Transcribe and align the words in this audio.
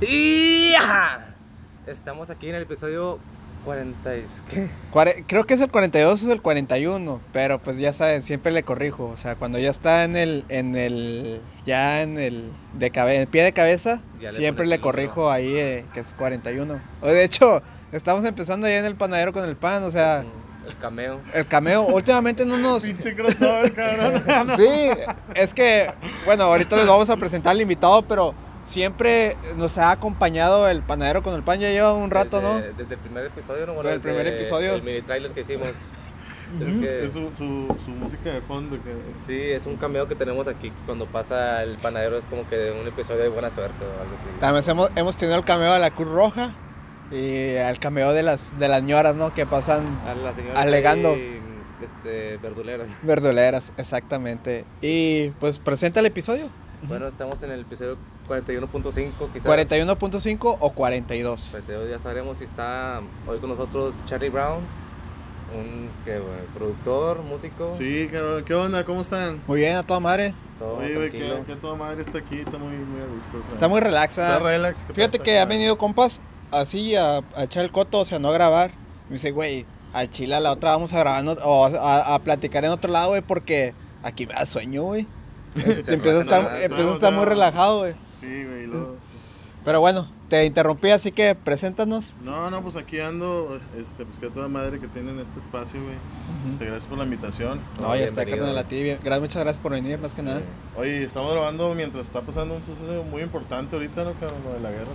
Y 0.00 0.74
ajá, 0.74 1.26
estamos 1.86 2.30
aquí 2.30 2.48
en 2.48 2.54
el 2.54 2.62
episodio 2.62 3.18
40. 3.64 4.16
y- 4.16 4.24
¿Qué? 4.50 4.68
Cuare- 4.92 5.24
Creo 5.26 5.44
que 5.44 5.54
es 5.54 5.60
el 5.60 5.70
42 5.70 6.22
o 6.22 6.26
es 6.26 6.32
el 6.32 6.40
41, 6.40 7.20
pero 7.32 7.58
pues 7.58 7.76
ya 7.78 7.92
saben, 7.92 8.22
siempre 8.22 8.50
le 8.52 8.62
corrijo. 8.62 9.06
O 9.08 9.16
sea, 9.16 9.34
cuando 9.36 9.58
ya 9.58 9.70
está 9.70 10.04
en 10.04 10.16
el, 10.16 10.44
en 10.48 10.74
el, 10.76 11.40
ya 11.66 12.00
en 12.02 12.18
el, 12.18 12.50
de 12.74 12.90
cabe- 12.90 13.16
en 13.16 13.20
el 13.22 13.26
pie 13.28 13.44
de 13.44 13.52
cabeza, 13.52 14.00
Ya 14.20 14.32
siempre 14.32 14.66
le 14.66 14.80
corrijo 14.80 15.30
ahí 15.30 15.54
eh, 15.56 15.84
que 15.92 16.00
es 16.00 16.14
41. 16.14 16.80
O 17.02 17.06
de 17.08 17.22
hecho, 17.24 17.62
estamos 17.92 18.24
empezando 18.24 18.66
ya 18.66 18.78
en 18.78 18.86
el 18.86 18.96
panadero 18.96 19.32
con 19.34 19.44
el 19.46 19.56
pan, 19.56 19.82
o 19.84 19.90
sea, 19.90 20.24
El 20.66 20.76
cameo. 20.80 21.20
el 21.34 21.46
cameo. 21.46 21.82
Últimamente 21.82 22.46
no 22.46 22.56
nos... 22.56 22.84
Pinche 22.84 23.14
crossover, 23.14 23.74
cabrón. 23.74 24.22
Sí, 24.56 24.90
es 25.34 25.52
que, 25.52 25.92
bueno, 26.24 26.44
ahorita 26.44 26.76
les 26.76 26.86
vamos 26.86 27.10
a 27.10 27.16
presentar 27.18 27.50
al 27.50 27.60
invitado, 27.60 28.00
pero 28.02 28.34
siempre 28.64 29.36
nos 29.56 29.78
ha 29.78 29.90
acompañado 29.90 30.68
el 30.68 30.82
panadero 30.82 31.22
con 31.22 31.34
el 31.34 31.42
pan, 31.42 31.60
ya 31.60 31.70
lleva 31.70 31.94
un 31.94 32.10
rato, 32.10 32.40
¿no? 32.40 32.56
desde, 32.60 32.94
el 32.94 33.00
primer 33.00 33.26
episodio, 33.26 33.66
¿no? 33.66 33.74
Desde 33.74 33.94
el 33.94 34.00
primer 34.00 34.26
episodio. 34.26 34.74
El 34.74 34.82
mini 34.82 35.02
trailer 35.02 35.32
que 35.32 35.40
hicimos. 35.40 35.68
Es 36.60 36.80
que- 36.80 37.06
Es 37.06 37.12
su, 37.12 37.30
su, 37.36 37.76
su 37.84 37.90
música 37.92 38.30
de 38.30 38.40
fondo. 38.40 38.76
Que... 38.82 38.92
sí, 39.26 39.40
es 39.40 39.66
un 39.66 39.76
cameo 39.76 40.08
que 40.08 40.16
tenemos 40.16 40.48
aquí. 40.48 40.72
Cuando 40.84 41.06
pasa 41.06 41.62
el 41.62 41.76
panadero 41.78 42.18
es 42.18 42.24
como 42.26 42.48
que 42.48 42.72
un 42.72 42.86
episodio 42.88 43.22
de 43.22 43.28
buena 43.28 43.50
suerte 43.50 43.76
o 43.84 44.02
algo 44.02 44.14
así. 44.14 44.40
También 44.40 44.64
hemos, 44.68 44.90
hemos 44.96 45.16
tenido 45.16 45.36
el 45.38 45.44
cameo 45.44 45.72
de 45.72 45.78
la 45.78 45.90
Cruz 45.92 46.08
Roja 46.08 46.52
y 47.12 47.54
el 47.54 47.78
cameo 47.78 48.12
de 48.12 48.24
las, 48.24 48.58
de 48.58 48.66
las 48.68 48.82
ñoras, 48.82 49.14
¿no? 49.14 49.32
Que 49.32 49.46
pasan 49.46 50.00
A 50.06 50.14
la 50.14 50.34
señora 50.34 50.60
Alegando. 50.60 51.10
ahí, 51.10 51.40
este, 51.84 52.36
verduleras. 52.38 52.96
verduleras, 53.02 53.72
exactamente. 53.76 54.64
Y 54.82 55.28
pues 55.38 55.58
presenta 55.60 56.00
el 56.00 56.06
episodio. 56.06 56.48
Bueno, 56.82 57.06
estamos 57.06 57.40
en 57.44 57.52
el 57.52 57.60
episodio 57.60 57.96
41.5, 58.30 59.32
quizás. 59.32 59.44
41.5 59.44 60.56
o 60.60 60.70
42. 60.70 61.48
42, 61.50 61.90
ya 61.90 61.98
sabremos 61.98 62.38
si 62.38 62.44
está 62.44 63.00
hoy 63.26 63.38
con 63.38 63.50
nosotros 63.50 63.94
Charlie 64.06 64.28
Brown, 64.28 64.60
un 65.56 65.90
que, 66.04 66.12
bueno, 66.18 66.42
productor, 66.54 67.22
músico. 67.22 67.72
Sí, 67.72 68.08
cabrón. 68.10 68.44
¿Qué 68.44 68.54
onda? 68.54 68.84
¿Cómo 68.84 69.00
están? 69.00 69.42
Muy 69.46 69.60
bien, 69.60 69.76
a 69.76 69.82
toda 69.82 69.98
madre. 69.98 70.32
Todo 70.60 70.76
Oye, 70.76 70.94
güey, 70.94 71.10
que, 71.10 71.56
toda 71.60 71.74
madre 71.74 72.02
está 72.02 72.18
aquí. 72.18 72.38
Está 72.38 72.58
muy, 72.58 72.76
muy 72.76 73.00
a 73.00 73.06
gusto. 73.06 73.42
Está 73.52 73.66
muy 73.66 73.80
relax, 73.80 74.18
Está 74.18 74.38
¿verdad? 74.38 74.44
relax. 74.44 74.84
¿qué 74.84 74.94
Fíjate 74.94 75.18
que 75.18 75.38
han 75.38 75.48
venido 75.48 75.76
compas 75.76 76.20
así 76.52 76.94
a, 76.94 77.18
a 77.34 77.44
echar 77.44 77.64
el 77.64 77.72
coto, 77.72 78.00
o 78.00 78.04
sea, 78.04 78.18
no 78.18 78.28
a 78.28 78.32
grabar. 78.32 78.70
Me 79.08 79.14
dice, 79.14 79.32
güey, 79.32 79.66
al 79.92 80.10
chile 80.10 80.36
a 80.36 80.40
la 80.40 80.52
otra 80.52 80.70
vamos 80.70 80.92
a 80.92 81.00
grabar 81.00 81.24
o 81.42 81.66
a, 81.66 82.14
a 82.14 82.18
platicar 82.20 82.64
en 82.64 82.70
otro 82.70 82.92
lado, 82.92 83.08
güey, 83.08 83.22
porque 83.22 83.74
aquí 84.02 84.26
me 84.26 84.34
da 84.34 84.46
sueño, 84.46 84.84
güey. 84.84 85.06
Se 85.56 85.94
Empieza 85.94 86.18
a 86.18 86.20
estar, 86.20 86.42
relaja, 86.42 86.64
empieza 86.64 86.90
a 86.90 86.94
estar 86.94 87.12
muy 87.12 87.24
relajado, 87.24 87.78
güey. 87.80 87.94
Sí, 88.20 88.26
güey. 88.44 88.66
luego, 88.66 88.86
pues, 89.10 89.22
Pero 89.64 89.80
bueno, 89.80 90.08
te 90.30 90.46
interrumpí, 90.46 90.90
así 90.90 91.12
que 91.12 91.34
preséntanos. 91.34 92.14
No, 92.22 92.50
no, 92.50 92.62
pues 92.62 92.76
aquí 92.76 92.98
ando. 93.00 93.60
Este, 93.78 94.06
pues 94.06 94.18
que 94.18 94.26
a 94.26 94.30
toda 94.30 94.48
madre 94.48 94.78
que 94.80 94.88
tienen 94.88 95.18
este 95.20 95.38
espacio, 95.38 95.80
güey. 95.82 95.96
Este, 96.52 96.64
gracias 96.64 96.86
por 96.86 96.96
la 96.96 97.04
invitación. 97.04 97.60
No, 97.78 97.94
ya 97.94 98.04
está, 98.06 98.24
carnal, 98.24 98.56
a 98.56 98.64
ti. 98.64 98.82
bien- 98.82 98.98
gra- 99.04 99.20
Muchas 99.20 99.42
gracias 99.42 99.58
por 99.62 99.72
venir, 99.72 99.98
más 99.98 100.14
que 100.14 100.22
nada. 100.22 100.40
Oye, 100.78 101.04
estamos 101.04 101.32
grabando 101.32 101.74
mientras 101.74 102.06
está 102.06 102.22
pasando 102.22 102.54
un 102.54 102.64
suceso 102.64 103.04
muy 103.10 103.20
importante 103.22 103.76
ahorita, 103.76 104.04
¿no, 104.04 104.12
cabrón? 104.14 104.38
Lo 104.44 104.52
de 104.54 104.60
la 104.60 104.70
guerra. 104.70 104.86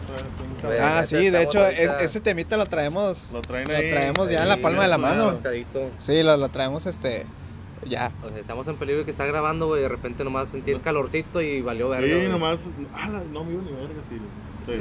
Güey, 0.63 0.77
Ah, 0.81 1.05
sí, 1.05 1.29
de 1.29 1.43
hecho, 1.43 1.63
es- 1.67 1.91
ese 2.01 2.19
temita 2.21 2.57
lo 2.57 2.65
traemos. 2.65 3.33
Lo 3.33 3.41
traen 3.43 3.67
lo 3.67 3.75
ahí. 3.75 3.91
traemos 3.91 4.29
ya 4.31 4.41
en 4.43 4.49
la 4.49 4.55
Sí, 4.55 4.61
palma 4.61 4.81
de 4.83 4.89
la 4.89 4.97
mano. 4.97 5.33
Sí, 5.99 6.23
lo, 6.23 6.37
lo 6.37 6.49
traemos, 6.49 6.87
este. 6.87 7.25
Ya. 7.85 8.11
O 8.23 8.29
sea, 8.29 8.39
estamos 8.39 8.67
en 8.67 8.75
peligro 8.77 8.99
de 8.99 9.05
que 9.05 9.11
está 9.11 9.25
grabando, 9.25 9.67
güey, 9.67 9.81
de 9.81 9.89
repente 9.89 10.23
nomás 10.23 10.49
sentir 10.49 10.79
calorcito 10.81 11.41
y 11.41 11.61
valió 11.61 11.89
verga. 11.89 12.07
Sí, 12.07 12.13
güey. 12.13 12.27
nomás. 12.29 12.67
Ah, 12.93 13.09
no 13.31 13.43
me 13.43 13.53
iba 13.53 13.61
ni 13.63 13.71
verga, 13.71 14.01
sí. 14.09 14.19
Se 14.65 14.71
De- 14.71 14.77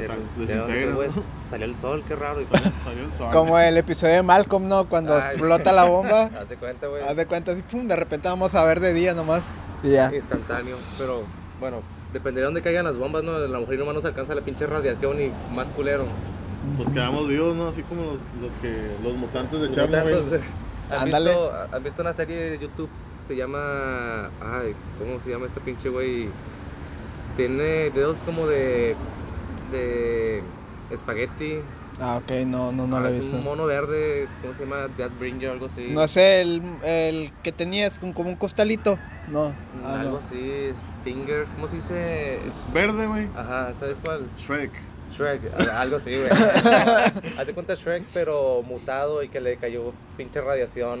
de-. 0.47 1.11
Salió 1.49 1.65
el 1.67 1.75
sol, 1.77 2.03
qué 2.07 2.15
raro. 2.15 2.39
Salió 2.83 3.05
el 3.05 3.13
sol. 3.13 3.29
Como 3.31 3.59
el 3.59 3.77
episodio 3.77 4.15
de 4.15 4.23
Malcolm, 4.23 4.67
¿no? 4.67 4.85
Cuando 4.85 5.13
Ay. 5.15 5.21
explota 5.35 5.71
la 5.71 5.83
bomba. 5.85 6.23
Hace 6.41 6.55
cuenta, 6.57 6.87
güey. 6.87 7.03
Haz 7.03 7.15
de 7.15 7.25
cuenta 7.27 7.51
así, 7.51 7.61
pum, 7.61 7.87
de 7.87 7.95
repente 7.95 8.27
vamos 8.27 8.55
a 8.55 8.63
ver 8.65 8.79
de 8.79 8.93
día 8.93 9.13
nomás. 9.13 9.47
Y 9.83 9.91
ya. 9.91 10.11
Instantáneo. 10.13 10.77
Pero, 10.97 11.21
bueno, 11.59 11.81
dependería 12.13 12.41
de 12.41 12.45
dónde 12.45 12.61
caigan 12.63 12.85
las 12.85 12.97
bombas, 12.97 13.23
¿no? 13.23 13.35
A 13.35 13.39
lo 13.39 13.59
mejor 13.59 13.77
nomás 13.77 13.93
nos 13.95 14.05
alcanza 14.05 14.33
la 14.33 14.41
pinche 14.41 14.65
radiación 14.65 15.21
y 15.21 15.31
más 15.53 15.69
culero. 15.69 16.05
Pues 16.77 16.89
quedamos 16.89 17.27
vivos, 17.27 17.55
¿no? 17.55 17.67
Así 17.67 17.83
como 17.83 18.01
los, 18.01 18.19
los 18.41 18.51
que 18.59 18.75
los 19.03 19.15
mutantes 19.17 19.61
de 19.61 19.67
mutantes, 19.69 20.41
¿Has 20.91 21.03
Ándale. 21.03 21.29
visto, 21.31 21.51
¿Has 21.71 21.83
visto 21.83 22.01
una 22.01 22.13
serie 22.13 22.35
de 22.51 22.59
YouTube? 22.59 22.89
Se 23.27 23.35
llama. 23.35 24.29
Ay, 24.41 24.75
¿cómo 24.99 25.19
se 25.23 25.31
llama 25.31 25.47
este 25.47 25.59
pinche 25.61 25.89
güey? 25.89 26.29
Tiene 27.37 27.89
dedos 27.91 28.17
como 28.25 28.47
de. 28.47 28.95
de. 29.71 30.43
espagueti. 30.91 31.59
Ah, 31.99 32.17
ok, 32.21 32.45
no, 32.45 32.71
no, 32.73 32.85
no 32.87 32.97
Ah, 32.97 33.01
lo 33.01 33.07
he 33.07 33.17
es 33.17 33.23
visto. 33.23 33.37
un 33.37 33.43
mono 33.45 33.65
verde, 33.65 34.27
¿cómo 34.41 34.53
se 34.53 34.65
llama? 34.65 34.87
Deathbringer, 34.97 35.49
algo 35.51 35.67
así. 35.67 35.87
No 35.91 36.07
sé, 36.09 36.41
el, 36.41 36.61
el 36.83 37.31
que 37.41 37.51
tenías 37.53 37.97
con- 37.99 38.11
como 38.13 38.29
un 38.29 38.35
costalito. 38.35 38.99
No. 39.29 39.53
Ah, 39.83 40.01
algo 40.01 40.11
no. 40.11 40.17
así. 40.19 40.73
Fingers, 41.05 41.51
¿cómo 41.53 41.67
se 41.67 41.77
dice? 41.77 42.39
Verde, 42.73 43.07
güey. 43.07 43.27
Ajá, 43.35 43.73
¿sabes 43.79 43.97
cuál? 44.03 44.25
Shrek. 44.37 44.71
Shrek, 45.17 45.41
algo 45.73 45.95
así, 45.97 46.11
güey. 46.15 46.29
Haz 47.37 47.47
de 47.47 47.53
cuenta 47.53 47.75
Shrek, 47.75 48.03
pero 48.13 48.61
mutado 48.63 49.23
y 49.23 49.29
que 49.29 49.39
le 49.41 49.57
cayó 49.57 49.93
pinche 50.17 50.41
radiación 50.41 50.99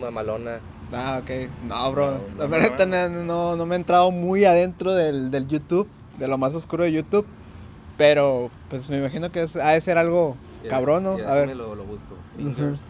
mamalona. 0.00 0.58
Ah, 0.92 1.20
ok. 1.22 1.30
No, 1.68 1.92
bro. 1.92 2.20
La 2.38 2.46
verdad, 2.46 2.86
no. 3.10 3.22
no, 3.24 3.56
no, 3.56 3.66
me 3.66 3.74
he 3.74 3.78
entrado 3.78 4.10
muy 4.10 4.44
adentro 4.44 4.92
del, 4.94 5.30
del 5.30 5.46
YouTube, 5.48 5.88
de 6.18 6.28
lo 6.28 6.38
más 6.38 6.54
oscuro 6.54 6.84
de 6.84 6.92
YouTube. 6.92 7.26
Pero, 7.96 8.50
pues 8.70 8.88
me 8.90 8.98
imagino 8.98 9.30
que 9.32 9.42
es, 9.42 9.56
ha 9.56 9.70
de 9.72 9.80
ser 9.80 9.98
algo 9.98 10.36
Ya- 10.62 10.70
cabrón, 10.70 11.02
¿no? 11.02 11.18
ya 11.18 11.30
A 11.30 11.34
ver. 11.34 11.56
Lo, 11.56 11.74
lo 11.74 11.84
busco. 11.84 12.14
Ujú. 12.38 12.54
Fingers. 12.54 12.80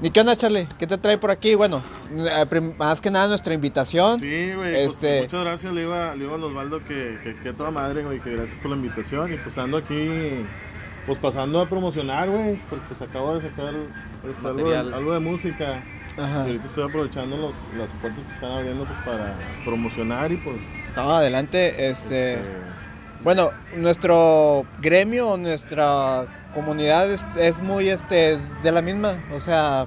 ¿Y 0.00 0.10
qué 0.10 0.20
onda, 0.20 0.36
Charlie? 0.36 0.68
¿Qué 0.78 0.86
te 0.86 0.96
trae 0.96 1.18
por 1.18 1.30
aquí? 1.32 1.56
Bueno, 1.56 1.82
eh, 2.16 2.60
más 2.78 3.00
que 3.00 3.10
nada 3.10 3.26
nuestra 3.26 3.52
invitación. 3.52 4.20
Sí, 4.20 4.52
güey. 4.54 4.76
Este- 4.76 5.18
Pues, 5.18 5.32
muchas 5.32 5.44
gracias, 5.44 5.72
le 5.72 5.82
iba, 5.82 6.14
le 6.14 6.24
iba 6.24 6.34
a 6.34 6.36
Osvaldo 6.36 6.84
que, 6.84 7.18
que, 7.24 7.36
que 7.36 7.52
toda 7.52 7.72
madre, 7.72 8.04
güey, 8.04 8.20
que 8.20 8.30
gracias 8.36 8.56
por 8.60 8.70
la 8.70 8.76
invitación. 8.76 9.32
Y 9.34 9.36
pues 9.38 9.58
ando 9.58 9.76
aquí, 9.78 10.44
pues 11.04 11.18
pasando 11.18 11.60
a 11.60 11.68
promocionar, 11.68 12.30
güey, 12.30 12.60
porque 12.70 12.84
pues 12.88 13.02
acabo 13.02 13.38
de 13.38 13.48
sacar 13.48 13.74
este, 13.74 14.46
algo, 14.46 14.58
de, 14.58 14.64
Material. 14.64 14.94
algo 14.94 15.12
de 15.14 15.18
música. 15.18 15.82
Ajá. 16.16 16.42
Y 16.44 16.46
ahorita 16.46 16.66
estoy 16.66 16.84
aprovechando 16.88 17.36
los, 17.36 17.54
las 17.76 17.88
puertas 18.00 18.24
que 18.26 18.34
están 18.34 18.52
abriendo 18.52 18.84
pues 18.84 18.98
para 19.04 19.34
promocionar 19.64 20.30
y 20.30 20.36
pues... 20.36 20.56
No, 20.96 21.10
adelante. 21.16 21.88
Este, 21.90 22.34
este, 22.34 22.50
bueno, 23.24 23.50
nuestro 23.76 24.64
gremio, 24.80 25.36
nuestra 25.36 26.37
comunidad 26.54 27.10
es, 27.10 27.26
es 27.36 27.60
muy 27.60 27.88
este 27.88 28.38
de 28.62 28.72
la 28.72 28.82
misma. 28.82 29.14
O 29.32 29.40
sea, 29.40 29.86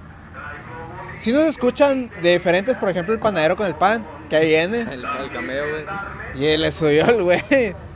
si 1.20 1.32
nos 1.32 1.46
escuchan 1.46 2.10
de 2.22 2.34
diferentes, 2.34 2.78
por 2.78 2.90
ejemplo, 2.90 3.14
el 3.14 3.20
panadero 3.20 3.56
con 3.56 3.68
el 3.68 3.76
pan, 3.76 4.06
que 4.30 4.38
ahí 4.38 4.48
viene. 4.48 4.82
El, 4.92 5.04
el 5.04 5.32
cameo, 5.32 5.64
güey. 5.70 5.86
Y 6.34 6.58
le 6.58 6.72
subió 6.72 7.06
el 7.10 7.24
güey. 7.24 7.42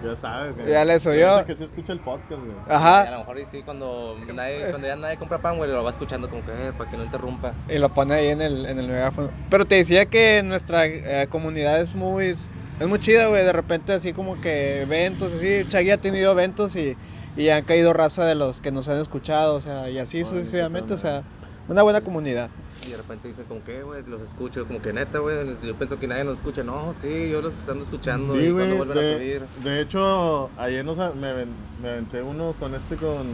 ya 0.03 0.15
sabes, 0.19 0.53
güey. 0.53 0.67
Ya 0.67 0.83
le 0.83 0.99
subió. 0.99 1.45
Que 1.45 1.55
se 1.55 1.63
escucha 1.63 1.93
el 1.93 2.01
podcast, 2.01 2.41
güey. 2.41 2.51
Y 2.51 2.71
a 2.71 2.75
Ajá. 2.75 3.11
lo 3.11 3.19
mejor 3.19 3.39
y 3.39 3.45
sí, 3.45 3.61
cuando, 3.63 4.17
nadie, 4.33 4.69
cuando 4.69 4.87
ya 4.87 4.97
nadie 4.97 5.17
compra 5.17 5.37
pan, 5.37 5.55
güey, 5.55 5.71
lo 5.71 5.81
va 5.83 5.91
escuchando 5.91 6.29
como 6.29 6.45
que 6.45 6.51
eh, 6.51 6.73
para 6.77 6.91
que 6.91 6.97
no 6.97 7.05
interrumpa. 7.05 7.53
Y 7.69 7.77
lo 7.77 7.87
pone 7.87 8.13
ahí 8.13 8.27
en 8.27 8.41
el, 8.41 8.65
en 8.65 8.77
el 8.77 8.87
megáfono. 8.89 9.29
Pero 9.49 9.65
te 9.65 9.75
decía 9.75 10.05
que 10.05 10.43
nuestra 10.43 10.85
eh, 10.85 11.27
comunidad 11.29 11.79
es 11.79 11.95
muy, 11.95 12.35
es 12.79 12.87
muy 12.87 12.99
chida, 12.99 13.27
güey. 13.27 13.45
De 13.45 13.53
repente 13.53 13.93
así 13.93 14.11
como 14.11 14.39
que 14.41 14.81
eventos, 14.81 15.31
así. 15.31 15.65
Chagui 15.69 15.91
ha 15.91 15.97
tenido 15.97 16.33
eventos 16.33 16.75
y, 16.75 16.97
y 17.37 17.49
han 17.49 17.63
caído 17.65 17.93
raza 17.93 18.25
de 18.25 18.35
los 18.35 18.61
que 18.61 18.71
nos 18.71 18.87
han 18.87 18.97
escuchado, 18.99 19.55
o 19.55 19.61
sea, 19.61 19.89
y 19.89 19.97
así 19.99 20.21
Órale, 20.21 20.39
sucesivamente, 20.39 20.87
qué 20.89 20.93
o 20.93 20.97
sea, 20.97 21.23
una 21.67 21.83
buena 21.83 22.01
comunidad. 22.01 22.49
Y 22.85 22.91
de 22.91 22.97
repente 22.97 23.27
dicen 23.29 23.45
como 23.47 23.63
que, 23.63 23.81
güey, 23.81 24.03
los 24.05 24.21
escucho, 24.21 24.65
como 24.67 24.81
que 24.81 24.93
neta, 24.93 25.17
güey, 25.19 25.37
yo 25.63 25.75
pienso 25.75 25.97
que 25.97 26.07
nadie 26.07 26.23
nos 26.23 26.37
escucha. 26.37 26.63
No, 26.63 26.93
sí, 27.01 27.29
yo 27.31 27.41
los 27.41 27.53
ando 27.67 27.83
escuchando 27.83 28.33
Sí, 28.33 28.39
y 28.41 28.51
güey. 28.51 28.67
cuando 28.77 28.93
vuelven 28.93 29.13
a 29.13 29.17
subir. 29.17 29.41
de 29.63 29.81
hecho, 29.81 30.49
ayer 30.57 30.85
nos, 30.85 30.97
me, 31.15 31.33
me 31.81 31.89
aventé 31.89 32.21
uno 32.21 32.53
con 32.59 32.75
este, 32.75 32.95
con... 32.95 33.25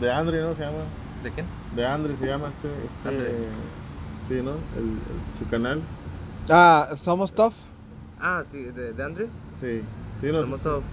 De 0.00 0.12
Andre, 0.12 0.40
¿no? 0.42 0.54
Se 0.54 0.60
llama. 0.62 0.78
¿De 1.24 1.30
quién? 1.32 1.46
De 1.74 1.84
Andre 1.84 2.14
se 2.16 2.26
llama 2.26 2.48
este... 2.50 2.68
este 2.68 3.08
Andre. 3.08 3.30
Sí, 4.28 4.34
¿no? 4.34 4.52
El, 4.78 4.84
el- 4.84 5.38
su 5.38 5.48
canal. 5.50 5.80
Ah, 6.50 6.88
somos 6.96 7.32
tough. 7.32 7.54
Ah, 8.20 8.44
sí, 8.50 8.62
de, 8.62 8.92
de 8.92 9.02
Andrew. 9.02 9.26
Sí. 9.60 9.82
Sí, 10.20 10.28
no, 10.30 10.42
Somos 10.42 10.60
todos. 10.60 10.84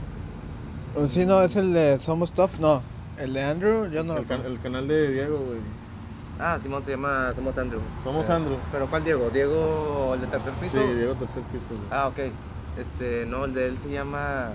Sí, 1.09 1.25
no, 1.25 1.41
es 1.41 1.55
el 1.55 1.73
de 1.73 1.99
Somos 1.99 2.33
Tough, 2.33 2.59
no. 2.59 2.81
El 3.17 3.33
de 3.33 3.43
Andrew, 3.43 3.89
yo 3.89 4.03
no 4.03 4.17
el, 4.17 4.21
lo 4.23 4.27
can- 4.27 4.45
el 4.45 4.59
canal 4.59 4.87
de 4.87 5.11
Diego, 5.11 5.37
güey. 5.37 5.59
Ah, 6.39 6.57
Simón 6.61 6.83
se 6.83 6.91
llama 6.91 7.31
Somos 7.35 7.57
Andrew. 7.57 7.81
Somos 8.03 8.27
Eh, 8.27 8.31
Andrew. 8.31 8.57
¿Pero 8.71 8.87
cuál 8.89 9.03
Diego? 9.03 9.29
¿Diego 9.29 10.11
el 10.15 10.21
de 10.21 10.27
tercer 10.27 10.53
piso? 10.53 10.79
Sí, 10.81 10.93
Diego 10.95 11.13
tercer 11.15 11.43
piso, 11.43 11.65
güey. 11.69 11.81
Ah, 11.91 12.07
ok. 12.07 12.17
Este, 12.79 13.25
no, 13.27 13.45
el 13.45 13.53
de 13.53 13.67
él 13.67 13.77
se 13.79 13.89
llama. 13.91 14.49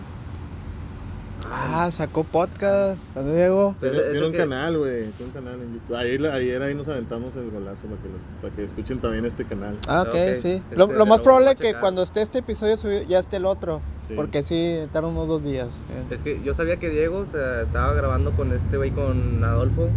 Ah, 1.51 1.91
sacó 1.91 2.25
podcast. 2.25 2.99
¿Dónde 3.15 3.35
llegó? 3.37 3.75
Pues, 3.79 3.93
Tiene, 3.93 4.11
tiene 4.11 4.27
un 4.27 4.33
que- 4.33 4.39
canal, 4.39 4.79
güey. 4.79 5.05
Tiene 5.13 5.25
un 5.27 5.31
canal 5.31 5.55
en 5.61 5.75
YouTube. 5.75 5.97
Ayer, 5.97 6.27
ayer 6.27 6.63
ahí 6.63 6.75
nos 6.75 6.89
aventamos 6.89 7.37
el 7.37 7.51
golazo 7.51 7.83
para 7.83 8.03
que, 8.03 8.09
los- 8.09 8.41
para 8.43 8.55
que 8.55 8.65
escuchen 8.65 8.99
también 9.01 9.25
este 9.27 9.45
canal. 9.45 9.79
Ah, 9.89 10.03
ok, 10.03 10.09
Ok, 10.09 10.15
sí. 10.39 10.49
este, 10.53 10.77
Lo, 10.77 11.07
más 11.07 11.21
probable 11.21 11.51
es 11.51 11.57
que 11.57 11.65
checar. 11.69 11.81
cuando 11.81 12.03
esté 12.03 12.23
este 12.23 12.39
episodio 12.39 12.77
subido, 12.77 13.03
ya 13.03 13.19
esté 13.19 13.37
el 13.37 13.47
otro. 13.47 13.81
Sí. 14.09 14.15
Porque 14.15 14.43
sí, 14.43 14.81
tardan 14.93 15.13
unos 15.13 15.29
dos 15.29 15.43
días. 15.45 15.83
eh. 15.91 16.15
Es 16.15 16.23
que 16.23 16.41
yo 16.43 16.55
sabía 16.55 16.77
que 16.79 16.91
Diego 16.91 17.19
o 17.19 17.27
sea, 17.27 17.63
estaba 17.63 17.93
grabando 17.95 18.31
con 18.33 18.53
este 18.53 18.77
güey, 18.77 18.91
con 18.91 19.43
Adolfo, 19.43 19.89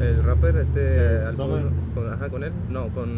el 0.00 0.22
rapper, 0.22 0.56
este. 0.58 1.30
Sí, 1.30 1.36
con, 1.36 2.12
ajá, 2.12 2.28
con 2.28 2.44
él. 2.44 2.52
No, 2.70 2.88
con. 2.88 3.08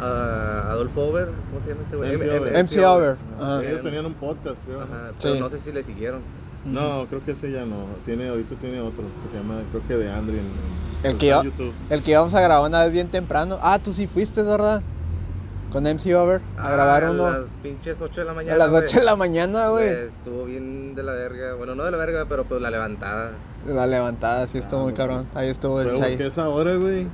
ah, 0.00 0.68
Adolfo 0.70 1.02
Over. 1.08 1.28
¿Cómo 1.50 1.60
se 1.62 1.68
llama 1.70 1.82
este 1.82 1.96
güey? 1.96 2.14
MC 2.14 2.24
M- 2.28 2.38
Over. 2.38 2.56
MC 2.56 2.84
Over. 2.86 3.16
Ajá. 3.40 3.64
Ellos 3.64 3.82
tenían 3.82 4.06
un 4.06 4.14
podcast, 4.14 4.56
creo. 4.66 4.80
Ajá, 4.82 5.12
pero 5.20 5.34
Sí. 5.34 5.40
no 5.40 5.48
sé 5.50 5.58
si 5.58 5.72
le 5.72 5.82
siguieron. 5.82 6.20
No, 6.64 7.06
creo 7.08 7.24
que 7.24 7.32
ese 7.32 7.50
ya 7.50 7.64
no. 7.64 7.86
Tiene, 8.04 8.28
ahorita 8.28 8.54
tiene 8.56 8.80
otro 8.80 9.02
que 9.04 9.30
se 9.32 9.36
llama, 9.42 9.60
creo 9.70 9.82
que 9.88 9.94
de 9.96 10.10
Andrew 10.12 10.36
en, 10.36 10.44
en- 10.44 11.10
El 11.12 11.16
que 11.18 11.30
en 11.30 11.36
yo- 11.36 11.42
YouTube. 11.44 11.72
El 11.88 12.02
que 12.02 12.10
íbamos 12.10 12.34
a 12.34 12.40
grabar 12.40 12.68
una 12.68 12.82
vez 12.84 12.92
bien 12.92 13.08
temprano. 13.08 13.58
Ah, 13.62 13.78
tú 13.78 13.92
sí 13.92 14.06
fuiste, 14.06 14.42
¿verdad? 14.42 14.82
Con 15.72 15.84
MC 15.86 16.14
Over 16.16 16.40
a 16.58 16.70
grabar 16.72 17.04
Ah, 17.04 17.10
uno 17.12 17.26
A 17.26 17.38
las 17.38 17.56
pinches 17.62 18.02
8 18.02 18.22
de 18.22 18.26
la 18.26 18.34
mañana. 18.34 18.54
a 18.56 18.58
las 18.58 18.70
güey. 18.70 18.82
8 18.82 18.98
de 18.98 19.04
la 19.06 19.16
mañana, 19.16 19.68
güey. 19.68 19.88
Estuvo 19.88 20.44
bien 20.44 20.94
de 20.96 21.02
la 21.04 21.12
verga. 21.12 21.54
Bueno, 21.54 21.74
no 21.76 21.84
de 21.84 21.92
la 21.92 21.96
verga, 21.96 22.26
pero 22.28 22.44
pues 22.44 22.60
la 22.60 22.70
levantada. 22.70 23.30
La 23.66 23.86
levantada, 23.86 24.48
sí 24.48 24.58
estuvo 24.58 24.80
Ah, 24.80 24.82
muy 24.84 24.92
pues 24.92 25.06
cabrón. 25.06 25.26
Ahí 25.34 25.48
estuvo 25.48 25.80
el 25.80 25.86
Pero 25.88 25.98
Chay. 26.00 26.12
porque 26.16 26.26
es 26.26 26.38
ahora, 26.38 26.74
güey. 26.74 27.06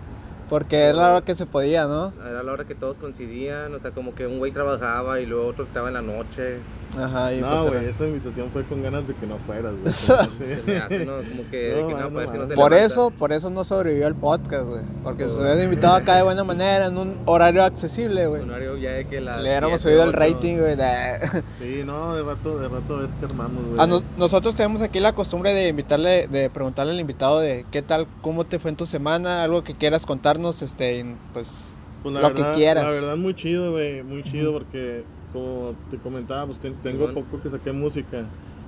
Porque 0.49 0.77
era 0.85 1.15
lo 1.15 1.25
que 1.25 1.35
se 1.35 1.45
podía, 1.47 1.87
¿no? 1.87 2.13
Era 2.29 2.43
la 2.43 2.53
hora 2.53 2.65
que 2.65 2.75
todos 2.75 2.99
coincidían. 2.99 3.75
O 3.75 3.81
sea, 3.81 3.91
como 3.91 4.15
que 4.15 4.27
un 4.27 4.39
güey 4.39 4.53
trabajaba 4.53 5.19
y 5.21 5.27
luego 5.27 5.49
otro 5.49 5.65
estaba 5.65 5.89
en 5.89 5.95
la 5.95 6.03
noche. 6.03 6.59
Ajá, 6.97 7.35
y 7.35 7.41
No, 7.41 7.51
pues 7.51 7.63
güey, 7.65 7.77
era- 7.83 7.91
esa 7.91 8.07
invitación 8.07 8.49
fue 8.53 8.63
con 8.65 8.83
ganas 8.83 9.07
de 9.09 9.15
que 9.15 9.27
no 9.27 9.37
fueras, 9.39 9.73
güey. 9.83 9.93
Se 9.95 10.63
me 10.65 10.79
hace, 10.79 11.05
¿no? 11.05 11.17
Como 11.17 11.51
que, 11.51 11.77
No, 11.81 11.89
que 11.89 11.95
no, 11.95 12.01
no, 12.01 12.11
pues, 12.11 12.31
si 12.31 12.37
no 12.37 12.43
no. 12.45 12.49
se 12.49 12.55
Por 12.55 12.71
levanta. 12.71 12.93
eso, 12.93 13.11
por 13.11 13.33
eso 13.33 13.51
no 13.51 13.65
sobrevivió 13.65 14.07
el 14.07 14.15
podcast, 14.15 14.67
güey. 14.67 14.81
Porque 15.03 15.25
si 15.25 15.31
Por- 15.35 15.43
hubiera 15.43 15.63
invitado 15.65 15.95
acá 15.97 16.15
de 16.17 16.23
buena 16.23 16.45
manera, 16.45 16.87
en 16.87 16.97
un 16.97 17.19
horario 17.27 17.65
accesible, 17.65 18.27
güey. 18.29 18.43
Un 18.43 18.51
horario 18.51 18.77
ya 18.79 18.93
de 18.93 19.07
que 19.09 19.21
las 19.21 19.43
Le 19.43 19.51
hubiéramos 19.51 19.81
subido 19.81 20.05
el 20.05 20.13
rating, 20.13 20.59
güey. 20.59 20.77
de- 20.77 21.43
Sí, 21.61 21.83
no, 21.85 22.15
de 22.15 22.23
rato, 22.23 22.59
de 22.59 22.69
rato 22.69 22.95
a 22.97 23.01
ver 23.01 23.09
qué 23.19 23.27
armamos, 23.27 23.65
güey. 23.75 23.89
Nos- 23.89 24.05
nosotros 24.17 24.55
tenemos 24.55 24.81
aquí 24.81 25.01
la 25.01 25.13
costumbre 25.13 25.53
de 25.53 25.69
invitarle, 25.69 26.29
de 26.29 26.49
preguntarle 26.51 26.93
al 26.93 27.01
invitado 27.01 27.41
de 27.41 27.67
qué 27.73 27.83
tal, 27.83 28.07
cómo 28.23 28.45
te 28.45 28.59
fue 28.59 28.71
en 28.71 28.77
tu 28.77 28.87
semana, 28.87 29.43
algo 29.43 29.65
que 29.65 29.75
quieras 29.75 30.07
contarnos, 30.37 30.63
este, 30.63 31.17
pues, 31.33 31.65
Pues 32.03 32.15
la 32.15 32.21
lo 32.23 32.35
que 32.35 32.43
quieras. 32.55 32.85
La 32.85 32.91
verdad, 32.91 33.17
muy 33.17 33.35
chido, 33.35 33.73
güey. 33.73 34.03
Muy 34.03 34.23
chido 34.23 34.53
porque, 34.53 35.05
como 35.33 35.75
te 35.91 35.97
comentaba, 35.99 36.47
pues 36.47 36.59
ten- 36.59 36.75
tengo 36.83 37.13
poco 37.13 37.41
que 37.43 37.51
saqué 37.51 37.73
música. 37.73 38.25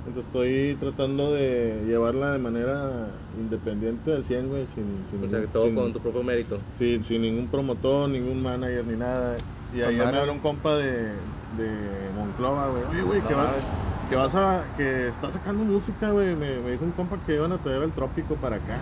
Entonces 0.07 0.25
estoy 0.27 0.77
tratando 0.81 1.35
de 1.35 1.85
llevarla 1.87 2.33
de 2.33 2.39
manera 2.39 3.09
independiente 3.39 4.13
al 4.15 4.25
100, 4.25 4.49
güey. 4.49 4.67
Sin, 4.75 4.85
sin, 5.11 5.25
O 5.27 5.29
sea, 5.29 5.41
que 5.43 5.49
todo 5.49 5.65
sin- 5.67 5.75
con 5.75 5.93
tu 5.93 6.01
propio 6.01 6.23
mérito. 6.23 6.59
sin, 6.79 7.05
sin 7.05 7.23
ningún 7.23 7.47
promotor, 7.49 8.09
ningún 8.09 8.43
manager 8.43 8.85
ni 8.87 8.97
nada. 8.97 9.37
Y 9.75 9.83
ayer 9.83 10.07
me 10.13 10.19
habló 10.19 10.33
un 10.33 10.39
compa 10.39 10.77
de, 10.77 10.93
de 11.59 11.69
Monclova, 12.17 12.69
güey. 12.69 12.83
Oye, 12.91 13.03
güey, 13.03 13.21
No 13.21 13.29
que, 13.29 13.35
vas, 13.35 13.49
mames. 13.49 13.65
que 14.09 14.17
vas 14.17 14.35
a. 14.35 14.65
que 14.79 15.09
está 15.09 15.31
sacando 15.31 15.63
música, 15.65 16.11
güey. 16.11 16.35
Me, 16.35 16.59
me 16.61 16.71
dijo 16.73 16.85
un 16.85 16.93
compa 16.93 17.19
que 17.27 17.35
iban 17.35 17.53
a 17.53 17.59
traer 17.59 17.83
al 17.83 17.93
trópico 17.93 18.35
para 18.37 18.57
acá. 18.57 18.79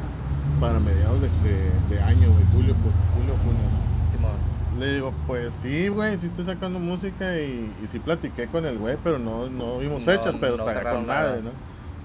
Para 0.61 0.79
mediados 0.81 1.21
de, 1.21 1.29
de- 1.49 1.95
de 1.97 2.03
año, 2.03 2.29
güey. 2.33 2.45
Julio, 2.53 2.75
julio, 3.15 3.35
junio. 3.45 4.11
Simón. 4.11 4.33
Le 4.79 4.95
digo, 4.95 5.13
pues 5.27 5.53
sí, 5.63 5.89
güey, 5.89 6.19
sí 6.19 6.27
estoy 6.27 6.45
sacando 6.45 6.79
música 6.79 7.39
y, 7.39 7.71
y 7.83 7.89
sí 7.91 7.99
platiqué 7.99 8.47
con 8.47 8.65
el 8.67 8.79
güey, 8.79 8.97
pero 9.03 9.19
no, 9.19 9.49
no 9.49 9.79
vimos 9.79 10.01
No, 10.01 10.07
fechas, 10.07 10.35
pero 10.41 10.57
no 10.57 10.65
cerraron 10.67 10.99
con 11.01 11.07
madre, 11.07 11.29
nada. 11.31 11.43
¿no? 11.43 11.51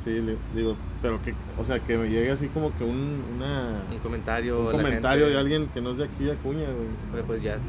Sí, 0.04 0.20
le 0.20 0.36
digo, 0.56 0.76
pero 1.02 1.22
que, 1.24 1.34
o 1.62 1.66
sea, 1.66 1.80
que 1.80 1.96
me 1.98 2.10
llegue 2.10 2.32
así 2.32 2.48
como 2.48 2.76
que 2.78 2.84
un, 2.84 3.22
una, 3.38 3.72
Un 3.92 4.00
comentario. 4.00 4.60
un 4.66 4.72
comentario 4.72 5.26
gente. 5.26 5.34
de 5.34 5.40
alguien 5.40 5.68
que 5.74 5.82
no 5.82 5.92
es 5.92 5.98
de 5.98 6.06
aquí 6.06 6.24
de 6.24 6.32
Acuña, 6.32 6.66
güey. 6.66 6.88
Pues, 7.12 7.24
pues 7.28 7.42
ya, 7.44 7.56
es- 7.56 7.64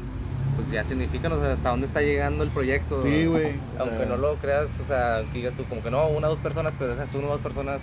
pues 0.55 0.69
ya 0.71 0.83
significa. 0.83 1.27
O 1.33 1.39
sea, 1.39 1.53
hasta 1.53 1.69
dónde 1.69 1.85
está 1.85 2.01
llegando 2.01 2.43
el 2.43 2.49
proyecto. 2.49 3.01
Sí, 3.03 3.25
güey. 3.25 3.51
Aunque 3.79 3.97
sea, 3.97 4.05
no 4.07 4.17
lo 4.17 4.35
creas, 4.35 4.67
o 4.83 4.87
sea, 4.87 5.21
que 5.31 5.39
digas 5.39 5.53
tú 5.53 5.63
como 5.65 5.81
que 5.83 5.91
no, 5.91 6.07
una 6.07 6.27
o 6.27 6.31
dos 6.31 6.39
personas, 6.39 6.73
pero 6.79 6.93
esas 6.93 7.13
una 7.15 7.27
o 7.27 7.31
dos 7.31 7.41
personas 7.41 7.81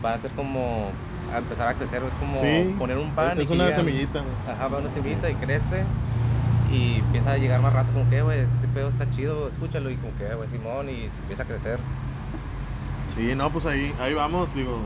van 0.00 0.14
a 0.14 0.18
ser 0.18 0.30
como 0.32 0.90
a 1.34 1.38
empezar 1.38 1.68
a 1.68 1.74
crecer. 1.74 2.02
Es 2.02 2.14
como 2.18 2.40
Sí, 2.40 2.74
poner 2.78 2.98
un 2.98 3.10
pan 3.10 3.38
y 3.38 3.42
Es 3.42 3.50
una 3.50 3.74
semillita. 3.74 4.22
Ajá, 4.48 4.68
va 4.68 4.78
una 4.78 4.88
semillita 4.90 5.30
y 5.30 5.34
crece 5.34 5.84
y 6.72 6.96
empieza 7.00 7.32
a 7.32 7.36
llegar 7.38 7.60
más 7.60 7.72
raza 7.72 7.92
como 7.92 8.08
que, 8.08 8.22
güey, 8.22 8.40
este 8.40 8.68
pedo 8.74 8.88
está 8.88 9.10
chido, 9.10 9.48
escúchalo 9.48 9.90
y 9.90 9.96
como 9.96 10.16
que, 10.16 10.24
"Eh, 10.26 10.34
güey, 10.34 10.48
Simón 10.48 10.88
y 10.88 11.08
se 11.08 11.18
empieza 11.20 11.42
a 11.42 11.46
crecer. 11.46 11.78
Sí, 13.14 13.34
no, 13.34 13.50
pues 13.50 13.66
ahí, 13.66 13.92
ahí 14.00 14.14
vamos, 14.14 14.54
digo, 14.54 14.78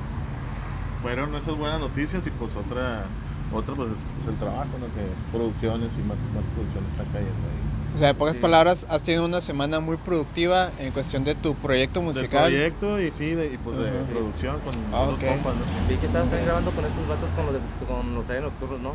fueron 1.03 1.35
esas 1.37 1.57
buenas 1.57 1.79
noticias 1.81 2.27
y 2.27 2.31
pues 2.31 2.57
otra, 2.57 3.05
otra 3.53 3.75
pues 3.77 3.93
es 3.93 3.99
pues, 4.17 4.29
el 4.29 4.37
trabajo, 4.37 4.71
¿no? 4.81 4.87
Que 4.87 5.07
producciones 5.31 5.91
y 5.95 6.03
más, 6.03 6.19
más 6.35 6.43
producción 6.55 6.85
está 6.91 7.05
cayendo 7.13 7.47
ahí. 7.47 7.66
O 7.97 7.99
sea, 7.99 8.11
en 8.11 8.17
pocas 8.17 8.35
Sí. 8.35 8.41
palabras, 8.41 8.87
has 8.91 9.03
tenido 9.03 9.25
una 9.25 9.41
semana 9.41 9.81
muy 9.81 9.97
productiva 9.97 10.71
en 10.79 10.93
cuestión 10.93 11.25
de 11.25 11.35
tu 11.35 11.55
proyecto 11.55 12.01
Del 12.01 12.09
musical. 12.09 12.43
proyecto 12.51 13.01
y 13.01 13.11
sí, 13.11 13.31
de, 13.31 13.47
y 13.55 13.57
pues 13.57 13.79
de 13.79 13.89
Ajá. 13.89 13.99
producción 14.13 14.57
con 14.61 14.75
Ah, 14.95 15.07
los 15.07 15.15
ok. 15.19 15.27
compas, 15.29 15.55
¿no? 15.55 15.63
Vi 15.89 15.97
que 15.97 16.05
estabas 16.07 16.29
también 16.29 16.45
grabando 16.45 16.71
con 16.73 16.85
estos 16.85 17.09
vatos 17.09 17.31
con 17.35 17.47
los, 17.47 17.55
de- 17.55 17.87
con 17.89 18.15
los 18.15 18.29
aire 18.31 18.43
nocturnos, 18.43 18.81
¿no? 18.81 18.93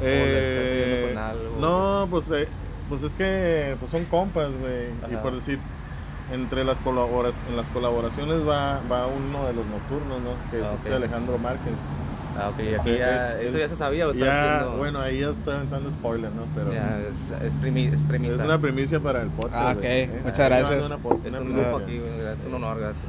ayudando 0.00 1.08
con 1.08 1.18
algo? 1.18 1.56
no, 1.60 2.08
pues, 2.10 2.30
eh, 2.30 2.48
pues 2.88 3.02
es 3.02 3.12
que 3.14 3.76
pues 3.78 3.90
son 3.92 4.04
compas, 4.06 4.48
güey. 4.58 4.88
Y 5.12 5.16
por 5.22 5.34
decir, 5.34 5.58
entre 6.32 6.64
las 6.64 6.78
colaboras, 6.78 7.34
en 7.50 7.56
las 7.56 7.68
colaboraciones 7.68 8.46
va, 8.48 8.80
va 8.90 9.06
uno 9.06 9.46
de 9.46 9.52
los 9.54 9.66
nocturnos, 9.66 10.20
¿no? 10.20 10.30
Que 10.50 10.60
es 10.60 10.64
Ah, 10.64 10.72
este 10.76 10.88
ok. 10.88 10.96
Alejandro 10.96 11.36
Márquez. 11.38 11.74
Ah, 12.36 12.48
ok, 12.50 12.80
aquí 12.80 12.90
Eh, 12.90 12.98
ya, 12.98 13.38
eh, 13.40 13.46
eso 13.46 13.58
ya 13.58 13.68
se 13.68 13.76
sabía 13.76 14.08
o 14.08 14.10
estás 14.10 14.26
Ya, 14.26 14.54
haciendo... 14.56 14.76
bueno, 14.78 15.00
ahí 15.00 15.20
ya 15.20 15.30
estoy 15.30 15.54
aventando 15.54 15.90
spoiler, 15.90 16.30
¿no? 16.32 16.42
Pero 16.54 16.72
ya, 16.72 16.98
es, 17.00 17.42
es, 17.46 17.52
primi- 17.62 17.92
es 17.94 18.00
premisa. 18.08 18.34
es 18.36 18.40
una 18.42 18.58
premisa 18.58 18.98
para 19.00 19.22
el 19.22 19.28
podcast. 19.28 19.54
Ah, 19.54 19.74
güey, 19.74 19.78
ok, 20.04 20.10
¿eh? 20.14 20.20
muchas 20.24 20.38
Ahí 20.40 20.46
gracias. 20.48 20.86
una 20.86 20.96
Es 20.96 21.04
un 21.04 21.20
primicia. 21.20 21.64
lujo 21.70 21.76
aquí, 21.78 21.98
güey, 21.98 22.20
es 22.32 22.38
un 22.46 22.54
honor, 22.54 22.78
gracias. 22.80 23.04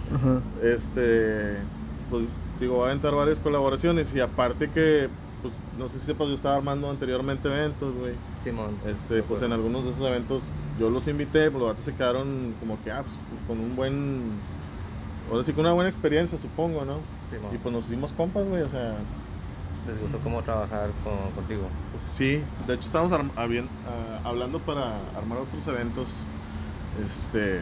Este, 0.64 1.58
pues 2.10 2.24
digo, 2.60 2.78
va 2.80 2.86
a 2.86 2.90
aventar 2.90 3.14
varias 3.16 3.40
colaboraciones 3.40 4.14
y 4.16 4.20
aparte 4.20 4.70
que, 4.70 5.10
pues 5.42 5.54
no 5.78 5.90
sé 5.90 6.00
si 6.00 6.06
sepas, 6.06 6.28
yo 6.28 6.34
estaba 6.36 6.56
armando 6.58 6.90
anteriormente 6.90 7.48
eventos, 7.48 7.96
güey. 7.96 8.14
Simón. 8.44 8.76
Este, 8.86 9.24
pues 9.24 9.42
en 9.42 9.52
algunos 9.54 9.84
de 9.86 9.92
esos 9.92 10.06
eventos 10.08 10.44
yo 10.80 10.90
los 10.90 11.08
invité, 11.08 11.50
pues 11.52 11.64
los 11.64 11.78
se 11.84 11.94
quedaron 11.94 12.54
como 12.60 12.78
que, 12.84 12.92
ah, 12.92 13.04
pues, 13.04 13.16
con 13.48 13.60
un 13.60 13.76
buen, 13.76 14.22
o 15.32 15.38
decir, 15.40 15.54
con 15.56 15.66
una 15.66 15.74
buena 15.74 15.90
experiencia, 15.90 16.38
supongo, 16.42 16.86
¿no? 16.86 16.98
Simón. 17.30 17.54
Y 17.54 17.58
pues 17.58 17.74
nos 17.74 17.86
hicimos 17.86 18.12
compas, 18.14 18.46
güey, 18.46 18.62
o 18.64 18.70
sea, 18.70 18.94
Les 19.88 20.00
gustó 20.02 20.18
cómo 20.20 20.42
trabajar 20.44 20.90
con, 21.04 21.32
contigo. 21.32 21.64
pues 21.92 22.04
sí, 22.18 22.42
de 22.68 22.74
hecho 22.74 22.86
estamos 22.86 23.12
arm- 23.12 23.32
habien- 23.36 23.68
ah, 23.88 24.22
hablando 24.28 24.60
para 24.60 24.96
armar 25.18 25.40
otros 25.40 25.66
eventos, 25.68 26.08
este, 27.06 27.62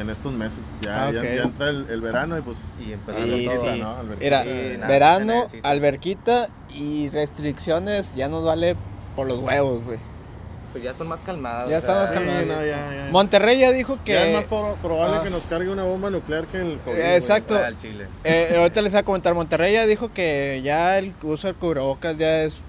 en 0.00 0.08
estos 0.10 0.32
meses. 0.32 0.58
Ya, 0.82 1.06
Ah, 1.06 1.10
ya- 1.12 1.42
entra 1.42 1.70
el, 1.70 1.86
el 1.90 2.00
verano 2.00 2.38
y 2.38 2.42
pues... 2.42 2.58
Y 2.80 2.92
empezando 2.92 3.36
Sí, 3.36 3.44
todo. 3.46 3.72
sí. 3.74 3.80
¿no? 3.80 3.90
Alberquita. 3.96 4.24
Era 4.26 4.42
Sí, 4.42 4.48
nada, 4.78 4.86
verano, 4.88 5.44
alberquita 5.62 6.48
y 6.70 7.08
restricciones 7.10 8.14
ya 8.14 8.28
nos 8.28 8.44
vale 8.44 8.76
por 9.16 9.26
los 9.26 9.40
huevos, 9.40 9.84
güey. 9.84 9.98
Pues 10.72 10.82
ya 10.84 10.94
son 10.94 11.06
más 11.08 11.20
calmadas. 11.20 11.68
Ya 11.68 11.76
o 11.76 11.78
está 11.78 11.94
más 11.94 12.08
Sí, 12.08 12.14
calmado. 12.14 12.46
no, 12.46 12.54
ya, 12.64 12.94
ya. 12.94 13.08
Monterrey 13.10 13.58
ya 13.58 13.72
dijo 13.72 13.98
Ya 14.06 14.24
es 14.26 14.32
más 14.34 14.42
que... 14.44 14.48
pro- 14.48 14.76
probable 14.80 15.16
Ah. 15.18 15.22
que 15.22 15.30
nos 15.30 15.42
cargue 15.44 15.68
una 15.68 15.82
bomba 15.84 16.08
nuclear 16.10 16.46
que 16.46 16.58
el 16.58 16.78
COVID, 16.78 16.96
Eh, 16.96 17.16
exacto. 17.16 17.58
Al 17.58 17.76
Chile. 17.76 18.06
Eh, 18.24 18.54
ahorita 18.56 18.80
les 18.80 18.92
voy 18.92 19.00
a 19.00 19.02
comentar, 19.04 19.34
Monterrey 19.34 19.74
ya 19.74 19.86
dijo 19.86 20.10
que 20.12 20.60
ya 20.64 20.98
el 20.98 21.12
uso 21.22 21.46
del 21.48 21.56
cubrebocas 21.56 22.16
ya 22.16 22.42
es, 22.44 22.62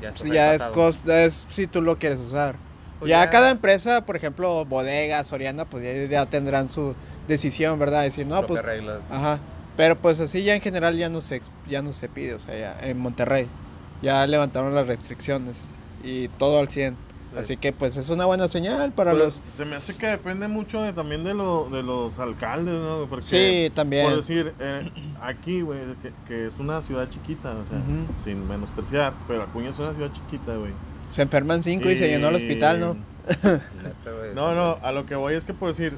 Ya, 0.00 0.08
es, 0.08 0.22
ya 0.24 0.54
es 0.54 1.46
si 1.50 1.66
tú 1.66 1.82
lo 1.82 1.98
quieres 1.98 2.18
usar. 2.20 2.56
Pues 2.98 3.10
ya, 3.10 3.22
ya- 3.24 3.30
cada 3.30 3.50
empresa, 3.50 4.04
por 4.06 4.16
ejemplo, 4.16 4.64
bodega, 4.64 5.22
Soriana, 5.24 5.64
pues 5.66 5.84
ya, 5.84 5.92
ya 6.10 6.26
tendrán 6.26 6.68
su 6.70 6.94
decisión, 7.28 7.78
¿verdad? 7.78 8.02
Decir, 8.02 8.26
no, 8.26 8.46
pues, 8.46 8.62
reglas. 8.62 9.00
ajá. 9.10 9.38
Pero 9.76 9.96
pues 9.96 10.20
así 10.20 10.42
ya 10.42 10.54
en 10.54 10.60
general 10.60 10.96
ya 10.96 11.08
no 11.08 11.20
se, 11.20 11.40
ya 11.68 11.82
no 11.82 11.92
se 11.92 12.08
pide, 12.08 12.34
o 12.34 12.40
sea, 12.40 12.56
ya 12.58 12.76
en 12.82 12.98
Monterrey 12.98 13.46
ya 14.02 14.26
levantaron 14.26 14.74
las 14.74 14.86
restricciones 14.86 15.62
y 16.04 16.28
todo 16.28 16.58
al 16.58 16.68
100. 16.68 16.96
Así 17.36 17.56
que 17.56 17.72
pues 17.72 17.96
es 17.96 18.08
una 18.10 18.26
buena 18.26 18.48
señal 18.48 18.92
para 18.92 19.12
los... 19.12 19.42
Se 19.56 19.64
me 19.64 19.76
hace 19.76 19.94
que 19.94 20.06
depende 20.06 20.48
mucho 20.48 20.82
de, 20.82 20.92
también 20.92 21.24
de, 21.24 21.34
lo, 21.34 21.68
de 21.70 21.82
los 21.82 22.18
alcaldes, 22.18 22.74
¿no? 22.74 23.06
Porque, 23.08 23.24
Sí, 23.24 23.70
también. 23.74 24.06
Por 24.06 24.16
decir, 24.16 24.52
eh, 24.60 24.90
aquí, 25.20 25.62
güey, 25.62 25.80
que, 26.02 26.12
que 26.26 26.46
es 26.46 26.54
una 26.58 26.82
ciudad 26.82 27.08
chiquita, 27.08 27.50
o 27.52 27.68
sea, 27.68 27.80
sin 28.22 28.46
menospreciar, 28.46 29.14
pero 29.26 29.42
Acuña 29.42 29.70
es 29.70 29.78
una 29.78 29.92
ciudad 29.94 30.12
chiquita, 30.12 30.56
güey. 30.56 30.72
Se 31.08 31.22
enferman 31.22 31.62
cinco 31.62 31.90
y 31.90 31.96
se 31.96 32.08
llenó 32.08 32.28
el 32.28 32.36
hospital, 32.36 32.80
¿no? 32.80 32.96
No, 34.34 34.54
no, 34.54 34.78
a 34.82 34.92
lo 34.92 35.06
que 35.06 35.14
voy 35.14 35.34
es 35.34 35.44
que 35.44 35.54
por 35.54 35.68
decir, 35.68 35.96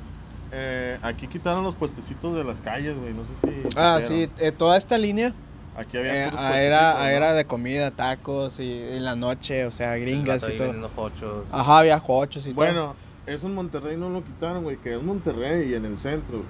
eh, 0.53 0.99
aquí 1.03 1.27
quitaron 1.27 1.65
los 1.65 1.75
puestecitos 1.75 2.37
de 2.37 2.45
las 2.45 2.61
calles, 2.61 2.99
güey, 2.99 3.15
no 3.15 3.25
sé 3.25 3.33
si... 3.41 3.77
Ah, 3.77 4.01
sí, 4.03 4.29
eh, 4.41 4.53
toda 4.53 4.77
esta 4.77 4.99
línea 4.99 5.33
Aquí 5.77 5.99
había 5.99 6.27
eh, 6.29 6.31
ah, 6.37 6.61
era, 6.61 6.95
¿no? 6.95 7.05
era 7.05 7.33
de 7.35 7.45
comida, 7.47 7.91
tacos 7.91 8.61
y 8.61 8.73
en 8.93 9.05
la 9.05 9.17
noche, 9.17 9.67
o 9.67 9.71
sea, 9.73 9.97
gringas 9.97 10.47
y 10.49 10.57
todo. 10.57 10.91
hochos. 10.97 11.47
Ajá, 11.51 11.81
había 11.81 11.99
cochos 12.01 12.45
y 12.47 12.51
todo. 12.51 12.57
Bueno, 12.57 12.95
eso 13.27 13.47
en 13.49 13.55
Monterrey 13.55 13.97
no 13.97 14.09
lo 14.09 14.23
quitaron, 14.23 14.63
güey, 14.63 14.77
que 14.77 14.95
es 14.95 15.03
Monterrey 15.03 15.71
y 15.71 15.75
en 15.75 15.85
el 15.85 15.99
centro. 15.99 16.43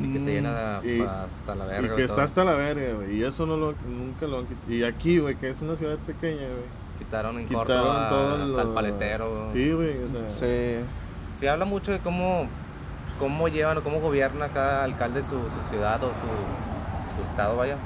y 0.00 0.12
que 0.12 0.20
se 0.20 0.32
llena 0.34 0.80
Y- 0.84 1.00
hasta 1.00 1.54
la 1.56 1.64
verga. 1.64 1.92
Y 1.92 1.96
que 1.96 2.04
está 2.04 2.22
hasta 2.22 2.44
la 2.44 2.52
verga, 2.54 2.94
güey. 2.94 3.16
Y 3.16 3.24
eso 3.24 3.46
no 3.46 3.56
lo, 3.56 3.74
nunca 3.88 4.26
lo 4.28 4.38
han 4.38 4.46
quitado. 4.46 4.72
Y 4.72 4.84
aquí, 4.84 5.18
güey, 5.18 5.34
que 5.34 5.50
es 5.50 5.60
una 5.60 5.74
ciudad 5.76 5.96
pequeña, 6.06 6.42
güey. 6.42 6.78
Quitaron 7.00 7.36
en 7.38 7.48
Quitaron 7.48 7.66
Córdoba 7.66 8.08
todo 8.08 8.34
hasta 8.34 8.46
lo- 8.46 8.60
el 8.62 8.68
paletero. 8.74 9.48
Sí, 9.52 9.72
güey, 9.72 9.96
o 10.04 10.08
sea. 10.10 10.30
Sí. 10.30 10.84
Se 11.40 11.48
habla 11.48 11.64
mucho 11.64 11.90
de 11.90 11.98
cómo, 12.00 12.46
cómo 13.18 13.48
llevan 13.48 13.78
o 13.78 13.82
cómo 13.82 13.98
gobierna 14.00 14.48
cada 14.50 14.84
alcalde 14.84 15.22
su, 15.22 15.30
su 15.30 15.70
ciudad 15.70 15.96
o 16.04 16.08
su, 16.08 17.22
su 17.22 17.28
estado, 17.30 17.56
vaya. 17.56 17.76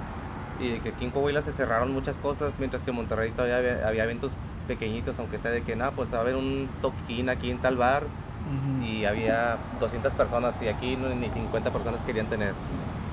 Y 0.62 0.78
que 0.80 0.90
aquí 0.90 1.04
en 1.04 1.10
Coahuila 1.10 1.42
se 1.42 1.52
cerraron 1.52 1.92
muchas 1.92 2.16
cosas, 2.16 2.54
mientras 2.58 2.82
que 2.82 2.90
en 2.90 2.96
Monterrey 2.96 3.32
todavía 3.32 3.56
había, 3.56 3.88
había 3.88 4.04
eventos 4.04 4.32
pequeñitos, 4.68 5.18
aunque 5.18 5.38
sea 5.38 5.50
de 5.50 5.62
que 5.62 5.74
nada, 5.74 5.90
pues 5.90 6.12
va 6.14 6.18
a 6.18 6.20
haber 6.20 6.36
un 6.36 6.68
toquín 6.80 7.28
aquí 7.28 7.50
en 7.50 7.58
tal 7.58 7.76
bar 7.76 8.04
Ujú. 8.04 8.84
y 8.84 9.04
había 9.04 9.56
200 9.80 10.12
personas 10.14 10.54
y 10.62 10.68
aquí 10.68 10.96
ni 10.96 11.30
50 11.30 11.72
personas 11.72 12.02
querían 12.02 12.26
tener. 12.26 12.54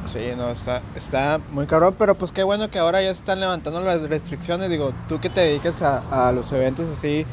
Sí, 0.07 0.31
no, 0.37 0.49
está, 0.49 0.81
está 0.95 1.39
muy 1.51 1.65
cabrón, 1.65 1.95
pero 1.97 2.15
pues 2.15 2.31
qué 2.31 2.43
bueno 2.43 2.69
que 2.69 2.79
ahora 2.79 3.01
ya 3.01 3.09
están 3.11 3.39
levantando 3.39 3.81
las 3.81 4.01
restricciones. 4.01 4.69
Digo, 4.69 4.93
tú 5.07 5.19
que 5.19 5.29
te 5.29 5.41
dedicas 5.41 5.81
a, 5.81 6.27
a 6.27 6.31
los 6.31 6.51
eventos 6.51 6.89
así 6.89 7.25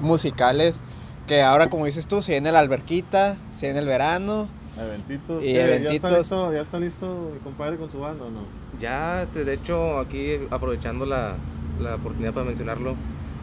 musicales, 0.00 0.80
que 1.26 1.42
ahora 1.42 1.68
como 1.68 1.86
dices 1.86 2.06
tú, 2.06 2.22
si 2.22 2.32
viene 2.32 2.52
la 2.52 2.58
alberquita, 2.60 3.36
si 3.52 3.66
viene 3.66 3.80
el 3.80 3.86
verano. 3.86 4.48
Eventitos. 4.78 5.42
Y 5.42 5.46
¿Qué? 5.46 5.52
¿Ya 5.54 5.64
eventitos. 5.66 5.94
está 5.94 6.18
listo, 6.18 6.52
ya 6.52 6.60
está 6.62 6.78
listo 6.80 7.30
mi 7.34 7.38
compadre 7.40 7.76
con 7.76 7.90
su 7.90 8.00
banda 8.00 8.24
o 8.24 8.30
no? 8.30 8.40
Ya, 8.80 9.22
este, 9.22 9.44
de 9.44 9.54
hecho, 9.54 9.98
aquí 9.98 10.38
aprovechando 10.50 11.06
la, 11.06 11.34
la 11.80 11.94
oportunidad 11.96 12.32
para 12.32 12.46
mencionarlo, 12.46 12.94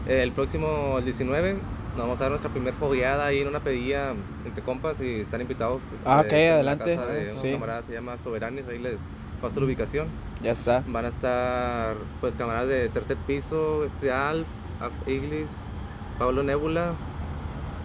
eh, 0.08 0.22
el 0.24 0.32
próximo 0.32 0.98
el 0.98 1.06
19 1.06 1.54
nos 1.54 1.98
vamos 1.98 2.20
a 2.20 2.24
dar 2.24 2.32
nuestra 2.32 2.50
primer 2.52 2.74
fogueada 2.74 3.26
ahí 3.26 3.40
en 3.42 3.48
una 3.50 3.60
pedilla 3.60 4.14
entre 4.46 4.64
compas 4.64 5.00
y 5.02 5.22
están 5.22 5.42
invitados. 5.42 5.82
Ah, 6.06 6.22
este, 6.24 6.28
ok, 6.28 6.34
en 6.60 6.66
la 6.66 6.72
adelante. 6.74 6.96
casa 6.96 7.08
de 7.08 7.34
Sí. 7.34 7.52
camaradas, 7.54 7.86
se 7.86 7.94
llama 7.94 8.18
Soberanes, 8.18 8.66
ahí 8.68 8.80
les 8.80 9.02
paso 9.42 9.60
la 9.60 9.66
ubicación. 9.66 10.08
Ya 10.44 10.52
está. 10.52 10.84
Van 10.88 11.06
a 11.06 11.10
estar 11.10 11.96
pues 12.22 12.36
camaradas 12.36 12.70
de 12.70 12.90
tercer 12.90 13.18
piso, 13.28 13.84
este 13.86 14.12
Alf, 14.12 14.48
Alf 14.80 14.94
Iglis, 15.08 15.48
Pablo 16.18 16.44
Nebula 16.44 16.94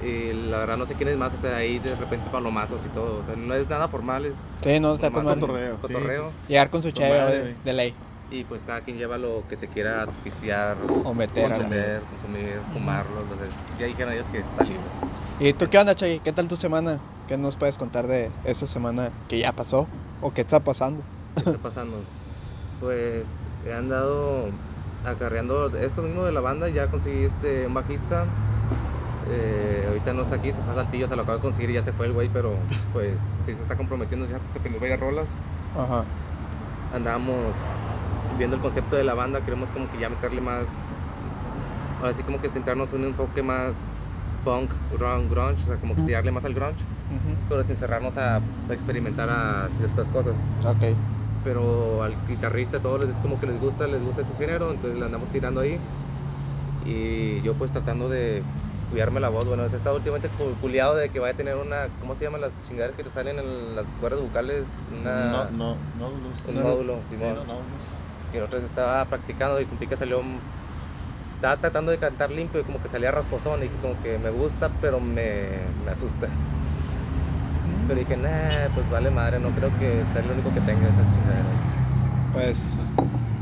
y 0.05 0.33
la 0.33 0.59
verdad 0.59 0.77
no 0.77 0.87
sé 0.87 0.95
quién 0.95 1.09
es 1.09 1.17
más, 1.17 1.33
o 1.35 1.39
sea, 1.39 1.57
ahí 1.57 1.79
de 1.79 1.95
repente 1.97 2.29
palomazos 2.31 2.85
y 2.85 2.89
todo, 2.89 3.21
o 3.21 3.25
sea, 3.25 3.35
no 3.37 3.55
es 3.55 3.69
nada 3.69 3.89
formal, 3.89 4.27
es 4.27 4.35
Sí, 4.63 4.79
no, 4.81 4.95
está 4.95 5.11
madre. 5.11 5.41
cotorreo. 5.41 5.75
sí. 5.77 5.81
cotorreo 5.83 6.31
Llegar 6.49 6.71
con 6.71 6.83
su 6.83 6.89
madre. 6.89 7.39
de, 7.45 7.55
de 7.65 7.73
ley. 7.73 7.95
y 8.31 8.45
pues 8.45 8.63
cada 8.67 8.81
quien 8.81 8.99
lleva 8.99 9.17
lo 9.19 9.43
que 9.49 9.57
se 9.57 9.69
quiera 9.69 10.07
pistear, 10.25 10.77
O 11.05 11.15
meter 11.15 11.51
consumir, 11.51 12.01
consumir 12.11 12.61
fumarlo, 12.73 13.21
entonces 13.23 13.55
ya 13.79 13.87
dijeron 13.87 14.13
ellos 14.13 14.27
que 14.27 14.39
está 14.39 14.65
libre. 14.65 14.81
¿Y 15.39 15.53
tú 15.53 15.69
qué 15.71 15.79
onda, 15.79 15.95
Chay? 15.95 16.21
¿Qué 16.21 16.33
tal 16.33 16.49
tu 16.49 16.57
semana? 16.57 16.99
¿Qué 17.29 17.37
nos 17.37 17.57
puedes 17.57 17.77
contar 17.79 18.07
de 18.07 18.31
esa 18.45 18.67
semana 18.67 19.11
que 19.29 19.39
ya 19.39 19.53
pasó? 19.53 19.87
¿O 20.23 20.33
qué 20.33 20.41
está 20.43 20.61
pasando? 20.61 21.03
¿Qué 21.35 21.41
está 21.51 21.59
pasando? 21.59 21.97
Pues 22.81 23.27
he 23.67 23.73
andado 23.73 24.47
acarreando 25.05 25.69
esto 25.77 26.03
mismo 26.03 26.25
de 26.25 26.33
la 26.33 26.41
banda, 26.41 26.69
ya 26.69 26.87
conseguí 26.89 27.25
este 27.25 27.67
un 27.67 27.75
bajista. 27.75 28.25
Eh, 29.29 29.85
ahorita 29.89 30.13
no 30.13 30.23
está 30.23 30.37
aquí, 30.37 30.53
se 30.53 30.63
fue 30.63 30.73
a 30.73 30.77
Saltillo, 30.77 31.09
se 31.09 31.17
lo 31.17 31.23
acabo 31.23 31.39
de 31.39 31.43
conseguir 31.43 31.71
y 31.71 31.75
ya 31.75 31.83
se 31.83 31.93
fue 31.93 32.07
el 32.07 32.13
güey, 32.13 32.29
pero 32.29 32.55
pues 32.93 33.19
sí 33.45 33.55
se 33.55 33.63
está 33.63 33.77
comprometiendo, 33.77 34.27
ya 34.27 34.39
se 34.53 34.61
prendió 34.61 34.81
varias 34.81 35.01
rolas. 35.01 35.29
Ajá. 35.77 36.05
Andamos 36.95 37.37
viendo 38.39 38.57
el 38.57 38.63
concepto 38.63 38.97
de 38.97 39.05
la 39.05 39.15
banda, 39.15 39.41
queremos 39.41 39.69
como 39.71 39.91
que 39.91 39.99
ya 39.99 40.09
meterle 40.09 40.41
más, 40.41 40.67
ahora 42.01 42.15
sí 42.15 42.23
como 42.23 42.41
que 42.41 42.49
centrarnos 42.49 42.93
en 42.93 43.01
un 43.01 43.05
enfoque 43.07 43.43
más 43.43 43.75
punk, 44.45 44.71
grunge, 44.97 45.29
grunge, 45.29 45.63
o 45.65 45.67
sea, 45.67 45.77
como 45.77 45.97
que 45.97 46.03
tirarle 46.03 46.31
más 46.31 46.45
al 46.45 46.55
grunge, 46.55 46.79
pero 47.49 47.65
sin 47.65 47.77
cerrarnos 47.77 48.17
a 48.17 48.41
experimentar 48.71 49.29
a 49.29 49.69
ciertas 49.79 50.09
cosas. 50.11 50.35
Ok. 50.65 50.95
pero 51.45 52.03
al 52.03 52.15
guitarrista 52.29 52.81
todos 52.81 53.01
les 53.03 53.11
es 53.11 53.23
como 53.23 53.39
que 53.39 53.47
les 53.47 53.61
gusta, 53.61 53.87
les 53.87 54.03
gusta 54.03 54.23
ese 54.23 54.35
género, 54.35 54.73
entonces 54.73 54.99
le 54.99 55.05
andamos 55.05 55.29
tirando 55.31 55.61
ahí. 55.61 55.79
Y 56.85 57.41
yo 57.43 57.55
pues 57.55 57.71
tratando 57.73 58.09
de 58.09 58.43
cuidarme 58.91 59.21
la 59.21 59.29
voz, 59.29 59.47
bueno, 59.47 59.65
he 59.65 59.67
estado 59.67 59.97
últimamente 59.97 60.29
cu- 60.29 60.55
culiado 60.61 60.95
de 60.97 61.09
que 61.09 61.19
vaya 61.19 61.35
a 61.35 61.37
tener 61.37 61.57
una, 61.57 61.87
¿cómo 62.01 62.15
se 62.15 62.25
llaman 62.25 62.41
las 62.41 62.53
chingaderas 62.69 62.97
que 62.97 63.03
te 63.05 63.11
salen 63.11 63.39
en 63.39 63.75
las 63.77 63.85
cuerdas 64.01 64.21
vocales? 64.21 64.65
Una, 65.01 65.27
No, 65.27 65.45
no, 65.51 65.77
no, 65.99 66.09
un 66.49 66.55
no. 66.55 66.61
módulo, 66.61 66.99
Sí, 67.09 67.17
Simón. 67.17 67.35
no. 67.47 67.57
Que 68.33 68.43
otra 68.43 68.59
vez 68.59 68.67
estaba 68.69 69.05
practicando 69.07 69.61
y 69.61 69.65
sentí 69.65 69.87
que 69.87 69.97
salió, 69.97 70.21
estaba 71.37 71.57
tratando 71.57 71.91
de 71.91 71.99
cantar 71.99 72.31
limpio 72.31 72.61
y 72.61 72.65
como 72.65 72.81
que 72.83 72.89
salía 72.89 73.11
rasposón 73.11 73.59
y 73.61 73.63
dije 73.65 73.75
como 73.83 74.01
que 74.03 74.19
me 74.19 74.31
gusta, 74.31 74.71
pero 74.81 75.01
me, 75.01 75.43
me 75.85 75.91
asusta. 75.93 76.29
Pero 77.89 78.01
dije, 78.01 78.17
nah, 78.17 78.75
pues 78.75 78.89
vale 78.91 79.11
madre, 79.11 79.39
no 79.39 79.51
creo 79.51 79.71
que 79.79 80.03
sea 80.13 80.23
el 80.23 80.31
único 80.31 80.53
que 80.53 80.61
tenga 80.61 80.83
esas 80.89 81.07
chingaderas. 81.07 82.33
Pues 82.33 82.91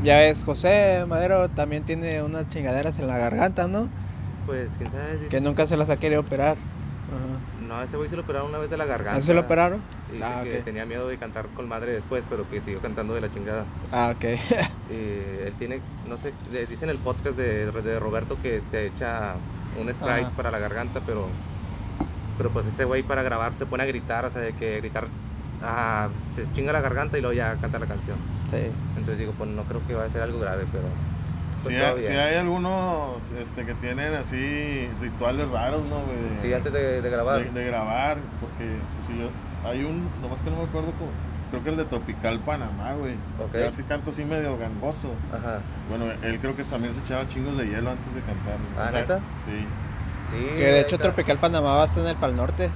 ya 0.03 0.17
ves, 0.17 0.43
José 0.43 1.03
Madero 1.07 1.49
también 1.49 1.83
tiene 1.83 2.21
unas 2.21 2.47
chingaderas 2.47 2.99
en 2.99 3.07
la 3.07 3.17
garganta, 3.17 3.67
¿no? 3.67 3.89
Pues 4.45 4.73
quién 4.77 4.89
sabe, 4.89 5.13
dice 5.17 5.27
Que 5.29 5.41
nunca 5.41 5.65
se 5.67 5.75
las 5.77 5.89
ha 5.89 5.97
querido 5.97 6.21
operar. 6.21 6.57
Ajá. 6.57 7.67
No, 7.67 7.81
ese 7.81 7.97
güey 7.97 8.09
se 8.09 8.15
lo 8.15 8.21
operaron 8.23 8.49
una 8.49 8.57
vez 8.59 8.69
de 8.69 8.77
la 8.77 8.85
garganta. 8.85 9.19
¿Ah, 9.19 9.21
se 9.21 9.33
lo 9.33 9.41
operaron? 9.41 9.81
Dice 10.11 10.23
Ah, 10.23 10.41
que 10.43 10.59
ok. 10.59 10.63
tenía 10.65 10.85
miedo 10.85 11.07
de 11.07 11.17
cantar 11.17 11.47
con 11.55 11.67
madre 11.67 11.91
después, 11.93 12.23
pero 12.29 12.47
que 12.49 12.61
siguió 12.61 12.79
cantando 12.79 13.13
de 13.15 13.21
la 13.21 13.31
chingada. 13.31 13.65
Ah, 13.91 14.13
ok. 14.15 14.25
Y 14.91 15.43
él 15.47 15.53
tiene, 15.57 15.81
no 16.07 16.15
sé, 16.17 16.31
le- 16.51 16.67
dice 16.67 16.85
en 16.85 16.91
el 16.91 16.97
podcast 16.99 17.35
de, 17.37 17.71
de 17.71 17.99
Roberto 17.99 18.37
que 18.41 18.61
se 18.69 18.85
echa 18.85 19.33
un 19.81 19.91
Sprite 19.91 20.21
Ajá. 20.21 20.29
para 20.37 20.51
la 20.51 20.59
garganta, 20.59 21.01
pero 21.05 21.27
pero 22.37 22.49
pues 22.51 22.65
este 22.67 22.83
güey 22.85 23.01
para 23.01 23.23
grabar 23.23 23.55
se 23.55 23.65
pone 23.65 23.81
a 23.83 23.85
gritar, 23.87 24.25
o 24.25 24.29
sea, 24.29 24.41
de 24.41 24.51
que 24.53 24.77
gritar, 24.81 25.07
ah, 25.63 26.09
se 26.31 26.51
chinga 26.51 26.71
la 26.73 26.81
garganta 26.81 27.17
y 27.17 27.21
luego 27.21 27.33
ya 27.33 27.55
canta 27.55 27.79
la 27.79 27.85
canción. 27.87 28.17
sí. 28.51 28.57
Entonces 28.89 29.17
digo, 29.19 29.31
pues 29.37 29.49
no 29.49 29.63
creo 29.63 29.81
que 29.87 29.93
vaya 29.95 30.05
a 30.07 30.11
ser 30.11 30.21
algo 30.21 30.39
grave, 30.39 30.65
pero 30.71 30.83
pues 31.65 31.75
Sí, 31.75 31.81
todo 31.81 31.93
hay, 31.93 31.99
bien. 31.99 32.11
sí 32.11 32.17
hay 32.17 32.35
algunos 32.35 33.17
este, 33.41 33.65
que 33.65 33.73
tienen 33.75 34.13
así 34.13 34.87
rituales 35.01 35.49
raros, 35.49 35.81
¿no? 35.89 36.01
güey? 36.05 36.29
de- 36.35 36.41
Sí, 36.41 36.53
antes 36.53 36.71
de, 36.73 37.01
de 37.01 37.09
grabar. 37.09 37.43
De, 37.43 37.51
de 37.51 37.65
grabar, 37.65 38.17
porque 38.39 38.77
si 39.07 39.19
yo, 39.19 39.29
hay 39.69 39.83
un, 39.83 40.07
nomás 40.21 40.39
que 40.41 40.49
no 40.51 40.57
me 40.57 40.63
acuerdo, 40.63 40.91
cómo- 40.97 41.11
creo 41.51 41.63
que 41.63 41.69
el 41.69 41.77
de 41.77 41.85
Tropical 41.85 42.39
Panamá, 42.39 42.93
güey. 42.99 43.13
Ok. 43.43 43.53
Ya 43.53 43.67
es 43.67 43.75
que 43.75 43.83
canta 43.83 44.11
así 44.11 44.25
medio 44.25 44.57
gangoso. 44.57 45.09
Ajá. 45.31 45.59
Bueno, 45.89 46.05
él 46.23 46.39
creo 46.39 46.55
que 46.55 46.63
también 46.63 46.93
se 46.93 46.99
echaba 47.01 47.27
chingos 47.29 47.57
de 47.57 47.65
hielo 47.65 47.91
antes 47.91 48.13
de 48.15 48.21
cantar. 48.21 48.55
¿no? 48.59 48.81
Ah, 48.81 48.87
O 48.87 48.91
sea, 48.91 49.01
¿neta? 49.01 49.19
Sí. 49.45 49.65
Sí. 50.31 50.45
Que 50.57 50.63
de 50.65 50.79
hecho 50.81 50.97
Tropical 50.97 51.37
Panamá 51.37 51.75
va 51.75 51.81
a 51.83 51.85
estar 51.85 52.03
en 52.03 52.09
el 52.09 52.15
Pal 52.15 52.35
Norte. 52.35 52.69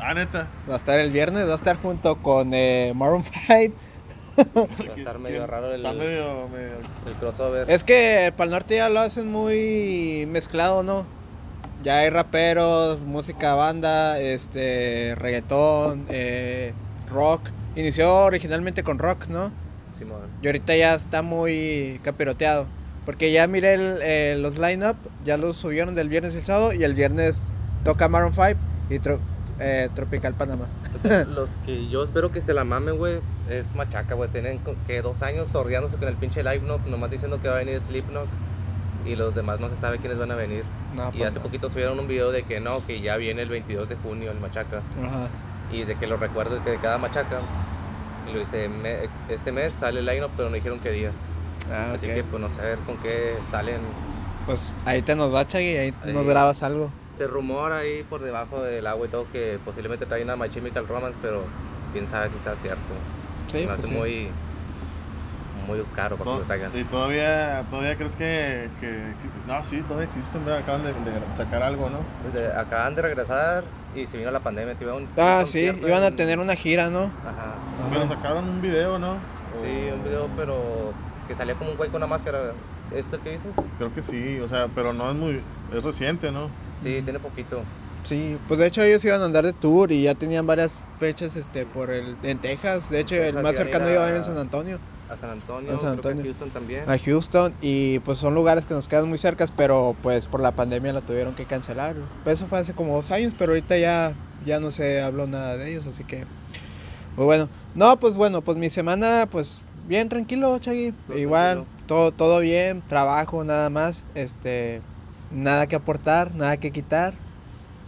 Ah, 0.00 0.14
neta. 0.14 0.46
Va 0.68 0.74
a 0.74 0.76
estar 0.76 0.98
el 0.98 1.10
viernes, 1.10 1.46
va 1.48 1.52
a 1.52 1.56
estar 1.56 1.76
junto 1.76 2.16
con 2.16 2.50
eh, 2.54 2.92
Maroon 2.94 3.24
5. 3.48 3.74
Va 4.38 4.66
a 4.92 4.96
estar 4.96 5.18
medio 5.18 5.46
raro 5.46 5.72
el, 5.74 5.80
Está 5.84 5.92
medio, 5.92 6.48
medio... 6.48 6.72
el 7.06 7.12
crossover. 7.20 7.70
Es 7.70 7.84
que 7.84 8.32
Pal 8.36 8.50
Norte 8.50 8.76
ya 8.76 8.88
lo 8.88 9.00
hacen 9.00 9.30
muy 9.30 10.26
mezclado, 10.30 10.82
¿no? 10.82 11.04
Ya 11.82 11.98
hay 11.98 12.10
raperos, 12.10 13.00
música 13.00 13.54
banda, 13.54 14.18
este, 14.20 15.14
reggaetón, 15.18 16.06
eh, 16.08 16.72
rock. 17.10 17.42
Inició 17.74 18.14
originalmente 18.24 18.82
con 18.84 18.98
rock, 18.98 19.26
¿no? 19.26 19.50
Simón. 19.98 20.20
Y 20.42 20.46
ahorita 20.46 20.76
ya 20.76 20.94
está 20.94 21.22
muy 21.22 22.00
capiroteado. 22.04 22.66
Porque 23.04 23.32
ya 23.32 23.48
miré 23.48 23.74
el, 23.74 23.98
eh, 24.00 24.36
los 24.38 24.58
line-up, 24.58 24.94
ya 25.24 25.36
los 25.36 25.56
subieron 25.56 25.96
del 25.96 26.08
viernes 26.08 26.34
y 26.34 26.38
el 26.38 26.44
sábado. 26.44 26.72
Y 26.72 26.84
el 26.84 26.94
viernes 26.94 27.42
toca 27.84 28.08
Maroon 28.08 28.32
5 28.32 28.50
y 28.90 28.98
Tro- 29.00 29.18
eh, 29.58 29.88
Tropical 29.92 30.34
Panamá. 30.34 30.68
Los 31.34 31.50
que 31.66 31.88
yo 31.88 32.04
espero 32.04 32.30
que 32.30 32.40
se 32.40 32.54
la 32.54 32.62
mamen, 32.62 32.96
güey, 32.96 33.18
es 33.52 33.74
machaca, 33.74 34.14
güey. 34.14 34.28
Tienen 34.30 34.60
que 34.86 35.02
dos 35.02 35.22
años 35.22 35.48
sordeándose 35.48 35.96
con 35.96 36.08
el 36.08 36.14
pinche 36.14 36.42
live, 36.42 36.60
no, 36.66 36.78
nomás 36.86 37.10
diciendo 37.10 37.40
que 37.40 37.48
va 37.48 37.54
a 37.54 37.58
venir 37.58 37.80
Slipknot. 37.80 38.26
Y 39.04 39.16
los 39.16 39.34
demás 39.34 39.58
no 39.58 39.68
se 39.68 39.76
sabe 39.76 39.98
quiénes 39.98 40.18
van 40.18 40.30
a 40.30 40.36
venir. 40.36 40.62
No, 40.94 41.08
y 41.12 41.18
pues 41.18 41.30
hace 41.30 41.38
no. 41.38 41.42
poquito 41.44 41.68
subieron 41.68 41.98
un 41.98 42.06
video 42.06 42.30
de 42.30 42.44
que 42.44 42.60
no, 42.60 42.84
que 42.86 43.00
ya 43.00 43.16
viene 43.16 43.42
el 43.42 43.48
22 43.48 43.88
de 43.88 43.96
junio 43.96 44.30
el 44.30 44.38
machaca. 44.38 44.80
Ajá. 45.04 45.26
Y 45.72 45.82
de 45.84 45.96
que 45.96 46.06
lo 46.06 46.16
recuerdo 46.18 46.62
que 46.62 46.70
de 46.70 46.76
cada 46.78 46.98
machaca. 46.98 47.40
Y 48.30 48.32
lo 48.34 48.38
dice, 48.40 48.68
"Me- 48.68 49.08
este 49.28 49.50
mes 49.50 49.72
sale 49.74 49.98
el 50.00 50.06
line 50.06 50.26
pero 50.36 50.48
no 50.50 50.54
dijeron 50.54 50.78
qué 50.78 50.90
día. 50.92 51.10
Ah, 51.72 51.92
Así 51.96 52.06
ok. 52.06 52.14
que 52.14 52.24
pues 52.24 52.40
no 52.40 52.48
sé 52.48 52.60
a 52.60 52.64
ver 52.64 52.78
con 52.80 52.96
qué 52.98 53.34
salen. 53.50 53.80
Pues 54.46 54.76
ahí 54.84 55.02
te 55.02 55.14
nos 55.16 55.34
va, 55.34 55.44
Chagui, 55.46 55.76
ahí, 55.76 55.92
Ahí. 56.04 56.12
nos 56.12 56.26
grabas 56.26 56.62
algo. 56.62 56.90
Se 57.14 57.26
rumora 57.26 57.78
ahí 57.78 58.04
por 58.08 58.20
debajo 58.22 58.62
del 58.62 58.86
agua 58.86 59.06
y 59.06 59.10
todo 59.10 59.26
que 59.32 59.58
posiblemente 59.64 60.06
traen 60.06 60.30
a 60.30 60.36
My 60.36 60.48
Chemical 60.48 60.86
Romance, 60.88 61.16
pero 61.22 61.42
quién 61.92 62.06
sabe 62.06 62.30
si 62.30 62.38
sea 62.38 62.54
cierto. 62.56 62.80
Sí, 63.50 63.52
Se 63.52 63.58
me 63.60 63.66
pues 63.66 63.78
hace 63.78 63.88
sí. 63.88 63.94
muy, 63.94 64.28
muy 65.66 65.84
caro 65.94 66.16
para 66.16 66.30
que 66.32 66.38
lo 66.38 66.44
traigan. 66.44 66.70
y 66.74 66.84
todavía, 66.84 67.64
todavía 67.70 67.96
crees 67.96 68.16
que, 68.16 68.68
que 68.80 68.98
No, 69.46 69.62
sí, 69.64 69.80
todavía 69.82 70.06
existen, 70.06 70.44
¿verdad? 70.44 70.60
Acaban 70.60 70.82
de, 70.82 70.88
de 70.88 71.36
sacar 71.36 71.62
algo, 71.62 71.88
¿no? 71.90 71.98
Pues 72.22 72.34
de- 72.34 72.52
acaban 72.52 72.94
de 72.94 73.02
regresar 73.02 73.64
y 73.94 74.06
se 74.06 74.18
vino 74.18 74.30
la 74.30 74.40
pandemia. 74.40 74.74
tuvieron 74.74 75.02
un- 75.02 75.08
Ah, 75.18 75.40
un 75.42 75.46
sí, 75.46 75.60
iban 75.60 76.02
a 76.02 76.08
en- 76.08 76.16
tener 76.16 76.38
una 76.40 76.54
gira, 76.54 76.90
¿no? 76.90 77.02
Ajá. 77.02 77.54
Pero 77.90 78.08
sacaron 78.08 78.48
un 78.48 78.60
video, 78.62 78.98
¿no? 78.98 79.16
Sí, 79.62 79.88
un 79.94 80.02
video, 80.02 80.28
pero 80.36 80.92
que 81.28 81.34
salía 81.34 81.54
como 81.54 81.70
un 81.70 81.76
güey 81.76 81.90
con 81.90 81.98
una 81.98 82.06
máscara. 82.06 82.52
¿Es 82.94 83.10
el 83.12 83.20
que 83.20 83.32
dices? 83.32 83.52
Creo 83.78 83.94
que 83.94 84.02
sí, 84.02 84.38
o 84.40 84.48
sea, 84.48 84.68
pero 84.74 84.92
no 84.92 85.10
es 85.10 85.16
muy... 85.16 85.40
Es 85.74 85.82
reciente, 85.82 86.30
¿no? 86.32 86.48
Sí, 86.82 87.00
tiene 87.04 87.18
poquito. 87.18 87.62
Sí, 88.08 88.36
pues 88.48 88.58
de 88.60 88.66
hecho 88.66 88.82
ellos 88.82 89.04
iban 89.04 89.22
a 89.22 89.24
andar 89.26 89.44
de 89.44 89.52
tour 89.52 89.92
y 89.92 90.02
ya 90.02 90.14
tenían 90.14 90.46
varias 90.46 90.74
fechas 90.98 91.36
este 91.36 91.64
por 91.66 91.90
el 91.90 92.16
en 92.22 92.38
Texas. 92.38 92.90
De 92.90 93.00
hecho, 93.00 93.14
el 93.14 93.34
más 93.34 93.54
a 93.54 93.56
cercano 93.56 93.90
iba 93.90 94.02
a 94.02 94.06
a- 94.06 94.10
ir 94.10 94.16
en 94.16 94.22
San 94.24 94.36
Antonio, 94.38 94.78
A 95.08 95.16
San 95.16 95.30
Antonio, 95.30 95.70
A 95.72 95.78
San 95.78 95.92
creo 95.92 96.02
que 96.02 96.08
Antonio. 96.08 96.24
Houston 96.24 96.50
también. 96.50 96.90
a 96.90 96.98
Houston 96.98 97.54
y 97.62 98.00
pues 98.00 98.18
son 98.18 98.34
lugares 98.34 98.66
que 98.66 98.74
nos 98.74 98.88
quedan 98.88 99.08
muy 99.08 99.18
cercas, 99.18 99.52
pero 99.56 99.94
pues 100.02 100.26
por 100.26 100.40
la 100.40 100.50
pandemia 100.52 100.92
la 100.92 101.00
tuvieron 101.00 101.34
que 101.34 101.44
cancelar. 101.44 101.94
Eso 102.26 102.46
fue 102.48 102.58
hace 102.58 102.72
como 102.74 102.96
dos 102.96 103.10
años, 103.12 103.32
pero 103.38 103.52
ahorita 103.52 103.76
ya 103.78 104.12
ya 104.44 104.58
no 104.58 104.70
se 104.72 105.00
habló 105.00 105.26
nada 105.28 105.56
de 105.56 105.70
ellos, 105.70 105.86
así 105.86 106.02
que 106.04 106.24
pues 107.14 107.24
bueno. 107.26 107.48
No, 107.74 107.98
pues 108.00 108.16
bueno, 108.16 108.42
pues 108.42 108.58
mi 108.58 108.68
semana 108.68 109.26
pues 109.30 109.62
bien 109.86 110.08
tranquilo, 110.08 110.58
Chagui. 110.58 110.92
Todo 111.06 111.18
Igual 111.18 111.54
tranquilo. 111.58 111.86
todo 111.86 112.12
todo 112.12 112.40
bien, 112.40 112.82
trabajo 112.88 113.44
nada 113.44 113.70
más, 113.70 114.04
este 114.16 114.82
nada 115.30 115.66
que 115.68 115.76
aportar, 115.76 116.34
nada 116.34 116.56
que 116.56 116.72
quitar. 116.72 117.14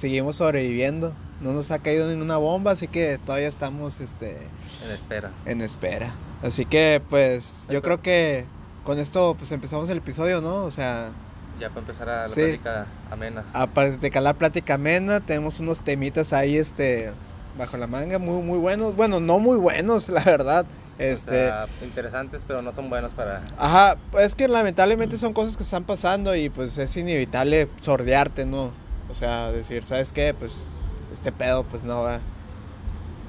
Seguimos 0.04 0.36
sobreviviendo. 0.36 1.14
No 1.40 1.54
nos 1.54 1.70
ha 1.70 1.78
caído 1.78 2.06
ninguna 2.10 2.36
bomba, 2.36 2.72
así 2.72 2.88
que 2.88 3.16
todavía 3.24 3.48
estamos 3.48 3.98
este 4.02 4.36
En 4.84 4.90
espera. 4.92 5.30
en 5.46 5.62
espera. 5.62 6.14
Así 6.42 6.66
que 6.66 7.00
pues 7.08 7.64
yo 7.70 7.80
creo 7.80 8.02
que 8.02 8.44
con 8.84 8.98
esto 8.98 9.34
pues 9.38 9.50
empezamos 9.50 9.88
el 9.88 9.96
episodio, 9.96 10.42
¿no? 10.42 10.56
O 10.64 10.70
sea, 10.70 11.08
Ya 11.58 11.68
para 11.70 11.80
empezar 11.80 12.10
a 12.10 12.22
la 12.24 12.28
Sí. 12.28 12.34
plática 12.42 12.86
amena. 13.10 13.44
aparte 13.54 13.96
de 14.10 14.20
la 14.20 14.34
plática 14.34 14.74
amena, 14.74 15.20
tenemos 15.20 15.58
unos 15.60 15.80
temitas 15.80 16.34
ahí 16.34 16.58
este 16.58 17.10
bajo 17.56 17.78
la 17.78 17.86
manga 17.86 18.18
muy 18.18 18.42
muy 18.42 18.58
buenos. 18.58 18.94
Bueno, 18.94 19.20
no 19.20 19.38
muy 19.38 19.56
buenos, 19.56 20.08
la 20.10 20.22
verdad. 20.22 20.66
Este, 20.98 21.30
O 21.46 21.48
sea, 21.48 21.66
interesantes, 21.82 22.42
pero 22.46 22.60
no 22.60 22.72
son 22.72 22.90
buenos 22.90 23.12
para... 23.14 23.40
ajá, 23.56 23.96
es 24.20 24.34
que 24.34 24.48
lamentablemente 24.48 25.16
son 25.16 25.32
cosas 25.32 25.56
que 25.56 25.62
están 25.62 25.84
pasando 25.84 26.36
y 26.36 26.50
pues 26.50 26.76
es 26.76 26.94
inevitable 26.98 27.68
sordearte, 27.80 28.44
¿no? 28.44 28.83
O 29.10 29.14
sea, 29.14 29.50
decir, 29.50 29.84
¿sabes 29.84 30.12
qué? 30.12 30.34
Pues 30.34 30.66
este 31.12 31.30
pedo 31.32 31.62
pues 31.64 31.84
no 31.84 32.02
va. 32.02 32.20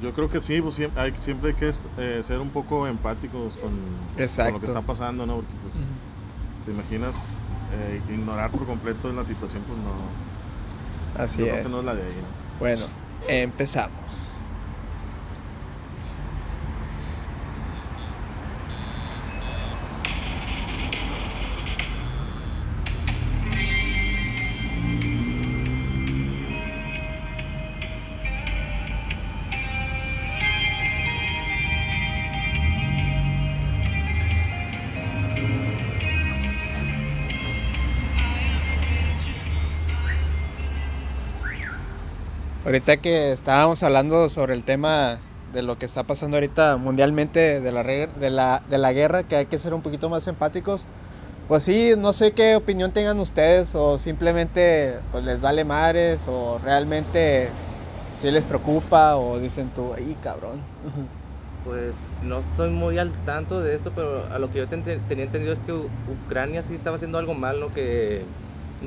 Yo 0.02 0.14
creo 0.14 0.30
que 0.30 0.42
sí, 0.42 0.62
pues 0.62 0.76
siempre 0.76 1.02
hay, 1.02 1.14
siempre 1.20 1.50
hay 1.52 1.56
que 1.56 1.72
eh, 1.98 2.24
ser 2.26 2.40
un 2.40 2.50
poco 2.50 2.86
empáticos 2.88 3.56
con, 3.58 3.72
con 3.72 4.54
lo 4.54 4.60
que 4.60 4.66
está 4.66 4.82
pasando, 4.82 5.26
¿no? 5.26 5.36
Porque 5.38 5.54
pues 5.64 5.86
te 6.66 6.72
imaginas 6.72 7.16
eh, 7.74 8.02
ignorar 8.10 8.52
por 8.52 8.66
completo 8.66 9.12
la 9.12 9.24
situación, 9.24 9.64
pues 9.64 9.80
no. 9.80 11.24
Así 11.24 11.40
yo 11.40 11.46
creo 11.46 11.58
es. 11.58 11.64
que 11.64 11.70
no 11.70 11.80
es 11.80 11.86
la 11.86 11.96
de 11.96 12.02
ahí, 12.02 12.16
¿no? 12.16 12.60
Bueno, 12.60 12.86
empezamos. 13.28 14.25
Ahorita 42.76 42.98
que 42.98 43.32
estábamos 43.32 43.84
hablando 43.84 44.28
sobre 44.28 44.54
el 44.54 44.66
tema 44.66 45.20
de 45.54 45.62
lo 45.62 45.78
que 45.78 45.86
está 45.86 46.04
pasando 46.04 46.36
ahorita 46.36 46.76
mundialmente 46.76 47.62
de 47.62 47.72
la, 47.72 47.84
de 47.84 48.30
la, 48.30 48.64
de 48.70 48.78
la 48.78 48.92
guerra, 48.92 49.24
que 49.24 49.38
hay 49.38 49.46
que 49.46 49.58
ser 49.60 49.74
un 49.74 49.82
poquito 49.82 50.10
más 50.10 50.28
empáticos. 50.28 50.84
Pues 51.48 51.64
sí, 51.64 51.92
no 51.98 52.12
sé 52.12 52.34
qué 52.34 52.58
opinión 52.58 52.92
tengan 52.92 53.18
ustedes 53.22 53.76
o 53.76 53.98
simplemente 53.98 54.96
pues 55.14 55.24
les 55.24 55.40
vale 55.40 55.64
madres 55.64 56.26
o 56.28 56.60
realmente 56.66 57.48
sí 58.20 58.30
les 58.30 58.44
preocupa 58.44 59.16
o 59.16 59.40
dicen 59.40 59.70
tú, 59.74 59.94
ay 59.96 60.18
cabrón. 60.22 60.60
Pues 61.64 61.96
no 62.24 62.40
estoy 62.40 62.70
muy 62.72 63.00
al 63.00 63.12
tanto 63.24 63.62
de 63.62 63.74
esto, 63.74 63.92
pero 63.96 64.26
a 64.32 64.38
lo 64.38 64.52
que 64.52 64.60
yo 64.60 64.68
ten- 64.68 64.84
tenía 64.84 65.24
entendido 65.24 65.52
es 65.54 65.60
que 65.64 65.72
Ucrania 65.72 66.62
sí 66.62 66.76
estaba 66.76 66.98
haciendo 66.98 67.18
algo 67.20 67.34
mal, 67.36 67.60
¿no? 67.62 67.74
Que 67.74 68.22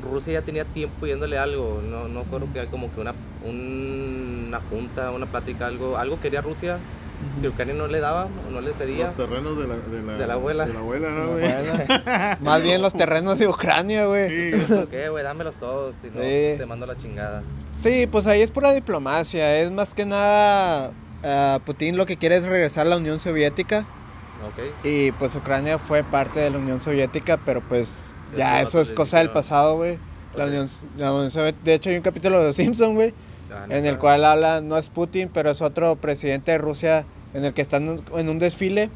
Rusia 0.03 0.35
ya 0.35 0.43
tenía 0.43 0.65
tiempo 0.65 0.95
pidiéndole 1.01 1.39
algo, 1.39 1.81
no, 1.89 2.09
no 2.09 2.23
creo 2.25 2.53
que 2.53 2.61
hay 2.61 2.67
como 2.69 2.93
que 2.95 3.01
una, 3.01 3.15
un- 3.45 4.45
una 4.49 4.61
junta, 4.71 5.11
una 5.11 5.27
plática, 5.27 5.67
algo, 5.67 5.97
algo 5.99 6.21
quería 6.21 6.41
Rusia 6.41 6.79
que 7.43 7.49
Ucrania 7.49 7.75
no 7.75 7.89
le 7.89 7.99
daba, 7.99 8.29
o 8.47 8.51
no 8.53 8.61
le 8.61 8.73
cedía. 8.73 9.07
Los 9.07 9.17
terrenos 9.17 9.59
de 9.59 9.67
la, 9.67 9.75
de 9.77 10.03
la, 10.07 10.13
De 10.19 10.27
la 10.29 10.35
abuela. 10.35 10.67
De 10.67 10.73
la 10.73 10.79
abuela, 10.79 11.09
¿no, 11.11 11.27
güey? 11.33 11.45
más 12.41 12.63
bien 12.63 12.81
los 12.81 12.93
terrenos 12.95 13.39
de 13.41 13.49
Ucrania, 13.49 14.07
güey. 14.07 14.29
Sí, 14.53 14.57
Eso 14.63 14.89
qué, 14.89 15.09
güey, 15.09 15.25
dámelos 15.25 15.57
todos, 15.57 15.97
si 16.01 16.09
no 16.11 16.21
Sí. 16.23 16.55
te 16.59 16.65
mando 16.67 16.87
la 16.87 16.97
chingada. 16.97 17.43
Sí, 17.77 18.07
pues 18.07 18.29
ahí 18.29 18.41
es 18.43 18.53
pura 18.53 18.71
diplomacia. 18.73 19.59
Es 19.61 19.73
más 19.73 19.95
que 19.95 20.07
nada. 20.07 20.93
ah, 21.25 21.59
Putin 21.67 21.97
lo 21.97 22.07
que 22.07 22.17
quiere 22.19 22.37
es 22.37 22.45
regresar 22.45 22.87
a 22.87 22.91
la 22.91 22.97
Unión 22.99 23.19
Soviética. 23.19 23.81
Ok. 24.47 24.87
Y 24.87 25.11
pues 25.13 25.35
Ucrania 25.35 25.81
fue 25.81 26.05
parte 26.05 26.39
de 26.39 26.51
la 26.51 26.59
Unión 26.59 26.81
Soviética, 26.81 27.37
pero 27.45 27.61
pues 27.63 28.15
ya 28.37 28.61
eso 28.61 28.81
es 28.81 28.93
cosa 28.93 29.19
del 29.19 29.31
pasado, 29.31 29.77
güey. 29.77 29.99
La. 30.37 30.47
Unión, 30.47 30.69
la 30.97 31.13
Unión 31.13 31.31
Soviética. 31.31 31.65
De 31.65 31.75
hecho, 31.75 31.91
hay 31.91 31.97
un 31.97 32.03
capítulo 32.03 32.39
de 32.39 32.47
Los 32.47 32.57
Simpsons, 32.57 32.95
güey, 32.95 33.13
Ah, 33.51 33.67
en 33.71 33.87
el 33.87 33.99
cual 33.99 34.25
habla, 34.25 34.61
no 34.61 34.77
es 34.77 34.89
Putin, 34.89 35.31
pero 35.33 35.51
es 35.51 35.63
otro 35.63 35.97
presidente 35.97 36.53
de 36.53 36.59
Rusia, 36.59 37.07
en 37.33 37.45
el 37.45 37.55
que 37.55 37.63
están 37.63 37.97
en 38.15 38.29
un 38.29 38.39
desfile. 38.39 38.91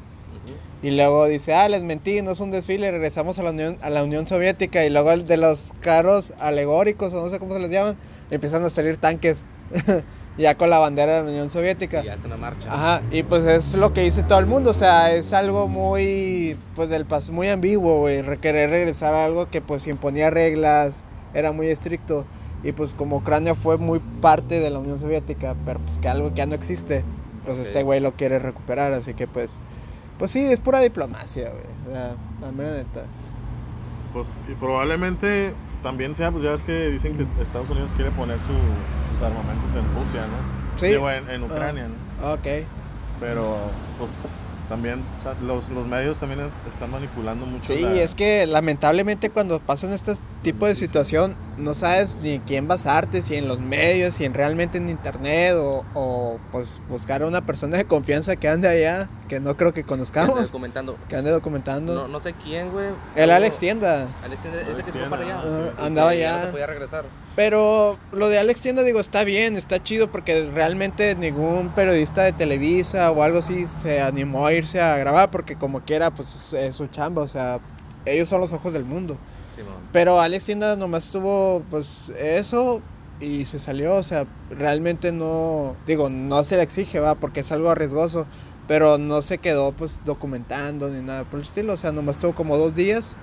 Y 0.83 0.91
luego 0.91 1.27
dice, 1.27 1.55
ah, 1.55 1.69
les 1.69 1.83
mentí, 1.83 2.23
no 2.23 2.33
es 2.33 2.41
un 2.41 2.51
desfile, 2.51 2.91
regresamos 2.91 3.39
a 3.39 3.45
la 3.45 3.51
Unión, 3.51 3.79
a 3.83 3.91
la 3.91 4.03
Unión 4.03 4.27
Soviética. 4.27 4.85
Y 4.85 4.91
luego 4.91 5.17
de 5.17 5.37
los 5.37 5.73
carros 5.81 6.33
alegóricos, 6.39 7.15
o 7.15 7.23
no 7.23 7.29
sé 7.29 7.39
cómo 7.39 7.55
se 7.55 7.61
les 7.61 7.71
llaman, 7.71 7.97
empiezan 8.31 8.65
a 8.65 8.71
salir 8.71 8.97
tanques. 8.97 9.43
ya 10.39 10.57
con 10.57 10.71
la 10.71 10.79
bandera 10.79 11.17
de 11.17 11.23
la 11.25 11.31
Unión 11.31 11.51
Soviética. 11.51 12.03
Y 12.05 12.09
hace 12.09 12.27
una 12.27 12.37
marcha. 12.37 12.69
Ajá, 12.73 13.03
y 13.11 13.23
pues 13.23 13.45
es 13.45 13.75
lo 13.75 13.93
que 13.93 14.03
dice 14.03 14.23
todo 14.23 14.39
el 14.39 14.47
mundo, 14.47 14.71
o 14.71 14.75
sea, 14.75 15.13
es 15.15 15.33
algo 15.33 15.69
muy, 15.69 16.57
pues 16.75 16.89
del 16.89 17.05
pas 17.05 17.31
muy 17.31 17.49
ambiguo, 17.49 17.99
güey, 18.01 18.23
re- 18.23 18.39
querer 18.39 18.71
regresar 18.71 19.13
a 19.15 19.25
algo 19.25 19.49
que 19.51 19.61
pues 19.61 19.87
imponía 19.87 20.31
reglas, 20.31 21.05
era 21.35 21.53
muy 21.53 21.67
estricto, 21.69 22.25
y 22.63 22.73
pues 22.73 22.95
como 22.95 23.17
Ucrania 23.19 23.55
fue 23.55 23.77
muy 23.77 24.01
parte 24.21 24.61
de 24.61 24.71
la 24.71 24.79
Unión 24.79 24.99
Soviética, 24.99 25.55
pero 25.67 25.81
pues 25.81 25.99
que 25.99 26.09
algo 26.09 26.31
que 26.31 26.37
ya 26.37 26.47
no 26.47 26.55
existe, 26.55 27.05
pues 27.45 27.59
Ok. 27.59 27.65
este 27.67 27.83
güey 27.83 28.01
lo 28.01 28.13
quiere 28.13 28.39
recuperar, 28.39 28.93
así 28.95 29.15
que 29.15 29.27
pues, 29.27 29.61
pues 30.19 30.31
sí, 30.31 30.41
es 30.45 30.61
pura 30.61 30.81
diplomacia, 30.81 31.51
güey, 31.51 31.65
o 31.89 31.93
sea, 31.93 32.15
la 32.41 32.53
mera 32.53 32.71
neta. 32.73 33.03
Pues 34.13 34.29
y 34.51 34.55
probablemente 34.55 35.53
también 35.83 36.15
sea, 36.15 36.31
pues 36.31 36.45
ya 36.45 36.51
ves 36.53 36.63
que 36.63 36.89
dicen 36.91 37.17
que 37.17 37.27
Estados 37.43 37.69
Unidos 37.71 37.91
quiere 37.97 38.11
poner 38.13 38.39
su- 38.41 39.13
sus 39.15 39.23
armamentos 39.23 39.71
en 39.75 39.95
Rusia, 40.03 40.23
¿no? 40.23 40.79
Sí. 40.79 40.87
Digo, 40.87 41.11
en, 41.11 41.29
en 41.31 41.43
Ucrania, 41.45 41.87
¿no? 42.21 42.33
Ok. 42.33 42.47
Pero, 43.21 43.57
pues 43.99 44.11
también 44.73 45.03
ta- 45.23 45.35
los, 45.45 45.69
los 45.69 45.87
medios 45.87 46.17
también 46.17 46.41
es- 46.41 46.73
están 46.73 46.91
manipulando 46.91 47.45
mucho. 47.45 47.63
Sí, 47.75 47.83
la- 47.83 47.93
es 48.01 48.15
que 48.15 48.47
lamentablemente 48.47 49.29
cuando 49.29 49.61
pasan 49.61 49.93
este 49.93 50.15
tipo 50.43 50.65
de 50.65 50.75
situación 50.75 51.37
no 51.59 51.75
sabes 51.75 52.17
ni 52.23 52.39
quién 52.39 52.69
basarte, 52.69 53.21
si 53.21 53.35
en 53.37 53.49
los 53.49 53.61
medios, 53.61 54.15
si 54.15 54.25
en 54.25 54.33
realmente 54.33 54.79
en 54.79 54.89
internet 54.89 55.53
o, 55.57 55.85
o, 55.93 56.39
pues 56.51 56.81
buscar 56.89 57.23
a 57.23 57.27
una 57.27 57.45
persona 57.45 57.77
de 57.77 57.85
confianza 57.85 58.35
que 58.37 58.49
ande 58.49 58.67
allá, 58.67 59.11
que 59.29 59.41
no 59.41 59.59
creo 59.59 59.75
que 59.75 59.81
Ande 59.81 59.89
conozcamos, 59.89 60.41
documentando. 60.47 60.97
que 61.07 61.17
ande 61.17 61.31
documentando. 61.31 61.95
No, 61.95 62.09
no 62.09 62.19
sé 62.19 62.33
quién, 62.33 62.71
güey. 62.73 62.89
El 63.15 63.31
Alex 63.31 63.59
Tienda. 63.59 64.09
Alex 64.25 64.41
Tienda, 64.41 64.61
ese 64.63 64.71
Alex 64.73 64.87
que 64.87 64.93
se 64.93 64.99
fue 65.01 65.11
para 65.11 65.23
allá. 65.23 65.75
Andaba 65.79 66.15
ya 66.15 66.31
no 66.31 66.35
allá. 66.37 66.45
se 66.47 66.51
podía 66.53 66.67
regresar. 66.67 67.05
Pero 67.35 67.99
lo 68.13 68.29
de 68.29 68.39
Alex 68.39 68.61
Tienda, 68.61 68.83
digo, 68.83 69.01
está 69.01 69.25
bien, 69.25 69.57
está 69.57 69.83
chido, 69.83 70.11
porque 70.11 70.51
realmente 70.53 71.15
ningún 71.15 71.71
periodista 71.75 72.25
de 72.25 72.33
Televisa 72.33 73.11
o 73.11 73.23
algo 73.23 73.39
así 73.39 73.67
se 73.67 74.03
animó 74.03 74.47
a 74.47 74.53
irse 74.53 74.83
a 74.83 74.97
grabar, 74.99 75.31
porque 75.31 75.57
como 75.57 75.81
quiera, 75.81 76.11
pues 76.11 76.53
es, 76.53 76.77
su 76.77 76.89
chamba, 76.89 77.23
o 77.23 77.29
sea, 77.29 77.61
ellos 78.05 78.29
son 78.29 78.41
los 78.41 78.53
ojos 78.53 78.75
del 78.75 78.85
mundo. 78.85 79.17
Simón. 79.57 79.75
Pero 79.93 80.21
Alex 80.21 80.45
Tienda 80.45 80.77
nomás 80.77 81.11
tuvo, 81.11 81.63
pues, 81.71 82.11
eso 82.11 82.83
y 83.19 83.47
se 83.47 83.59
salió, 83.59 83.95
o 83.97 84.03
sea, 84.03 84.27
realmente 84.51 85.11
no, 85.11 85.75
digo, 85.87 86.11
no 86.11 86.45
se 86.45 86.57
le 86.57 86.63
exige, 86.63 87.01
va, 87.01 87.15
porque 87.15 87.41
es 87.41 87.53
algo 87.53 87.71
arriesgoso, 87.71 88.27
pero 88.69 88.99
no 88.99 89.23
se 89.23 89.39
quedó, 89.39 89.73
pues, 89.73 90.03
documentando 90.05 90.91
ni 90.91 91.03
nada 91.03 91.25
por 91.25 91.41
el 91.41 91.47
estilo, 91.47 91.73
o 91.73 91.77
sea, 91.79 91.93
nomás 91.93 92.19
tuvo 92.19 92.35
como 92.35 92.59
dos 92.59 92.75
días, 92.75 93.17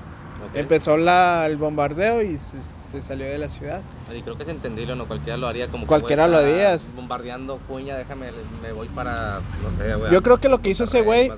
Ok. 0.50 0.56
empezó 0.56 0.98
la, 0.98 1.46
el 1.46 1.58
bombardeo 1.58 2.24
y 2.24 2.38
se, 2.38 2.79
se 2.90 3.02
salió 3.02 3.26
de 3.26 3.38
la 3.38 3.50
ciudad. 3.50 3.82
Y 4.16 4.22
creo 4.22 4.36
que 4.36 4.44
es 4.44 4.50
entendible, 4.50 4.96
¿no? 4.96 5.08
Cualquiera 5.08 5.38
lo 5.38 5.48
haría 5.48 5.68
como 5.70 5.84
que, 5.84 5.88
Cualquiera 5.88 6.28
lo 6.28 6.38
haría. 6.38 6.76
Bombardeando 6.96 7.58
cuña, 7.68 7.96
déjame, 7.98 8.28
me 8.62 8.72
voy 8.72 8.88
para, 8.90 9.40
no 9.64 9.70
sé, 9.78 9.96
güey. 9.96 10.12
Yo 10.12 10.22
creo 10.24 10.40
que 10.40 10.50
lo 10.50 10.60
que 10.60 10.70
hizo 10.70 10.84
ese 10.84 11.02
güey, 11.02 11.32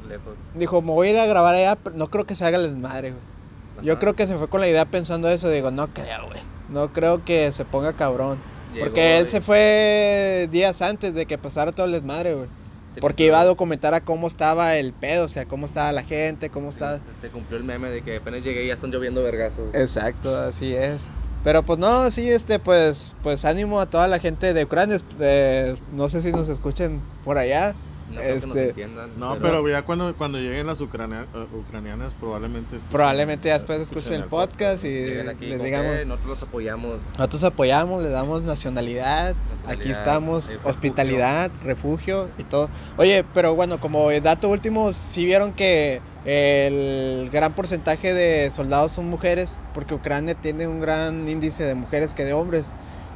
dijo, 0.56 0.82
me 0.82 0.92
voy 0.92 1.08
a 1.08 1.12
ir 1.12 1.18
a 1.20 1.26
grabar 1.26 1.56
allá, 1.56 1.76
pero 1.76 1.96
no 1.96 2.08
creo 2.10 2.26
que 2.26 2.36
se 2.36 2.46
haga 2.46 2.58
el 2.58 2.64
desmadre, 2.72 3.12
güey. 3.12 3.86
Yo 3.86 3.98
creo 4.00 4.14
que 4.14 4.28
se 4.28 4.38
fue 4.38 4.48
con 4.48 4.62
la 4.62 4.68
idea 4.68 4.86
pensando 4.86 5.28
eso, 5.30 5.50
digo, 5.50 5.72
no 5.72 5.88
creo, 5.88 6.28
güey, 6.28 6.40
no 6.70 6.94
creo 6.94 7.24
que 7.26 7.52
se 7.52 7.66
ponga 7.66 7.94
cabrón. 7.94 8.38
Llegó 8.74 8.86
Porque 8.86 9.18
él 9.18 9.30
se 9.30 9.42
fue 9.42 10.48
días 10.52 10.82
antes 10.82 11.14
de 11.14 11.26
que 11.26 11.38
pasara 11.38 11.72
todo 11.74 11.86
el 11.88 11.92
desmadre, 11.92 12.36
güey. 12.36 12.48
se 12.94 13.02
Porque 13.02 13.24
cumplió- 13.24 13.28
iba 13.28 13.40
a 13.42 13.46
documentar 13.46 13.94
a 13.94 14.02
cómo 14.02 14.28
estaba 14.28 14.76
el 14.76 14.94
pedo, 14.94 15.26
o 15.26 15.28
sea, 15.28 15.46
cómo 15.46 15.66
estaba 15.66 15.92
la 15.92 16.04
gente, 16.04 16.50
cómo 16.50 16.70
estaba... 16.70 17.00
Se 17.22 17.30
cumplió 17.30 17.58
el 17.58 17.64
meme 17.66 17.90
de 17.90 18.02
que 18.02 18.18
apenas 18.18 18.44
llegué 18.44 18.64
y 18.64 18.68
ya 18.68 18.74
están 18.76 18.92
lloviendo 18.92 19.24
vergazos. 19.24 19.74
Exacto, 19.74 20.36
así 20.38 20.74
es. 20.76 21.02
Pero 21.44 21.64
pues 21.64 21.80
no, 21.80 22.10
sí, 22.12 22.30
este, 22.30 22.60
pues, 22.60 23.16
pues 23.24 23.46
ánimo 23.46 23.80
a 23.80 23.88
toda 23.88 24.08
la 24.08 24.20
gente 24.20 24.54
de 24.54 24.64
Ucrania. 24.64 24.98
eh, 25.20 25.76
no 25.94 26.08
sé 26.08 26.22
si 26.22 26.32
nos 26.32 26.48
escuchen 26.50 27.02
por 27.24 27.38
allá. 27.38 27.76
No 28.12 28.22
creo 28.22 28.40
que 28.40 28.48
nos 28.48 28.56
Este, 28.58 28.70
entiendan. 28.70 29.10
No, 29.18 29.38
pero 29.40 29.68
ya 29.70 29.82
cuando, 29.84 30.16
cuando 30.16 30.38
lleguen 30.38 30.68
las 30.68 30.80
ucrania- 30.82 31.26
eh, 31.34 31.46
ucranianas 31.56 32.14
probablemente... 32.20 32.78
escuchen- 32.78 32.90
Probablemente 32.92 33.48
ya 33.48 33.54
después 33.56 33.80
escuchen 33.80 34.14
el 34.16 34.26
podcast 34.26 34.84
y 34.84 34.88
les 35.06 35.64
digamos, 35.64 35.98
que 35.98 36.06
nosotros 36.06 36.30
los 36.40 36.44
apoyamos. 36.48 37.02
nosotros 37.18 37.44
apoyamos, 37.44 38.04
le 38.04 38.10
damos 38.10 38.42
nacionalidad, 38.44 39.36
Nacionalidad, 39.50 39.70
aquí 39.82 39.92
estamos, 39.92 40.48
refugio. 40.48 40.70
hospitalidad, 40.70 41.52
refugio 41.64 42.30
y 42.38 42.44
todo. 42.44 42.70
Oye, 42.98 43.24
pero 43.34 43.56
bueno, 43.56 43.80
como 43.80 44.10
dato 44.12 44.50
último, 44.50 44.94
sí 44.94 45.26
vieron 45.26 45.54
que 45.54 46.02
el 46.26 47.30
gran 47.32 47.54
porcentaje 47.54 48.14
de 48.14 48.52
soldados 48.52 48.92
son 48.92 49.06
mujeres, 49.10 49.58
porque 49.74 49.94
Ucrania 49.94 50.36
tiene 50.36 50.68
un 50.68 50.80
gran 50.80 51.28
índice 51.28 51.64
de 51.64 51.76
mujeres 51.76 52.14
que 52.14 52.26
de 52.26 52.34
hombres, 52.34 52.66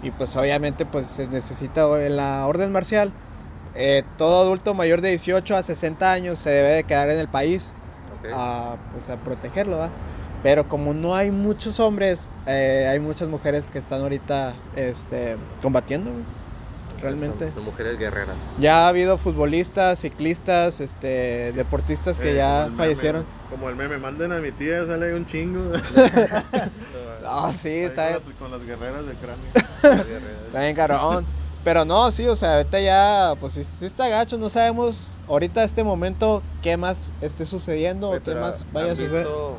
y 0.04 0.12
pues 0.12 0.36
obviamente 0.36 0.86
pues 0.86 1.06
se 1.08 1.28
necesita 1.28 1.86
la 2.10 2.46
orden 2.48 2.72
marcial. 2.72 3.12
Eh, 3.76 4.04
todo 4.18 4.42
adulto 4.42 4.74
mayor 4.74 5.02
de 5.02 5.10
18 5.10 5.56
a 5.56 5.64
60 5.64 6.12
años 6.12 6.40
se 6.40 6.50
debe 6.50 6.70
de 6.70 6.84
quedar 6.84 7.10
en 7.10 7.20
el 7.20 7.28
país 7.28 7.74
ok. 8.20 8.30
a, 8.34 8.76
pues, 8.94 9.10
a 9.10 9.18
protegerlo, 9.18 9.78
¿va? 9.78 9.90
Pero 10.44 10.68
como 10.70 10.94
no 10.94 11.16
hay 11.16 11.32
muchos 11.32 11.80
hombres, 11.80 12.30
eh, 12.46 12.88
hay 12.90 13.00
muchas 13.00 13.28
mujeres 13.30 13.70
que 13.70 13.80
están 13.80 14.02
ahorita 14.02 14.54
este, 14.76 15.38
combatiendo, 15.62 16.12
realmente. 17.02 17.46
Son, 17.46 17.56
son 17.56 17.66
mujeres 17.66 17.98
guerreras. 17.98 18.36
Ya 18.60 18.86
ha 18.86 18.88
habido 18.90 19.18
futbolistas, 19.18 20.00
ciclistas, 20.00 20.82
este, 20.82 21.52
deportistas 21.54 22.20
que 22.20 22.30
Eh, 22.30 22.36
como 22.36 22.48
ya 22.48 22.64
meme, 22.66 22.78
fallecieron. 22.78 23.26
como 23.50 23.70
el 23.70 23.76
meme, 23.76 23.98
manden 23.98 24.32
a 24.34 24.38
mi 24.40 24.52
tía, 24.52 24.86
sale 24.86 25.14
un 25.16 25.26
chingo. 25.26 25.72
Ah, 27.28 27.52
sí, 27.60 27.70
está, 27.70 28.14
con, 28.14 28.14
las, 28.14 28.38
con 28.38 28.52
las 28.52 28.62
guerreras 28.68 29.04
de 29.04 29.14
Ucrania. 29.14 29.52
está 30.46 30.60
bien 30.62 30.76
carón. 30.76 31.26
Pero 31.66 31.84
no, 31.84 32.10
sí, 32.14 32.26
o 32.28 32.36
sea, 32.38 32.58
ahorita 32.58 32.80
ya, 32.80 33.34
pues 33.40 33.54
sí, 33.54 33.64
sí 33.66 33.86
está 33.86 34.08
gacho, 34.08 34.38
no 34.38 34.50
sabemos 34.50 35.18
ahorita 35.28 35.64
este 35.64 35.84
momento 35.84 36.42
qué 36.62 36.78
más 36.78 37.12
esté 37.22 37.46
sucediendo 37.46 38.10
Oye, 38.12 38.20
o 38.20 38.24
qué 38.24 38.36
más 38.36 38.66
vaya 38.72 38.88
a 38.88 38.90
¿han 38.92 38.96
suceder. 38.96 39.26
visto- 39.26 39.58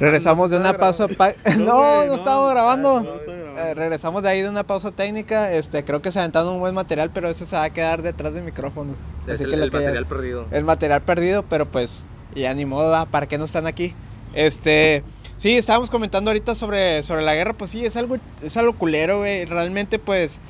Regresamos 0.00 0.50
de 0.50 0.56
Ah, 0.56 0.58
no 0.58 0.64
se 0.66 0.70
una 0.70 0.78
pausa. 0.78 1.06
pa- 1.08 1.32
No, 1.58 1.76
güey, 1.76 2.08
no, 2.08 2.14
estamos 2.16 2.50
grabando. 2.50 3.00
no. 3.02 3.14
Eh, 3.56 3.72
regresamos 3.74 4.24
de 4.24 4.28
ahí 4.30 4.42
de 4.42 4.48
una 4.48 4.64
pausa 4.64 4.90
técnica. 4.90 5.52
Este, 5.52 5.84
creo 5.84 6.02
que 6.02 6.10
se 6.10 6.18
aventaron 6.18 6.54
un 6.54 6.58
buen 6.60 6.74
material, 6.74 7.12
pero 7.14 7.28
ese 7.28 7.44
se 7.44 7.54
va 7.54 7.62
a 7.62 7.70
quedar 7.70 8.02
detrás 8.02 8.34
del 8.34 8.42
micrófono. 8.42 8.96
Es 9.28 9.34
Así 9.36 9.44
el, 9.44 9.50
que 9.50 9.56
lo 9.56 9.64
el 9.64 9.70
material 9.70 10.06
perdido. 10.06 10.46
el 10.50 10.64
material 10.64 11.02
perdido, 11.02 11.44
pero 11.48 11.70
pues 11.70 12.06
ya 12.34 12.52
ni 12.54 12.64
modo. 12.66 13.06
¿para 13.06 13.28
qué 13.28 13.38
no 13.38 13.44
están 13.44 13.68
aquí? 13.68 13.94
Este, 14.34 15.04
sí, 15.36 15.56
estábamos 15.56 15.90
comentando 15.90 16.30
ahorita 16.30 16.56
sobre, 16.56 17.04
sobre 17.04 17.22
la 17.22 17.34
guerra, 17.36 17.52
pues 17.52 17.70
sí, 17.70 17.86
es 17.86 17.96
algo, 17.96 18.16
es 18.42 18.56
algo 18.56 18.76
culero, 18.76 19.18
güey. 19.20 19.44
Realmente, 19.44 20.00
pues, 20.00 20.40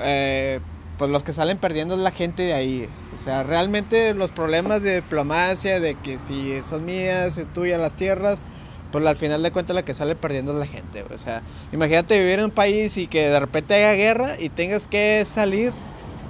eh, 0.00 0.60
pues 0.98 1.10
los 1.10 1.22
que 1.22 1.32
salen 1.32 1.58
perdiendo 1.58 1.94
es 1.94 2.00
la 2.00 2.10
gente 2.10 2.42
de 2.42 2.54
ahí. 2.54 2.88
O 3.14 3.18
sea, 3.18 3.42
realmente 3.42 4.14
los 4.14 4.32
problemas 4.32 4.82
de 4.82 4.96
diplomacia, 4.96 5.80
de 5.80 5.94
que 5.94 6.18
si 6.18 6.62
son 6.62 6.84
mías, 6.84 7.38
es 7.38 7.52
tuyas 7.52 7.80
las 7.80 7.94
tierras, 7.94 8.40
pues 8.92 9.04
al 9.04 9.16
final 9.16 9.42
de 9.42 9.50
cuentas 9.50 9.74
la 9.74 9.84
que 9.84 9.94
sale 9.94 10.16
perdiendo 10.16 10.52
es 10.52 10.58
la 10.58 10.66
gente. 10.66 11.04
O 11.14 11.18
sea, 11.18 11.42
imagínate 11.72 12.18
vivir 12.18 12.38
en 12.38 12.46
un 12.46 12.50
país 12.50 12.96
y 12.96 13.06
que 13.06 13.28
de 13.28 13.40
repente 13.40 13.74
haya 13.74 13.92
guerra 13.92 14.40
y 14.40 14.48
tengas 14.48 14.86
que 14.86 15.24
salir 15.26 15.72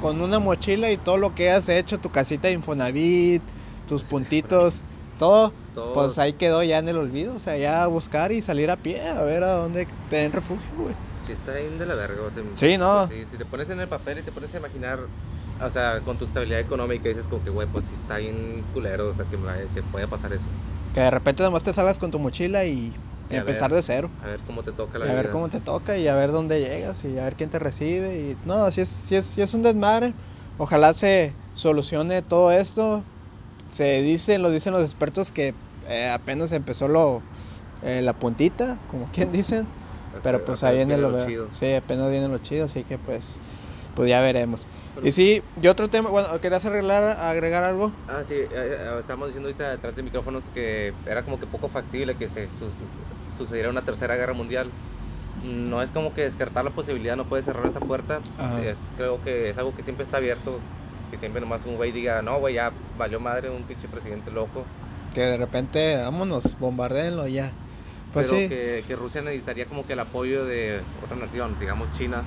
con 0.00 0.20
una 0.20 0.38
mochila 0.38 0.90
y 0.90 0.96
todo 0.96 1.16
lo 1.16 1.34
que 1.34 1.50
has 1.50 1.68
hecho, 1.68 1.98
tu 1.98 2.10
casita 2.10 2.48
de 2.48 2.54
Infonavit, 2.54 3.42
tus 3.88 4.04
puntitos, 4.04 4.76
todo, 5.18 5.52
Todo- 5.74 5.92
pues 5.94 6.18
ahí 6.18 6.32
quedó 6.34 6.62
ya 6.62 6.78
en 6.78 6.88
el 6.88 6.96
olvido. 6.98 7.34
O 7.34 7.38
sea, 7.38 7.56
ya 7.56 7.86
buscar 7.86 8.32
y 8.32 8.42
salir 8.42 8.70
a 8.70 8.76
pie, 8.76 9.06
a 9.08 9.22
ver 9.22 9.42
a 9.44 9.52
dónde 9.52 9.86
te 10.10 10.16
den 10.16 10.32
refugio, 10.32 10.66
güey. 10.78 10.94
Sí, 11.24 11.32
está 11.32 11.52
bien 11.54 11.78
de 11.78 11.86
la 11.86 11.94
verga. 11.94 12.22
o 12.26 12.30
sea, 12.30 12.42
Sí, 12.54 12.78
no. 12.78 13.06
pues 13.08 13.10
sí, 13.20 13.26
si 13.30 13.36
te 13.36 13.44
pones 13.44 13.68
en 13.70 13.80
el 13.80 13.88
papel 13.88 14.18
y 14.18 14.22
te 14.22 14.30
pones 14.32 14.54
a 14.54 14.58
imaginar, 14.58 15.00
o 15.62 15.70
sea, 15.70 16.00
con 16.04 16.16
tu 16.18 16.24
estabilidad 16.24 16.60
económica, 16.60 17.08
dices 17.08 17.26
como 17.26 17.42
que, 17.42 17.50
güey, 17.50 17.66
pues 17.66 17.84
sí 17.86 17.94
está 17.94 18.18
bien 18.18 18.64
culero, 18.72 19.08
o 19.08 19.14
sea, 19.14 19.24
que, 19.24 19.36
que 19.74 19.82
puede 19.82 20.06
pasar 20.06 20.32
eso. 20.32 20.44
Que 20.94 21.00
de 21.00 21.10
repente 21.10 21.42
nomás 21.42 21.62
te 21.62 21.74
salgas 21.74 21.98
con 21.98 22.10
tu 22.10 22.18
mochila 22.18 22.64
y, 22.64 22.92
Y 23.28 23.34
empezar 23.34 23.70
ver 23.70 23.76
de 23.78 23.82
cero. 23.82 24.08
A 24.22 24.28
ver 24.28 24.40
cómo 24.46 24.62
te 24.62 24.70
toca 24.72 24.98
la 24.98 25.06
a 25.06 25.08
ver 25.14 25.24
vida. 25.24 25.32
cómo 25.32 25.48
te 25.48 25.58
toca 25.60 25.96
y 25.98 26.06
a 26.08 26.14
ver 26.14 26.30
dónde 26.30 26.60
llegas 26.60 27.04
y 27.04 27.18
a 27.18 27.24
ver 27.24 27.34
quién 27.34 27.50
te 27.50 27.58
recibe. 27.58 28.16
Y 28.16 28.36
no, 28.46 28.64
así 28.64 28.80
es, 28.80 28.88
sí 28.88 29.16
es, 29.16 29.24
sí 29.24 29.42
es 29.42 29.52
un 29.52 29.62
desmadre. 29.62 30.12
Ojalá 30.58 30.92
se 30.94 31.32
solucione 31.54 32.22
todo 32.22 32.52
esto. 32.52 33.02
Se 33.70 34.02
dicen, 34.02 34.42
lo 34.42 34.50
dicen 34.50 34.72
los 34.72 34.84
expertos 34.84 35.32
que 35.32 35.54
eh, 35.88 36.08
apenas 36.10 36.52
empezó 36.52 36.88
lo, 36.88 37.22
eh, 37.82 38.00
la 38.02 38.12
puntita, 38.14 38.78
como 38.90 39.04
quien 39.12 39.32
dicen. 39.32 39.66
Pero 40.22 40.44
pues 40.44 40.62
ahí 40.62 40.76
viene 40.76 40.96
lo, 40.96 41.26
chido. 41.26 41.48
Sí, 41.52 41.74
apenas 41.74 42.10
viene 42.10 42.28
lo 42.28 42.38
chido, 42.38 42.64
así 42.64 42.84
que 42.84 42.96
pues, 42.96 43.38
pues 43.94 44.08
ya 44.08 44.20
veremos. 44.22 44.66
Y 45.02 45.12
sí, 45.12 45.42
y 45.60 45.66
otro 45.68 45.88
tema, 45.88 46.08
bueno, 46.08 46.28
¿querías 46.40 46.64
arreglar, 46.64 47.04
agregar 47.20 47.64
algo? 47.64 47.92
Ah, 48.08 48.22
sí, 48.26 48.32
eh, 48.34 48.48
eh, 48.52 48.96
estábamos 48.98 49.28
diciendo 49.28 49.48
ahorita 49.48 49.70
detrás 49.70 49.94
de 49.94 50.02
micrófonos 50.02 50.42
que 50.54 50.94
era 51.06 51.22
como 51.22 51.38
que 51.38 51.46
poco 51.46 51.68
factible 51.68 52.14
que 52.14 52.28
se 52.30 52.46
su- 52.58 52.70
su- 52.70 53.36
sucediera 53.44 53.68
una 53.68 53.82
tercera 53.82 54.16
guerra 54.16 54.32
mundial. 54.32 54.70
No 55.44 55.82
es 55.82 55.90
como 55.90 56.14
que 56.14 56.22
descartar 56.22 56.64
la 56.64 56.70
posibilidad, 56.70 57.14
no 57.14 57.24
puede 57.26 57.42
cerrar 57.42 57.66
esa 57.66 57.80
puerta. 57.80 58.20
Es- 58.64 58.78
creo 58.96 59.22
que 59.22 59.50
es 59.50 59.58
algo 59.58 59.76
que 59.76 59.82
siempre 59.82 60.04
está 60.04 60.16
abierto. 60.16 60.58
Que 61.10 61.18
siempre 61.18 61.40
nomás 61.40 61.64
un 61.64 61.76
güey 61.76 61.92
diga, 61.92 62.22
no, 62.22 62.38
güey, 62.38 62.54
ya 62.54 62.72
valió 62.98 63.20
madre 63.20 63.50
un 63.50 63.62
pinche 63.62 63.88
presidente 63.88 64.30
loco. 64.30 64.64
Que 65.14 65.22
de 65.22 65.36
repente, 65.36 65.96
vámonos, 65.96 66.58
bombardeenlo 66.58 67.26
ya. 67.26 67.52
Pues 68.12 68.28
pero 68.28 68.42
sí. 68.42 68.48
que, 68.48 68.84
que 68.86 68.96
Rusia 68.96 69.22
necesitaría 69.22 69.66
como 69.66 69.86
que 69.86 69.92
el 69.92 70.00
apoyo 70.00 70.44
de 70.44 70.80
otra 71.04 71.16
nación, 71.16 71.56
digamos 71.60 71.92
China, 71.92 72.22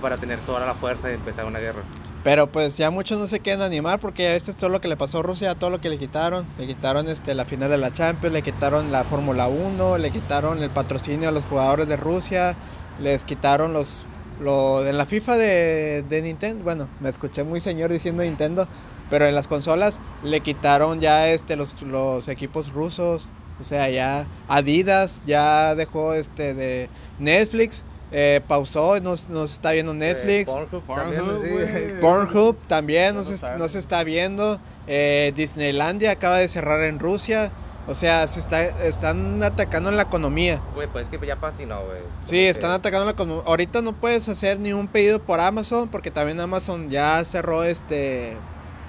para 0.00 0.16
tener 0.16 0.38
toda 0.40 0.64
la 0.64 0.74
fuerza 0.74 1.10
y 1.10 1.14
empezar 1.14 1.44
una 1.44 1.58
guerra. 1.58 1.82
Pero 2.24 2.48
pues 2.48 2.76
ya 2.76 2.90
muchos 2.90 3.18
no 3.18 3.26
se 3.26 3.40
quieren 3.40 3.62
animar 3.62 4.00
porque 4.00 4.24
ya 4.24 4.34
este 4.34 4.50
es 4.50 4.56
todo 4.56 4.70
lo 4.70 4.80
que 4.80 4.88
le 4.88 4.96
pasó 4.96 5.20
a 5.20 5.22
Rusia, 5.22 5.54
todo 5.54 5.70
lo 5.70 5.80
que 5.80 5.88
le 5.88 5.98
quitaron. 5.98 6.44
Le 6.58 6.66
quitaron 6.66 7.08
este, 7.08 7.34
la 7.34 7.44
final 7.44 7.70
de 7.70 7.78
la 7.78 7.92
Champions, 7.92 8.34
le 8.34 8.42
quitaron 8.42 8.90
la 8.90 9.04
Fórmula 9.04 9.48
1, 9.48 9.98
le 9.98 10.10
quitaron 10.10 10.62
el 10.62 10.70
patrocinio 10.70 11.28
a 11.28 11.32
los 11.32 11.44
jugadores 11.44 11.88
de 11.88 11.96
Rusia, 11.96 12.56
les 13.00 13.24
quitaron 13.24 13.72
los... 13.72 13.98
Lo, 14.40 14.86
en 14.86 14.96
la 14.96 15.06
FIFA 15.06 15.36
de, 15.36 16.04
de 16.08 16.22
Nintendo, 16.22 16.62
bueno, 16.64 16.88
me 17.00 17.08
escuché 17.08 17.42
muy 17.42 17.60
señor 17.60 17.90
diciendo 17.90 18.22
Nintendo, 18.22 18.68
pero 19.10 19.26
en 19.26 19.34
las 19.34 19.48
consolas 19.48 19.98
le 20.22 20.40
quitaron 20.40 21.00
ya 21.00 21.28
este, 21.28 21.56
los, 21.56 21.80
los 21.82 22.28
equipos 22.28 22.72
rusos. 22.72 23.28
O 23.60 23.64
sea, 23.64 23.90
ya 23.90 24.28
Adidas 24.46 25.20
ya 25.26 25.74
dejó 25.74 26.14
este 26.14 26.54
de 26.54 26.88
Netflix, 27.18 27.82
eh, 28.12 28.40
pausó, 28.46 29.00
no, 29.00 29.14
no 29.28 29.46
se 29.46 29.54
está 29.54 29.72
viendo 29.72 29.92
Netflix. 29.92 30.50
Eh, 30.50 30.54
Pornhub 30.54 30.82
Pornhub, 30.84 31.16
también, 31.42 31.42
sí. 31.42 31.94
Pornhub 32.00 32.56
también 32.68 33.24
se, 33.24 33.56
no 33.58 33.68
se 33.68 33.78
está 33.80 34.04
viendo. 34.04 34.60
Eh, 34.86 35.32
Disneylandia 35.34 36.12
acaba 36.12 36.36
de 36.36 36.46
cerrar 36.48 36.82
en 36.84 37.00
Rusia. 37.00 37.50
O 37.88 37.94
sea, 37.94 38.26
se 38.28 38.38
está, 38.38 38.62
están 38.84 39.42
atacando 39.42 39.88
en 39.88 39.96
la 39.96 40.02
economía. 40.02 40.60
Güey, 40.74 40.86
pues 40.88 41.08
es 41.08 41.18
que 41.18 41.26
ya 41.26 41.36
pasa 41.36 41.62
y 41.62 41.66
no, 41.66 41.82
güey. 41.86 42.00
Sí, 42.20 42.36
que- 42.36 42.50
están 42.50 42.70
atacando 42.72 43.06
la 43.06 43.12
economía. 43.12 43.42
Ahorita 43.46 43.80
no 43.80 43.94
puedes 43.94 44.28
hacer 44.28 44.60
ni 44.60 44.72
un 44.74 44.88
pedido 44.88 45.20
por 45.22 45.40
Amazon 45.40 45.88
porque 45.88 46.10
también 46.10 46.38
Amazon 46.40 46.90
ya 46.90 47.24
cerró 47.24 47.64
este... 47.64 48.36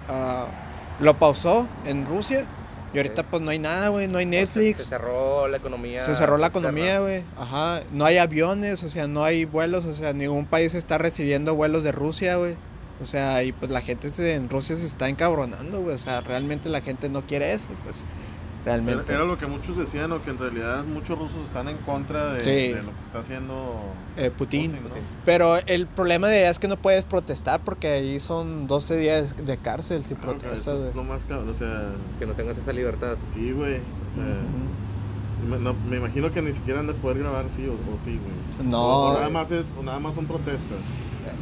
ah, 0.10 0.48
lo 1.00 1.18
pausó 1.18 1.68
en 1.86 2.06
Rusia. 2.06 2.46
Y 2.94 2.98
ahorita 2.98 3.24
pues 3.24 3.42
no 3.42 3.52
hay 3.52 3.60
nada, 3.60 3.88
güey. 3.90 4.08
No 4.08 4.18
hay 4.18 4.26
pues, 4.26 4.36
se- 4.36 4.42
Netflix. 4.60 4.82
Se, 4.82 4.90
cerró 4.90 5.48
la 5.48 5.58
economía. 5.58 6.02
Se 6.02 6.14
cerró 6.16 6.38
la 6.38 6.48
externa. 6.48 6.70
economía, 6.70 7.00
güey. 7.00 7.24
Ajá. 7.38 7.82
No 7.94 8.04
hay 8.04 8.18
aviones, 8.18 8.84
o 8.84 8.90
sea, 8.90 9.08
no 9.08 9.24
hay 9.24 9.46
vuelos. 9.46 9.86
O 9.86 9.94
sea, 9.94 10.12
ningún 10.12 10.46
país 10.46 10.74
está 10.74 10.98
recibiendo 10.98 11.56
vuelos 11.56 11.84
de 11.84 11.92
Rusia, 11.94 12.36
güey. 12.36 12.56
O 13.02 13.06
sea, 13.06 13.44
y 13.44 13.52
pues 13.54 13.72
la 13.72 13.80
gente 13.80 14.10
se- 14.10 14.34
en 14.34 14.50
Rusia 14.50 14.76
se 14.76 14.86
está 14.88 15.08
encabronando, 15.08 15.80
güey. 15.80 15.96
O 15.96 16.00
sea, 16.00 16.20
realmente 16.20 16.68
la 16.68 16.82
gente 16.82 17.08
no 17.08 17.22
quiere 17.22 17.54
eso, 17.54 17.68
pues. 17.86 18.04
Era, 18.66 18.76
Realmente. 18.76 19.14
era 19.14 19.24
lo 19.24 19.38
que 19.38 19.48
muchos 19.48 19.78
decían, 19.78 20.10
¿no? 20.10 20.22
que 20.22 20.32
en 20.32 20.38
realidad 20.38 20.84
muchos 20.84 21.18
rusos 21.18 21.38
están 21.46 21.70
en 21.70 21.78
contra 21.78 22.34
de, 22.34 22.40
Sí. 22.42 22.74
de 22.74 22.84
lo 22.84 22.92
que 22.94 23.02
está 23.06 23.20
haciendo 23.20 23.80
Eh, 24.18 24.32
Putin. 24.38 24.72
Putin, 24.74 24.84
¿no? 24.90 24.96
Pero 25.26 25.58
el 25.66 25.88
problema 25.88 26.28
de 26.28 26.40
allá 26.40 26.50
es 26.50 26.60
que 26.60 26.68
no 26.68 26.76
puedes 26.78 27.06
protestar 27.06 27.62
porque 27.62 27.88
ahí 27.88 28.20
son 28.20 28.68
12 28.68 28.98
días 28.98 29.36
de 29.46 29.58
cárcel 29.58 30.04
si 30.04 30.14
Claro, 30.16 30.34
protestas, 30.40 30.60
eso 30.76 30.90
es 30.90 30.96
lo 30.96 31.04
más 31.06 31.22
cabrón, 31.24 31.50
o 31.50 31.54
sea, 31.54 31.90
Que 32.20 32.26
no 32.26 32.34
tengas 32.34 32.58
esa 32.58 32.74
libertad. 32.74 33.16
sí, 33.34 33.52
güey, 33.54 33.78
o 33.78 34.14
sea, 34.16 34.36
me, 35.50 35.58
no- 35.58 35.74
me 35.90 35.96
imagino 35.98 36.32
que 36.34 36.42
ni 36.42 36.52
siquiera 36.54 36.82
han 36.82 36.88
de 36.88 36.94
poder 36.96 37.20
grabar, 37.20 37.46
sí, 37.56 37.66
o, 37.66 37.72
o 37.72 37.98
sí, 38.04 38.20
güey. 38.20 38.70
No. 38.70 38.82
O, 38.82 39.10
o 39.12 39.14
nada 39.14 39.30
más 39.30 39.50
es, 39.52 39.66
o 39.80 39.84
nada 39.84 40.00
más 40.00 40.14
son 40.16 40.26
protestas. 40.26 40.78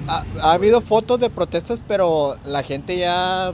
Ha, 0.08 0.24
ha 0.42 0.52
habido 0.54 0.82
fotos 0.82 1.20
de 1.20 1.30
protestas, 1.32 1.84
pero 1.88 2.38
la 2.46 2.62
gente 2.62 2.98
ya 2.98 3.54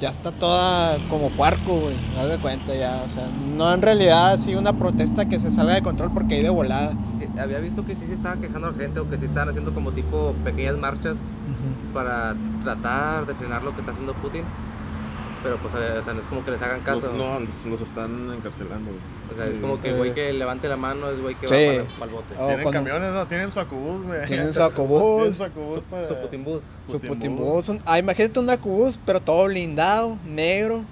ya 0.00 0.10
está 0.10 0.32
toda 0.32 0.96
como 1.08 1.28
puerco, 1.30 1.74
güey. 1.74 1.96
No 2.16 2.26
de 2.26 2.38
cuenta 2.38 2.74
ya, 2.74 3.02
o 3.04 3.08
sea, 3.08 3.28
no 3.56 3.72
en 3.72 3.82
realidad 3.82 4.32
así 4.32 4.54
una 4.54 4.72
protesta 4.72 5.28
que 5.28 5.40
se 5.40 5.52
salga 5.52 5.74
de 5.74 5.82
control 5.82 6.10
porque 6.12 6.36
hay 6.36 6.42
de 6.42 6.50
volada. 6.50 6.92
Sí, 7.18 7.26
había 7.38 7.58
visto 7.58 7.84
que 7.84 7.94
sí 7.94 8.06
se 8.06 8.14
estaba 8.14 8.36
quejando 8.36 8.70
la 8.70 8.76
gente 8.76 9.00
o 9.00 9.08
que 9.08 9.18
sí 9.18 9.24
estaban 9.24 9.48
haciendo 9.48 9.72
como 9.72 9.92
tipo 9.92 10.34
pequeñas 10.44 10.76
marchas 10.78 11.16
para 11.92 12.34
tratar 12.62 13.26
de 13.26 13.34
frenar 13.34 13.62
lo 13.62 13.72
que 13.74 13.80
está 13.80 13.92
haciendo 13.92 14.12
Putin. 14.14 14.42
Pero 15.42 15.56
pues, 15.58 15.72
o 15.74 16.02
sea, 16.02 16.14
no 16.14 16.20
es 16.20 16.26
como 16.26 16.44
que 16.44 16.50
les 16.50 16.60
hagan 16.62 16.80
caso. 16.80 17.06
Los, 17.08 17.14
no, 17.16 17.38
los, 17.40 17.48
los 17.66 17.80
están 17.80 18.32
encarcelando, 18.36 18.90
güey. 18.90 19.00
O 19.32 19.36
sea, 19.36 19.46
es 19.52 19.58
como 19.60 19.80
que 19.80 19.90
el 19.90 19.96
güey 19.96 20.12
que 20.14 20.32
levante 20.32 20.68
la 20.68 20.76
mano 20.76 21.10
es 21.10 21.20
güey 21.20 21.36
que 21.36 21.46
Sí. 21.46 21.54
va 21.54 21.84
para, 21.84 21.98
para 21.98 22.04
el 22.06 22.10
bote. 22.16 22.34
Oh, 22.38 22.46
Tienen 22.46 22.62
cuando- 22.64 22.72
camiones, 22.90 23.12
no, 23.12 23.26
tienen 23.28 23.50
su 23.52 23.60
acubús, 23.60 24.02
güey. 24.04 24.24
Tienen 24.26 24.52
su 24.52 24.62
acubús. 24.62 25.14
Tienen 25.16 25.32
su 25.34 25.44
acubús 25.44 25.80
para... 25.90 26.08
Su 26.08 26.14
putimbús. 26.20 26.62
Su 26.88 27.00
Putimbús. 27.00 27.70
Ah, 27.86 27.98
imagínate 27.98 28.40
un 28.40 28.50
acubús, 28.50 28.98
pero 29.06 29.20
todo 29.20 29.44
blindado, 29.44 30.18
negro. 30.26 30.82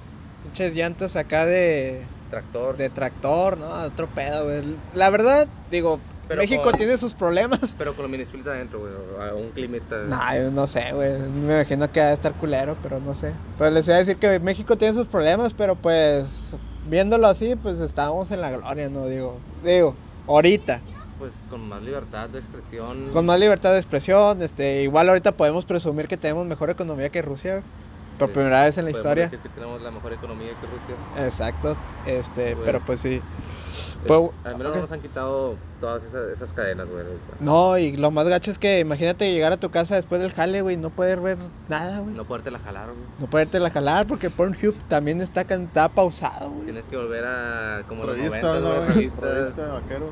Muchas 0.44 0.72
llantas 0.74 1.16
acá 1.16 1.44
de, 1.44 2.04
Tractor. 2.30 2.76
de 2.76 2.88
tractor, 2.88 3.59
¿no? 3.59 3.68
Otro 3.82 4.06
pedo, 4.06 4.44
güey. 4.44 4.62
La 4.94 5.11
verdad, 5.11 5.48
digo, 5.72 5.98
Pero 6.28 6.40
México 6.40 6.62
con- 6.62 6.72
tiene 6.74 6.98
sus 6.98 7.14
problemas. 7.14 7.74
Pero 7.78 7.94
con 7.94 8.02
los 8.02 8.10
mini 8.10 8.24
split 8.24 8.46
adentro, 8.46 8.80
güey. 8.80 9.44
Un 9.44 9.50
climita. 9.50 9.96
No, 10.08 10.50
no 10.50 10.66
sé, 10.66 10.92
güey. 10.92 11.12
Me 11.18 11.54
imagino 11.54 11.90
que 11.90 12.00
va 12.00 12.06
a 12.06 12.12
estar 12.12 12.32
culero, 12.34 12.76
pero 12.82 12.98
no 13.00 13.14
sé. 13.14 13.32
Pero 13.58 13.70
les 13.70 13.86
iba 13.86 13.96
a 13.96 14.00
decir 14.00 14.16
que 14.16 14.38
México 14.40 14.76
tiene 14.76 14.94
sus 14.94 15.06
problemas, 15.06 15.54
pero 15.54 15.76
pues 15.76 16.24
viéndolo 16.88 17.26
así, 17.28 17.54
pues 17.56 17.80
estábamos 17.80 18.30
en 18.30 18.40
la 18.40 18.50
gloria, 18.56 18.88
¿no? 18.88 19.06
Digo, 19.06 19.38
digo, 19.64 19.94
ahorita. 20.26 20.80
Pues 21.18 21.32
con 21.48 21.66
más 21.68 21.82
libertad 21.82 22.28
de 22.28 22.38
expresión. 22.38 23.08
Con 23.12 23.24
más 23.24 23.40
libertad 23.40 23.72
de 23.72 23.78
expresión, 23.78 24.42
este, 24.42 24.82
igual 24.82 25.08
ahorita 25.08 25.32
podemos 25.32 25.64
presumir 25.64 26.08
que 26.08 26.16
tenemos 26.16 26.46
mejor 26.46 26.68
economía 26.70 27.08
que 27.08 27.22
Rusia, 27.22 27.62
por 28.18 28.29
Sí, 28.29 28.35
primera 28.35 28.64
vez 28.64 28.76
en 28.79 28.85
la 28.85 28.90
historia. 28.90 29.24
decir 29.24 29.38
que 29.40 29.48
tenemos 29.48 29.81
la 29.83 29.90
mejor 29.90 30.12
economía 30.12 30.50
que 30.61 30.66
Rusia. 30.66 31.24
Exacto, 31.26 31.76
este, 32.07 32.55
Pues, 32.55 32.64
pero 32.66 32.81
pues 32.81 33.00
sí. 33.00 33.14
Eh, 33.14 33.22
Pues, 34.07 34.31
al 34.44 34.57
menos 34.57 34.70
ok. 34.70 34.76
no 34.76 34.83
nos 34.83 34.92
han 34.92 35.00
quitado 35.00 35.57
todas 35.81 36.02
esas, 36.05 36.31
esas 36.31 36.52
cadenas, 36.52 36.88
güey. 36.88 37.05
No, 37.40 37.76
y 37.76 37.96
lo 37.96 38.11
más 38.11 38.26
gacho 38.29 38.50
es 38.50 38.59
que 38.59 38.79
imagínate 38.81 39.33
llegar 39.33 39.52
a 39.52 39.57
tu 39.57 39.70
casa 39.70 39.96
después 39.96 40.20
del 40.20 40.33
jale, 40.33 40.62
güey, 40.62 40.76
no 40.76 40.90
poder 40.90 41.20
ver 41.20 41.38
nada, 41.68 42.00
güey. 42.00 42.14
No 42.14 42.24
poderte 42.24 42.50
la 42.50 42.59
jalar, 42.59 42.87
güey. 42.87 42.98
No 43.18 43.26
poderte 43.26 43.59
la 43.61 43.70
jalar 43.70 44.07
porque 44.07 44.31
Pornhub 44.31 44.74
también 44.88 45.20
está, 45.20 45.40
está 45.42 45.88
pausado, 45.88 46.50
güey. 46.50 46.64
Tienes 46.64 46.87
que 46.87 46.96
volver 46.96 47.24
a 47.24 47.83
como 47.88 48.05
los 48.05 48.16
Revistas, 48.16 48.42
90, 48.42 48.61
¿no, 48.61 48.74
güey, 48.76 48.88
revistas. 48.88 49.22
Revista 49.35 49.66
vaquero. 49.68 50.11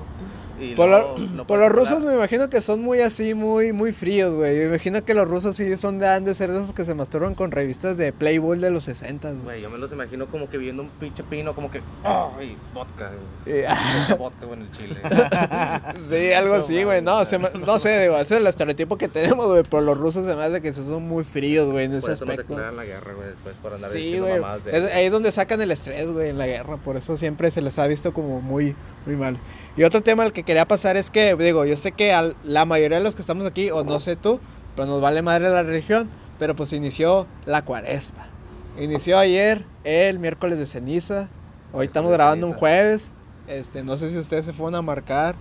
Y 0.61 0.75
Por, 0.75 0.89
luego 0.89 1.19
lo- 1.19 1.27
no 1.27 1.47
por 1.47 1.59
los 1.59 1.71
rusos 1.73 2.03
me 2.05 2.15
imagino 2.15 2.49
que 2.49 2.61
son 2.61 2.81
muy 2.81 3.01
así, 3.01 3.35
muy 3.35 3.73
muy 3.73 3.93
fríos, 3.93 4.35
güey. 4.35 4.57
Me 4.59 4.65
imagino 4.67 5.05
que 5.05 5.15
los 5.15 5.27
rusos 5.29 5.57
sí 5.57 5.77
son 5.77 5.99
de, 5.99 6.07
han 6.09 6.25
de 6.25 6.35
ser 6.35 6.51
de 6.53 6.59
esos 6.59 6.73
que 6.75 6.85
se 6.85 6.95
masturban 6.95 7.35
con 7.35 7.51
revistas 7.51 7.97
de 7.97 8.13
Playboy 8.13 8.59
de 8.59 8.71
los 8.71 8.85
60, 8.85 9.33
güey. 9.45 9.61
Yo 9.63 9.71
me 9.71 9.79
los 9.79 9.91
imagino 9.93 10.27
como 10.27 10.49
que 10.49 10.57
viendo 10.59 10.83
un 10.83 10.89
pinche 10.91 11.23
pino, 11.25 11.55
como 11.55 11.71
que. 11.71 11.81
¡Ay! 12.05 12.57
vodka, 12.73 13.11
Mucha 13.45 14.15
vodka, 14.19 14.47
en 14.53 14.63
el 14.63 14.71
chile. 14.73 14.97
sí, 16.09 16.33
algo 16.33 16.55
así, 16.55 16.83
güey. 16.85 17.03
No, 17.03 17.25
se 17.25 17.39
no 17.39 17.79
sé, 17.79 18.03
digo, 18.03 18.15
ese 18.17 18.35
es 18.35 18.41
el 18.41 18.47
estereotipo 18.47 18.97
que 18.97 19.09
tenemos, 19.09 19.47
güey. 19.47 19.63
Por 19.65 19.83
los 19.83 19.97
rusos 19.99 20.25
se 20.27 20.35
me 20.35 20.43
hace 20.43 20.61
que 20.63 20.73
son 20.73 21.03
muy 21.07 21.25
fríos, 21.25 21.71
güey, 21.71 21.87
en 21.87 21.93
ese 21.95 22.03
Por 22.03 22.11
eso 22.13 22.25
no 22.25 22.33
se 22.33 22.41
aspecto. 22.41 22.71
la 22.73 22.85
guerra, 22.85 23.13
güey, 23.15 23.29
después 23.29 23.55
por 23.63 23.75
andar 23.75 23.91
Sí, 23.91 24.19
güey. 24.19 24.41
de. 24.65 24.79
Es- 24.79 24.93
ahí 24.95 25.07
es 25.07 25.13
donde 25.13 25.33
sacan 25.33 25.61
el 25.61 25.71
estrés, 25.71 26.07
güey, 26.07 26.31
en 26.31 26.39
la 26.39 26.47
guerra. 26.47 26.77
Por 26.77 26.97
eso 26.97 27.17
siempre 27.17 27.51
se 27.51 27.61
les 27.63 27.79
ha 27.79 27.87
visto 27.87 28.13
como 28.13 28.41
muy, 28.41 28.75
muy 29.07 29.17
mal. 29.17 29.37
Y 29.77 29.83
otro 29.83 30.03
tema 30.03 30.23
al 30.23 30.33
que 30.33 30.45
quería 30.45 30.67
pasar 30.69 30.97
es 30.97 31.11
que, 31.11 31.35
digo, 31.37 31.65
yo 31.65 31.77
sé 31.77 31.93
que 31.93 32.13
al- 32.13 32.37
la 32.45 32.65
mayoría 32.65 32.99
de 32.99 33.05
los 33.05 33.15
que 33.17 33.21
estamos 33.23 33.45
aquí, 33.47 33.71
o 33.71 33.83
no 33.85 33.99
sé 34.01 34.15
tú, 34.17 34.39
pero 34.77 34.87
nos 34.87 35.01
vale 35.01 35.21
madre 35.23 35.49
la 35.51 35.63
religión, 35.63 36.09
pero 36.39 36.55
pues 36.55 36.73
inició 36.73 37.27
la 37.47 37.65
cuaresma. 37.65 38.27
Inició 38.79 39.19
ayer, 39.19 39.65
el 39.85 40.19
miércoles 40.21 40.59
de 40.59 40.67
ceniza. 40.67 41.29
Hoy 41.73 41.87
estamos 41.87 42.11
de 42.11 42.17
grabando 42.17 42.47
un 42.47 42.55
jueves. 42.55 43.13
Este, 43.49 43.83
no 43.83 43.97
sé 43.97 44.11
si 44.11 44.17
ustedes 44.19 44.47
se 44.47 44.53
fueron 44.53 44.75
a 44.77 44.83
marcar 44.83 45.35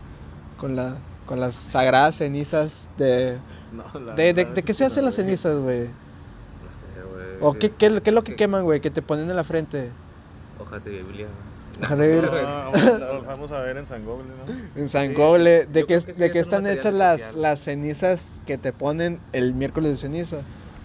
con 0.57 0.75
la 0.75 0.95
con 1.25 1.39
las 1.39 1.55
sagradas 1.55 2.17
cenizas 2.17 2.89
de... 2.97 3.37
No, 3.71 3.85
la 3.97 4.13
¿De, 4.13 4.23
de, 4.23 4.33
verdad 4.43 4.55
de 4.55 4.61
qué 4.63 4.73
se 4.73 4.83
que 4.83 4.87
hacen 4.87 5.05
las 5.05 5.15
cenizas, 5.15 5.57
güey? 5.57 5.83
No 5.83 5.87
sé, 6.77 6.85
güey. 7.13 7.25
¿O 7.39 7.53
qué, 7.53 7.67
es- 7.67 7.73
qué, 7.75 8.01
qué 8.01 8.09
es 8.09 8.13
lo 8.13 8.25
que 8.25 8.35
queman, 8.35 8.65
güey? 8.65 8.81
Que 8.81 8.89
te 8.91 9.01
ponen 9.01 9.29
en 9.29 9.35
la 9.37 9.45
frente. 9.45 9.89
Hojas 10.59 10.83
de 10.83 10.91
Biblia. 10.91 11.27
güey. 11.27 11.52
Ah, 11.81 12.71
vamos, 13.27 13.51
a 13.51 13.61
ver 13.61 13.77
en 13.77 13.85
San 13.85 14.05
Goble, 14.05 14.27
¿no? 14.29 14.81
En 14.81 14.89
San 14.89 15.09
Sí, 15.09 15.13
Goble, 15.15 15.65
¿de 15.65 15.85
qué, 15.85 15.85
creo 15.85 16.05
que 16.05 16.13
sí 16.13 16.19
de 16.19 16.25
es 16.27 16.31
qué 16.31 16.37
un 16.39 16.43
están 16.43 16.67
hechas 16.67 16.93
las, 16.93 17.35
las 17.35 17.59
cenizas 17.59 18.27
que 18.45 18.57
te 18.57 18.71
ponen 18.73 19.19
el 19.33 19.53
miércoles 19.53 19.89
de 19.91 19.97
ceniza? 19.97 20.41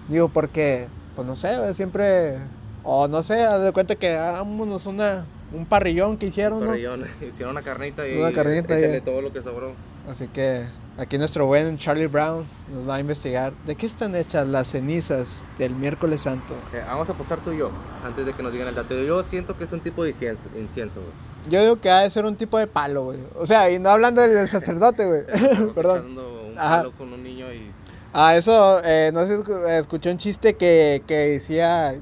Digo, 0.08 0.28
porque, 0.28 0.86
pues 1.14 1.26
no 1.26 1.36
sé, 1.36 1.74
siempre, 1.74 2.36
o 2.82 3.08
no 3.08 3.22
sé, 3.22 3.44
haz 3.44 3.62
de 3.62 3.72
cuenta 3.72 3.94
que 3.96 4.16
vámonos 4.16 4.86
una, 4.86 5.26
un 5.52 5.66
parrillón 5.66 6.16
que 6.16 6.26
hicieron, 6.26 6.60
¿no? 6.60 6.66
Parrillón. 6.66 7.06
Hicieron 7.28 7.52
una 7.52 7.62
carnita 7.62 8.08
y. 8.08 8.16
Una 8.16 8.32
carnita 8.32 8.78
y- 8.80 9.00
todo 9.02 9.20
lo 9.20 9.32
que 9.32 9.42
sobró. 9.42 9.72
Así 10.10 10.26
que 10.28 10.64
aquí 10.98 11.16
nuestro 11.16 11.46
buen 11.46 11.78
Charlie 11.78 12.08
Brown 12.08 12.44
nos 12.72 12.88
va 12.88 12.96
a 12.96 13.00
investigar 13.00 13.52
de 13.64 13.76
qué 13.76 13.86
están 13.86 14.14
hechas 14.16 14.46
las 14.46 14.68
cenizas 14.68 15.44
del 15.56 15.74
miércoles 15.74 16.22
santo. 16.22 16.54
Vamos 16.86 17.08
a 17.08 17.12
apostar 17.12 17.38
tú 17.38 17.52
y 17.52 17.58
yo, 17.58 17.70
antes 18.04 18.26
de 18.26 18.34
que 18.34 18.42
nos 18.42 18.52
digan 18.52 18.68
el 18.68 18.74
dato. 18.74 18.94
Yo 18.94 19.22
siento 19.22 19.56
que 19.56 19.64
es 19.64 19.72
un 19.72 19.80
tipo 19.80 20.02
de 20.02 20.10
incienso, 20.10 20.48
incienso 20.56 21.00
güey. 21.00 21.12
Yo 21.48 21.62
digo 21.62 21.80
que 21.80 21.88
ha 21.88 22.00
de 22.00 22.10
ser 22.10 22.26
un 22.26 22.36
tipo 22.36 22.58
de 22.58 22.66
palo, 22.66 23.04
güey. 23.04 23.20
O 23.36 23.46
sea, 23.46 23.70
y 23.70 23.78
no 23.78 23.90
hablando 23.90 24.20
del, 24.20 24.48
sacerdote, 24.48 25.06
güey. 25.06 25.22
Perdón. 25.74 26.18
un 26.18 26.54
palo 26.56 26.92
con 26.92 27.12
un 27.12 27.22
niño 27.22 27.52
y. 27.52 27.70
Ah, 28.12 28.36
eso, 28.36 28.82
eh, 28.84 29.10
no 29.14 29.24
sé 29.24 29.34
eh, 29.34 29.78
escuché 29.78 30.10
un 30.10 30.18
chiste 30.18 30.54
que, 30.54 31.02
que 31.06 31.14
decía, 31.14 31.94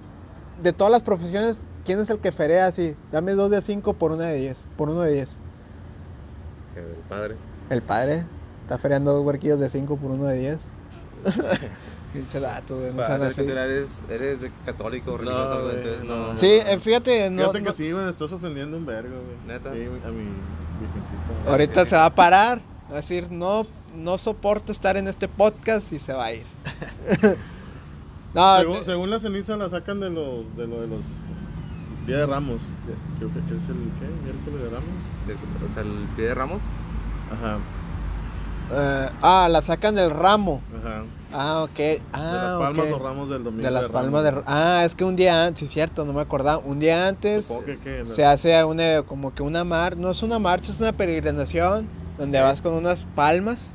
de 0.62 0.72
todas 0.72 0.90
las 0.90 1.02
profesiones, 1.02 1.66
¿quién 1.84 1.98
es 1.98 2.08
el 2.08 2.20
que 2.20 2.32
ferea 2.32 2.66
así? 2.66 2.96
Dame 3.12 3.32
dos 3.32 3.50
de 3.50 3.60
cinco 3.60 3.92
por 3.92 4.12
una 4.12 4.24
de 4.24 4.38
diez, 4.38 4.68
por 4.76 4.88
uno 4.88 5.00
de 5.00 5.12
diez. 5.12 5.38
el 6.76 7.02
padre. 7.08 7.36
El 7.68 7.82
padre 7.82 8.24
está 8.66 8.78
fereando 8.78 9.12
dos 9.12 9.24
huerquillos 9.24 9.60
de 9.60 9.68
cinco 9.68 9.96
por 9.96 10.10
uno 10.10 10.24
de 10.24 10.38
diez. 10.38 10.58
Pinche 12.12 12.40
dato, 12.40 12.76
güey, 12.78 12.90
no 12.90 12.96
Para 12.96 13.18
sean 13.18 13.34
ser 13.34 13.42
así. 13.44 13.50
eres, 13.52 13.98
eres 14.10 14.40
de 14.40 14.50
católico, 14.64 15.16
religioso, 15.16 15.54
güey, 15.54 15.64
güey, 15.64 15.76
entonces 15.76 16.04
no. 16.04 16.32
no. 16.32 16.36
Sí, 16.36 16.46
eh, 16.46 16.78
fíjate, 16.80 17.30
no, 17.30 17.42
Fíjate 17.42 17.58
que 17.58 17.64
no- 17.68 17.72
sí, 17.74 17.92
güey, 17.92 18.04
me 18.04 18.10
estás 18.10 18.32
ofendiendo 18.32 18.76
un 18.76 18.86
vergo, 18.86 19.14
güey. 19.14 19.36
¿Neta? 19.46 19.72
Sí, 19.72 19.80
a 19.82 20.08
mi 20.10 20.24
virgencita. 20.80 21.50
ahorita 21.50 21.84
Sí. 21.84 21.90
se 21.90 21.96
va 21.96 22.04
a 22.06 22.14
parar, 22.14 22.60
va 22.90 22.94
a 22.94 22.96
decir, 22.96 23.30
no, 23.30 23.66
no 23.94 24.18
soporto 24.18 24.72
estar 24.72 24.96
en 24.96 25.08
este 25.08 25.28
podcast 25.28 25.92
y 25.92 25.98
se 25.98 26.12
va 26.12 26.24
a 26.26 26.32
ir. 26.34 26.44
no, 28.34 28.58
según, 28.58 28.78
te- 28.78 28.84
según 28.84 29.10
la 29.10 29.20
ceniza 29.20 29.56
la 29.56 29.68
sacan 29.70 30.00
de 30.00 30.10
los 30.10 30.56
de 30.56 30.66
lo 30.66 30.80
de 30.80 30.86
los 30.88 31.00
Día 32.06 32.18
de 32.18 32.26
Ramos. 32.26 32.60
Creo 33.18 33.28
que, 33.30 33.40
que 33.40 33.56
es 33.58 33.68
el 33.68 33.76
¿qué? 33.98 34.08
miércoles 34.24 34.62
de 34.62 34.70
Ramos. 34.70 34.90
De- 35.26 35.66
o 35.66 35.72
sea, 35.74 35.82
el 35.82 36.06
pie 36.14 36.26
de 36.26 36.34
Ramos. 36.34 36.62
Ajá, 37.32 37.58
eh, 38.72 39.08
ah, 39.22 39.48
la 39.50 39.62
sacan 39.62 39.94
del 39.94 40.10
ramo. 40.10 40.60
ajá. 40.82 41.02
Ah, 41.32 41.64
ok. 41.64 42.00
Ah, 42.12 42.20
de 42.20 42.32
las 42.38 42.58
palmas 42.58 42.86
ok. 42.86 42.94
o 43.00 43.04
ramos 43.04 43.28
del 43.30 43.44
domingo. 43.44 43.64
De 43.64 43.70
las 43.70 43.82
Ramos. 43.82 43.92
palmas 43.94 44.22
de... 44.24 44.30
Ra- 44.30 44.42
Ah, 44.46 44.82
es 44.86 44.94
que 44.94 45.04
un 45.04 45.16
día 45.16 45.44
antes, 45.44 45.58
sí, 45.68 45.74
cierto, 45.74 46.04
no 46.06 46.12
me 46.14 46.20
acordaba. 46.22 46.58
Un 46.64 46.78
día 46.78 47.08
antes 47.08 47.50
que, 47.66 47.76
que 47.78 48.06
se 48.06 48.24
hace 48.24 48.64
una, 48.64 49.02
como 49.02 49.34
que 49.34 49.42
una 49.42 49.62
mar... 49.64 49.96
No 49.98 50.10
es 50.10 50.22
una 50.22 50.38
marcha, 50.38 50.70
es 50.72 50.80
una 50.80 50.92
peregrinación 50.92 51.88
donde 52.16 52.40
vas 52.40 52.62
con 52.62 52.72
unas 52.74 53.06
palmas. 53.16 53.74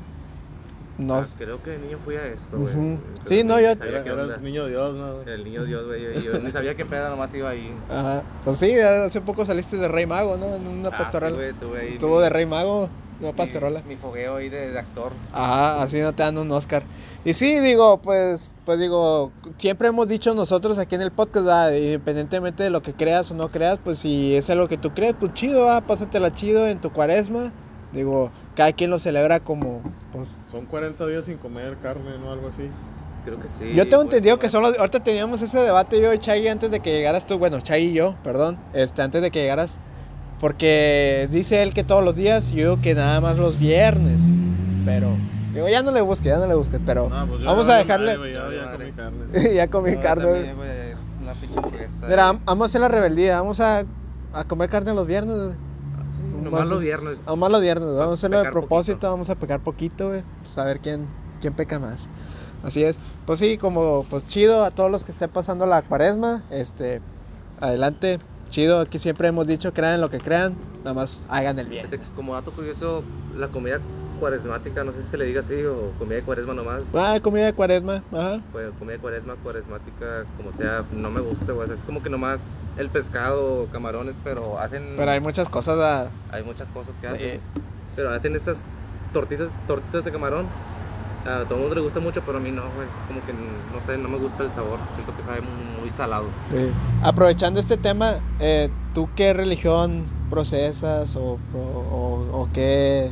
No, 0.97 1.15
Ah, 1.15 1.23
creo 1.37 1.61
que 1.61 1.71
de 1.71 1.77
niño 1.79 1.97
fui 2.03 2.15
a 2.15 2.25
esto, 2.25 2.57
güey. 2.57 2.73
Ujú. 2.73 2.99
Creo 3.15 3.27
Sí, 3.27 3.35
que 3.37 3.43
no, 3.43 3.59
yo- 3.59 3.75
sabía 3.75 3.91
Era, 3.91 4.03
qué 4.05 4.09
eras 4.09 4.25
onda. 4.25 4.37
niño 4.37 4.65
Dios, 4.67 4.95
¿no? 4.95 5.13
güey? 5.17 5.29
El 5.35 5.43
niño 5.43 5.65
Dios, 5.65 5.85
güey. 5.85 6.23
Yo, 6.23 6.39
ni 6.39 6.51
sabía 6.51 6.73
qué 6.75 6.85
pedo, 6.85 7.09
nomás 7.09 7.33
iba 7.35 7.49
ahí. 7.49 7.71
Ajá. 7.89 8.23
Pues 8.43 8.57
sí, 8.57 8.73
hace 8.79 9.19
poco 9.21 9.45
saliste 9.45 9.77
de 9.77 9.87
Rey 9.87 10.05
Mago, 10.05 10.37
¿no? 10.37 10.55
En 10.55 10.65
una 10.67 10.89
Ah, 10.89 10.97
pastoral. 10.97 11.35
sí, 11.35 11.65
ahí 11.79 11.87
Estuvo 11.89 12.19
de 12.21 12.29
Rey 12.29 12.45
Mago, 12.45 12.89
una 13.21 13.31
mi- 13.31 13.37
pastoral. 13.37 13.83
Mi, 13.87 13.95
fogueo 13.95 14.35
ahí 14.35 14.49
de, 14.49 14.71
de 14.71 14.79
actor. 14.79 15.13
Ajá, 15.31 15.81
así 15.81 15.99
no 16.01 16.13
te 16.13 16.23
dan 16.23 16.37
un 16.37 16.51
Oscar. 16.51 16.83
Y 17.23 17.33
sí, 17.33 17.59
digo, 17.59 17.99
pues, 17.99 18.51
pues 18.65 18.79
digo, 18.79 19.31
siempre 19.57 19.87
hemos 19.87 20.07
dicho 20.07 20.33
nosotros 20.33 20.77
aquí 20.77 20.95
en 20.95 21.01
el 21.01 21.11
podcast, 21.11 21.45
¿verdad? 21.45 21.73
independientemente 21.73 22.63
de 22.63 22.69
lo 22.69 22.81
que 22.81 22.93
creas 22.93 23.29
o 23.31 23.35
no 23.35 23.51
creas, 23.51 23.79
pues 23.83 23.99
si 23.99 24.35
es 24.35 24.49
algo 24.49 24.67
que 24.67 24.77
tú 24.77 24.91
crees, 24.91 25.13
pues 25.19 25.33
chido, 25.33 25.65
¿verdad? 25.65 25.83
pásatela 25.83 26.33
chido 26.33 26.67
en 26.67 26.81
tu 26.81 26.91
cuaresma. 26.91 27.51
Digo, 27.93 28.31
cada 28.55 28.71
quien 28.71 28.89
lo 28.89 28.99
celebra 28.99 29.41
como, 29.41 29.81
pues... 30.13 30.39
Son 30.49 30.65
40 30.65 31.05
días 31.07 31.25
sin 31.25 31.37
comer 31.37 31.77
carne, 31.81 32.17
¿no? 32.17 32.31
Algo 32.31 32.47
así. 32.47 32.69
Creo 33.25 33.39
que 33.39 33.47
sí. 33.47 33.73
yo 33.73 33.87
tengo 33.87 34.03
pues, 34.03 34.15
entendido 34.15 34.39
que 34.39 34.49
son 34.49 34.63
los... 34.63 34.79
Ahorita 34.79 35.01
teníamos 35.01 35.41
ese 35.41 35.59
debate 35.59 36.01
yo 36.01 36.11
y 36.13 36.17
Chagui 36.17 36.47
antes 36.47 36.71
de 36.71 36.79
que 36.79 36.91
llegaras 36.91 37.25
tú, 37.25 37.37
bueno, 37.37 37.59
Chagui 37.61 37.87
y 37.89 37.93
yo, 37.93 38.15
perdón, 38.23 38.57
este, 38.73 39.01
antes 39.01 39.21
de 39.21 39.29
que 39.29 39.41
llegaras, 39.41 39.79
porque 40.41 41.29
dice 41.31 41.63
él 41.63 41.73
que 41.73 41.83
todos 41.85 42.03
los 42.03 42.15
días, 42.15 42.49
yo 42.49 42.55
digo 42.57 42.81
que 42.81 42.93
nada 42.95 43.21
más 43.21 43.37
los 43.37 43.57
viernes, 43.57 44.21
pero... 44.83 45.07
Digo, 45.53 45.67
ya 45.69 45.83
no 45.83 45.91
le 45.91 46.01
busque, 46.01 46.29
ya 46.29 46.37
no 46.37 46.47
le 46.47 46.55
busque, 46.55 46.79
pero 46.79 47.09
No, 47.09 47.27
pues 47.27 47.43
vamos 47.43 47.69
a 47.69 47.75
dejarle... 47.77 48.17
madre, 48.17 48.33
ya, 48.33 48.71
comí 48.71 48.91
carne. 48.91 49.53
ya 49.55 49.67
comí 49.69 49.91
No, 49.91 49.99
carne. 50.01 50.23
también, 50.23 50.55
pinche. 51.41 51.87
Mira, 52.07 52.31
vam- 52.31 52.39
vamos 52.45 52.63
a 52.63 52.65
hacer 52.67 52.81
la 52.81 52.87
rebeldía. 52.87 53.39
Vamos 53.39 53.59
a, 53.59 53.83
a 54.33 54.43
comer 54.45 54.69
carne 54.69 54.93
los 54.93 55.05
viernes. 55.05 55.35
güey. 55.35 55.49
Sí, 55.51 56.43
nomás 56.43 56.67
los 56.69 56.81
viernes. 56.81 57.23
Nomás 57.27 57.51
los 57.51 57.61
viernes. 57.61 57.89
Vamos 57.89 58.11
a 58.11 58.13
hacerlo 58.13 58.41
de 58.41 58.49
propósito. 58.49 58.93
poquito. 58.95 59.11
Vamos 59.11 59.29
a 59.29 59.35
pecar 59.35 59.59
poquito, 59.59 60.07
güey. 60.09 60.23
Pues 60.43 60.57
a 60.57 60.63
ver 60.63 60.79
quién, 60.79 61.05
quién 61.41 61.53
peca 61.53 61.79
más. 61.79 62.07
Así 62.63 62.83
es. 62.83 62.95
Pues 63.25 63.39
sí, 63.39 63.57
como 63.57 64.05
pues 64.09 64.25
chido 64.25 64.63
a 64.63 64.71
todos 64.71 64.89
los 64.89 65.03
que 65.03 65.11
estén 65.11 65.29
pasando 65.29 65.65
la 65.65 65.81
cuaresma. 65.81 66.43
Este, 66.49 67.01
adelante. 67.59 68.19
Chido. 68.51 68.79
Aquí 68.81 68.99
siempre 68.99 69.27
hemos 69.27 69.47
dicho, 69.47 69.73
crean 69.73 69.99
lo 70.01 70.09
que 70.11 70.19
crean. 70.19 70.55
Nada 70.83 70.93
más 70.93 71.23
hagan 71.29 71.57
el 71.57 71.67
bien. 71.67 71.85
Este, 71.85 71.99
como 72.15 72.33
dato 72.35 72.51
curioso, 72.51 73.01
la 73.35 73.47
comida 73.47 73.79
cuaresmática, 74.19 74.83
no 74.83 74.91
sé 74.91 75.01
si 75.01 75.07
se 75.07 75.17
le 75.17 75.25
diga 75.25 75.39
así, 75.39 75.63
o 75.63 75.93
comida 75.97 76.17
de 76.17 76.21
cuaresma 76.21 76.53
nomás. 76.53 76.83
Ah, 76.93 77.17
comida 77.23 77.45
de 77.45 77.53
cuaresma, 77.53 78.03
ajá. 78.11 78.39
Pues 78.51 78.69
comida 78.77 78.93
de 78.93 78.99
cuaresma, 78.99 79.35
cuaresmática, 79.41 80.25
como 80.37 80.51
sea, 80.51 80.83
no 80.93 81.09
me 81.09 81.21
gusta, 81.21 81.51
güey. 81.53 81.63
o 81.63 81.67
sea, 81.67 81.75
es 81.75 81.83
como 81.83 82.03
que 82.03 82.09
nomás 82.11 82.43
el 82.77 82.89
pescado, 82.89 83.67
camarones, 83.71 84.17
pero 84.23 84.59
hacen. 84.59 84.93
Pero 84.95 85.09
hay 85.09 85.19
muchas 85.19 85.49
cosas 85.49 85.79
a... 85.79 86.11
hay 86.35 86.43
muchas 86.43 86.69
cosas 86.69 86.97
que 86.97 87.07
Eh, 87.07 87.09
hacen. 87.09 87.39
Pero 87.95 88.09
hacen 88.11 88.35
estas 88.35 88.57
tortitas, 89.11 89.49
tortitas 89.65 90.05
de 90.05 90.11
camarón. 90.11 90.45
A 91.25 91.43
todo 91.45 91.55
el 91.55 91.59
mundo 91.61 91.75
le 91.75 91.81
gusta 91.81 91.99
mucho, 91.99 92.21
pero 92.25 92.37
a 92.39 92.41
mí 92.41 92.51
no, 92.51 92.63
güey. 92.75 92.87
Es 92.87 92.93
como 93.07 93.23
que 93.25 93.31
no 93.33 93.85
sé, 93.85 93.97
no 93.97 94.09
me 94.09 94.17
gusta 94.17 94.43
el 94.43 94.51
sabor. 94.53 94.79
Siento 94.95 95.15
que 95.15 95.23
sabe 95.23 95.41
muy 95.79 95.89
salado. 95.89 96.25
Aprovechando 97.03 97.59
este 97.59 97.77
tema, 97.77 98.15
eh, 98.39 98.69
¿tú 98.93 99.07
qué 99.15 99.33
religión 99.33 100.03
procesas 100.29 101.15
o, 101.15 101.37
o, 101.53 101.57
o- 101.57 102.41
o 102.41 102.49
qué? 102.53 103.11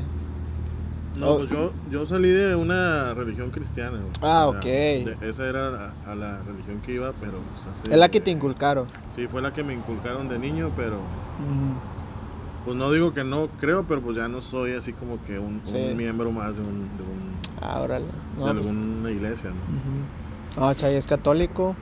No, 1.16 1.38
pues 1.38 1.50
yo, 1.50 1.72
yo 1.92 2.06
salí 2.06 2.30
de 2.30 2.56
una 2.56 3.14
religión 3.14 3.52
cristiana. 3.52 3.98
güey. 3.98 4.12
Ah, 4.22 4.48
ok. 4.48 4.64
de- 4.64 5.18
esa 5.30 5.46
era 5.48 5.94
a, 6.08 6.12
a 6.12 6.16
la 6.16 6.40
religión 6.48 6.80
que 6.86 6.94
iba, 6.94 7.12
pero... 7.20 7.34
pues, 7.34 7.78
hace- 7.78 7.92
Es 7.94 7.98
la 8.00 8.10
que 8.10 8.22
te 8.22 8.32
inculcaron. 8.32 8.88
Sí, 9.16 9.28
fue 9.28 9.42
la 9.42 9.52
que 9.54 9.62
me 9.64 9.74
inculcaron 9.74 10.30
de 10.30 10.40
niño, 10.40 10.72
pero... 10.78 10.96
Pues 12.66 12.78
no 12.78 12.92
digo 12.92 13.14
que 13.14 13.24
no 13.24 13.48
creo, 13.60 13.84
pero 13.84 14.02
pues 14.02 14.16
ya 14.18 14.28
no 14.28 14.42
soy 14.42 14.74
así 14.74 14.94
como 14.94 15.22
que 15.26 15.40
un, 15.40 15.62
miembro 15.96 16.32
más 16.32 16.56
de, 16.56 16.62
un, 16.62 16.68
de, 16.98 17.04
un- 17.04 17.39
Ah, 17.62 17.82
órale. 17.82 18.06
No, 18.38 18.48
de 18.48 18.54
pues, 18.56 18.68
alguna 18.68 19.12
iglesia, 19.12 19.50
¿no? 19.50 19.56
ujú. 19.56 20.68
No, 20.68 20.74
Chay 20.74 20.96
es 20.96 21.06
católico. 21.06 21.76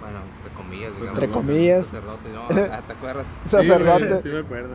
Bueno, 0.00 0.18
entre 0.36 0.52
comillas, 0.56 0.90
digamos. 0.94 1.08
Entre 1.18 1.30
comillas. 1.30 1.84
Sacerdote, 1.86 2.28
no, 2.32 2.42
ah, 2.74 2.80
¿te 2.86 2.92
acuerdas? 2.92 3.26
Sacerdote. 3.50 4.16
Sí, 4.16 4.20
sí 4.24 4.28
me 4.28 4.38
acuerdo. 4.40 4.74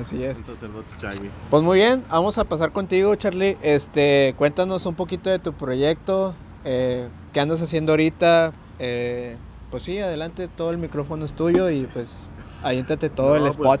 Así 0.00 0.22
es. 0.24 0.38
Un 0.38 0.44
sacerdote 0.46 0.88
chagui. 1.00 1.30
Pues 1.50 1.62
muy 1.62 1.78
bien, 1.78 2.04
vamos 2.10 2.38
a 2.38 2.44
pasar 2.44 2.72
contigo, 2.72 3.14
Charlie. 3.16 3.56
Este, 3.62 4.34
cuéntanos 4.38 4.86
un 4.86 4.94
poquito 4.94 5.30
de 5.30 5.38
tu 5.40 5.52
proyecto, 5.52 6.34
eh, 6.64 7.08
qué 7.32 7.40
andas 7.40 7.60
haciendo 7.62 7.92
ahorita. 7.92 8.52
eh, 8.78 9.36
pues 9.70 9.84
sí, 9.84 9.98
adelante, 10.00 10.48
todo 10.48 10.70
el 10.72 10.78
micrófono 10.78 11.24
es 11.24 11.32
tuyo 11.34 11.70
y 11.70 11.86
pues 11.92 12.28
aviéntate 12.64 13.08
todo 13.08 13.30
No, 13.30 13.36
el 13.36 13.42
pues, 13.42 13.80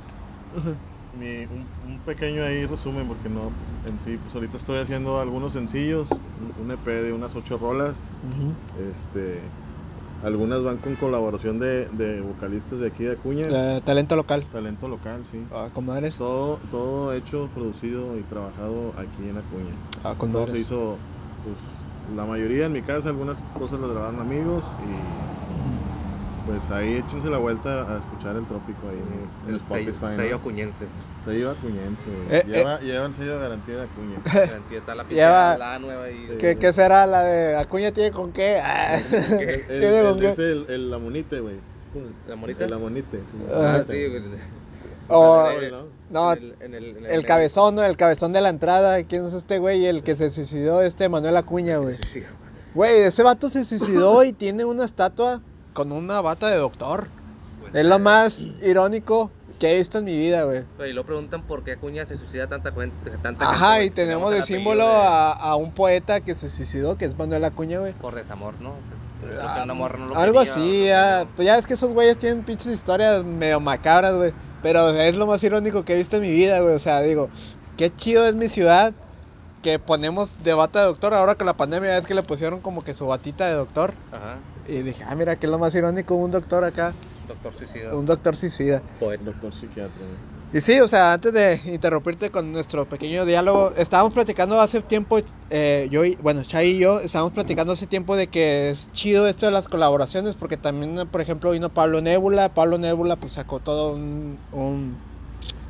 Mi- 1.18 1.44
un 1.46 1.66
pequeño 2.10 2.42
ahí 2.42 2.66
resumen, 2.66 3.06
porque 3.06 3.28
no, 3.28 3.52
en 3.86 3.96
sí, 4.04 4.18
pues 4.20 4.34
ahorita 4.34 4.56
estoy 4.56 4.78
haciendo 4.78 5.20
algunos 5.20 5.52
sencillos, 5.52 6.08
un, 6.60 6.70
EP 6.72 6.84
de 6.84 7.12
unas 7.12 7.36
ocho 7.36 7.56
rolas. 7.56 7.94
Este, 8.90 9.38
algunas 10.24 10.60
van 10.64 10.78
con 10.78 10.96
colaboración 10.96 11.60
de, 11.60 11.86
de 11.90 12.20
vocalistas 12.20 12.80
de 12.80 12.88
aquí 12.88 13.04
de 13.04 13.12
Acuña. 13.12 13.46
Eh, 13.48 13.80
talento 13.84 14.16
local. 14.16 14.44
Talento 14.50 14.88
local, 14.88 15.22
sí. 15.30 15.40
Ah, 15.52 15.68
comadres. 15.72 16.16
Todo, 16.16 16.58
todo 16.72 17.14
hecho, 17.14 17.48
producido 17.54 18.18
y 18.18 18.22
trabajado 18.22 18.92
aquí 18.98 19.28
en 19.28 19.38
Acuña. 19.38 19.74
Ah, 20.02 20.16
Todo 20.18 20.48
se 20.48 20.58
hizo, 20.58 20.96
pues, 21.44 22.16
la 22.16 22.24
mayoría 22.24 22.66
en 22.66 22.72
mi 22.72 22.82
casa, 22.82 23.10
algunas 23.10 23.38
cosas 23.56 23.78
las 23.78 23.90
grabaron 23.90 24.18
amigos 24.18 24.64
y 24.82 25.39
pues 26.46 26.70
ahí 26.70 26.96
échense 26.96 27.28
la 27.28 27.38
vuelta 27.38 27.94
a 27.94 27.98
escuchar 27.98 28.36
el 28.36 28.46
trópico 28.46 28.88
ahí 28.88 28.96
en, 28.96 29.48
en 29.48 29.54
El 29.54 29.60
sello, 29.60 29.90
Spotify, 29.92 30.04
¿no? 30.06 30.14
sello 30.16 30.36
acuñense. 30.36 30.84
Sello 31.24 31.50
acuñense, 31.50 32.02
güey. 32.06 32.38
Eh, 32.40 32.44
lleva, 32.46 32.80
lleva 32.80 33.06
el 33.06 33.14
sello 33.14 33.34
de 33.34 33.40
garantía 33.40 33.76
de 33.76 33.82
Acuña. 33.82 34.18
Garantía 34.46 34.78
está 34.78 34.94
la 34.94 35.04
Lleva- 35.08 35.58
la 35.58 35.78
nueva 35.78 36.04
ahí. 36.04 36.24
Sí. 36.26 36.34
¿Qué, 36.38 36.56
qué 36.56 36.72
será 36.72 37.06
la 37.06 37.22
de 37.24 37.56
Acuña 37.56 37.92
tiene 37.92 38.10
con 38.10 38.32
qué? 38.32 38.58
Ah. 38.62 38.98
¿Qué? 39.10 39.64
El, 39.68 39.80
Tiene 39.80 40.02
con 40.02 40.24
el, 40.24 40.34
qué. 40.36 40.42
el, 40.50 40.66
el 40.68 40.94
amonite, 40.94 41.40
güey. 41.40 41.56
¿La 42.28 42.36
monita? 42.36 42.64
El 42.64 42.72
amonite. 42.72 43.18
sí. 43.18 43.44
Ah, 43.52 43.76
Ah, 43.80 43.84
sí, 43.86 44.06
güey. 44.08 44.22
O- 45.08 45.48
Eh, 45.60 45.72
no, 46.10 46.32
en 46.32 46.38
el, 46.42 46.54
en 46.60 46.74
el, 46.74 46.96
en 46.98 47.06
el 47.10 47.26
cabezón, 47.26 47.74
¿no? 47.76 47.84
El 47.84 47.96
cabezón 47.96 48.32
de 48.32 48.40
la 48.40 48.48
entrada. 48.48 49.02
¿Quién 49.04 49.26
es 49.26 49.32
este 49.34 49.58
güey? 49.58 49.84
El 49.86 50.02
que 50.02 50.16
se 50.16 50.30
suicidó, 50.30 50.82
este 50.82 51.08
Manuel 51.08 51.36
Acuña, 51.36 51.76
güey. 51.78 51.96
Güey, 52.74 53.00
ese 53.02 53.22
vato 53.22 53.48
se 53.48 53.64
suicidó 53.64 54.22
y 54.24 54.32
tiene 54.32 54.64
una 54.64 54.84
estatua 54.84 55.40
con 55.72 55.92
una 55.92 56.20
bata 56.20 56.48
de 56.48 56.56
doctor. 56.56 57.08
pues, 57.60 57.74
Es 57.74 57.86
lo 57.86 57.96
eh, 57.96 57.98
más 57.98 58.46
irónico 58.62 59.30
que 59.58 59.74
he 59.74 59.78
visto 59.78 59.98
en 59.98 60.04
mi 60.06 60.16
vida, 60.18 60.44
güey. 60.44 60.64
Y 60.88 60.92
lo 60.92 61.04
preguntan 61.04 61.42
por 61.42 61.62
qué 61.62 61.72
Acuña 61.72 62.06
se 62.06 62.16
suicida 62.16 62.46
tanta 62.48 62.72
gente. 62.72 63.10
Tanta 63.22 63.44
Ajá, 63.50 63.72
gente, 63.74 63.86
y 63.86 63.90
tenemos 63.90 64.32
de 64.32 64.42
símbolo 64.42 64.86
de- 64.86 64.94
a, 64.94 65.32
a 65.32 65.56
un 65.56 65.72
poeta 65.72 66.20
que 66.20 66.34
se 66.34 66.48
suicidó, 66.48 66.96
que 66.96 67.04
es 67.04 67.16
Manuel 67.18 67.44
Acuña, 67.44 67.78
güey. 67.78 67.92
Por 67.92 68.14
desamor, 68.14 68.54
¿no? 68.60 68.72
Que 69.20 69.72
morra 69.74 69.98
no 69.98 70.06
lo 70.06 70.16
Ah, 70.16 70.22
Algo 70.22 70.38
quería, 70.38 70.52
así, 70.52 70.84
ya. 70.86 71.26
Pues 71.36 71.44
ya 71.46 71.58
es 71.58 71.66
que 71.66 71.74
esos 71.74 71.92
güeyes 71.92 72.18
tienen 72.18 72.42
pinches 72.42 72.68
historias 72.68 73.22
medio 73.22 73.60
macabras, 73.60 74.14
güey. 74.14 74.32
Pero 74.62 74.90
es 74.90 75.16
lo 75.16 75.26
más 75.26 75.42
irónico 75.44 75.84
que 75.84 75.92
he 75.92 75.96
visto 75.96 76.16
en 76.16 76.22
mi 76.22 76.30
vida, 76.30 76.60
güey. 76.60 76.74
O 76.74 76.78
sea, 76.78 77.02
digo, 77.02 77.28
qué 77.76 77.94
chido 77.94 78.26
es 78.26 78.34
mi 78.34 78.48
ciudad 78.48 78.94
que 79.62 79.78
ponemos 79.78 80.42
de 80.42 80.54
bata 80.54 80.80
de 80.80 80.86
doctor. 80.86 81.12
Ahora 81.12 81.34
con 81.34 81.46
la 81.46 81.54
pandemia 81.54 81.98
es 81.98 82.06
que 82.06 82.14
le 82.14 82.22
pusieron 82.22 82.60
como 82.60 82.80
que 82.82 82.94
su 82.94 83.06
batita 83.06 83.46
de 83.46 83.54
doctor. 83.54 83.92
Ajá. 84.10 84.36
Y 84.68 84.82
dije, 84.82 85.04
ah, 85.06 85.14
mira, 85.14 85.36
que 85.36 85.46
es 85.46 85.50
lo 85.50 85.58
más 85.58 85.74
irónico, 85.74 86.14
un 86.14 86.30
doctor 86.30 86.64
acá. 86.64 86.92
Doctor 87.28 87.54
suicida. 87.54 87.94
Un 87.94 88.06
doctor 88.06 88.36
suicida. 88.36 88.82
poeta. 88.98 89.24
Doctor 89.24 89.54
psiquiatra. 89.54 90.04
Y 90.52 90.60
sí, 90.60 90.80
o 90.80 90.88
sea, 90.88 91.12
antes 91.12 91.32
de 91.32 91.60
interrumpirte 91.66 92.30
con 92.30 92.50
nuestro 92.50 92.84
pequeño 92.88 93.24
diálogo, 93.24 93.72
estábamos 93.76 94.12
platicando 94.12 94.60
hace 94.60 94.82
tiempo, 94.82 95.20
eh, 95.48 95.86
yo 95.92 96.04
y, 96.04 96.16
bueno, 96.16 96.42
Chay 96.42 96.70
y 96.70 96.78
yo, 96.78 96.98
estábamos 96.98 97.32
platicando 97.32 97.72
hace 97.72 97.86
tiempo 97.86 98.16
de 98.16 98.26
que 98.26 98.70
es 98.70 98.90
chido 98.90 99.28
esto 99.28 99.46
de 99.46 99.52
las 99.52 99.68
colaboraciones, 99.68 100.34
porque 100.34 100.56
también, 100.56 101.06
por 101.06 101.20
ejemplo, 101.20 101.52
vino 101.52 101.68
Pablo 101.68 102.00
Nebula, 102.00 102.52
Pablo 102.52 102.78
Nebula 102.78 103.14
pues 103.14 103.34
sacó 103.34 103.60
todo 103.60 103.92
un, 103.92 104.38
un 104.50 104.96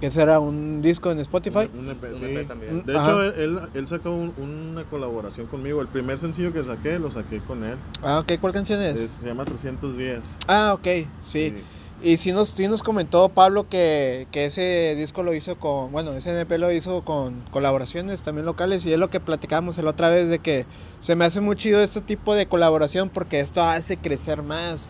¿qué 0.00 0.10
será? 0.10 0.40
Un 0.40 0.80
disco 0.82 1.10
en 1.10 1.20
Spotify. 1.20 1.68
Un, 1.74 1.80
un 1.80 1.90
EP, 1.90 2.02
Un 2.14 2.18
sí. 2.18 2.24
EP 2.24 2.48
también. 2.48 2.84
De 2.84 2.96
Ajá. 2.96 3.06
hecho, 3.10 3.22
él, 3.22 3.60
él, 3.74 3.88
sacó 3.88 4.10
un- 4.10 4.32
una 4.38 4.84
colaboración 4.84 5.46
conmigo. 5.46 5.80
El 5.80 5.88
primer 5.88 6.18
sencillo 6.18 6.52
que 6.52 6.62
saqué, 6.64 6.98
lo 6.98 7.10
saqué 7.10 7.38
con 7.40 7.64
él. 7.64 7.76
Ah, 8.02 8.20
ok, 8.20 8.32
¿cuál 8.40 8.52
canción 8.52 8.80
es? 8.82 9.00
Es- 9.00 9.10
se 9.20 9.26
llama 9.26 9.44
300 9.44 9.96
días. 9.96 10.20
Ah, 10.48 10.72
ok, 10.74 11.06
sí. 11.22 11.54
Y 12.02 12.16
sí 12.16 12.32
nos, 12.32 12.48
sí 12.48 12.66
nos 12.66 12.82
comentó 12.82 13.28
Pablo 13.28 13.68
que, 13.68 14.26
que 14.32 14.46
ese 14.46 14.94
disco 14.96 15.22
lo 15.22 15.34
hizo 15.34 15.56
con, 15.56 15.92
bueno, 15.92 16.12
ese 16.12 16.30
NP 16.30 16.56
lo 16.56 16.72
hizo 16.72 17.02
con 17.04 17.42
colaboraciones 17.50 18.22
también 18.22 18.46
locales 18.46 18.86
y 18.86 18.92
es 18.94 18.98
lo 18.98 19.10
que 19.10 19.20
platicábamos 19.20 19.76
la 19.76 19.90
otra 19.90 20.08
vez 20.08 20.30
de 20.30 20.38
que 20.38 20.64
se 21.00 21.14
me 21.14 21.26
hace 21.26 21.42
muy 21.42 21.56
chido 21.56 21.82
este 21.82 22.00
tipo 22.00 22.34
de 22.34 22.46
colaboración 22.46 23.10
porque 23.10 23.40
esto 23.40 23.62
hace 23.62 23.98
crecer 23.98 24.42
más 24.42 24.88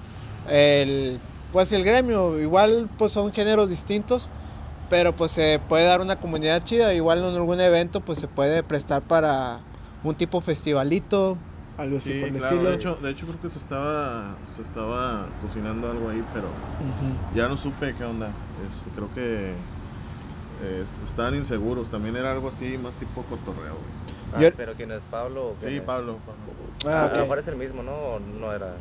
el, 0.48 1.18
pues 1.52 1.72
el 1.72 1.82
gremio, 1.82 2.38
igual 2.38 2.88
pues 2.96 3.10
son 3.10 3.32
géneros 3.32 3.68
distintos, 3.68 4.30
pero 4.90 5.14
pues 5.16 5.30
se 5.30 5.58
puede 5.68 5.84
dar 5.86 6.02
una 6.02 6.16
comunidad 6.16 6.62
chida, 6.64 6.92
igual 6.92 7.20
en 7.20 7.34
algún 7.36 7.60
evento 7.60 8.00
pues 8.00 8.18
se 8.18 8.28
puede 8.28 8.62
prestar 8.62 9.00
para 9.00 9.60
un 10.04 10.14
tipo 10.14 10.40
festivalito, 10.42 11.38
algo 11.78 11.96
así 11.96 12.12
Sí, 12.12 12.20
por 12.20 12.28
el 12.28 12.34
claro. 12.36 12.54
estilo. 12.56 12.70
De 12.70 12.76
hecho, 12.76 12.94
de 12.96 13.10
hecho, 13.10 13.26
creo 13.26 13.40
que 13.40 13.50
se 13.50 13.58
estaba, 13.58 14.34
se 14.54 14.60
estaba 14.62 15.26
cocinando 15.40 15.90
algo 15.90 16.10
ahí, 16.10 16.22
pero 16.34 16.48
ya 17.34 17.48
no 17.48 17.56
supe 17.56 17.94
qué 17.96 18.04
onda. 18.04 18.28
Este, 18.68 18.90
creo 18.94 19.08
que 19.14 19.52
eh, 20.62 20.84
estaban 21.06 21.36
inseguros. 21.36 21.88
También 21.90 22.16
era 22.16 22.32
algo 22.32 22.48
así, 22.48 22.76
más 22.76 22.92
tipo 22.94 23.22
cotorreo. 23.22 23.76
Ah, 24.34 24.40
Yo- 24.40 24.52
Pero 24.54 24.74
¿quién 24.74 24.90
es 24.92 25.02
Pablo? 25.10 25.48
o 25.48 25.54
quién 25.58 25.70
Sí, 25.72 25.76
es? 25.78 25.82
Pablo. 25.82 26.16
Ah, 26.86 27.06
A 27.06 27.14
lo 27.14 27.20
mejor 27.22 27.38
es 27.38 27.48
el 27.48 27.56
mismo, 27.56 27.82
¿no? 27.82 27.92
¿O 27.92 28.20
no 28.20 28.52
era. 28.52 28.74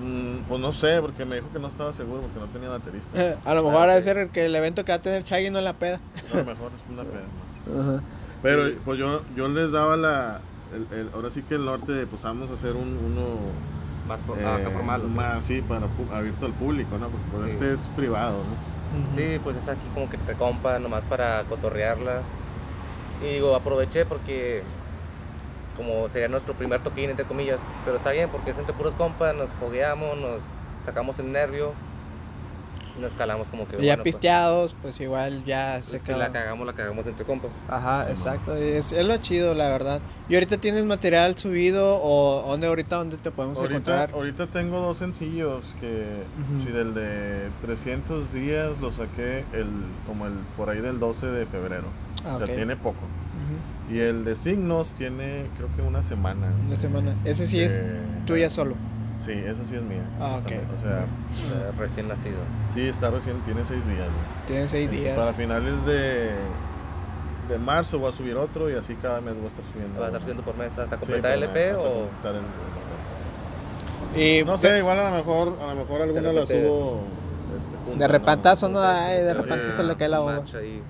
Mm, 0.00 0.44
pues 0.48 0.60
no 0.60 0.72
sé, 0.72 1.00
porque 1.00 1.24
me 1.26 1.36
dijo 1.36 1.48
que 1.52 1.58
no 1.58 1.68
estaba 1.68 1.92
seguro 1.92 2.22
porque 2.22 2.40
no 2.40 2.46
tenía 2.46 2.68
baterista. 2.70 3.38
A 3.44 3.54
lo 3.54 3.62
mejor 3.64 3.88
debe 3.88 4.02
ser 4.02 4.16
el, 4.18 4.30
que 4.30 4.46
el 4.46 4.54
evento 4.54 4.84
que 4.84 4.92
va 4.92 4.96
a 4.96 5.02
tener 5.02 5.22
Chaggy 5.24 5.50
no 5.50 5.58
en 5.58 5.64
la 5.64 5.74
peda. 5.74 6.00
A 6.32 6.36
lo 6.38 6.44
mejor 6.44 6.70
es 6.76 6.90
una 6.92 7.02
pena. 7.02 7.92
¿no? 7.94 8.02
Pero 8.42 8.66
Sí. 8.68 8.78
pues 8.84 8.98
yo, 8.98 9.22
yo 9.36 9.48
les 9.48 9.70
daba 9.72 9.96
la. 9.96 10.40
el- 10.74 10.98
el- 10.98 11.10
ahora 11.14 11.30
sí 11.30 11.42
que 11.42 11.56
el 11.56 11.64
norte, 11.66 11.92
de, 11.92 12.06
pues 12.06 12.22
vamos 12.22 12.50
a 12.50 12.54
hacer 12.54 12.72
un, 12.72 12.96
uno. 13.04 13.36
Más 14.08 14.20
for- 14.22 14.38
ah, 14.44 14.56
acá 14.56 14.70
eh, 14.70 14.72
formal. 14.72 15.02
Más, 15.04 15.44
sí, 15.44 15.60
para 15.62 15.86
abierto 16.12 16.46
al 16.46 16.52
público, 16.52 16.96
¿no? 16.98 17.08
Porque 17.08 17.26
pues, 17.32 17.44
Sí. 17.44 17.50
este 17.50 17.74
es 17.74 17.80
privado, 17.96 18.38
¿no? 18.38 19.14
Sí, 19.14 19.38
pues 19.44 19.56
es 19.56 19.68
aquí 19.68 19.82
como 19.94 20.08
que 20.08 20.16
te 20.16 20.32
compa, 20.34 20.78
nomás 20.78 21.04
para 21.04 21.42
cotorrearla. 21.44 22.22
Y 23.22 23.34
digo, 23.34 23.54
aproveché 23.54 24.06
porque 24.06 24.62
como 25.80 26.10
sería 26.10 26.28
nuestro 26.28 26.52
primer 26.52 26.82
toquín, 26.82 27.08
entre 27.08 27.24
comillas, 27.24 27.58
pero 27.86 27.96
está 27.96 28.10
bien 28.10 28.28
porque 28.28 28.50
es 28.50 28.58
entre 28.58 28.74
puros 28.74 28.94
compas, 28.96 29.34
nos 29.34 29.48
fogueamos, 29.52 30.18
nos 30.18 30.42
sacamos 30.84 31.18
el 31.18 31.32
nervio 31.32 31.72
y 32.98 33.00
nos 33.00 33.12
calamos 33.14 33.46
como 33.48 33.66
que... 33.66 33.76
Y 33.76 33.86
ya 33.86 33.92
bueno, 33.94 34.02
pues, 34.02 34.16
pisteados, 34.16 34.76
pues 34.82 35.00
igual 35.00 35.42
ya 35.44 35.80
se 35.82 35.98
si 36.00 36.12
la 36.12 36.30
cagamos, 36.30 36.66
la 36.66 36.74
cagamos 36.74 37.06
entre 37.06 37.24
compas. 37.24 37.52
Ajá, 37.66 38.04
Sí, 38.04 38.10
exacto. 38.12 38.54
Es, 38.56 38.92
es 38.92 39.06
lo 39.06 39.16
chido, 39.16 39.54
la 39.54 39.68
verdad. 39.70 40.02
¿Y 40.28 40.34
ahorita 40.34 40.58
tienes 40.58 40.84
material 40.84 41.38
subido 41.38 41.98
o 42.02 42.44
dónde 42.46 42.66
ahorita 42.66 42.96
dónde 42.96 43.16
te 43.16 43.30
podemos 43.30 43.58
Ahorita, 43.58 43.78
encontrar? 43.78 44.10
ahorita 44.12 44.48
tengo 44.48 44.80
dos 44.80 44.98
sencillos 44.98 45.64
que 45.80 46.24
Ujú. 46.42 46.64
sí, 46.66 46.72
del 46.72 46.92
de 46.92 47.48
300 47.62 48.30
días 48.34 48.72
lo 48.82 48.92
saqué 48.92 49.44
el 49.54 49.68
como 50.06 50.26
el 50.26 50.34
por 50.58 50.68
ahí 50.68 50.80
del 50.82 51.00
12 51.00 51.24
de 51.26 51.46
febrero. 51.46 51.86
Ah, 52.26 52.34
o 52.34 52.38
sea, 52.38 52.46
ok. 52.48 52.54
tiene 52.54 52.76
poco. 52.76 52.98
Y 53.90 53.98
el 53.98 54.24
de 54.24 54.36
signos 54.36 54.88
tiene 54.98 55.46
creo 55.56 55.68
que 55.76 55.82
una 55.82 56.02
semana. 56.02 56.46
Una 56.66 56.76
semana. 56.76 57.14
Ese 57.24 57.46
sí 57.46 57.60
es 57.60 57.78
Eh, 57.78 58.00
tuya 58.26 58.48
solo. 58.50 58.74
Sí, 59.26 59.32
esa 59.32 59.64
sí 59.64 59.74
es 59.74 59.82
mía. 59.82 60.02
Ah, 60.20 60.36
ok. 60.42 60.52
O 60.78 60.80
sea, 60.82 61.04
recién 61.78 62.08
nacido. 62.08 62.36
sí 62.74 62.86
está 62.88 63.10
recién, 63.10 63.36
tiene 63.40 63.62
seis 63.66 63.84
días. 63.86 63.98
güey. 64.06 64.46
Tienes 64.46 64.70
seis 64.70 64.88
Este, 64.88 65.02
días. 65.02 65.18
Para 65.18 65.32
finales 65.34 65.84
de 65.86 66.30
de 67.48 67.58
marzo 67.58 67.98
voy 67.98 68.12
a 68.12 68.16
subir 68.16 68.36
otro 68.36 68.70
y 68.70 68.74
así 68.74 68.94
cada 69.02 69.20
mes 69.20 69.34
voy 69.34 69.46
a 69.46 69.48
estar 69.48 69.64
subiendo. 69.72 69.94
¿Vas 69.98 70.04
a 70.04 70.06
estar 70.06 70.20
subiendo 70.20 70.44
por 70.44 70.56
mes 70.56 70.70
hasta 70.78 70.84
Sí, 70.96 71.00
completar 71.00 71.32
el 71.32 71.42
EP 71.42 71.74
o...? 71.74 71.82
completar 72.06 72.34
el- 74.14 74.20
Y 74.20 74.44
No 74.44 74.56
sé, 74.58 74.78
igual 74.78 74.98
a 75.00 75.10
lo 75.10 75.16
mejor, 75.16 75.56
a 75.60 75.74
lo 75.74 75.80
mejor 75.80 76.02
alguna 76.02 76.32
la 76.32 76.46
subo 76.46 77.00
este, 77.58 77.76
junta, 77.86 78.04
de 78.04 78.08
repantazo, 78.08 78.68
¿no? 78.68 78.80
Ay, 78.80 79.22
de 79.22 79.34
sí, 79.34 79.76
se 79.76 79.82
le 79.82 79.96
cae 79.96 80.08
la 80.08 80.18
ahí. 80.18 80.80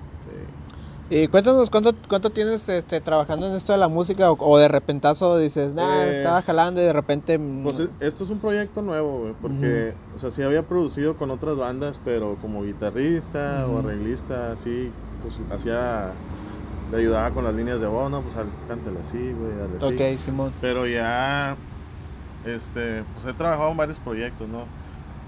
Y 1.13 1.27
cuéntanos, 1.27 1.69
¿cuánto, 1.69 1.93
cuánto 2.07 2.29
tienes 2.29 2.69
este, 2.69 3.01
trabajando 3.01 3.45
en 3.45 3.53
esto 3.55 3.73
de 3.73 3.77
la 3.79 3.89
música? 3.89 4.31
O, 4.31 4.37
o 4.39 4.57
de 4.57 4.69
repentazo 4.69 5.37
dices, 5.37 5.73
nah, 5.73 6.03
Eh, 6.05 6.11
estaba 6.11 6.41
jalando 6.41 6.79
y 6.81 6.85
de 6.85 6.93
repente... 6.93 7.37
mm, 7.37 7.63
Pues 7.63 7.79
e- 7.81 7.89
esto 7.99 8.23
es 8.23 8.29
un 8.29 8.39
proyecto 8.39 8.81
nuevo, 8.81 9.19
güey, 9.19 9.33
porque, 9.41 9.93
o 10.15 10.19
sea, 10.19 10.31
sí 10.31 10.41
había 10.41 10.63
producido 10.63 11.17
con 11.17 11.29
otras 11.29 11.57
bandas, 11.57 11.99
pero 12.05 12.37
como 12.41 12.63
guitarrista 12.63 13.67
o 13.67 13.79
arreglista, 13.79 14.53
así, 14.53 14.89
pues 15.21 15.37
hacía, 15.53 16.11
le 16.93 16.97
ayudaba 16.99 17.31
con 17.31 17.43
las 17.43 17.55
líneas 17.55 17.81
de 17.81 17.87
voz, 17.87 18.09
no, 18.09 18.21
pues 18.21 18.37
al- 18.37 18.47
cántale 18.69 18.99
así, 19.01 19.17
güey, 19.17 19.51
dale 19.57 19.77
así. 20.07 20.13
ok, 20.13 20.17
Simón. 20.17 20.53
Pero 20.61 20.87
ya, 20.87 21.57
este, 22.45 23.03
pues 23.15 23.25
he 23.25 23.37
trabajado 23.37 23.69
en 23.71 23.75
varios 23.75 23.99
proyectos, 23.99 24.47
¿no? 24.47 24.63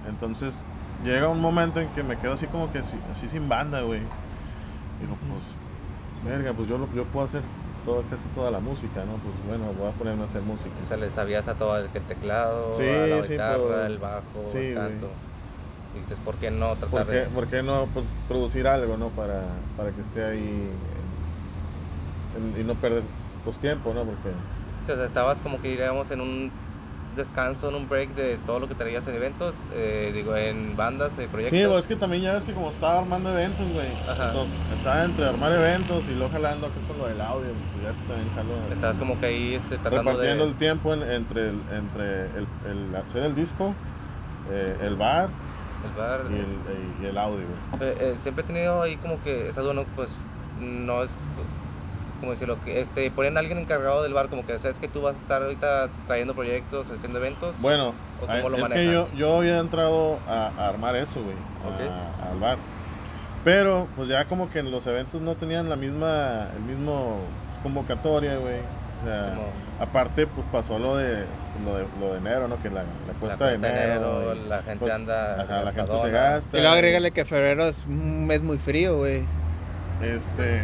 Entonces, 0.07 0.55
llega 1.03 1.27
un 1.27 1.41
momento 1.41 1.81
en 1.81 1.89
que 1.89 2.03
me 2.03 2.17
quedo 2.17 2.33
así 2.35 2.47
como 2.47 2.71
que 2.71 2.77
así, 2.79 2.95
así 3.11 3.27
sin 3.27 3.49
banda, 3.49 3.81
güey. 3.81 3.99
Digo, 5.01 5.17
pues, 5.27 5.43
verga, 6.25 6.53
pues 6.53 6.67
yo, 6.69 6.77
lo, 6.77 6.91
yo 6.93 7.03
puedo 7.05 7.25
hacer 7.25 7.41
todo, 7.85 8.03
casi 8.09 8.23
toda 8.35 8.49
la 8.51 8.59
música, 8.59 9.03
¿no? 9.05 9.13
Pues 9.17 9.35
bueno, 9.47 9.73
voy 9.77 9.89
a 9.89 9.91
ponerme 9.91 10.23
a 10.23 10.25
hacer 10.25 10.41
música. 10.41 10.69
O 10.83 10.87
sea, 10.87 10.97
le 10.97 11.11
sabías 11.11 11.47
a 11.47 11.55
todo 11.55 11.77
el, 11.77 11.89
teclado, 11.89 12.73
Sí, 12.77 12.87
a 12.87 13.07
la 13.07 13.23
sí, 13.25 13.31
guitarra, 13.33 13.57
pero- 13.57 13.85
el 13.85 13.97
bajo, 13.97 14.23
sí, 14.51 14.57
el 14.59 14.75
canto. 14.75 15.07
Dijiste, 15.93 16.15
¿por 16.25 16.35
qué 16.35 16.49
no 16.49 16.75
tratar 16.75 16.89
¿Por 16.89 17.05
qué, 17.05 17.11
de...? 17.19 17.25
por 17.27 17.47
qué 17.47 17.61
no 17.63 17.87
pues, 17.93 18.05
producir 18.27 18.67
algo, 18.67 18.97
¿no? 18.97 19.09
Para, 19.09 19.41
para 19.77 19.91
que 19.91 20.01
esté 20.01 20.23
ahí 20.23 20.69
en- 22.37 22.55
en- 22.55 22.61
y 22.61 22.63
no 22.63 22.73
perder 22.75 23.03
pues, 23.43 23.57
tiempo, 23.57 23.93
¿no? 23.93 24.03
Porque 24.03 24.29
o 24.29 24.85
sea, 24.85 25.05
estabas 25.05 25.39
como 25.41 25.61
que 25.61 25.69
digamos 25.69 26.09
en 26.11 26.21
un 26.21 26.51
descanso, 27.15 27.69
en 27.69 27.75
un 27.75 27.87
break 27.89 28.15
de 28.15 28.37
todo 28.45 28.59
lo 28.59 28.67
que 28.67 28.75
traías 28.75 29.07
en 29.07 29.15
eventos, 29.15 29.55
eh, 29.73 30.11
digo, 30.13 30.35
en 30.35 30.75
bandas, 30.75 31.17
eh, 31.19 31.27
proyectos. 31.31 31.59
Sí, 31.59 31.65
pues 31.65 31.79
es 31.81 31.87
que 31.87 31.95
también 31.95 32.23
ya 32.23 32.33
ves 32.33 32.43
que 32.43 32.53
como 32.53 32.69
estaba 32.69 32.99
armando 32.99 33.29
eventos, 33.31 33.65
güey. 33.73 33.87
Entonces, 33.87 34.53
estaba 34.77 35.03
entre 35.03 35.25
armar 35.25 35.51
eventos 35.51 36.03
y 36.09 36.15
luego 36.15 36.31
jalando 36.31 36.67
acá 36.67 36.75
con 36.87 36.97
lo 36.97 37.07
del 37.07 37.21
audio, 37.21 37.47
pues 37.73 37.83
ya 37.83 37.89
es 37.91 37.97
que 37.97 38.07
también 38.07 38.29
jalo. 38.35 38.49
Estabas 38.73 38.97
como 38.97 39.19
que 39.19 39.25
ahí 39.27 39.53
este, 39.55 39.77
tratando 39.77 40.11
repartiendo 40.11 40.43
de... 40.45 40.49
el 40.51 40.57
tiempo 40.57 40.93
en- 40.93 41.03
entre, 41.03 41.49
el, 41.49 41.61
entre 41.71 42.21
el, 42.37 42.47
el 42.69 42.95
hacer 42.95 43.23
el 43.23 43.35
disco, 43.35 43.73
eh, 44.51 44.77
el 44.81 44.95
bar 44.95 45.29
el 45.85 45.99
bar. 46.01 46.21
y 46.31 46.35
el, 46.35 47.03
y 47.03 47.09
el 47.09 47.17
audio, 47.17 47.45
güey. 47.79 48.15
Siempre 48.21 48.43
he 48.43 48.47
tenido 48.47 48.81
ahí 48.81 48.95
como 48.97 49.21
que 49.23 49.49
esa 49.49 49.61
duda, 49.61 49.73
¿no? 49.73 49.83
pues 49.95 50.09
no 50.61 51.03
es 51.03 51.11
como 52.23 52.31
decirlo, 52.31 52.57
que 52.63 52.79
este, 52.79 53.11
ponen 53.11 53.35
a 53.35 53.41
alguien 53.41 53.57
encargado 53.57 54.01
del 54.01 54.13
bar, 54.13 54.29
como 54.29 54.45
que 54.45 54.57
sabes 54.57 54.77
que 54.77 54.87
tú 54.87 55.01
vas 55.01 55.13
a 55.15 55.19
estar 55.19 55.41
ahorita 55.43 55.89
trayendo 56.07 56.33
proyectos, 56.33 56.89
haciendo 56.89 57.19
eventos. 57.19 57.53
Bueno, 57.59 57.89
¿O 58.21 58.25
cómo 58.25 58.47
lo 58.49 58.57
es 58.65 58.69
que 58.69 58.85
yo, 58.85 59.09
yo 59.13 59.37
había 59.37 59.59
entrado 59.59 60.19
a, 60.25 60.51
a 60.57 60.69
armar 60.69 60.95
eso, 60.95 61.21
güey, 61.21 61.35
Ok. 61.35 61.91
a- 61.91 62.31
al 62.31 62.39
bar. 62.39 62.57
Pero, 63.43 63.87
pues 63.97 64.07
ya 64.07 64.23
como 64.25 64.49
que 64.49 64.59
en 64.59 64.71
los 64.71 64.87
eventos 64.87 65.21
no 65.21 65.35
tenían 65.35 65.67
la 65.67 65.75
misma, 65.75 66.47
el 66.55 66.61
mismo 66.63 67.19
pues, 67.49 67.59
convocatoria, 67.61 68.37
güey. 68.37 68.59
O 69.01 69.05
sea, 69.05 69.33
aparte, 69.81 70.25
pues 70.27 70.47
pasó 70.49 70.79
lo 70.79 70.95
de, 70.95 71.25
lo 71.65 71.75
de, 71.75 71.85
lo 71.99 72.11
de 72.13 72.19
enero, 72.19 72.47
¿no? 72.47 72.55
Que 72.63 72.69
la, 72.69 72.83
la 72.83 72.87
la 73.07 73.13
cuesta 73.19 73.47
de 73.47 73.55
enero. 73.55 74.33
y, 74.33 74.47
la 74.47 74.63
gente 74.63 74.79
pues, 74.79 74.93
anda 74.93 75.41
ajá, 75.41 75.63
la 75.63 75.73
gente 75.73 75.91
se 76.01 76.09
gasta. 76.09 76.57
Y 76.57 76.61
luego 76.61 76.73
agrégale 76.73 77.11
que 77.11 77.25
febrero 77.25 77.65
es 77.65 77.85
un 77.85 78.25
mes 78.27 78.41
muy 78.41 78.57
frío, 78.59 78.95
güey. 78.95 79.25
Este, 80.01 80.63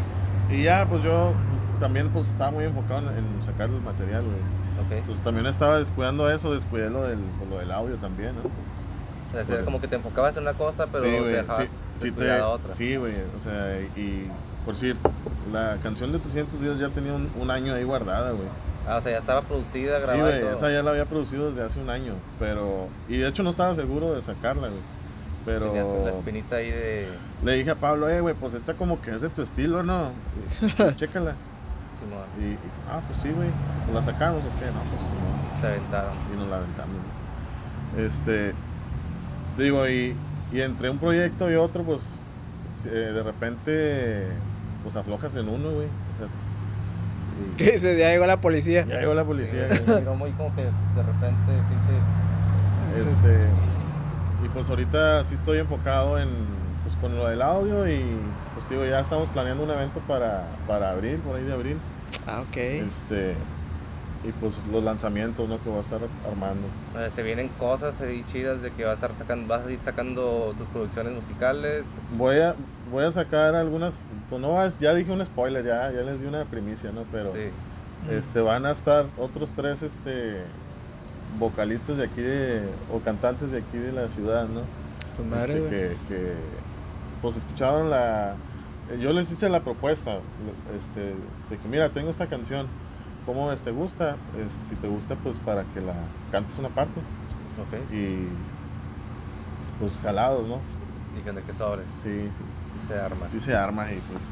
y 0.51 0.63
ya, 0.63 0.85
pues 0.89 1.03
yo 1.03 1.33
también 1.79 2.09
pues 2.09 2.27
estaba 2.27 2.51
muy 2.51 2.65
enfocado 2.65 2.99
en, 3.11 3.17
en 3.17 3.45
sacar 3.45 3.69
el 3.69 3.81
material, 3.81 4.23
güey. 4.23 4.99
Ok. 4.99 5.05
Pues 5.05 5.19
también 5.19 5.45
estaba 5.45 5.79
descuidando 5.79 6.29
eso, 6.31 6.53
descuidé 6.53 6.89
lo 6.89 7.03
del, 7.03 7.19
lo 7.49 7.59
del 7.59 7.71
audio 7.71 7.95
también, 7.97 8.33
¿no? 8.35 9.39
O 9.41 9.45
sea, 9.45 9.63
como 9.63 9.79
que 9.79 9.87
te 9.87 9.95
enfocabas 9.95 10.35
en 10.37 10.43
una 10.43 10.53
cosa, 10.53 10.87
pero 10.91 11.03
sí, 11.03 11.11
te 11.11 11.19
güey, 11.19 11.31
dejabas 11.33 11.67
sí, 11.67 11.75
sí, 11.99 12.11
te- 12.11 12.41
otra. 12.41 12.73
sí, 12.73 12.95
güey, 12.95 13.13
o 13.39 13.43
sea, 13.43 13.79
y 13.95 14.27
por 14.65 14.73
decir, 14.73 14.95
la 15.53 15.77
canción 15.83 16.11
de 16.11 16.17
300 16.19 16.59
días 16.61 16.79
ya 16.79 16.89
tenía 16.89 17.13
un, 17.13 17.29
un 17.39 17.51
año 17.51 17.73
ahí 17.75 17.83
guardada, 17.83 18.31
güey. 18.31 18.47
Ah, 18.87 18.97
o 18.97 19.01
sea, 19.01 19.11
ya 19.11 19.17
estaba 19.19 19.41
producida, 19.43 19.97
Sí, 19.99 20.03
grabada. 20.07 20.35
y 20.37 20.41
güey, 20.41 20.53
esa 20.55 20.71
ya 20.71 20.81
la 20.81 20.89
había 20.91 21.05
producido 21.05 21.49
desde 21.51 21.63
hace 21.63 21.79
un 21.79 21.91
año, 21.91 22.13
pero, 22.39 22.87
y 23.07 23.17
de 23.17 23.27
hecho 23.27 23.43
no 23.43 23.51
estaba 23.51 23.75
seguro 23.75 24.15
de 24.15 24.23
sacarla, 24.23 24.69
güey. 24.69 24.81
Pero 25.45 25.67
Tenías 25.67 25.87
la 26.03 26.09
espinita 26.11 26.57
ahí 26.57 26.69
de. 26.71 27.07
le 27.43 27.53
dije 27.53 27.71
a 27.71 27.75
Pablo, 27.75 28.09
eh, 28.09 28.21
güey, 28.21 28.35
pues 28.35 28.53
esta 28.53 28.73
como 28.73 29.01
que 29.01 29.11
es 29.11 29.21
de 29.21 29.29
tu 29.29 29.41
estilo, 29.41 29.83
¿no? 29.83 30.11
Y, 30.61 30.95
Chécala. 30.95 31.35
Y, 32.39 32.43
y, 32.43 32.57
ah, 32.89 33.01
pues 33.07 33.19
sí, 33.21 33.29
güey, 33.31 33.49
¿pues 33.85 33.93
¿la 33.95 34.03
sacamos 34.03 34.41
o 34.41 34.59
qué? 34.59 34.65
No, 34.67 34.81
pues 34.89 35.01
sí, 35.01 35.61
se 35.61 35.67
aventaron. 35.67 36.13
y 36.33 36.37
nos 36.37 36.47
la 36.47 36.57
aventamos. 36.57 36.95
güey. 37.95 38.05
Este, 38.05 38.53
digo, 39.57 39.87
y, 39.87 40.15
y 40.51 40.61
entre 40.61 40.89
un 40.89 40.97
proyecto 40.97 41.49
y 41.51 41.55
otro, 41.55 41.83
pues 41.83 41.99
eh, 42.85 42.89
de 42.89 43.23
repente, 43.23 44.27
pues 44.83 44.95
aflojas 44.95 45.35
en 45.35 45.49
uno, 45.49 45.71
güey. 45.71 45.87
O 45.87 46.17
sea, 46.19 46.27
Que 47.57 47.75
ese 47.75 47.95
día 47.95 48.11
llegó 48.11 48.25
la 48.25 48.39
policía. 48.41 48.85
ya 48.85 48.99
llegó 48.99 49.13
la 49.13 49.23
policía, 49.23 49.67
Sí, 49.69 49.91
muy 50.17 50.31
como 50.31 50.53
que 50.55 50.63
de 50.63 51.03
repente, 51.03 51.51
pinche. 51.69 53.11
Este, 53.11 53.37
y 54.43 54.49
pues 54.49 54.69
ahorita 54.69 55.25
sí 55.25 55.35
estoy 55.35 55.59
enfocado 55.59 56.17
en, 56.19 56.29
pues 56.83 56.95
con 57.01 57.15
lo 57.15 57.27
del 57.27 57.41
audio 57.41 57.87
y 57.87 58.01
pues 58.55 58.69
digo, 58.69 58.85
ya 58.85 59.01
estamos 59.01 59.27
planeando 59.29 59.63
un 59.63 59.71
evento 59.71 59.99
para, 60.07 60.47
para 60.67 60.91
abril, 60.91 61.17
por 61.17 61.35
ahí 61.35 61.43
de 61.43 61.53
abril. 61.53 61.77
Ah, 62.27 62.41
ok. 62.41 62.57
Este, 62.57 63.35
y 64.23 64.31
pues 64.33 64.53
los 64.71 64.83
lanzamientos, 64.83 65.47
¿no? 65.47 65.61
Que 65.63 65.69
voy 65.69 65.79
a 65.79 65.81
estar 65.81 65.99
armando. 66.29 66.67
eh, 66.97 67.09
se 67.09 67.23
vienen 67.23 67.47
cosas 67.59 67.99
ahí 68.01 68.23
chidas 68.31 68.61
de 68.61 68.71
que 68.71 68.83
vas 68.83 68.91
a 68.91 68.95
estar 68.95 69.15
sacando, 69.15 69.47
vas 69.47 69.65
a 69.65 69.71
ir 69.71 69.79
sacando 69.81 70.53
tus 70.57 70.67
producciones 70.67 71.13
musicales. 71.13 71.85
Voy 72.17 72.39
a, 72.39 72.53
voy 72.91 73.05
a 73.05 73.11
sacar 73.13 73.55
algunas, 73.55 73.93
pues 74.29 74.41
no, 74.41 74.61
es- 74.63 74.77
ya 74.79 74.93
dije 74.93 75.11
un 75.11 75.25
spoiler, 75.25 75.65
ya, 75.65 75.91
ya 75.91 76.01
les 76.01 76.19
di 76.19 76.27
una 76.27 76.43
primicia, 76.45 76.91
¿no? 76.91 77.03
Pero 77.11 77.31
Sí. 77.33 77.49
este, 78.11 78.41
van 78.41 78.65
a 78.65 78.71
estar 78.71 79.05
otros 79.17 79.51
tres 79.55 79.81
este, 79.83 80.41
vocalistas 81.37 81.97
de 81.97 82.05
aquí 82.05 82.21
de, 82.21 82.61
o 82.93 82.99
cantantes 82.99 83.51
de 83.51 83.59
aquí 83.59 83.77
de 83.77 83.91
la 83.91 84.07
ciudad, 84.09 84.47
¿no? 84.47 84.61
Pues 85.15 85.27
madre, 85.27 85.53
Este, 85.53 85.69
que, 85.69 85.95
que, 86.15 86.33
pues 87.21 87.35
escucharon 87.37 87.89
la, 87.89 88.35
yo 88.99 89.11
les 89.13 89.31
hice 89.31 89.49
la 89.49 89.61
propuesta, 89.61 90.19
este, 90.79 91.01
de 91.49 91.57
que 91.61 91.67
mira, 91.69 91.89
tengo 91.89 92.09
esta 92.09 92.27
canción, 92.27 92.67
¿cómo 93.25 93.47
ves? 93.49 93.59
¿Te 93.61 93.71
gusta? 93.71 94.15
Este, 94.37 94.69
si 94.69 94.75
te 94.75 94.87
gusta, 94.87 95.15
pues 95.15 95.35
para 95.45 95.63
que 95.73 95.81
la 95.81 95.93
cantes 96.31 96.57
una 96.57 96.69
parte 96.69 96.99
Ok. 97.61 97.93
y 97.93 98.27
pues 99.79 99.93
jalados, 100.03 100.47
¿no? 100.47 100.59
Y 101.19 101.35
de 101.35 101.41
que 101.41 101.53
sobres. 101.53 101.85
Sí, 102.03 102.29
Sí 102.81 102.87
se 102.87 102.99
arma. 102.99 103.25
así 103.25 103.39
se 103.39 103.53
arma 103.55 103.91
y 103.91 103.99
pues 104.11 104.23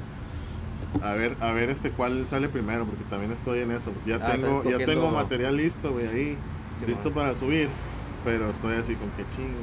a 1.03 1.13
ver, 1.13 1.35
a 1.41 1.51
ver 1.51 1.69
este 1.69 1.91
cuál 1.91 2.25
sale 2.27 2.47
primero, 2.47 2.85
porque 2.85 3.03
también 3.05 3.31
estoy 3.31 3.59
en 3.59 3.71
eso. 3.71 3.91
Ya 4.05 4.15
Ah, 4.21 4.31
tengo, 4.31 4.63
ya 4.63 4.77
tengo 4.85 5.09
material 5.09 5.57
listo, 5.57 5.91
güey, 5.91 6.07
ahí, 6.07 6.37
Sí, 6.79 6.85
listo 6.85 7.05
man. 7.11 7.13
para 7.13 7.35
subir, 7.35 7.69
pero 8.23 8.49
estoy 8.51 8.75
así 8.75 8.95
con 8.95 9.09
que 9.11 9.23
ching, 9.35 9.53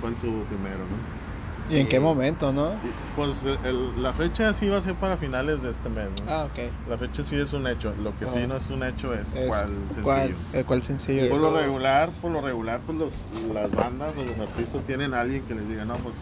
¿cuál 0.00 0.16
subo 0.16 0.42
primero, 0.44 0.78
no? 0.78 1.24
¿Y 1.70 1.78
en 1.78 1.88
qué 1.88 1.98
momento, 1.98 2.52
no? 2.52 2.72
Y, 2.74 2.92
pues 3.16 3.42
el- 3.64 4.02
la 4.02 4.12
fecha 4.12 4.52
sí 4.52 4.68
va 4.68 4.76
a 4.76 4.82
ser 4.82 4.94
para 4.96 5.16
finales 5.16 5.62
de 5.62 5.70
este 5.70 5.88
mes, 5.88 6.08
¿no? 6.26 6.30
Ah, 6.30 6.44
ok. 6.44 6.58
La 6.90 6.98
fecha 6.98 7.22
sí 7.24 7.36
es 7.36 7.54
un 7.54 7.66
hecho, 7.66 7.94
lo 8.02 8.14
que 8.18 8.26
sí 8.26 8.40
Ah. 8.42 8.46
no 8.46 8.56
es 8.58 8.68
un 8.68 8.82
hecho 8.82 9.14
es, 9.14 9.32
Es- 9.32 9.48
cuál 9.48 9.68
sencillo. 9.68 10.02
¿Cuál, 10.02 10.34
eh, 10.52 10.64
cuál 10.66 10.82
sencillo 10.82 11.22
es? 11.22 11.28
Por 11.30 11.38
eso- 11.38 11.50
lo 11.50 11.56
regular, 11.58 12.10
por 12.20 12.32
lo 12.32 12.42
regular, 12.42 12.80
pues 12.84 12.98
los, 12.98 13.14
las 13.54 13.70
bandas 13.70 14.12
o 14.14 14.22
los 14.24 14.38
artistas 14.38 14.84
tienen 14.84 15.14
a 15.14 15.22
alguien 15.22 15.42
que 15.44 15.54
les 15.54 15.66
diga, 15.66 15.86
no, 15.86 15.94
pues 15.96 16.16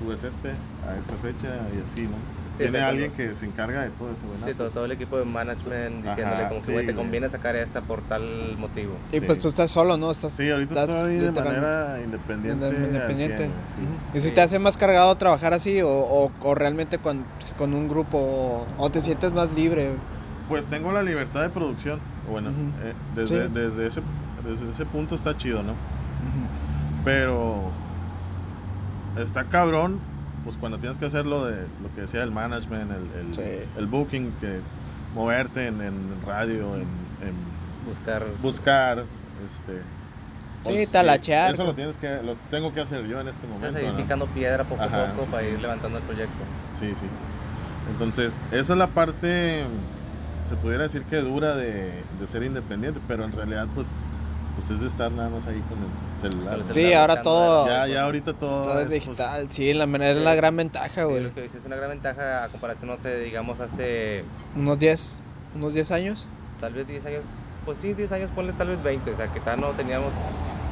subes 0.00 0.24
este 0.24 0.48
a 0.50 0.96
esta 0.98 1.14
fecha 1.22 1.56
y 1.72 1.88
así, 1.88 2.02
¿no? 2.02 2.16
Sí, 2.60 2.70
Tiene 2.70 2.84
alguien 2.84 3.12
que 3.12 3.34
se 3.36 3.46
encarga 3.46 3.82
de 3.84 3.90
todo 3.90 4.10
eso, 4.10 4.22
¿verdad? 4.30 4.46
Sí, 4.46 4.52
todo, 4.52 4.64
Pues, 4.66 4.74
todo 4.74 4.84
el 4.84 4.92
equipo 4.92 5.16
de 5.18 5.24
management 5.24 6.04
diciéndole 6.04 6.40
Ajá, 6.42 6.48
como 6.50 6.62
que 6.62 6.72
güey, 6.72 6.86
te 6.86 6.94
conviene 6.94 7.30
sacar 7.30 7.56
esta 7.56 7.80
por 7.80 8.02
tal 8.02 8.56
motivo. 8.58 8.92
Y 9.12 9.18
Sí. 9.18 9.24
pues 9.24 9.38
tú 9.38 9.48
estás 9.48 9.70
solo, 9.70 9.96
¿no? 9.96 10.10
Estás, 10.10 10.32
Sí, 10.34 10.50
ahorita 10.50 10.82
estás 10.82 10.96
estoy 10.96 11.16
de 11.16 11.32
manera 11.32 11.98
independiente. 12.04 12.68
independiente. 12.68 13.36
100, 13.38 13.48
güey, 13.48 13.58
sí. 13.78 13.84
Ujú. 14.12 14.18
¿Y 14.18 14.20
si 14.20 14.28
Sí. 14.28 14.34
te 14.34 14.40
hace 14.42 14.58
más 14.58 14.76
cargado 14.76 15.14
trabajar 15.16 15.54
así 15.54 15.80
o, 15.80 15.88
o- 15.88 16.30
o 16.42 16.54
realmente 16.54 16.98
con, 16.98 17.24
con 17.56 17.72
un 17.72 17.88
grupo 17.88 18.18
o, 18.18 18.66
o 18.76 18.90
te 18.90 19.00
sientes 19.00 19.32
más 19.32 19.50
libre? 19.52 19.92
Pues 20.48 20.66
tengo 20.66 20.92
la 20.92 21.02
libertad 21.02 21.42
de 21.42 21.48
producción. 21.48 21.98
Bueno, 22.30 22.50
eh, 22.50 22.92
desde, 23.16 23.46
Sí. 23.46 23.52
desde, 23.54 23.86
ese, 23.86 24.02
desde 24.44 24.70
ese 24.70 24.84
punto 24.84 25.14
está 25.14 25.36
chido, 25.36 25.62
¿no? 25.62 25.72
Pero 27.04 27.70
está 29.16 29.44
cabrón, 29.44 29.98
pues 30.44 30.56
cuando 30.56 30.78
tienes 30.78 30.98
que 30.98 31.06
hacer 31.06 31.26
lo 31.26 31.46
de 31.46 31.56
lo 31.82 31.94
que 31.94 32.02
decía 32.02 32.22
el 32.22 32.30
management, 32.30 32.90
el, 32.92 33.26
el, 33.28 33.34
Sí. 33.34 33.68
el 33.76 33.86
booking, 33.86 34.32
que 34.40 34.60
moverte 35.14 35.66
en, 35.66 35.80
en 35.80 35.94
radio, 36.26 36.74
en, 36.76 36.82
en 36.82 37.34
Buscar. 37.86 38.24
buscar, 38.42 38.98
este. 38.98 39.82
Sí, 40.66 40.86
talachear. 40.92 41.54
Eso 41.54 41.64
lo 41.64 41.74
tienes 41.74 41.96
que, 41.96 42.22
lo 42.22 42.36
tengo 42.50 42.72
que 42.74 42.80
hacer 42.82 43.06
yo 43.06 43.20
en 43.20 43.28
este 43.28 43.46
o 43.46 43.48
sea, 43.48 43.54
momento. 43.54 43.78
seguir 43.78 43.92
¿no? 43.92 43.96
picando 43.96 44.26
piedra 44.26 44.64
poco 44.64 44.82
a 44.82 44.88
poco 44.88 45.24
sí, 45.24 45.28
para 45.30 45.42
sí. 45.46 45.52
ir 45.54 45.60
levantando 45.60 45.96
el 45.98 46.04
proyecto. 46.04 46.44
Sí, 46.78 46.88
sí. 47.00 47.06
Entonces, 47.90 48.32
esa 48.52 48.72
es 48.74 48.78
la 48.78 48.86
parte, 48.88 49.64
se 50.48 50.56
pudiera 50.56 50.84
decir 50.84 51.02
que 51.04 51.16
dura 51.22 51.56
de, 51.56 52.02
de 52.20 52.26
ser 52.30 52.42
independiente, 52.42 53.00
pero 53.08 53.24
en 53.24 53.32
realidad, 53.32 53.66
pues, 53.74 53.86
pues 54.60 54.70
es 54.72 54.80
de 54.80 54.88
estar 54.88 55.10
nada 55.10 55.30
más 55.30 55.46
ahí 55.46 55.62
con 55.68 55.78
el 55.78 56.30
celular. 56.30 56.52
Con 56.58 56.60
el 56.60 56.66
¿no? 56.68 56.74
Sí, 56.74 56.80
celular 56.80 57.00
ahora 57.10 57.22
todo- 57.22 57.66
Ya, 57.66 57.86
ya 57.86 58.02
ahorita 58.04 58.32
todo, 58.34 58.62
Todo 58.62 58.80
es 58.80 58.86
pues, 58.88 59.04
digital, 59.04 59.48
sí, 59.50 59.72
la, 59.72 59.84
es 59.84 60.16
Sí. 60.18 60.22
la 60.22 60.34
gran 60.34 60.56
ventaja, 60.56 60.88
Sí, 60.94 61.08
güey. 61.10 61.22
lo 61.24 61.34
que 61.34 61.42
dices 61.42 61.60
es 61.60 61.66
una 61.66 61.76
gran 61.76 61.88
ventaja 61.90 62.44
a 62.44 62.48
comparación, 62.48 62.90
no 62.90 62.96
sé, 62.98 63.16
digamos 63.20 63.58
hace 63.60 64.22
Unos 64.54 64.78
10, 64.78 65.18
unos 65.56 65.72
10 65.72 65.90
años. 65.92 66.26
tal 66.60 66.74
vez 66.74 66.86
10 66.86 67.06
años, 67.06 67.24
pues 67.64 67.78
sí, 67.78 67.94
10 67.94 68.12
años, 68.12 68.28
ponle 68.34 68.52
tal 68.52 68.68
vez 68.68 68.82
20, 68.82 69.10
o 69.12 69.16
sea, 69.16 69.28
que 69.32 69.40
tal 69.40 69.60
no 69.62 69.68
teníamos 69.70 70.12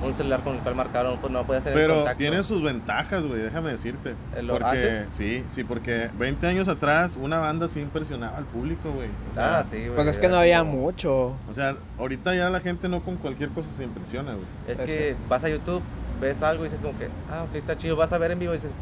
un 0.03 0.15
celular 0.15 0.41
con 0.41 0.55
el 0.55 0.61
cual 0.61 0.75
marcaron, 0.77 1.19
pues 1.19 1.33
no 1.33 1.45
podías 1.45 1.65
tener 1.65 1.79
Pero 1.79 1.95
contacto. 1.97 2.19
tiene 2.19 2.43
sus 2.43 2.63
ventajas, 2.63 3.23
güey, 3.25 3.41
déjame 3.43 3.71
decirte. 3.73 4.15
¿En 4.37 4.47
lo- 4.47 4.53
Porque, 4.55 4.67
antes? 4.69 5.07
sí, 5.17 5.45
sí, 5.55 5.65
porque 5.65 6.09
20 6.19 6.47
años 6.47 6.69
atrás 6.69 7.19
una 7.21 7.39
banda 7.41 7.67
sí 7.69 7.81
impresionaba 7.81 8.37
al 8.39 8.45
público, 8.45 8.91
güey. 8.93 9.09
O 9.33 9.35
sea, 9.35 9.59
Ah, 9.59 9.65
sí, 9.65 9.79
güey. 9.79 9.95
Pues 9.97 10.07
es 10.09 10.19
que 10.19 10.29
no 10.29 10.37
había 10.37 10.61
como- 10.61 10.73
mucho. 10.73 11.37
O 11.51 11.55
sea, 11.55 11.77
ahorita 11.99 12.35
ya 12.35 12.49
la 12.51 12.61
gente 12.61 12.89
no 12.89 13.01
con 13.01 13.17
cualquier 13.17 13.49
cosa 13.51 13.69
se 13.77 13.83
impresiona, 13.85 14.33
güey. 14.35 14.45
Es 14.69 14.79
Eso. 14.79 14.87
que 14.87 15.17
vas 15.29 15.43
a 15.45 15.49
YouTube, 15.49 15.83
ves 16.21 16.43
algo 16.43 16.65
y 16.65 16.69
dices 16.69 16.81
como 16.85 16.97
que, 16.99 17.07
ah, 17.33 17.45
ok, 17.49 17.57
está 17.57 17.77
chido, 17.77 17.97
vas 17.97 18.13
a 18.13 18.19
ver 18.19 18.31
en 18.31 18.39
vivo 18.39 18.53
y 18.53 18.57
dices, 18.59 18.73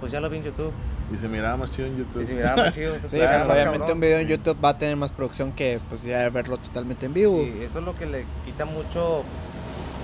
pues 0.00 0.12
ya 0.12 0.20
lo 0.20 0.28
vi 0.28 0.38
en 0.38 0.44
YouTube. 0.44 0.72
Y 1.12 1.16
se 1.16 1.28
miraba 1.28 1.56
más 1.58 1.70
chido 1.70 1.86
en 1.86 1.98
YouTube. 1.98 2.22
Y 2.22 2.24
si 2.26 2.34
miraba 2.34 2.56
más 2.56 2.74
chido, 2.74 2.94
se 2.98 3.08
Sí, 3.08 3.16
pues 3.18 3.30
más 3.30 3.46
obviamente 3.46 3.78
cabrón. 3.78 3.92
un 3.92 4.00
video 4.00 4.18
en 4.18 4.26
sí. 4.26 4.32
YouTube 4.34 4.58
va 4.64 4.70
a 4.70 4.78
tener 4.78 4.96
más 4.96 5.12
producción 5.12 5.52
que 5.52 5.78
pues 5.88 6.02
ya 6.02 6.28
verlo 6.30 6.56
totalmente 6.58 7.06
en 7.06 7.14
vivo. 7.14 7.42
Y 7.42 7.62
eso 7.62 7.78
es 7.78 7.84
lo 7.84 7.96
que 7.96 8.06
le 8.06 8.24
quita 8.46 8.64
mucho, 8.64 9.22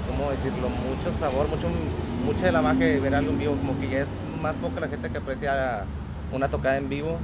¿cómo 0.09 0.30
decirlo? 0.30 0.68
Mucho 0.68 1.16
sabor, 1.18 1.48
mucho, 1.48 1.68
mucha 2.24 2.46
de 2.46 2.53
la 2.53 2.62
magia 2.62 2.86
de 2.86 3.01
ver 3.01 3.14
algo 3.14 3.30
en 3.32 3.38
vivo. 3.38 3.55
Como 3.57 3.78
que 3.80 3.88
ya 3.88 3.98
es 4.01 4.09
más 4.40 4.57
poca 4.57 4.80
la 4.80 4.88
gente 4.88 5.11
que 5.11 5.18
aprecia 5.18 5.84
una 6.32 6.48
tocada 6.48 6.76
en 6.76 6.88
vivo. 6.88 7.18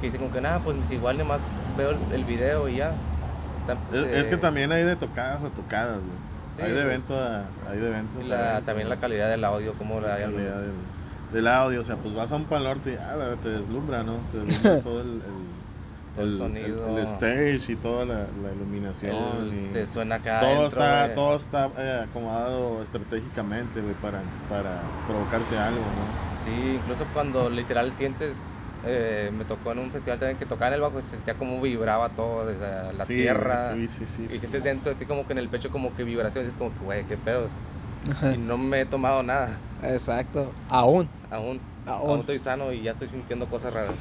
Que 0.00 0.06
dice 0.06 0.18
como 0.18 0.32
que 0.32 0.40
nada, 0.40 0.60
pues 0.60 0.76
igual 0.90 1.18
nomás 1.18 1.40
veo 1.76 1.90
el, 1.90 1.98
el 2.12 2.24
video 2.24 2.68
y 2.68 2.76
ya. 2.76 2.92
Es, 3.92 4.00
es 4.06 4.28
que 4.28 4.36
también 4.36 4.72
hay 4.72 4.82
de 4.84 4.96
tocadas 4.96 5.42
a 5.44 5.48
tocadas, 5.50 5.96
güey. 5.98 6.28
Sí, 6.56 6.62
hay 6.62 6.68
de 6.72 6.74
pues. 6.82 6.84
evento 6.86 7.18
a, 7.20 7.42
hay 7.70 7.78
de 7.78 7.88
eventos. 7.88 8.26
la- 8.26 8.60
también 8.62 8.88
la 8.88 8.96
calidad 8.96 9.28
del 9.28 9.44
audio, 9.44 9.74
como 9.74 10.00
la, 10.00 10.18
La 10.18 10.24
calidad 10.24 10.60
del, 10.60 10.72
del 11.32 11.46
audio, 11.48 11.80
o 11.80 11.84
sea, 11.84 11.96
pues 11.96 12.14
vas 12.14 12.32
a 12.32 12.36
un 12.36 12.44
pal 12.44 12.64
norte 12.64 12.92
y 12.92 12.96
ah, 12.96 13.34
te 13.42 13.48
deslumbra, 13.50 14.02
¿no? 14.02 14.14
Te 14.32 14.38
deslumbra 14.38 14.80
todo 14.82 15.02
el, 15.02 15.08
el, 15.08 15.20
Todo 16.16 16.24
el 16.26 16.36
sonido. 16.36 16.98
el 16.98 17.04
stage 17.06 17.72
y 17.72 17.76
toda 17.76 18.04
la, 18.04 18.14
la 18.42 18.52
iluminación. 18.54 19.14
el- 19.14 19.68
y 19.70 19.72
te 19.72 19.86
suena 19.86 20.16
acá. 20.16 20.40
todo, 20.40 20.48
adentro, 20.50 20.66
está, 20.68 21.02
güey. 21.04 21.14
todo 21.14 21.36
está 21.36 21.70
eh, 21.78 22.04
acomodado 22.10 22.82
estratégicamente, 22.82 23.80
güey, 23.80 23.94
para, 23.94 24.20
para 24.48 24.80
provocarte 25.06 25.56
algo, 25.58 25.80
¿no? 25.80 26.44
Sí, 26.44 26.76
incluso 26.82 27.04
cuando 27.12 27.48
literal 27.50 27.94
sientes, 27.94 28.36
eh, 28.86 29.30
me 29.36 29.44
tocó 29.44 29.72
en 29.72 29.80
un 29.80 29.90
festival 29.90 30.18
también 30.18 30.38
que 30.38 30.46
tocaba 30.46 30.68
en 30.68 30.74
el 30.74 30.80
bajo 30.80 30.98
y 30.98 31.02
se 31.02 31.10
sentía 31.10 31.34
como 31.34 31.60
vibraba 31.60 32.08
todo, 32.10 32.46
desde 32.46 32.92
la, 32.96 33.04
Sí, 33.04 33.14
tierra. 33.14 33.74
Sí, 33.74 33.88
sí, 33.88 34.06
sí. 34.06 34.28
Y 34.32 34.38
sientes 34.38 34.64
dentro 34.64 34.92
de 34.92 34.98
ti 34.98 35.04
como 35.04 35.26
que 35.26 35.32
en 35.34 35.38
el 35.38 35.48
pecho 35.48 35.70
como 35.70 35.94
que 35.94 36.04
vibraciones, 36.04 36.50
es 36.50 36.56
como 36.56 36.72
que, 36.72 36.84
güey, 36.84 37.04
qué 37.04 37.16
pedos. 37.16 37.50
Y 38.34 38.38
no 38.38 38.56
me 38.56 38.80
he 38.82 38.86
tomado 38.86 39.22
nada, 39.22 39.50
Exacto. 39.82 40.52
Aún. 40.70 41.08
aún, 41.30 41.60
Aún. 41.86 42.10
aún 42.10 42.20
estoy 42.20 42.38
sano 42.38 42.72
y 42.72 42.82
ya 42.82 42.92
estoy 42.92 43.08
sintiendo 43.08 43.46
cosas 43.46 43.72
raras. 43.74 43.94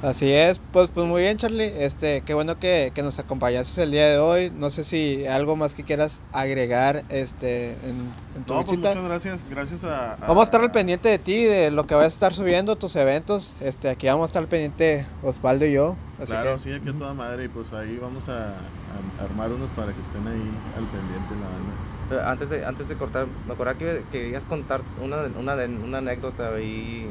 Así 0.00 0.30
es, 0.32 0.60
pues, 0.72 0.90
pues 0.90 1.08
muy 1.08 1.22
bien 1.22 1.36
Charlie, 1.38 1.72
este, 1.76 2.20
qué 2.20 2.32
bueno 2.32 2.56
que, 2.60 2.92
que 2.94 3.02
nos 3.02 3.18
acompañaste 3.18 3.82
el 3.82 3.90
día 3.90 4.06
de 4.08 4.18
hoy, 4.18 4.48
no 4.56 4.70
sé 4.70 4.84
si 4.84 5.26
algo 5.26 5.56
más 5.56 5.74
que 5.74 5.82
quieras 5.82 6.22
agregar 6.32 7.02
este, 7.08 7.72
en, 7.82 8.12
en 8.36 8.44
tu 8.44 8.54
No, 8.54 8.60
pues 8.60 8.70
visita. 8.70 8.90
muchas 8.90 9.04
gracias, 9.08 9.40
gracias 9.50 9.82
a, 9.82 10.12
a- 10.12 10.16
Vamos 10.18 10.38
a 10.38 10.44
estar 10.44 10.60
al 10.60 10.70
pendiente 10.70 11.08
de 11.08 11.18
ti, 11.18 11.42
de 11.42 11.72
lo 11.72 11.88
que 11.88 11.96
vas 11.96 12.04
a 12.04 12.08
estar 12.08 12.32
subiendo, 12.32 12.76
tus 12.76 12.94
eventos, 12.94 13.54
este, 13.60 13.88
aquí 13.88 14.06
vamos 14.06 14.22
a 14.22 14.26
estar 14.26 14.42
al 14.42 14.48
pendiente 14.48 15.04
Osvaldo 15.24 15.66
y 15.66 15.72
yo. 15.72 15.96
Así 16.20 16.26
Claro, 16.30 16.54
que, 16.58 16.62
sí, 16.62 16.72
aquí 16.72 16.90
a 16.90 16.92
toda 16.92 17.12
madre 17.14 17.46
y 17.46 17.48
pues 17.48 17.72
ahí 17.72 17.98
vamos 18.00 18.28
a, 18.28 18.50
a 18.50 19.24
armar 19.24 19.50
unos 19.50 19.68
para 19.70 19.92
que 19.92 20.00
estén 20.00 20.24
ahí 20.28 20.60
al 20.76 20.86
pendiente 20.86 21.34
la 21.34 21.48
banda. 21.48 21.74
Pero 22.08 22.24
antes 22.24 22.48
de, 22.50 22.64
antes 22.64 22.88
de 22.88 22.94
cortar, 22.94 23.26
me 23.48 23.52
acordaba 23.52 23.76
que 23.76 24.04
que 24.12 24.20
querías 24.20 24.44
contar 24.44 24.80
una, 25.02 25.22
una, 25.36 25.54
una 25.84 25.98
anécdota 25.98 26.54
ahí 26.54 27.10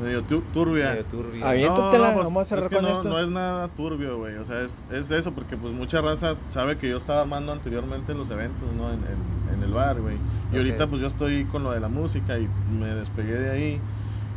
Medio 0.00 0.22
tu- 0.22 0.42
turbia. 0.52 0.90
medio 0.90 1.04
turbia. 1.06 1.48
Aviéntatela, 1.48 2.12
pues, 2.12 2.24
vamos 2.24 2.42
a 2.42 2.44
cerrar 2.44 2.64
es 2.64 2.68
que 2.68 2.74
con 2.76 2.84
no, 2.84 2.90
esto. 2.90 3.08
No 3.08 3.18
es 3.18 3.28
nada 3.28 3.68
turbio, 3.68 4.18
güey. 4.18 4.36
O 4.36 4.44
sea, 4.44 4.60
es, 4.62 4.72
es 4.92 5.10
eso, 5.10 5.32
porque 5.32 5.56
pues 5.56 5.72
mucha 5.72 6.00
raza 6.02 6.34
sabe 6.52 6.76
que 6.76 6.88
yo 6.90 6.98
estaba 6.98 7.22
armando 7.22 7.52
anteriormente 7.52 8.12
en 8.12 8.18
los 8.18 8.28
eventos, 8.30 8.70
¿no? 8.76 8.88
En, 8.92 9.00
en- 9.00 9.54
en 9.54 9.62
el 9.62 9.72
bar, 9.72 10.00
güey. 10.00 10.16
Y 10.52 10.56
ahorita 10.58 10.86
pues 10.86 11.00
yo 11.00 11.06
estoy 11.08 11.44
con 11.46 11.62
lo 11.64 11.72
de 11.72 11.80
la 11.80 11.88
música 11.88 12.38
y 12.38 12.46
me 12.78 12.86
despegué 12.94 13.34
de 13.38 13.50
ahí. 13.50 13.80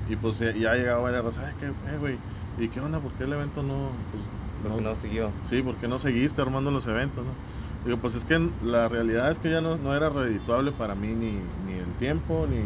Y 0.10 0.16
pues 0.16 0.40
ya 0.40 0.52
ya 0.56 0.72
ha 0.72 0.76
llegado 0.76 1.04
varias 1.04 1.24
raza, 1.26 1.42
ay, 1.46 1.54
¿qué, 1.60 1.66
eh, 1.68 1.98
güey? 2.00 2.18
¿Y 2.58 2.70
qué 2.70 2.80
onda? 2.80 3.00
¿Por 3.00 3.12
qué 3.14 3.26
el 3.26 3.34
evento 3.34 3.62
no...? 3.62 3.90
Pues, 4.12 4.24
Porque 4.74 4.82
no 4.84 4.96
siguió. 4.96 5.30
Sí, 5.50 5.62
¿por 5.62 5.76
qué 5.76 5.88
no 5.88 6.00
seguiste 6.00 6.42
armando 6.42 6.72
los 6.72 6.88
eventos, 6.88 7.24
no? 7.24 7.32
Digo, 7.86 7.98
pues 8.00 8.16
es 8.16 8.24
que 8.26 8.50
la 8.64 8.90
realidad 8.90 9.32
es 9.32 9.40
que 9.40 9.50
ya 9.52 9.62
no, 9.62 9.78
no 9.78 9.94
era 9.96 10.10
redituable 10.10 10.72
para 10.72 10.96
mí 10.96 11.08
ni, 11.10 11.32
ni 11.66 11.78
el 11.80 11.86
tiempo, 12.00 12.46
ni... 12.50 12.58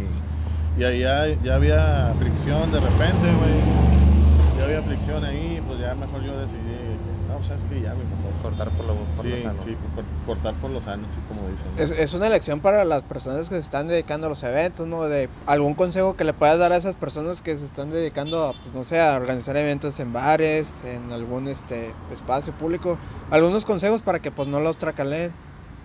Y 0.77 0.83
ahí 0.83 0.99
ya, 1.01 1.27
ya 1.43 1.55
había 1.55 2.13
fricción 2.19 2.71
de 2.71 2.79
repente, 2.79 3.27
güey. 3.39 4.57
Ya 4.57 4.63
había 4.65 4.81
fricción 4.81 5.23
ahí, 5.23 5.61
pues 5.67 5.79
ya 5.79 5.93
mejor 5.93 6.23
yo 6.23 6.37
decidí, 6.39 6.97
no, 7.27 7.35
pues 7.35 7.47
sabes 7.47 7.63
que 7.65 7.81
ya, 7.81 7.93
güey, 7.93 8.05
mejor. 8.07 8.33
Cortar 8.41 8.69
por 8.71 8.85
lo, 8.87 8.95
por 8.95 9.25
Sí, 9.25 9.31
lo 9.31 9.41
sano. 9.43 9.63
sí, 9.65 9.77
cor- 9.95 10.03
cortar 10.25 10.53
por 10.55 10.71
los 10.71 10.85
años, 10.87 11.07
sí, 11.13 11.19
como 11.27 11.49
dicen. 11.49 11.65
¿no? 11.77 11.81
es, 11.83 11.91
es 11.91 12.13
una 12.13 12.27
elección 12.27 12.59
para 12.59 12.83
las 12.85 13.03
personas 13.03 13.49
que 13.49 13.55
se 13.55 13.61
están 13.61 13.87
dedicando 13.87 14.27
a 14.27 14.29
los 14.29 14.41
eventos, 14.43 14.87
¿no? 14.87 15.03
De 15.03 15.29
algún 15.45 15.75
consejo 15.75 16.15
que 16.15 16.23
le 16.23 16.33
puedas 16.33 16.57
dar 16.59 16.71
a 16.73 16.77
esas 16.77 16.95
personas 16.95 17.41
que 17.41 17.55
se 17.55 17.65
están 17.65 17.89
dedicando 17.91 18.47
a, 18.47 18.53
pues 18.53 18.73
no 18.73 18.83
sé, 18.83 18.99
a 18.99 19.15
organizar 19.15 19.55
eventos 19.57 19.99
en 19.99 20.11
bares, 20.11 20.77
en 20.85 21.11
algún 21.11 21.47
este 21.47 21.93
espacio 22.11 22.51
público, 22.53 22.97
algunos 23.31 23.63
consejos 23.65 24.01
para 24.01 24.19
que 24.19 24.31
pues 24.31 24.47
no 24.47 24.59
los 24.59 24.77
tracaleen. 24.77 25.31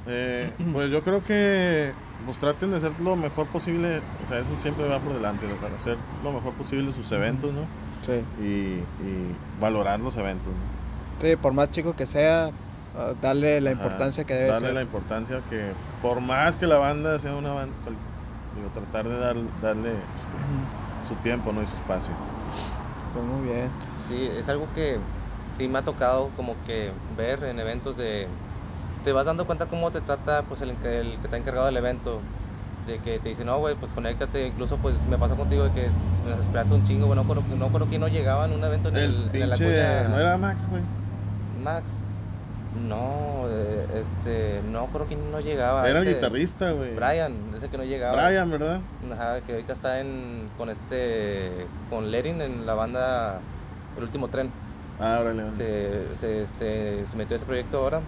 Eh, 0.06 0.50
pues 0.72 0.90
yo 0.90 1.02
creo 1.04 1.22
que 1.22 1.92
pues 2.24 2.38
traten 2.38 2.70
de 2.70 2.76
hacer 2.78 2.92
lo 3.00 3.16
mejor 3.16 3.46
posible, 3.46 4.00
o 4.24 4.28
sea, 4.28 4.38
eso 4.40 4.54
siempre 4.60 4.86
va 4.88 4.98
por 4.98 5.14
delante, 5.14 5.46
¿no? 5.48 5.54
para 5.56 5.76
hacer 5.76 5.96
lo 6.22 6.32
mejor 6.32 6.52
posible 6.54 6.92
sus 6.92 7.10
eventos, 7.12 7.52
¿no? 7.52 7.60
Sí. 8.02 8.22
Y, 8.42 8.46
y 9.04 9.36
valorar 9.60 10.00
los 10.00 10.16
eventos, 10.16 10.46
¿no? 10.48 10.78
Sí, 11.26 11.36
por 11.36 11.52
más 11.52 11.70
chico 11.70 11.94
que 11.96 12.06
sea, 12.06 12.50
ah, 12.96 13.12
darle 13.20 13.60
la 13.60 13.70
Ajá, 13.70 13.82
importancia 13.82 14.24
que 14.24 14.34
debe 14.34 14.48
darle 14.50 14.66
ser. 14.68 14.74
la 14.74 14.82
importancia 14.82 15.40
que 15.50 15.72
por 16.02 16.20
más 16.20 16.56
que 16.56 16.66
la 16.66 16.76
banda 16.78 17.18
sea 17.18 17.34
una 17.34 17.52
banda 17.52 17.74
digo, 18.56 18.68
tratar 18.74 19.08
de 19.08 19.18
dar, 19.18 19.36
darle 19.62 19.90
este, 19.90 21.08
su 21.08 21.14
tiempo 21.22 21.52
no 21.52 21.62
y 21.62 21.66
su 21.66 21.74
espacio 21.76 22.12
Pues 23.14 23.24
muy 23.24 23.48
bien. 23.48 23.68
Sí, 24.08 24.28
es 24.38 24.48
algo 24.48 24.66
que 24.74 24.98
sí 25.56 25.66
me 25.68 25.78
ha 25.78 25.82
tocado 25.82 26.30
como 26.36 26.54
que 26.66 26.92
ver 27.16 27.42
en 27.44 27.58
eventos 27.58 27.96
de... 27.96 28.26
Te 29.08 29.12
vas 29.12 29.24
dando 29.24 29.46
cuenta 29.46 29.64
cómo 29.64 29.90
te 29.90 30.02
trata 30.02 30.42
pues 30.42 30.60
el, 30.60 30.68
el 30.68 30.76
que 31.16 31.24
está 31.24 31.38
encargado 31.38 31.64
del 31.64 31.78
evento. 31.78 32.20
De 32.86 32.98
que 32.98 33.18
te 33.18 33.30
dice, 33.30 33.42
no, 33.42 33.58
güey, 33.58 33.74
pues 33.74 33.90
conéctate. 33.92 34.46
Incluso 34.48 34.76
pues 34.76 34.96
me 35.08 35.16
pasó 35.16 35.34
contigo 35.34 35.64
de 35.64 35.72
que 35.72 35.88
me 36.26 36.38
esperaste 36.38 36.74
un 36.74 36.84
chingo, 36.84 37.06
güey. 37.06 37.16
No 37.18 37.24
creo, 37.24 37.42
no 37.56 37.68
creo 37.68 37.88
que 37.88 37.98
no 37.98 38.08
llegaba 38.08 38.44
en 38.44 38.52
un 38.52 38.62
evento 38.62 38.90
en 38.90 38.96
el, 38.98 39.30
el, 39.32 39.42
en 39.44 39.48
la 39.48 39.56
cuña 39.56 40.08
no 40.08 40.20
era 40.20 40.36
Max 40.36 40.68
güey 40.68 40.82
Max. 41.64 42.02
No, 42.86 43.46
eh, 43.48 43.86
este, 43.94 44.60
no 44.70 44.88
creo 44.88 45.08
que 45.08 45.16
no 45.16 45.40
llegaba. 45.40 45.88
era 45.88 46.00
el 46.00 46.06
este, 46.06 46.20
guitarrista 46.20 46.72
güey 46.72 46.94
Brian, 46.94 47.32
ese 47.56 47.70
que 47.70 47.78
no 47.78 47.84
llegaba. 47.84 48.26
Brian 48.26 48.50
verdad 48.50 48.80
Ajá, 49.10 49.40
que 49.40 49.52
ahorita 49.52 49.72
está 49.72 50.00
en, 50.00 50.50
con 50.58 50.68
este, 50.68 51.66
con 51.88 52.10
Lerin 52.10 52.42
en 52.42 52.66
la 52.66 52.74
banda 52.74 53.40
El 53.96 54.02
Último 54.02 54.28
Tren. 54.28 54.50
ah 55.00 55.16
órale 55.18 55.44
órale. 55.44 55.56
Se, 55.56 56.14
se, 56.20 56.42
este, 56.42 57.06
se 57.10 57.16
metió 57.16 57.36
a 57.36 57.38
ese 57.38 57.46
proyecto 57.46 57.78
ahora. 57.78 58.00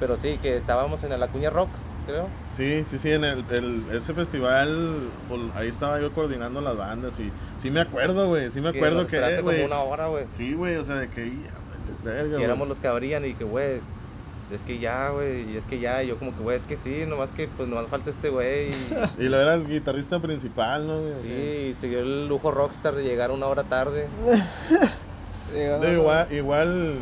Pero 0.00 0.16
sí, 0.16 0.38
que 0.42 0.56
estábamos 0.56 1.02
en 1.04 1.18
la 1.18 1.28
Cuña 1.28 1.50
Rock, 1.50 1.68
creo. 2.06 2.28
sí 2.56 2.84
sí 2.90 2.98
sí 2.98 3.10
en 3.12 3.24
el, 3.24 3.44
el- 3.50 3.82
ese 3.92 4.12
festival 4.14 5.08
pues, 5.28 5.40
ahí 5.54 5.68
estaba 5.68 6.00
yo 6.00 6.12
coordinando 6.12 6.60
las 6.60 6.76
bandas 6.76 7.18
y 7.18 7.30
sí 7.62 7.70
me 7.70 7.80
acuerdo 7.80 8.28
güey 8.28 8.50
sí 8.52 8.60
me 8.60 8.72
Que 8.72 8.78
acuerdo 8.78 9.06
que 9.06 9.16
eh, 9.16 9.40
güey 9.42 9.62
como 9.62 9.74
una 9.74 9.82
hora, 9.82 10.06
güey. 10.06 10.24
sí 10.30 10.52
güey 10.54 10.76
o 10.76 10.84
sea 10.84 10.96
de 10.96 11.08
que 11.08 11.32
verga, 12.04 12.38
Y 12.38 12.42
éramos 12.44 12.68
los 12.68 12.78
que 12.78 12.86
abrían 12.88 13.24
y 13.24 13.34
que, 13.34 13.42
güey, 13.44 13.80
es 14.52 14.62
que 14.62 14.78
ya, 14.78 15.08
güey, 15.08 15.50
y 15.52 15.56
es 15.56 15.64
que 15.66 15.80
ya. 15.80 16.04
Y 16.04 16.06
yo 16.08 16.18
como 16.18 16.32
que, 16.36 16.40
güey, 16.40 16.56
es 16.56 16.64
que 16.64 16.76
sí, 16.76 17.04
nomás 17.04 17.30
que, 17.30 17.48
pues, 17.48 17.68
nomás 17.68 17.88
falta 17.88 18.10
este 18.10 18.28
güey. 18.28 18.68
y- 18.70 18.76
y 19.24 19.28
lo 19.28 19.40
era 19.40 19.54
el 19.54 19.66
guitarrista 19.66 20.20
principal 20.20 20.86
no 20.86 21.00
güey? 21.00 21.18
Sí, 21.18 21.28
y 21.70 21.74
se 21.80 21.88
dio 21.88 21.98
el 21.98 22.28
lujo 22.28 22.52
rockstar 22.52 22.94
de 22.94 23.02
llegar 23.02 23.32
una 23.32 23.46
hora 23.46 23.64
tarde. 23.64 24.06
No, 25.80 25.90
igual, 25.92 26.26
igual, 26.32 26.94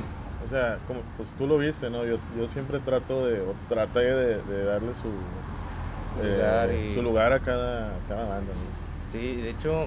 o 0.45 0.49
sea, 0.49 0.79
como 0.87 1.01
pues 1.17 1.29
tú 1.39 1.47
lo 1.47 1.59
viste, 1.59 1.89
¿no? 1.91 2.05
Yo, 2.05 2.19
yo 2.37 2.49
siempre 2.49 2.79
trato 2.81 3.27
de, 3.27 3.41
o 3.41 3.55
traté 3.69 4.01
de, 4.01 4.43
de 4.43 4.65
darle 4.65 4.93
su, 4.95 5.11
Su 6.19 6.23
eh, 6.25 6.37
lugar 6.37 6.73
y- 6.73 6.95
su 6.95 7.03
lugar 7.03 7.33
a 7.33 7.41
cada, 7.41 7.93
cada 8.09 8.25
banda, 8.29 8.53
¿no? 8.53 9.11
Sí, 9.11 9.37
de 9.37 9.51
hecho, 9.51 9.87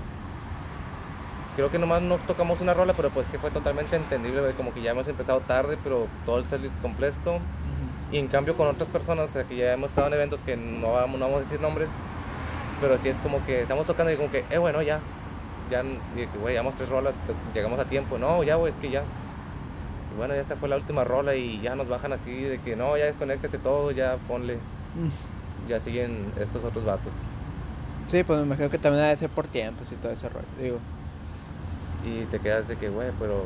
creo 1.56 1.70
que 1.70 1.80
nomás 1.80 2.02
no 2.02 2.18
tocamos 2.28 2.62
una 2.62 2.74
rola, 2.74 2.94
pero 2.94 3.10
pues 3.10 3.30
que 3.30 3.38
fue 3.40 3.52
totalmente 3.52 3.96
entendible, 3.96 4.42
güey, 4.42 4.54
como 4.54 4.74
que 4.74 4.82
ya 4.82 4.92
hemos 4.92 5.08
empezado 5.08 5.40
tarde, 5.42 5.78
pero 5.84 6.08
todo 6.26 6.40
el 6.40 6.46
setlist 6.46 6.80
completo. 6.82 7.40
Y 8.12 8.18
en 8.20 8.28
cambio 8.28 8.56
con 8.56 8.68
otras 8.68 8.88
personas, 8.90 9.30
o 9.30 9.34
sea, 9.34 9.44
que 9.44 9.58
ya 9.58 9.74
hemos 9.74 9.90
estado 9.90 10.08
en 10.08 10.14
eventos 10.14 10.40
que 10.42 10.56
no 10.56 10.94
vamos, 10.94 11.20
no 11.20 11.26
vamos 11.26 11.42
a 11.42 11.44
decir 11.44 11.60
nombres, 11.60 11.90
pero 12.80 12.98
sí 12.98 13.10
es 13.10 13.18
como 13.20 13.46
que 13.46 13.64
estamos 13.64 13.86
tocando 13.86 14.12
y 14.12 14.16
como 14.16 14.32
que, 14.32 14.46
eh, 14.50 14.58
bueno, 14.58 14.82
ya. 14.82 15.00
ya, 15.70 15.84
y 15.84 16.20
de 16.22 16.28
que, 16.28 16.38
güey, 16.40 16.54
llevamos 16.54 16.76
tres 16.76 16.88
rolas, 16.90 17.14
llegamos 17.54 17.78
a 17.80 17.84
tiempo. 17.86 18.18
No, 18.18 18.44
ya, 18.44 18.56
güey, 18.56 18.72
es 18.72 18.80
que 18.80 18.90
ya. 18.90 19.04
Bueno, 20.18 20.34
ya 20.34 20.42
esta 20.42 20.56
fue 20.56 20.68
la 20.68 20.76
última 20.78 21.04
rola 21.04 21.36
y 21.36 21.62
ya 21.62 21.76
nos 21.76 21.88
bajan 21.88 22.12
así 22.14 22.32
de 22.42 22.60
que 22.60 22.76
no, 22.76 22.98
ya 22.98 23.06
desconéctate 23.06 23.58
todo, 23.60 23.92
ya 23.92 24.18
ponle. 24.28 24.56
Mm. 24.56 25.70
Ya 25.70 25.80
siguen 25.80 26.26
estos 26.40 26.64
otros 26.64 26.84
vatos. 26.86 27.14
Sí, 28.08 28.24
pues 28.24 28.40
me 28.40 28.46
imagino 28.46 28.70
que 28.70 28.78
también 28.78 29.04
debe 29.04 29.18
ser 29.18 29.30
por 29.30 29.48
tiempos 29.48 29.92
y 29.92 29.96
todo 29.96 30.12
ese 30.12 30.28
rollo. 30.30 30.46
Digo, 30.62 30.78
Y 32.06 32.24
te 32.26 32.40
quedas 32.40 32.68
de 32.68 32.78
que, 32.78 32.90
güey, 32.90 33.10
pero. 33.20 33.46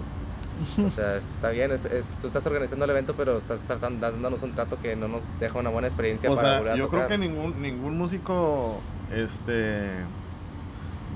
O 0.86 0.89
sea, 0.91 1.17
está 1.17 1.49
bien, 1.49 1.72
es, 1.72 1.86
es- 1.86 2.07
tú 2.22 2.28
estás 2.28 2.45
organizando 2.45 2.86
el 2.86 2.91
evento, 2.91 3.15
pero 3.17 3.38
estás 3.38 3.61
tratando, 3.61 3.99
dándonos 4.09 4.43
un 4.43 4.53
trato 4.53 4.78
que 4.82 4.95
no 4.95 5.07
nos 5.07 5.24
deja 5.39 5.57
una 5.57 5.69
buena 5.72 5.88
experiencia 5.88 6.30
O 6.30 6.36
para 6.36 6.47
sea, 6.47 6.57
volver 6.59 6.74
a 6.74 6.76
yo 6.76 6.89
creo 6.89 7.07
que 7.07 7.17
ningún 7.17 7.61
ningún 7.61 7.97
músico 7.97 8.80
este 9.11 9.89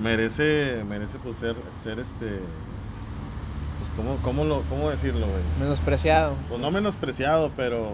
merece 0.02 0.84
merece 0.90 1.18
pues 1.24 1.38
ser 1.38 1.56
ser 1.84 2.00
este 2.00 2.40
cómo 3.96 4.18
cómo 4.24 4.44
lo 4.46 4.62
cómo 4.64 4.90
decirlo, 4.90 5.26
güey. 5.28 5.42
menospreciado. 5.60 6.34
Pues 6.50 6.60
no 6.62 6.72
menospreciado, 6.72 7.52
pero 7.56 7.88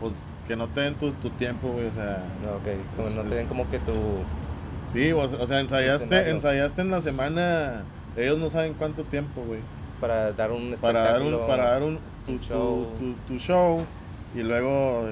pues 0.00 0.12
que 0.46 0.56
no 0.56 0.68
te 0.68 0.82
den 0.82 0.94
tu, 0.96 1.12
tu 1.12 1.30
tiempo, 1.30 1.68
güey, 1.68 1.86
o 1.86 1.92
sea, 1.94 2.22
No, 2.42 2.56
ok, 2.56 2.96
como 2.96 3.10
no 3.10 3.22
Es- 3.22 3.28
te 3.30 3.34
den 3.36 3.46
como 3.46 3.70
que 3.70 3.78
tu. 3.78 3.92
sí, 4.92 5.12
o, 5.12 5.18
o 5.20 5.46
sea, 5.46 5.60
ensayaste 5.60 6.30
ensayaste 6.30 6.82
en 6.82 6.90
la 6.90 7.00
semana, 7.02 7.82
ellos 8.16 8.38
no 8.38 8.50
saben 8.50 8.74
cuánto 8.74 9.04
tiempo, 9.04 9.42
güey. 9.46 9.60
para 10.00 10.32
dar 10.32 10.50
un 10.52 10.74
para 10.80 11.00
dar 11.00 11.06
espectáculo. 11.16 11.40
un 11.42 11.46
para 11.46 11.70
dar 11.70 11.82
un 11.82 11.98
tu, 12.26 12.32
un 12.32 12.40
show. 12.40 12.86
tu- 12.98 13.14
tu 13.34 13.38
show 13.40 13.80
y 14.34 14.42
luego 14.42 15.08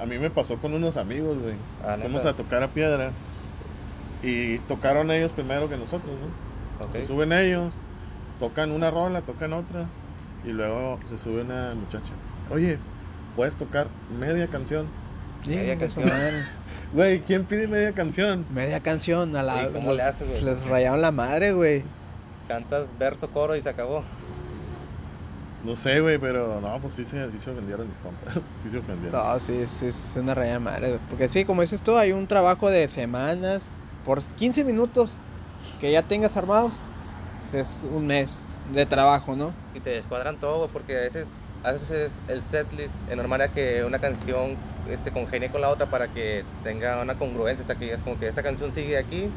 a 0.00 0.06
mí 0.06 0.18
me 0.18 0.30
pasó 0.30 0.56
con 0.56 0.72
unos 0.74 0.96
amigos 0.96 1.38
güey 1.40 1.54
Ah, 1.86 1.96
fuimos 2.00 2.24
a 2.24 2.32
tocar 2.34 2.62
a 2.62 2.68
piedras 2.68 3.12
y 4.22 4.58
tocaron 4.60 5.10
ellos 5.10 5.30
primero 5.32 5.68
que 5.68 5.76
nosotros 5.76 6.10
¿no? 6.10 6.84
Ok. 6.86 6.92
se 6.94 7.06
suben 7.06 7.32
ellos 7.32 7.74
tocan 8.38 8.70
una 8.72 8.90
rola 8.90 9.20
tocan 9.22 9.52
otra 9.52 9.86
y 10.44 10.48
luego 10.50 10.98
se 11.08 11.18
sube 11.18 11.42
una 11.42 11.74
muchacha 11.74 12.12
oye 12.50 12.78
puedes 13.36 13.54
tocar 13.56 13.88
media 14.18 14.46
canción 14.48 14.86
Media 15.46 15.76
canción. 15.78 16.08
güey 16.92 17.20
quién 17.20 17.44
pide 17.44 17.68
media 17.68 17.92
canción 17.92 18.44
Media 18.52 18.80
canción 18.80 19.34
a 19.36 19.42
la. 19.42 19.60
Sí, 19.60 19.66
¿cómo 19.72 19.92
le 19.94 20.02
haces, 20.02 20.28
güey? 20.28 20.42
les 20.42 20.64
rayaron 20.66 21.00
la 21.00 21.12
madre, 21.12 21.52
güey. 21.52 21.84
Cantas 22.48 22.88
verso, 22.98 23.28
coro 23.30 23.54
y 23.54 23.62
se 23.62 23.68
acabó. 23.68 24.02
no 25.64 25.76
sé 25.76 26.00
güey 26.00 26.18
pero 26.18 26.60
no 26.60 26.78
pues 26.80 26.94
sí 26.94 27.04
se, 27.04 27.30
sí 27.30 27.38
se 27.38 27.50
ofendieron 27.50 27.86
mis 27.88 27.98
compas 27.98 28.34
sí 28.64 28.70
se 28.70 28.78
ofendieron 28.78 29.12
No, 29.22 29.38
sí, 29.38 29.64
sí, 29.68 29.86
es 29.86 30.14
una 30.16 30.34
raya 30.34 30.54
de 30.54 30.58
madre. 30.58 30.88
güey. 30.88 31.00
Porque 31.08 31.28
sí, 31.28 31.44
como 31.44 31.60
dices 31.62 31.82
tú, 31.82 31.96
hay 31.96 32.12
un 32.12 32.26
trabajo 32.26 32.68
de 32.70 32.88
semanas. 32.88 33.70
Por 34.04 34.22
15 34.22 34.64
minutos 34.64 35.16
que 35.80 35.92
ya 35.92 36.02
tengas 36.02 36.36
armados, 36.36 36.74
es 37.52 37.82
un 37.92 38.06
mes 38.06 38.40
de 38.72 38.86
trabajo, 38.86 39.34
¿no? 39.36 39.52
Y 39.74 39.80
te 39.80 39.90
descuadran 39.90 40.36
todo, 40.38 40.58
güey, 40.58 40.70
porque 40.70 40.96
a 40.96 41.00
veces 41.00 41.26
haces 41.64 42.12
el 42.28 42.42
setlist 42.44 42.94
en 43.10 43.16
normal 43.16 43.40
a 43.42 43.48
que 43.48 43.82
una 43.84 43.98
canción 43.98 44.56
este, 44.88 45.10
congenie 45.10 45.50
con 45.50 45.60
la 45.60 45.70
otra 45.70 45.86
para 45.86 46.08
que 46.08 46.44
tenga 46.62 47.00
una 47.02 47.14
congruencia. 47.14 47.64
O 47.64 47.66
sea, 47.66 47.76
que 47.76 47.92
es 47.92 48.00
como 48.02 48.18
que 48.18 48.28
esta 48.28 48.42
canción 48.42 48.72
sigue 48.72 48.98
aquí 48.98 49.28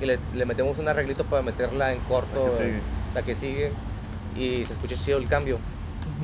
y 0.00 0.06
le, 0.06 0.18
le 0.34 0.46
metemos 0.46 0.78
un 0.78 0.88
arreglito 0.88 1.24
para 1.24 1.42
meterla 1.42 1.92
en 1.92 2.00
corto, 2.00 2.46
La 2.46 2.50
que 2.50 2.56
sigue. 2.56 2.82
la 3.14 3.22
que 3.22 3.34
sigue, 3.34 3.72
y 4.36 4.64
se 4.66 4.72
escucha 4.72 4.96
chido 4.96 5.18
el 5.18 5.28
cambio. 5.28 5.58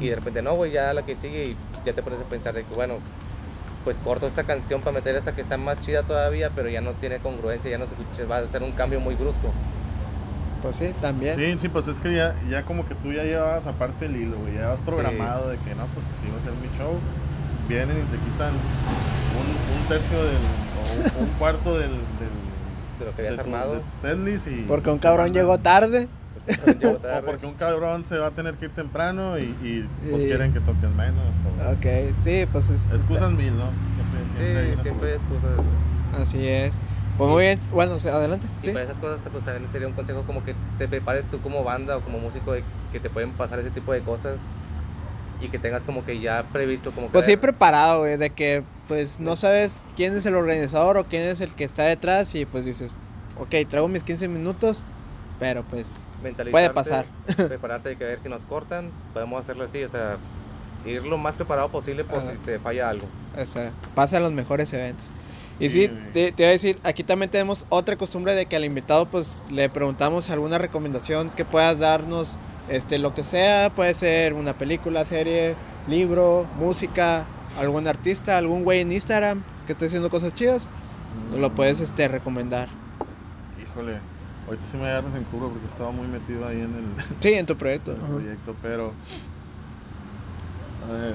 Y 0.00 0.08
de 0.08 0.16
repente, 0.16 0.42
no, 0.42 0.54
güey, 0.54 0.72
ya 0.72 0.92
la 0.92 1.04
que 1.04 1.14
sigue 1.14 1.44
y 1.44 1.56
ya 1.84 1.92
te 1.92 2.02
pones 2.02 2.20
a 2.20 2.24
pensar 2.24 2.54
de 2.54 2.64
que, 2.64 2.74
bueno, 2.74 2.98
pues 3.84 3.96
corto 4.04 4.26
esta 4.26 4.44
canción 4.44 4.82
para 4.82 4.92
meter 4.92 5.16
esta 5.16 5.34
que 5.34 5.40
está 5.40 5.56
más 5.56 5.80
chida 5.80 6.02
todavía, 6.02 6.50
pero 6.54 6.68
ya 6.68 6.80
no 6.80 6.92
tiene 6.92 7.18
congruencia, 7.18 7.70
ya 7.70 7.78
no 7.78 7.86
se 7.86 7.94
escucha, 7.94 8.24
va 8.30 8.38
a 8.38 8.48
ser 8.48 8.62
un 8.62 8.72
cambio 8.72 9.00
muy 9.00 9.14
brusco. 9.14 9.52
Pues 10.62 10.76
sí, 10.76 10.92
también. 11.00 11.36
Sí, 11.36 11.56
sí, 11.60 11.68
pues 11.68 11.88
es 11.88 11.98
que 11.98 12.14
ya, 12.14 12.34
ya 12.50 12.62
como 12.64 12.86
que 12.86 12.94
tú 12.94 13.12
ya 13.12 13.24
llevabas 13.24 13.66
aparte 13.66 14.06
el 14.06 14.16
hilo, 14.16 14.36
güey. 14.38 14.54
Ya 14.54 14.68
vas 14.68 14.80
programado 14.80 15.48
de 15.48 15.56
que 15.58 15.74
no, 15.74 15.86
pues 15.86 16.04
así 16.18 16.30
va 16.30 16.38
a 16.38 16.42
ser 16.42 16.52
mi 16.60 16.68
show. 16.78 16.98
Vienen 17.68 17.96
y 17.96 18.02
te 18.10 18.18
quitan 18.18 18.52
un, 18.52 19.80
un 19.80 19.88
tercio 19.88 20.18
del, 20.18 20.36
o 21.16 21.20
un, 21.20 21.28
un 21.28 21.30
cuarto 21.38 21.78
del, 21.78 21.90
del, 21.90 21.98
De 22.98 23.04
lo 23.06 23.16
que 23.16 23.22
de, 23.22 23.28
habías 23.28 23.44
tu, 23.44 23.50
armado. 23.54 23.74
de 23.74 23.80
tu 23.80 24.00
setlist 24.02 24.46
y... 24.48 24.62
Porque 24.68 24.90
un 24.90 24.98
cabrón 24.98 25.32
llegó 25.32 25.58
tarde. 25.58 26.08
O 26.84 27.22
porque 27.24 27.46
un 27.46 27.54
cabrón 27.54 28.04
se 28.04 28.18
va 28.18 28.28
a 28.28 28.30
tener 28.32 28.54
que 28.54 28.64
ir 28.64 28.70
temprano 28.72 29.38
y, 29.38 29.42
y, 29.62 29.86
pues 30.10 30.22
Y- 30.22 30.26
quieren 30.26 30.52
que 30.52 30.60
toques 30.60 30.90
menos. 30.90 31.22
o- 31.46 31.72
Ok, 31.72 31.86
sí, 32.24 32.46
pues 32.50 32.70
es. 32.70 32.80
Excusas 32.92 33.30
mil, 33.32 33.54
¿no? 33.56 33.66
Siempre, 34.36 34.74
Sí, 34.76 34.82
siempre 34.82 35.08
hay 35.10 35.14
excusas. 35.14 35.50
excusas. 35.52 36.22
Así 36.22 36.48
es. 36.48 36.74
Pues 37.18 37.30
muy 37.30 37.42
bien. 37.42 37.60
Bueno, 37.72 37.92
adelante. 37.94 38.46
Y 38.62 38.66
Sí. 38.66 38.72
para 38.72 38.84
esas 38.84 38.98
cosas, 38.98 39.20
pues 39.30 39.44
también 39.44 39.70
sería 39.70 39.86
un 39.88 39.94
consejo 39.94 40.22
como 40.22 40.42
que 40.44 40.54
te 40.78 40.88
prepares 40.88 41.24
tú 41.26 41.40
como 41.40 41.62
banda 41.64 41.96
o 41.96 42.00
como 42.00 42.18
músico 42.18 42.52
de 42.52 42.62
que 42.92 43.00
te 43.00 43.10
pueden 43.10 43.32
pasar 43.32 43.58
ese 43.58 43.70
tipo 43.70 43.92
de 43.92 44.00
cosas 44.00 44.36
y 45.40 45.48
que 45.48 45.58
tengas 45.58 45.82
como 45.82 46.04
que 46.04 46.20
ya 46.20 46.44
previsto 46.52 46.90
como 46.92 47.06
que... 47.08 47.12
Pues 47.12 47.26
sí, 47.26 47.36
preparado, 47.36 48.00
güey, 48.00 48.16
de 48.16 48.30
que 48.30 48.62
pues 48.88 49.20
no 49.20 49.36
sabes 49.36 49.80
quién 49.96 50.14
es 50.16 50.26
el 50.26 50.34
organizador 50.34 50.96
o 50.96 51.04
quién 51.04 51.22
es 51.22 51.40
el 51.40 51.50
que 51.54 51.64
está 51.64 51.84
detrás 51.84 52.34
y 52.34 52.44
pues 52.44 52.64
dices, 52.64 52.90
ok, 53.38 53.54
traigo 53.68 53.88
mis 53.88 54.02
15 54.02 54.28
minutos, 54.28 54.82
pero 55.38 55.62
pues 55.62 55.96
puede 56.50 56.70
pasar. 56.70 57.06
Prepararte 57.36 57.90
de 57.90 57.96
que 57.96 58.04
a 58.04 58.08
ver 58.08 58.18
si 58.18 58.28
nos 58.28 58.42
cortan, 58.42 58.90
podemos 59.12 59.40
hacerlo 59.40 59.64
así, 59.64 59.82
o 59.82 59.88
sea, 59.88 60.16
ir 60.84 61.04
lo 61.04 61.18
más 61.18 61.36
preparado 61.36 61.68
posible 61.68 62.04
por 62.04 62.18
Ajá. 62.20 62.32
si 62.32 62.36
te 62.38 62.58
falla 62.58 62.90
algo. 62.90 63.06
O 63.40 63.46
sea, 63.46 63.70
pasan 63.94 64.22
los 64.22 64.32
mejores 64.32 64.72
eventos. 64.72 65.06
Y 65.60 65.68
sí, 65.68 65.90
te, 66.14 66.32
te 66.32 66.42
voy 66.42 66.48
a 66.48 66.52
decir, 66.52 66.78
aquí 66.84 67.04
también 67.04 67.30
tenemos 67.30 67.66
otra 67.68 67.96
costumbre 67.96 68.34
de 68.34 68.46
que 68.46 68.56
al 68.56 68.64
invitado 68.64 69.06
pues 69.06 69.42
le 69.50 69.68
preguntamos 69.68 70.30
alguna 70.30 70.56
recomendación 70.58 71.28
que 71.30 71.44
puedas 71.44 71.78
darnos, 71.78 72.38
este, 72.68 72.98
lo 72.98 73.14
que 73.14 73.24
sea, 73.24 73.70
puede 73.70 73.92
ser 73.94 74.32
una 74.32 74.54
película, 74.56 75.04
serie, 75.04 75.54
libro, 75.86 76.46
música, 76.56 77.26
algún 77.58 77.86
artista, 77.88 78.38
algún 78.38 78.64
güey 78.64 78.80
en 78.80 78.92
Instagram 78.92 79.42
que 79.66 79.72
esté 79.72 79.86
haciendo 79.86 80.08
cosas 80.08 80.32
chidas, 80.32 80.66
nos 81.30 81.40
lo 81.40 81.54
puedes 81.54 81.80
este, 81.80 82.08
recomendar. 82.08 82.68
Híjole, 83.62 83.98
ahorita 84.46 84.64
sí 84.72 84.76
me 84.78 84.86
agarras 84.86 85.14
en 85.14 85.24
curva 85.24 85.48
porque 85.50 85.66
estaba 85.66 85.90
muy 85.90 86.06
metido 86.06 86.46
ahí 86.48 86.56
en 86.60 86.74
el, 86.74 86.84
Sí, 87.20 87.34
en 87.34 87.44
tu 87.46 87.56
proyecto. 87.56 87.92
el 87.92 87.98
ajá. 88.02 88.06
proyecto, 88.08 88.56
pero... 88.62 88.92
A 90.88 90.92
ver, 90.92 91.14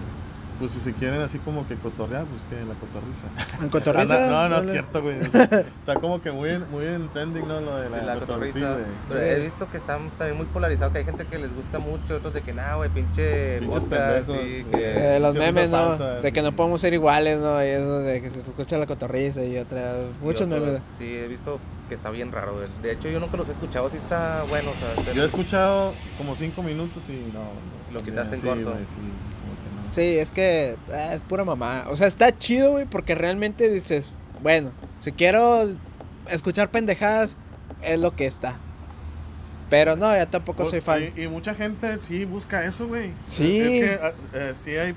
pues 0.60 0.72
si 0.72 0.80
se 0.80 0.94
quieren 0.94 1.22
así 1.22 1.38
como 1.40 1.68
que 1.68 1.76
cotorrear, 1.76 2.26
pues 2.26 2.42
que 2.50 2.66
la 2.66 2.74
cotorriza. 2.76 3.64
¿En 3.64 3.70
cotorriza? 3.70 4.02
Anda- 4.26 4.50
no, 4.50 4.50
no 4.50 4.64
es 4.64 4.72
cierto, 4.72 5.02
güey. 5.02 5.18
Está 5.22 5.96
como 6.00 6.22
que 6.22 6.32
muy 6.32 6.50
en, 6.52 6.70
muy 6.72 6.86
en 6.86 7.10
trending, 7.10 7.48
¿no? 7.48 7.60
Lo 7.62 7.78
de 7.78 7.90
la, 7.90 8.00
Sí, 8.00 8.06
la 8.06 8.14
cotorriza, 8.20 8.78
he 9.20 9.40
visto 9.40 9.70
que 9.70 9.78
están 9.78 10.10
también 10.18 10.38
muy 10.38 10.46
polarizados, 10.48 10.94
que 10.94 11.00
hay 11.00 11.06
gente 11.06 11.26
que 11.26 11.38
les 11.40 11.54
gusta 11.56 11.80
mucho, 11.80 12.16
otros 12.16 12.34
de 12.34 12.42
que 12.42 12.54
nada, 12.54 12.76
güey, 12.76 12.90
pinche 12.90 13.60
pendejos, 13.60 14.38
sí, 14.38 14.66
que... 14.72 15.16
Eh, 15.16 15.20
los 15.20 15.36
memes, 15.36 15.70
¿no? 15.70 15.98
de 15.98 16.32
que 16.32 16.42
no 16.42 16.52
podemos 16.54 16.82
ser 16.82 16.94
iguales, 16.94 17.40
¿no? 17.40 17.64
Y 17.64 17.68
eso 17.68 18.00
de 18.00 18.22
que 18.22 18.30
se 18.32 18.42
te 18.42 18.50
escucha 18.50 18.78
la 18.78 18.86
cotorriza 18.86 19.44
y 19.44 19.58
otra. 19.58 19.96
y 20.02 20.24
Muchos 20.24 20.48
memes. 20.48 20.80
Sí, 20.98 21.06
he 21.06 21.28
visto 21.28 21.60
que 21.90 21.96
está 21.96 22.10
bien 22.10 22.32
raro. 22.32 22.54
güey. 22.56 22.68
De 22.82 22.94
hecho, 22.94 23.10
yo 23.10 23.20
nunca 23.20 23.38
los 23.38 23.48
he 23.50 23.52
escuchado, 23.52 23.90
sí 23.90 23.98
está 23.98 24.44
bueno. 24.50 24.72
O 24.72 25.04
sea, 25.04 25.14
Yo 25.14 25.24
he 25.24 25.26
escuchado 25.28 25.94
como 26.18 26.36
cinco 26.36 26.64
minutos 26.64 27.04
y 27.10 27.32
no. 27.34 27.42
Lo 27.94 28.00
quitaste 28.00 28.36
en 28.36 28.42
corto. 28.42 28.72
güey, 28.72 28.84
sí, 29.96 30.20
es 30.20 30.30
que 30.32 30.76
eh, 30.92 31.10
es 31.14 31.22
pura 31.22 31.44
mamá. 31.44 31.86
O 31.90 31.96
sea, 31.96 32.08
está 32.08 32.38
chido, 32.38 32.72
güey, 32.72 32.86
porque 32.86 33.16
realmente 33.16 33.70
dices, 33.72 34.12
bueno, 34.44 34.72
si 35.00 35.12
quiero 35.12 35.68
escuchar 36.30 36.70
pendejadas, 36.70 37.38
es 37.82 38.00
lo 38.00 38.16
que 38.16 38.26
está. 38.28 38.58
Pero 39.70 39.96
no, 39.96 40.14
ya 40.16 40.28
tampoco 40.28 40.58
Pues, 40.60 40.70
soy 40.70 40.82
fan. 40.82 41.12
Y, 41.16 41.24
y 41.24 41.28
mucha 41.28 41.56
gente 41.56 41.98
sí 41.98 42.26
busca 42.26 42.64
eso, 42.66 42.88
güey. 42.88 43.12
Sí. 43.28 43.60
Es 43.60 43.68
que 43.70 44.00
ah, 44.02 44.12
eh, 44.34 44.54
sí 44.64 44.72
hay, 44.78 44.94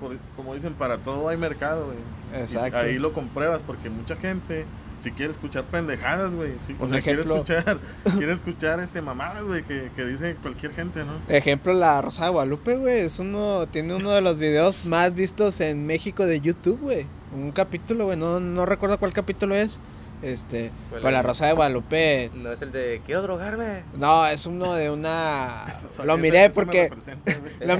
por- 0.00 0.16
como 0.36 0.54
dicen, 0.54 0.74
para 0.74 0.98
todo 0.98 1.28
hay 1.28 1.36
mercado, 1.36 1.86
güey. 1.86 1.98
Y 2.32 2.42
Exacto. 2.42 2.76
ahí 2.78 2.98
lo 2.98 3.12
compruebas 3.12 3.60
porque 3.66 3.88
mucha 3.90 4.16
gente 4.16 4.64
si 5.00 5.10
quiere 5.12 5.32
escuchar 5.32 5.64
pendejadas, 5.64 6.34
güey. 6.34 6.52
Sí, 6.66 6.74
o 6.78 6.88
sea, 6.88 7.00
quiere 7.00 7.22
escuchar, 7.22 7.78
quiere 8.16 8.32
escuchar 8.32 8.80
este 8.80 9.02
mamadas, 9.02 9.42
güey, 9.44 9.62
que, 9.64 9.90
que 9.94 10.04
dice 10.04 10.36
cualquier 10.42 10.72
gente, 10.72 11.04
¿no? 11.04 11.12
Ejemplo, 11.28 11.72
la 11.72 12.02
Rosa 12.02 12.24
de 12.24 12.30
Guadalupe, 12.30 12.76
güey, 12.76 13.00
es 13.00 13.18
uno, 13.18 13.66
tiene 13.68 13.94
uno 13.94 14.10
de 14.10 14.20
los 14.20 14.38
videos 14.38 14.84
más 14.84 15.14
vistos 15.14 15.60
en 15.60 15.86
México 15.86 16.26
de 16.26 16.40
YouTube, 16.40 16.80
güey. 16.80 17.06
Un 17.34 17.52
capítulo, 17.52 18.06
güey, 18.06 18.16
no, 18.16 18.40
no 18.40 18.66
recuerdo 18.66 18.98
cuál 18.98 19.12
capítulo 19.12 19.54
es. 19.54 19.78
Este, 20.22 20.70
Pues 20.90 21.00
pues 21.02 21.12
la- 21.12 21.22
Rosa 21.22 21.46
de 21.46 21.52
Guadalupe, 21.52 22.30
No 22.34 22.52
es 22.52 22.60
el 22.62 22.72
de 22.72 23.00
quiero 23.06 23.22
drogarme. 23.22 23.82
no, 23.94 24.26
es 24.26 24.46
uno 24.46 24.74
de 24.74 24.90
una... 24.90 25.66
Lo 26.04 26.16
miré 26.18 26.46
eso- 26.46 26.54
porque... 26.54 26.90
Lo, 27.60 27.78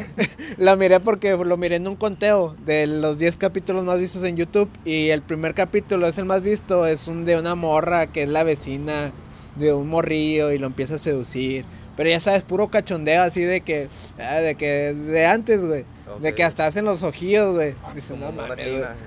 lo 0.58 0.76
miré 0.76 1.00
porque 1.00 1.36
lo 1.36 1.56
miré 1.56 1.76
en 1.76 1.86
un 1.88 1.96
conteo 1.96 2.56
de 2.64 2.86
los 2.86 3.18
10 3.18 3.36
capítulos 3.38 3.84
más 3.84 3.98
vistos 3.98 4.22
en 4.24 4.36
YouTube 4.36 4.68
y 4.84 5.08
el 5.10 5.22
primer 5.22 5.54
capítulo 5.54 6.06
es 6.08 6.18
el 6.18 6.24
más 6.24 6.42
visto, 6.42 6.86
es 6.86 7.06
un 7.08 7.24
de 7.24 7.38
una 7.38 7.54
morra 7.54 8.06
que 8.08 8.24
es 8.24 8.28
la 8.28 8.42
vecina 8.42 9.12
de 9.56 9.72
un 9.72 9.88
morrillo 9.88 10.50
y 10.52 10.58
lo 10.58 10.66
empieza 10.66 10.96
a 10.96 10.98
seducir. 10.98 11.64
Pero 11.96 12.10
ya 12.10 12.20
sabes, 12.20 12.42
puro 12.44 12.68
cachondeo 12.68 13.22
así 13.22 13.42
de 13.42 13.60
que 13.62 13.88
ah, 14.20 14.36
de 14.36 14.54
que 14.54 14.94
de 14.94 15.26
antes, 15.26 15.60
güey. 15.60 15.84
De 16.20 16.34
que 16.34 16.42
hasta 16.44 16.66
hacen 16.66 16.84
los 16.84 17.02
ojillos, 17.02 17.54
güey. 17.54 17.74
Dicen, 17.94 18.18
Como 18.20 18.32
no 18.32 18.48
mames. 18.48 18.66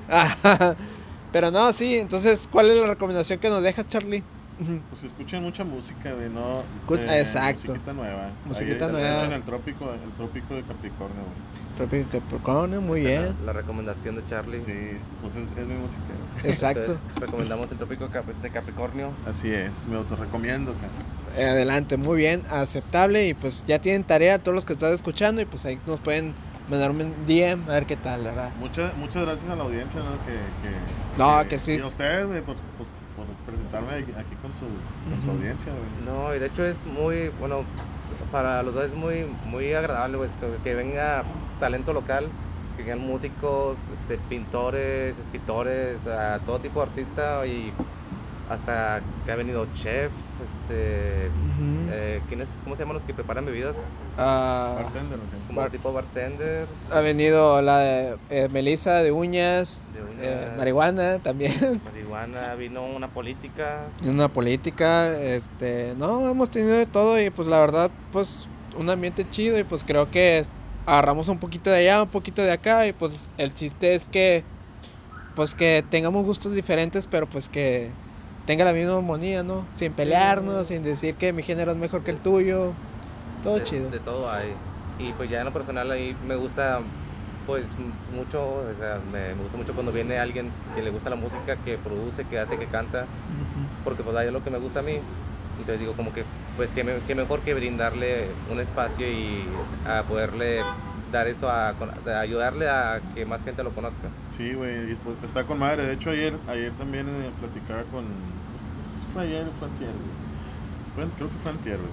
china. 1.32 1.50
güey". 1.50 1.52
Ajá. 1.52 1.52
Pero 1.52 1.52
no, 1.52 1.74
sí, 1.74 1.98
entonces, 1.98 2.48
¿cuál 2.52 2.70
es 2.70 2.78
la 2.78 2.88
recomendación 2.88 3.40
que 3.40 3.50
nos 3.50 3.64
dejas, 3.64 3.88
Charlie? 3.88 4.24
Pues 4.58 5.04
escuchen 5.12 5.42
mucha 5.42 5.64
música, 5.64 6.14
güey, 6.14 6.30
no. 6.30 6.60
Eh, 6.96 7.20
exacto. 7.20 7.72
Musiquita 7.72 7.94
nueva. 7.94 8.30
Musiquita 8.46 8.86
Ahí, 8.86 8.92
de 8.92 8.98
nueva. 9.00 9.26
En 9.26 9.32
el 9.34 9.44
trópico, 9.44 9.92
el 9.92 10.12
trópico 10.18 10.54
de 10.54 10.62
Capricornio, 10.62 11.16
güey. 11.24 11.62
Trópico 11.78 12.20
Capricornio, 12.20 12.80
muy 12.82 13.00
bien. 13.00 13.36
La, 13.40 13.46
la 13.46 13.54
recomendación 13.54 14.16
de 14.18 14.26
Charlie. 14.28 14.60
Sí, 14.62 14.74
pues 15.22 15.36
es, 15.36 15.58
es 15.58 15.66
mi 15.68 15.74
música. 15.76 16.02
Exacto. 16.44 16.82
Entonces, 16.82 17.10
recomendamos 17.20 17.72
el 17.72 17.78
tópico 17.78 18.08
Cap- 18.10 18.26
de 18.28 18.50
Capricornio. 18.52 19.10
Así 19.26 19.52
es, 19.52 19.72
me 19.90 19.96
autorrecomiendo, 19.98 20.74
cara. 20.76 21.50
Adelante, 21.52 21.98
muy 21.98 22.18
bien, 22.18 22.44
aceptable. 22.52 23.28
Y 23.30 23.34
pues 23.34 23.64
ya 23.66 23.80
tienen 23.80 24.04
tarea 24.04 24.38
todos 24.38 24.54
los 24.54 24.66
que 24.66 24.74
están 24.74 24.94
escuchando. 24.94 25.42
Y 25.42 25.46
pues 25.46 25.66
ahí 25.66 25.80
nos 25.88 26.00
pueden 26.02 26.34
mandar 26.72 26.92
un 26.92 27.14
DM 27.28 27.70
a 27.70 27.74
ver 27.74 27.86
qué 27.86 27.98
tal, 27.98 28.24
¿verdad? 28.24 28.50
Muchas, 28.60 28.96
muchas 28.98 29.24
gracias 29.24 29.52
a 29.52 29.56
la 29.56 29.64
audiencia, 29.64 30.00
¿no? 30.00 30.12
Que, 30.26 30.34
que, 30.64 30.76
No, 31.18 31.48
que 31.48 31.60
sí. 31.60 31.74
Y 31.74 31.80
a 31.80 31.88
ustedes, 31.88 32.26
güey, 32.26 32.42
por, 32.42 32.56
por, 32.56 32.88
por 33.16 33.36
presentarme 33.46 33.94
aquí 33.94 34.36
con 34.42 34.52
su, 34.54 34.66
con 35.10 35.24
su 35.24 35.32
audiencia, 35.32 35.72
güey. 35.72 36.06
No, 36.06 36.34
y 36.34 36.40
de 36.40 36.48
hecho 36.48 36.66
es 36.66 36.84
muy, 36.86 37.30
bueno, 37.40 37.64
para 38.32 38.64
los 38.64 38.74
dos 38.74 38.86
es 38.86 38.96
muy, 38.96 39.26
muy 39.46 39.74
agradable 39.74 40.18
pues, 40.18 40.32
que, 40.40 40.64
que 40.64 40.74
venga 40.74 41.24
talento 41.60 41.92
local, 41.92 42.30
que 42.78 42.84
vengan 42.84 43.00
músicos, 43.00 43.78
este, 43.94 44.18
pintores, 44.30 45.20
escritores, 45.20 46.08
a 46.08 46.40
todo 46.40 46.60
tipo 46.60 46.80
de 46.82 46.88
artista 46.88 47.46
y 47.46 47.74
hasta 48.52 49.02
que 49.26 49.32
ha 49.32 49.36
venido 49.38 49.66
chefs, 49.76 50.14
este, 50.44 51.30
eh, 51.90 52.22
¿quiénes, 52.28 52.50
¿cómo 52.66 52.76
se 52.76 52.82
llaman 52.84 52.96
los 52.96 53.04
que 53.04 53.14
preparan 53.14 53.46
bebidas? 53.46 53.78
Ah, 54.18 54.74
Bartender. 54.84 55.20
Como 55.48 55.62
Bar- 55.62 55.72
tipo 55.72 55.94
bartenders. 55.94 56.70
ha 56.92 57.00
venido 57.00 57.62
la 57.62 57.78
de 57.80 58.18
eh, 58.30 58.50
Melissa 58.52 58.96
de 59.04 59.12
uñas, 59.14 59.80
de 59.94 60.00
eh, 60.28 60.36
uñas, 60.44 60.58
marihuana 60.58 61.20
también. 61.20 61.54
marihuana, 61.86 62.54
vino 62.56 62.84
una 62.86 63.08
política. 63.08 63.84
una 64.06 64.28
política, 64.28 65.18
este, 65.22 65.94
no, 65.98 66.28
hemos 66.30 66.50
tenido 66.52 66.74
de 66.76 66.86
todo 66.86 67.22
y 67.22 67.30
pues 67.30 67.48
la 67.48 67.60
verdad, 67.60 67.90
pues 68.12 68.48
un 68.78 68.90
ambiente 68.90 69.26
chido 69.30 69.58
y 69.58 69.64
pues 69.64 69.84
creo 69.86 70.12
que 70.12 70.44
agarramos 70.86 71.30
un 71.30 71.38
poquito 71.38 71.70
de 71.70 71.78
allá, 71.78 72.04
un 72.04 72.10
poquito 72.10 72.42
de 72.42 72.52
acá 72.52 72.86
y 72.86 72.92
pues 72.92 73.14
el 73.38 73.54
chiste 73.54 73.96
es 73.96 74.10
que, 74.10 74.44
pues 75.36 75.56
que 75.56 75.86
tengamos 75.90 76.26
gustos 76.26 76.54
diferentes, 76.54 77.08
pero 77.08 77.28
pues 77.28 77.48
que 77.48 77.90
tenga 78.52 78.66
la 78.66 78.74
misma 78.74 78.98
armonía, 78.98 79.44
¿no? 79.44 79.66
Sin 79.72 79.92
Sí. 79.92 79.96
pelearnos, 79.96 80.68
sin 80.68 80.84
decir 80.84 81.16
que 81.16 81.32
mi 81.32 81.42
género 81.42 81.72
es 81.72 81.78
mejor 81.78 82.04
que 82.04 82.12
el 82.12 82.18
tuyo, 82.20 82.74
todo 83.44 83.56
de, 83.56 83.64
chido. 83.64 83.90
De 83.90 84.00
todo 84.00 84.30
hay. 84.30 84.52
Y 85.00 85.14
pues 85.14 85.30
ya 85.30 85.40
en 85.40 85.46
lo 85.46 85.54
personal 85.54 85.90
ahí 85.90 86.14
me 86.28 86.36
gusta 86.36 86.80
pues 87.48 87.64
mucho, 88.14 88.44
o 88.44 88.64
sea, 88.78 89.00
me, 89.12 89.34
me 89.36 89.42
gusta 89.44 89.58
mucho 89.58 89.74
cuando 89.74 89.92
viene 89.94 90.20
alguien 90.20 90.50
que 90.76 90.82
le 90.82 90.90
gusta 90.92 91.10
la 91.10 91.16
música, 91.16 91.56
que 91.64 91.78
produce, 91.78 92.26
que 92.26 92.40
hace, 92.40 92.58
que 92.58 92.66
canta, 92.66 93.06
porque 93.86 94.04
pues 94.04 94.16
ahí 94.18 94.28
es 94.28 94.34
lo 94.34 94.44
que 94.44 94.50
me 94.52 94.58
gusta 94.60 94.80
a 94.80 94.84
mí. 94.84 94.98
Entonces 95.58 95.80
digo 95.80 95.94
como 95.94 96.14
que 96.14 96.24
pues 96.58 96.72
que, 96.74 96.84
me- 96.84 97.00
que 97.08 97.16
mejor 97.16 97.40
que 97.40 97.54
brindarle 97.54 98.26
un 98.52 98.60
espacio 98.60 99.08
y 99.10 99.44
a 99.88 100.04
poderle 100.04 100.62
dar 101.12 101.28
eso 101.28 101.50
a, 101.52 101.74
con- 101.74 101.90
a 102.10 102.20
ayudarle 102.20 102.70
a 102.70 103.00
que 103.16 103.26
más 103.26 103.44
gente 103.44 103.64
lo 103.64 103.72
conozca. 103.72 104.08
Sí, 104.38 104.54
güey, 104.54 104.92
y, 104.92 104.96
pues, 104.96 105.18
está 105.24 105.44
con 105.44 105.60
madre. 105.60 105.84
De 105.86 105.94
hecho, 105.94 106.10
ayer, 106.12 106.34
ayer 106.50 106.72
también 106.74 107.08
eh, 107.08 107.30
platicaba 107.40 107.84
con. 107.92 108.06
Fue 109.14 109.24
ayer, 109.24 109.46
fue 109.60 109.68
antier. 109.68 109.92
Fue, 110.96 111.06
creo 111.18 111.30
que 111.30 111.36
fue 111.44 111.52
antier, 111.52 111.78
güey. 111.78 111.90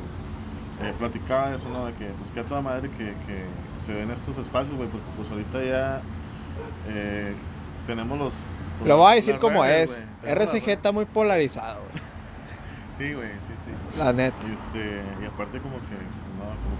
No. 0.00 0.86
Eh, 0.86 0.92
platicaba 0.98 1.50
de 1.50 1.56
eso, 1.56 1.68
¿no? 1.70 1.86
De 1.86 1.92
que, 1.94 2.06
pues, 2.18 2.30
que 2.30 2.40
a 2.40 2.44
toda 2.44 2.60
madre 2.60 2.90
que, 2.90 3.14
que 3.26 3.44
se 3.86 3.92
den 3.94 4.10
estos 4.10 4.36
espacios, 4.38 4.74
güey, 4.76 4.88
porque 4.88 5.06
pues 5.16 5.30
ahorita 5.30 5.64
ya 5.64 6.00
eh, 6.88 7.34
tenemos 7.86 8.18
los. 8.18 8.32
pues, 8.78 8.88
Lo 8.88 8.96
voy 8.98 9.12
a 9.12 9.14
decir 9.14 9.38
como 9.38 9.62
redes, 9.62 10.04
es, 10.22 10.28
RCG 10.36 10.68
está 10.70 10.92
muy 10.92 11.04
polarizado, 11.06 11.80
güey, 11.90 12.02
Sí, 12.98 13.14
güey, 13.14 13.28
sí, 13.28 13.54
sí. 13.64 13.98
la 13.98 14.12
neta. 14.12 14.36
Y, 14.46 14.52
este, 14.52 15.00
y 15.22 15.26
aparte, 15.26 15.60
como 15.60 15.76
que, 15.76 15.96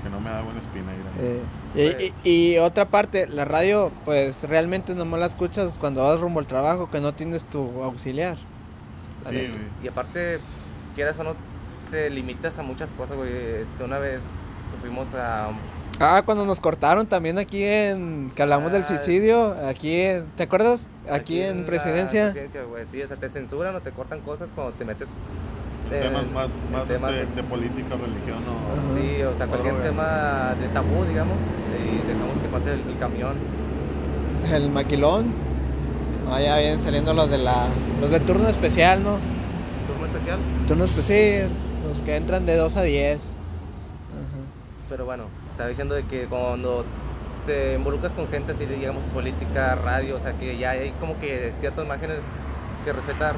que 0.06 0.10
no 0.10 0.20
me 0.20 0.30
da 0.30 0.40
buena 0.42 0.60
espina 0.60 0.92
ir 0.92 1.00
Eh, 1.24 1.42
Pues- 1.74 2.12
y, 2.24 2.28
y- 2.30 2.54
y 2.54 2.58
otra 2.58 2.84
parte, 2.86 3.26
la 3.26 3.44
radio, 3.44 3.90
pues 4.04 4.44
realmente 4.44 4.94
nomás 4.94 5.20
la 5.20 5.26
escuchas 5.26 5.78
cuando 5.78 6.04
vas 6.04 6.20
rumbo 6.20 6.38
al 6.40 6.46
trabajo, 6.46 6.88
que 6.90 7.00
no 7.00 7.12
tienes 7.12 7.44
tu 7.44 7.82
auxiliar. 7.82 8.36
Sí. 9.28 9.50
Y 9.82 9.88
aparte, 9.88 10.38
quieras 10.94 11.18
o 11.18 11.24
no, 11.24 11.34
te 11.90 12.08
limitas 12.10 12.58
a 12.58 12.62
muchas 12.62 12.88
cosas, 12.90 13.16
güey. 13.16 13.32
Este, 13.62 13.82
una 13.84 13.98
vez 13.98 14.22
fuimos 14.80 15.12
a 15.14 15.48
Ah, 15.98 16.22
cuando 16.24 16.44
nos 16.44 16.60
cortaron 16.60 17.06
también 17.06 17.38
aquí 17.38 17.64
en, 17.64 18.30
que 18.36 18.42
hablamos 18.42 18.70
del 18.70 18.82
Ah, 18.82 18.86
suicidio, 18.86 19.56
aquí 19.66 20.02
en, 20.02 20.26
¿te 20.36 20.42
acuerdas? 20.42 20.86
Aquí, 21.10 21.40
en 21.40 21.64
presidencia. 21.64 22.24
presidencia, 22.32 22.62
güey, 22.64 22.84
sí, 22.86 23.02
o 23.02 23.08
sea, 23.08 23.16
te 23.16 23.30
censuran 23.30 23.74
o 23.74 23.80
te 23.80 23.90
cortan 23.92 24.20
cosas 24.20 24.50
cuando 24.54 24.74
te 24.74 24.84
metes. 24.84 25.08
En 25.90 25.96
eh, 25.96 26.00
temas 26.00 26.30
más, 26.32 26.48
más 26.72 26.84
temas 26.88 27.12
este, 27.12 27.26
de- 27.26 27.34
de 27.36 27.42
política, 27.44 27.94
religión 27.94 28.42
o. 28.48 28.96
Sí, 28.98 29.22
o 29.22 29.36
sea, 29.36 29.46
cualquier 29.46 29.74
tema 29.82 30.54
de 30.60 30.68
tabú, 30.68 31.04
digamos, 31.08 31.36
y 31.82 32.06
dejamos 32.08 32.36
que 32.42 32.48
pase 32.48 32.72
el, 32.74 32.80
el 32.90 32.98
camión. 32.98 33.34
El 34.52 34.70
maquilón. 34.70 35.32
Ah, 36.30 36.40
ya 36.40 36.56
vienen 36.58 36.80
saliendo 36.80 37.14
los 37.14 37.30
de 37.30 37.38
la, 37.38 37.66
los 38.00 38.10
del 38.10 38.22
turno 38.22 38.48
especial, 38.48 39.02
¿no? 39.04 39.18
Turno 39.86 40.06
especial. 40.06 40.38
Turno 40.66 40.84
especial, 40.84 41.48
los 41.88 42.02
que 42.02 42.16
entran 42.16 42.46
de 42.46 42.56
2 42.56 42.76
a 42.76 42.82
10. 42.82 43.18
Ajá. 43.18 43.28
Pero 44.90 45.04
bueno, 45.04 45.24
estaba 45.52 45.68
diciendo 45.68 45.94
de 45.94 46.02
que 46.04 46.26
cuando 46.26 46.84
te 47.46 47.74
involucras 47.74 48.12
con 48.12 48.26
gente 48.26 48.52
así, 48.52 48.66
de, 48.66 48.74
digamos, 48.74 49.04
política, 49.14 49.76
radio, 49.76 50.16
o 50.16 50.18
sea, 50.18 50.32
que 50.32 50.58
ya 50.58 50.70
hay 50.70 50.90
como 50.98 51.16
que 51.20 51.52
ciertas 51.60 51.84
imágenes 51.84 52.18
que 52.84 52.92
respetar, 52.92 53.34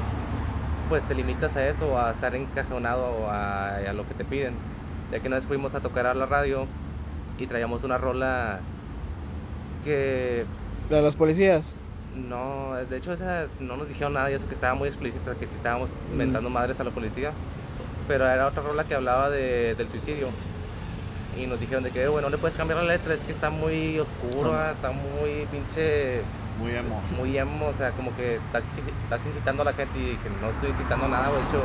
pues 0.89 1.03
te 1.03 1.13
limitas 1.15 1.55
a 1.55 1.67
eso, 1.67 1.99
a 1.99 2.11
estar 2.11 2.35
encajonado 2.35 3.29
a, 3.29 3.75
a 3.77 3.93
lo 3.93 4.07
que 4.07 4.13
te 4.15 4.25
piden. 4.25 4.53
Ya 5.11 5.19
que 5.19 5.27
una 5.27 5.37
vez 5.37 5.45
fuimos 5.45 5.75
a 5.75 5.79
tocar 5.79 6.05
a 6.07 6.13
la 6.13 6.25
radio 6.25 6.65
y 7.37 7.47
traíamos 7.47 7.83
una 7.83 7.97
rola 7.97 8.59
que 9.85 10.45
La 10.89 10.97
de 10.97 11.03
los 11.03 11.15
policías. 11.15 11.75
no, 12.15 12.73
de 12.89 12.97
hecho 12.97 13.13
esas 13.13 13.49
no 13.61 13.77
nos 13.77 13.87
dijeron 13.87 14.13
nada 14.13 14.29
y 14.29 14.33
eso 14.33 14.47
que 14.47 14.53
estaba 14.53 14.73
muy 14.75 14.87
explícita, 14.89 15.35
que 15.35 15.45
si 15.45 15.55
estábamos 15.55 15.89
Mm. 16.13 16.17
mentando 16.17 16.49
madres 16.49 16.79
a 16.79 16.83
la 16.83 16.91
policía. 16.91 17.31
Pero 18.07 18.27
era 18.27 18.47
otra 18.47 18.63
rola 18.63 18.83
que 18.83 18.95
hablaba 18.95 19.29
de, 19.29 19.75
del 19.75 19.89
suicidio. 19.89 20.27
Y 21.39 21.45
nos 21.45 21.59
dijeron 21.59 21.83
de 21.83 21.91
que, 21.91 22.07
bueno, 22.07 22.27
no 22.27 22.35
le 22.35 22.39
puedes 22.39 22.57
cambiar 22.57 22.81
la 22.83 22.91
letra, 22.91 23.13
es 23.13 23.21
que 23.23 23.31
está 23.31 23.49
muy 23.51 23.99
oscura, 23.99 24.71
está 24.71 24.91
muy 24.91 25.45
pinche, 25.51 26.21
Muy 26.59 26.71
emo. 26.75 27.01
muy 27.17 27.37
emo, 27.37 27.67
o 27.67 27.73
sea, 27.73 27.91
como 27.91 28.15
que 28.15 28.35
estás, 28.35 29.25
incitando 29.25 29.61
a 29.61 29.65
la 29.65 29.73
gente 29.73 29.97
y 29.97 30.15
que 30.17 30.29
no 30.41 30.49
estoy 30.49 30.69
incitando 30.71 31.05
a 31.05 31.09
nada, 31.09 31.27
de 31.31 31.39
hecho, 31.39 31.63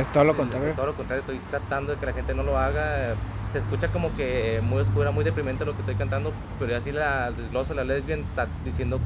Es 0.00 0.08
todo 0.12 0.24
lo 0.24 0.36
contrario. 0.36 0.72
Todo 0.74 0.86
lo 0.86 0.94
contrario, 0.94 1.20
estoy 1.20 1.40
tratando 1.50 1.92
de 1.92 1.98
que 1.98 2.06
la 2.06 2.12
gente 2.12 2.34
no 2.34 2.42
lo 2.42 2.58
haga. 2.58 3.14
Se 3.52 3.58
escucha 3.58 3.88
como 3.88 4.14
que 4.16 4.60
muy 4.62 4.80
oscura, 4.82 5.10
muy 5.10 5.24
deprimente 5.24 5.64
lo 5.64 5.72
que 5.72 5.80
estoy 5.80 5.94
cantando, 5.94 6.32
pero 6.58 6.70
ya 6.72 6.78
así 6.78 6.92
la 6.92 7.30
desglosa, 7.30 7.72
la 7.74 7.84
lesbian 7.84 8.20
está 8.20 8.46
diciendo, 8.64 8.98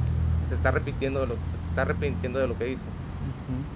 se 0.48 0.54
está 0.56 0.72
repitiendo, 0.72 1.20
de 1.20 1.26
lo, 1.28 1.34
se 1.34 1.68
está 1.68 1.82
arrepintiendo 1.82 2.38
de 2.40 2.48
lo 2.48 2.58
que 2.58 2.70
hizo. 2.70 2.82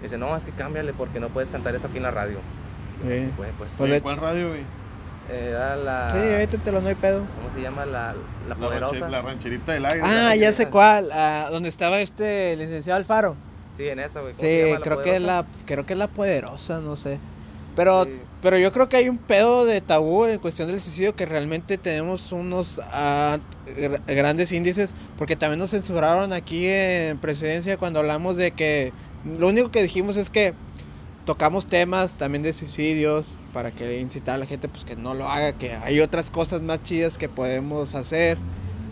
Dice, 0.02 0.18
no, 0.18 0.34
es 0.36 0.44
que 0.44 0.50
cámbiale 0.52 0.92
porque 0.92 1.20
no 1.20 1.28
puedes 1.28 1.48
cantar 1.50 1.74
eso 1.74 1.86
aquí 1.86 1.98
en 1.98 2.02
la 2.04 2.10
radio. 2.10 2.38
Sí. 3.06 3.30
Pues, 3.36 3.50
Pues 3.58 3.80
¿En 3.80 3.90
de- 3.90 4.00
cuál 4.02 4.16
radio, 4.16 4.48
güey? 4.48 4.62
Eh, 5.30 5.48
era 5.50 5.76
la, 5.76 6.10
Sí, 6.10 6.18
ahorita 6.32 6.58
te 6.58 6.72
lo 6.72 6.80
no 6.80 6.88
hay 6.88 6.94
pedo. 6.94 7.20
¿cómo 7.36 7.54
se 7.54 7.60
llama? 7.62 7.84
La, 7.86 8.12
la 8.48 8.48
La, 8.48 8.54
poderosa. 8.56 8.94
ranche- 8.94 9.10
la 9.10 9.22
rancherita 9.22 9.72
del 9.72 9.86
aire. 9.86 10.00
Ah, 10.02 10.34
ya 10.36 10.52
sé 10.52 10.68
cuál. 10.68 11.10
ah, 11.12 11.48
donde 11.50 11.68
estaba 11.68 12.00
este 12.00 12.56
licenciado 12.56 12.96
Alfaro. 12.98 13.36
Sí, 13.76 13.88
en 13.88 13.98
esa, 14.00 14.20
güey. 14.20 14.32
¿Cómo 14.34 14.48
Sí, 14.48 14.54
se 14.56 14.70
llama? 14.70 14.80
creo 14.82 15.02
que 15.02 15.16
es 15.16 15.22
la, 15.22 15.44
creo 15.66 15.84
que 15.86 15.92
es 15.92 15.98
la 15.98 16.08
poderosa, 16.08 16.80
no 16.80 16.96
sé. 16.96 17.18
Pero, 17.74 18.04
Sí. 18.04 18.10
pero 18.40 18.56
yo 18.56 18.72
creo 18.72 18.88
que 18.88 18.96
hay 18.96 19.08
un 19.10 19.18
pedo 19.18 19.66
de 19.66 19.82
tabú 19.82 20.24
en 20.24 20.38
cuestión 20.38 20.68
del 20.70 20.80
suicidio 20.80 21.14
que 21.14 21.26
realmente 21.26 21.76
tenemos 21.76 22.32
unos 22.32 22.78
gr- 22.78 24.00
grandes 24.06 24.52
índices, 24.52 24.94
porque 25.18 25.36
también 25.36 25.58
nos 25.58 25.70
censuraron 25.70 26.32
aquí 26.32 26.66
en 26.66 27.18
presidencia 27.18 27.76
cuando 27.76 27.98
hablamos 27.98 28.36
de 28.36 28.52
que 28.52 28.92
lo 29.38 29.48
único 29.48 29.70
que 29.70 29.82
dijimos 29.82 30.16
es 30.16 30.30
que 30.30 30.54
tocamos 31.26 31.66
temas 31.66 32.16
también 32.16 32.42
de 32.42 32.54
suicidios 32.54 33.36
para 33.52 33.70
que 33.70 34.00
incitar 34.00 34.36
a 34.36 34.38
la 34.38 34.46
gente 34.46 34.68
pues 34.68 34.86
que 34.86 34.96
no 34.96 35.12
lo 35.12 35.28
haga, 35.28 35.52
que 35.52 35.72
hay 35.72 36.00
otras 36.00 36.30
cosas 36.30 36.62
más 36.62 36.82
chidas 36.82 37.18
que 37.18 37.28
podemos 37.28 37.94
hacer. 37.94 38.38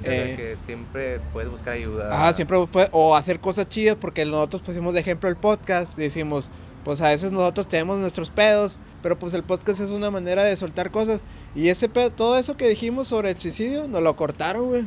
Eh, 0.06 0.34
que 0.36 0.56
siempre 0.66 1.18
puedes 1.32 1.50
buscar 1.50 1.72
ayuda. 1.72 2.12
Ajá, 2.14 2.34
siempre 2.34 2.58
puede- 2.66 2.90
o 2.92 3.16
hacer 3.16 3.40
cosas 3.40 3.66
chidas 3.70 3.96
porque 3.98 4.26
nosotros 4.26 4.60
pusimos 4.60 4.92
de 4.92 5.00
ejemplo 5.00 5.30
el 5.30 5.36
podcast, 5.36 5.96
decimos, 5.96 6.50
pues 6.84 7.00
a 7.00 7.08
veces 7.08 7.32
nosotros 7.32 7.66
tenemos 7.68 7.96
nuestros 7.98 8.28
pedos, 8.28 8.78
pero 9.02 9.18
pues 9.18 9.32
el 9.32 9.44
podcast 9.44 9.80
es 9.80 9.90
una 9.90 10.10
manera 10.10 10.44
de 10.44 10.54
soltar 10.56 10.90
cosas 10.90 11.22
y 11.54 11.68
ese 11.70 11.88
pedo, 11.88 12.10
todo 12.10 12.36
eso 12.36 12.54
que 12.58 12.68
dijimos 12.68 13.08
sobre 13.08 13.30
el 13.30 13.38
suicidio 13.38 13.88
nos 13.88 14.02
lo 14.02 14.14
cortaron, 14.16 14.66
güey. 14.68 14.84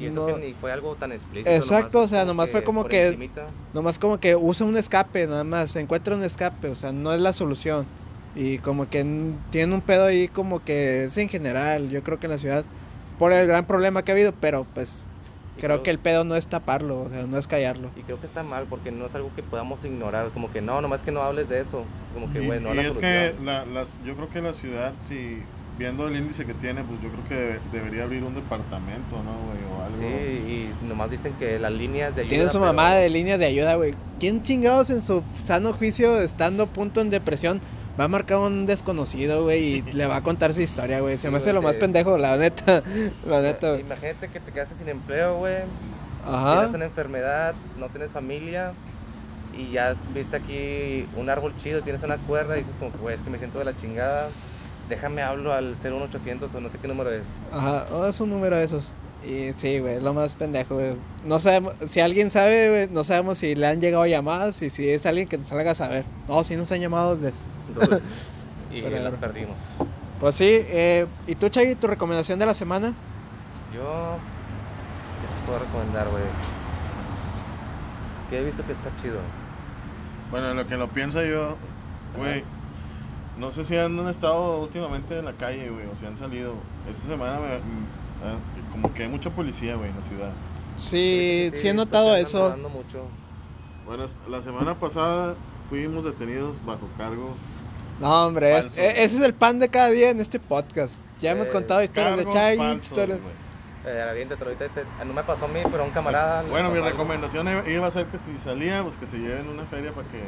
Y 0.00 0.06
eso 0.06 0.28
No- 0.28 0.34
que 0.34 0.46
ni 0.46 0.52
fue 0.54 0.72
algo 0.72 0.94
tan 0.96 1.12
explícito. 1.12 1.50
Exacto, 1.50 2.00
o 2.02 2.08
sea, 2.08 2.24
nomás 2.24 2.48
fue 2.50 2.62
como 2.64 2.86
que- 2.86 3.08
encimita. 3.08 3.46
Nomás 3.74 3.98
como 3.98 4.18
que 4.18 4.34
usa 4.36 4.66
un 4.66 4.76
escape, 4.76 5.26
nada 5.26 5.44
más, 5.44 5.74
encuentra 5.76 6.14
un 6.14 6.22
escape, 6.22 6.68
o 6.68 6.74
sea, 6.74 6.92
no 6.92 7.12
es 7.12 7.20
la 7.20 7.32
solución. 7.32 7.86
Y 8.34 8.58
como 8.58 8.88
que 8.88 9.04
tienen 9.50 9.72
un 9.72 9.80
pedo 9.80 10.06
ahí 10.06 10.28
como 10.28 10.62
que 10.64 11.04
es 11.04 11.16
en 11.18 11.28
general, 11.28 11.90
yo 11.90 12.02
creo 12.02 12.18
que 12.20 12.26
en 12.26 12.32
la 12.32 12.38
ciudad, 12.38 12.64
por 13.18 13.32
el 13.32 13.46
gran 13.46 13.66
problema 13.66 14.02
que 14.04 14.12
ha 14.12 14.14
habido, 14.14 14.32
pero 14.40 14.66
pues 14.72 15.04
creo 15.56 15.68
creo- 15.68 15.82
que 15.82 15.90
el 15.90 15.98
pedo 15.98 16.24
no 16.24 16.36
es 16.36 16.46
taparlo, 16.46 17.00
o 17.02 17.08
sea, 17.10 17.26
no 17.26 17.36
es 17.36 17.46
callarlo. 17.46 17.90
Y 17.96 18.02
creo 18.02 18.18
que 18.20 18.26
está 18.26 18.42
mal 18.42 18.66
porque 18.70 18.92
no 18.92 19.04
es 19.06 19.14
algo 19.14 19.30
que 19.34 19.42
podamos 19.42 19.84
ignorar. 19.84 20.30
Como 20.30 20.50
que 20.52 20.60
no, 20.60 20.80
nomás 20.80 21.02
que 21.02 21.10
no 21.12 21.22
hables 21.22 21.48
de 21.48 21.60
eso. 21.60 21.84
Como 22.14 22.32
que, 22.32 22.42
Y, 22.42 22.46
güey, 22.46 22.60
no 22.60 22.72
y 22.72 22.76
la 22.76 22.82
es 22.82 22.88
solución. 22.94 23.12
que 23.12 23.34
la, 23.44 23.66
las, 23.66 23.94
yo 24.06 24.14
creo 24.14 24.30
que 24.30 24.40
la 24.40 24.54
ciudad, 24.54 24.92
si 25.08 25.42
viendo 25.80 26.06
el 26.06 26.14
índice 26.14 26.44
que 26.44 26.52
tiene, 26.52 26.84
pues 26.84 27.00
yo 27.02 27.08
creo 27.08 27.24
que 27.26 27.34
debe- 27.34 27.60
debería 27.72 28.02
abrir 28.04 28.22
un 28.22 28.34
departamento, 28.34 29.16
¿no, 29.24 29.32
güey? 29.46 29.58
O 29.72 29.82
algo. 29.82 29.98
Sí, 29.98 30.04
y 30.04 30.70
nomás 30.86 31.10
dicen 31.10 31.32
que 31.38 31.58
las 31.58 31.72
líneas 31.72 32.14
de 32.14 32.20
ayuda. 32.22 32.28
Tienen 32.28 32.50
su 32.50 32.58
pero- 32.58 32.66
mamada 32.66 32.96
de 32.96 33.08
línea 33.08 33.38
de 33.38 33.46
ayuda, 33.46 33.76
güey. 33.76 33.94
¿Quién 34.20 34.42
chingados 34.42 34.90
en 34.90 35.00
su 35.00 35.22
sano 35.42 35.72
juicio, 35.72 36.20
estando 36.20 36.64
a 36.64 36.66
punto 36.66 37.00
en 37.00 37.08
depresión, 37.08 37.62
va 37.98 38.04
a 38.04 38.08
marcar 38.08 38.36
a 38.36 38.40
un 38.40 38.66
desconocido, 38.66 39.44
güey, 39.44 39.62
y 39.78 39.82
le 39.92 40.06
va 40.06 40.16
a 40.16 40.22
contar 40.22 40.52
su 40.52 40.60
historia, 40.60 41.00
güey? 41.00 41.16
Se 41.16 41.28
Sí, 41.28 41.32
me 41.32 41.38
hace 41.38 41.52
lo 41.54 41.62
más 41.62 41.72
de- 41.72 41.78
pendejo, 41.80 42.18
la 42.18 42.36
neta. 42.36 42.82
La 43.26 43.40
neta, 43.40 43.70
güey. 43.70 43.80
Imagínate 43.80 44.28
que 44.28 44.38
te 44.38 44.52
quedaste 44.52 44.74
sin 44.74 44.88
empleo, 44.90 45.38
güey. 45.38 45.56
Ajá. 46.26 46.56
Tienes 46.56 46.74
una 46.74 46.84
enfermedad, 46.84 47.54
no 47.78 47.88
tienes 47.88 48.10
familia. 48.12 48.72
Y 49.56 49.72
ya 49.72 49.96
viste 50.14 50.36
aquí 50.36 51.06
un 51.16 51.28
árbol 51.30 51.54
chido, 51.56 51.80
tienes 51.80 52.02
una 52.02 52.18
cuerda 52.18 52.56
y 52.56 52.60
dices 52.60 52.76
como 52.78 52.92
güey, 53.00 53.14
es 53.14 53.22
que 53.22 53.30
me 53.30 53.38
siento 53.38 53.58
de 53.58 53.64
la 53.64 53.74
chingada. 53.74 54.28
Déjame 54.90 55.22
hablo 55.22 55.54
al 55.54 55.76
01800 55.76 56.54
o 56.54 56.60
no 56.60 56.68
sé 56.68 56.76
qué 56.78 56.88
número 56.88 57.10
es. 57.12 57.26
Ajá, 57.52 57.86
oh, 57.92 58.04
es 58.06 58.20
un 58.20 58.28
número 58.28 58.56
de 58.56 58.64
esos. 58.64 58.88
Y 59.24 59.52
sí, 59.56 59.78
güey, 59.78 59.94
es 59.96 60.02
lo 60.02 60.12
más 60.12 60.34
pendejo, 60.34 60.74
güey. 60.74 60.96
No 61.24 61.38
sabemos, 61.38 61.74
si 61.88 62.00
alguien 62.00 62.30
sabe, 62.30 62.68
güey, 62.68 62.88
no 62.90 63.04
sabemos 63.04 63.38
si 63.38 63.54
le 63.54 63.66
han 63.68 63.80
llegado 63.80 64.04
llamadas 64.06 64.60
y 64.62 64.68
si 64.70 64.90
es 64.90 65.06
alguien 65.06 65.28
que 65.28 65.38
nos 65.38 65.46
salga 65.48 65.70
a 65.70 65.74
saber. 65.74 66.04
No, 66.28 66.42
si 66.42 66.56
nos 66.56 66.72
han 66.72 66.80
llamado, 66.80 67.16
les... 67.16 67.34
Entonces, 67.68 68.02
y 68.72 68.82
Pero- 68.82 68.98
las 69.00 69.14
perdimos. 69.14 69.56
Pues 70.18 70.34
sí, 70.34 70.48
eh, 70.50 71.06
¿y 71.26 71.34
tú, 71.36 71.48
Chagui, 71.48 71.76
tu 71.76 71.86
recomendación 71.86 72.38
de 72.38 72.44
la 72.46 72.52
semana? 72.52 72.88
Yo, 73.74 74.16
¿qué 75.20 75.26
te 75.40 75.46
puedo 75.46 75.58
recomendar, 75.60 76.08
güey? 76.10 76.24
Que 78.28 78.40
he 78.40 78.44
visto 78.44 78.66
que 78.66 78.72
está 78.72 78.90
chido. 79.00 79.18
Bueno, 80.30 80.50
en 80.50 80.56
lo 80.56 80.66
que 80.66 80.76
lo 80.76 80.88
pienso 80.88 81.22
yo, 81.22 81.56
güey, 82.16 82.44
no 83.40 83.50
sé 83.52 83.64
si 83.64 83.76
han 83.76 83.98
estado 84.08 84.60
últimamente 84.60 85.18
en 85.18 85.24
la 85.24 85.32
calle, 85.32 85.68
güey, 85.70 85.86
o 85.86 85.96
si 85.98 86.06
han 86.06 86.16
salido. 86.18 86.54
Esta 86.88 87.08
semana 87.08 87.40
me, 87.40 87.56
mm, 87.56 87.86
ah, 88.24 88.34
como 88.72 88.92
que 88.94 89.02
hay 89.04 89.08
mucha 89.08 89.30
policía, 89.30 89.74
güey, 89.76 89.90
en 89.90 89.96
la 89.96 90.02
ciudad. 90.06 90.30
Sí, 90.76 91.50
sí 91.54 91.66
he 91.68 91.74
notado 91.74 92.14
eso. 92.16 92.56
mucho. 92.70 93.04
Bueno, 93.86 94.04
la 94.28 94.42
semana 94.42 94.74
pasada 94.78 95.34
fuimos 95.68 96.04
detenidos 96.04 96.64
bajo 96.64 96.88
cargos. 96.96 97.36
No, 97.98 98.26
hombre, 98.26 98.56
es- 98.58 98.78
e- 98.78 99.02
ese 99.04 99.16
es 99.16 99.20
el 99.22 99.34
pan 99.34 99.58
de 99.58 99.68
cada 99.68 99.90
día 99.90 100.10
en 100.10 100.20
este 100.20 100.38
podcast. 100.38 101.00
Ya 101.20 101.32
hemos 101.32 101.48
Eh, 101.48 101.52
contado 101.52 101.82
historias 101.82 102.16
de 102.16 102.24
Chagui, 102.28 102.56
falsos, 102.58 102.82
historias... 102.82 103.20
güey. 103.20 103.34
Eh, 103.86 104.02
ahorita 104.02 104.36
te- 104.36 105.04
no 105.04 105.12
me 105.12 105.22
pasó 105.24 105.46
a 105.46 105.48
mí, 105.48 105.60
pero 105.70 105.82
a 105.82 105.86
un 105.86 105.92
camarada. 105.92 106.42
Bueno, 106.42 106.70
mi 106.70 106.76
algo. 106.76 106.88
recomendación 106.90 107.48
iba- 107.48 107.68
iba 107.68 107.86
a 107.86 107.90
ser 107.90 108.06
que 108.06 108.18
si 108.18 108.38
salía, 108.44 108.82
pues 108.82 108.96
que 108.96 109.06
se 109.06 109.18
lleven 109.18 109.48
una 109.48 109.64
feria 109.64 109.92
para 109.92 110.06
que... 110.08 110.18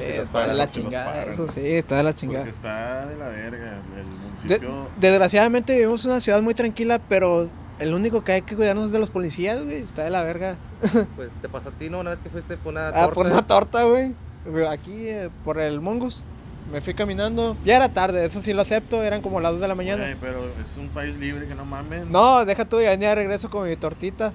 Eh, 0.00 0.20
está 0.22 0.46
de 0.46 0.54
la 0.54 0.68
chingada, 0.68 1.12
paran. 1.12 1.30
eso 1.30 1.48
sí, 1.48 1.60
está 1.64 1.96
de 1.96 2.02
la 2.02 2.14
chingada. 2.14 2.44
Porque 2.44 2.56
está 2.56 3.06
de 3.06 3.16
la 3.16 3.28
verga, 3.28 3.72
el 3.96 4.48
De- 4.48 4.54
municipio... 4.58 4.88
desgraciadamente 4.98 5.74
vivimos 5.74 6.04
en 6.04 6.10
una 6.12 6.20
ciudad 6.20 6.42
muy 6.42 6.54
tranquila, 6.54 7.00
pero 7.08 7.48
el 7.78 7.94
único 7.94 8.22
que 8.24 8.32
hay 8.32 8.42
que 8.42 8.54
cuidarnos 8.56 8.86
es 8.86 8.92
de 8.92 8.98
los 8.98 9.10
policías, 9.10 9.62
güey. 9.64 9.76
Está 9.78 10.04
de 10.04 10.10
la 10.10 10.22
verga. 10.22 10.56
Pues 11.16 11.30
te 11.40 11.48
pasó 11.48 11.68
a 11.70 11.72
ti, 11.72 11.88
¿no? 11.90 12.00
Una 12.00 12.10
vez 12.10 12.20
que 12.20 12.28
fuiste 12.30 12.56
por 12.56 12.72
una 12.72 12.88
Ah, 12.88 12.92
torta. 12.92 13.14
por 13.14 13.26
una 13.26 13.46
torta, 13.46 13.82
güey. 13.84 14.14
Aquí, 14.68 14.92
eh, 15.08 15.30
por 15.44 15.60
el 15.60 15.80
Mongus. 15.80 16.22
Me 16.72 16.80
fui 16.80 16.94
caminando. 16.94 17.56
Ya 17.64 17.76
era 17.76 17.88
tarde, 17.88 18.24
eso 18.24 18.40
sí 18.42 18.52
lo 18.52 18.62
acepto. 18.62 19.02
Eran 19.02 19.20
como 19.20 19.40
las 19.40 19.52
2 19.52 19.60
de 19.60 19.68
la 19.68 19.74
mañana. 19.74 20.02
Güey, 20.04 20.16
pero 20.20 20.44
es 20.44 20.76
un 20.78 20.88
país 20.88 21.16
libre 21.16 21.46
que 21.46 21.54
no 21.54 21.64
mames. 21.64 22.06
No, 22.06 22.44
deja 22.44 22.64
tú, 22.64 22.80
ya 22.80 22.90
venía 22.90 23.10
de 23.10 23.14
regreso 23.16 23.50
con 23.50 23.68
mi 23.68 23.76
tortita. 23.76 24.32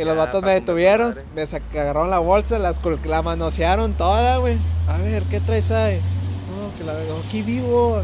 Y 0.00 0.04
los 0.04 0.16
vatos 0.16 0.42
me 0.42 0.52
detuvieron, 0.52 1.14
me 1.34 1.42
agarraron 1.42 2.08
la 2.08 2.20
bolsa, 2.20 2.58
las 2.58 2.80
la 3.04 3.20
manosearon 3.20 3.92
toda, 3.92 4.38
güey. 4.38 4.56
A 4.88 4.96
ver, 4.96 5.24
¿qué 5.24 5.40
traes 5.40 5.70
ahí? 5.70 6.00
No, 6.48 6.74
que 6.78 6.84
la 6.84 6.94
verga, 6.94 7.12
aquí 7.26 7.42
vivo. 7.42 8.02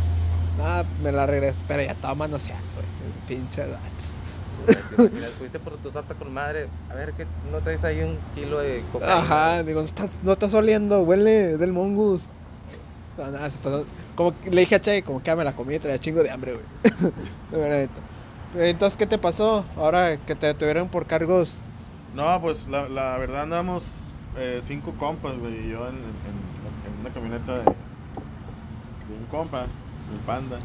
Nada, 0.59 0.85
me 1.03 1.11
la 1.11 1.25
regresé, 1.25 1.63
pero 1.67 1.83
ya 1.83 1.93
estaba 1.93 2.15
manoseada, 2.15 2.61
güey. 2.75 2.87
Pinche 3.27 3.63
vatos. 3.63 5.11
Mira, 5.11 5.29
fuiste 5.39 5.59
por 5.59 5.79
tu 5.79 5.91
torta 5.91 6.13
con 6.15 6.35
madre. 6.35 6.69
A 6.91 6.95
ver, 6.95 7.15
¿qué 7.15 7.27
no 7.51 7.61
traes 7.61 7.83
ahí 7.83 8.03
un 8.03 8.19
kilo 8.35 8.59
de 8.59 8.85
cocaína? 8.93 9.17
Ajá, 9.17 9.63
digo, 9.63 9.81
no 9.81 9.87
estás, 9.87 10.11
no 10.23 10.33
estás 10.33 10.53
oliendo, 10.53 11.01
huele 11.01 11.57
del 11.57 11.73
mongus. 11.73 12.25
No, 13.17 13.31
nada, 13.31 13.51
se 13.51 13.57
pasó. 13.57 13.87
Como 14.15 14.39
que 14.39 14.51
le 14.51 14.61
dije 14.61 14.75
a 14.75 14.81
Che, 14.83 15.03
como 15.03 15.21
que 15.21 15.29
ya 15.29 15.37
me 15.37 15.45
la 15.45 15.57
comí, 15.57 15.79
traía 15.79 15.99
chingo 15.99 16.23
de 16.23 16.31
hambre, 16.31 16.53
güey. 16.53 17.13
Verdad. 17.51 17.89
Entonces, 18.55 18.99
¿qué 18.99 19.07
te 19.07 19.17
pasó 19.17 19.65
ahora 19.77 20.19
que 20.19 20.35
te 20.35 20.49
detuvieron 20.49 20.89
por 20.89 21.07
cargos? 21.07 21.63
No, 22.17 22.41
pues 22.41 22.67
la, 22.69 22.89
la 22.89 23.17
verdad 23.19 23.43
andamos 23.43 23.85
eh, 24.37 24.61
cinco 24.65 24.93
compas, 24.99 25.39
güey, 25.39 25.67
y 25.67 25.71
yo 25.71 25.87
en, 25.89 25.95
en- 25.97 26.95
en 26.95 27.01
una 27.01 27.11
camioneta 27.11 27.53
de, 27.59 27.63
de 27.65 29.15
un 29.21 29.27
compa, 29.31 29.63
el 29.63 30.19
Panda. 30.27 30.59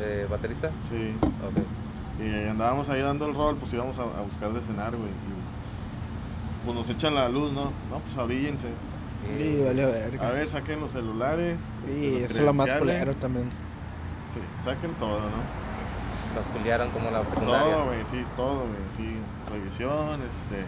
Eh, 0.00 0.26
¿Baterista? 0.30 0.70
Sí, 0.90 1.14
Ok. 1.46 2.22
y 2.24 2.48
andábamos 2.48 2.88
ahí 2.88 3.00
dando 3.00 3.26
el 3.26 3.34
rol, 3.34 3.56
pues 3.56 3.72
íbamos 3.72 3.98
a, 3.98 4.02
a 4.02 4.22
buscar 4.22 4.52
de 4.52 4.60
cenar, 4.60 4.90
güey. 4.96 5.08
y, 5.10 6.64
Pues 6.64 6.76
nos 6.76 6.88
echan 6.90 7.14
la 7.14 7.28
luz, 7.28 7.52
¿no? 7.52 7.64
No, 7.90 7.98
pues 8.04 8.16
abríllense. 8.18 8.68
Y 9.38 9.62
vale 9.64 9.86
verga. 9.86 10.28
A 10.28 10.30
ver, 10.32 10.48
saquen 10.48 10.80
los 10.80 10.90
celulares. 10.92 11.56
Y 11.86 12.12
los 12.20 12.22
eso 12.30 12.40
es 12.40 12.44
lo 12.46 12.52
más 12.52 12.72
culero 12.74 13.14
también. 13.14 13.48
Sí, 14.34 14.40
saquen 14.64 14.92
todo, 14.94 15.20
¿no? 15.20 16.40
Nos 16.40 16.48
culiaron 16.56 16.90
como 16.90 17.10
la 17.10 17.24
secundaria. 17.24 17.72
Todo, 17.74 17.84
güey, 17.86 17.98
sí, 18.10 18.24
todo, 18.36 18.54
güey, 18.60 18.82
sí. 18.96 19.16
Revisión, 19.52 20.20
este. 20.22 20.64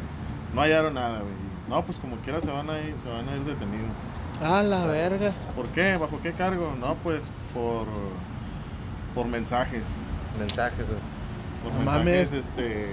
No 0.55 0.61
hallaron 0.61 0.95
nada, 0.95 1.21
güey. 1.21 1.33
No, 1.69 1.83
pues 1.85 1.99
como 1.99 2.17
quiera 2.19 2.41
se 2.41 2.51
van 2.51 2.69
a 2.71 2.79
ir, 2.81 2.95
se 3.03 3.09
van 3.09 3.29
a 3.29 3.37
ir 3.37 3.43
detenidos. 3.45 3.91
Ah, 4.43 4.63
la 4.63 4.87
verga. 4.87 5.33
¿Por 5.57 5.67
qué? 5.69 5.97
¿Bajo 5.97 6.21
qué 6.23 6.33
cargo? 6.33 6.73
No, 6.79 6.95
pues 6.97 7.21
por 7.53 7.87
por 9.15 9.27
mensajes. 9.27 9.83
Mensajes, 10.39 10.87
güey. 10.87 10.99
Por 11.63 11.73
No 11.73 11.79
mensajes 11.79 12.31
mames. 12.31 12.33
este 12.33 12.87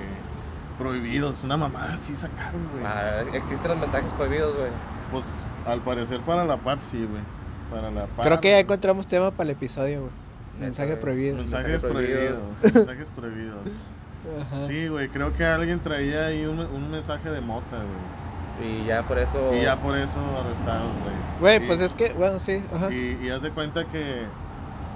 prohibidos. 0.78 1.44
Una 1.44 1.58
mamada 1.58 1.98
sí 1.98 2.16
sacaron, 2.16 2.70
güey. 2.72 2.84
Ah, 2.86 3.24
existen 3.34 3.70
los 3.72 3.80
mensajes 3.80 4.12
prohibidos, 4.14 4.56
güey. 4.56 4.70
Pues 5.12 5.26
al 5.68 5.82
parecer 5.82 6.22
para 6.22 6.46
la 6.46 6.58
par 6.58 6.80
sí, 6.80 7.06
güey. 7.06 7.22
Para 7.70 7.92
la 7.92 8.06
par. 8.06 8.26
Creo 8.26 8.42
que 8.42 8.52
ya 8.52 8.60
encontramos 8.60 9.08
tema 9.08 9.32
para 9.32 9.50
el 9.50 9.56
episodio, 9.56 10.02
güey. 10.02 10.12
Mensaje 10.60 10.96
prohibido. 10.96 11.38
mensajes 11.38 11.72
mensajes 11.72 11.92
prohibidos. 11.92 12.40
prohibidos. 12.40 12.76
mensajes 12.88 13.10
prohibidos. 13.10 13.62
Ajá. 14.42 14.68
Sí, 14.68 14.88
güey, 14.88 15.10
creo 15.10 15.34
que 15.34 15.46
alguien 15.46 15.80
traía 15.80 16.28
ahí 16.28 16.46
un, 16.46 16.60
un 16.60 16.92
mensaje 16.92 17.30
de 17.30 17.42
mota, 17.42 17.78
güey. 17.78 18.22
Y 18.70 18.86
ya 18.86 19.02
por 19.04 19.18
eso. 19.18 19.54
Y 19.56 19.62
ya 19.62 19.76
por 19.78 19.96
eso 19.98 20.20
arrestados, 20.40 20.92
güey. 21.04 21.16
Güey, 21.40 21.64
Y- 21.64 21.68
pues 21.68 21.80
es 21.82 21.96
que, 21.96 22.14
bueno, 22.14 22.40
sí, 22.40 22.64
ajá. 22.74 22.94
Y, 22.94 23.18
y 23.24 23.30
haz 23.32 23.42
de 23.42 23.50
cuenta 23.52 23.86
que, 23.86 24.22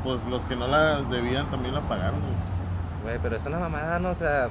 pues 0.03 0.23
los 0.29 0.43
que 0.45 0.55
no 0.55 0.67
la 0.67 1.01
debían 1.01 1.49
también 1.49 1.73
la 1.73 1.81
pagaron, 1.81 2.19
güey. 2.19 2.33
Güey, 3.03 3.19
pero 3.23 3.35
es 3.37 3.45
una 3.45 3.57
mamada, 3.59 3.97
¿no? 3.99 4.09
O 4.09 4.15
sea, 4.15 4.49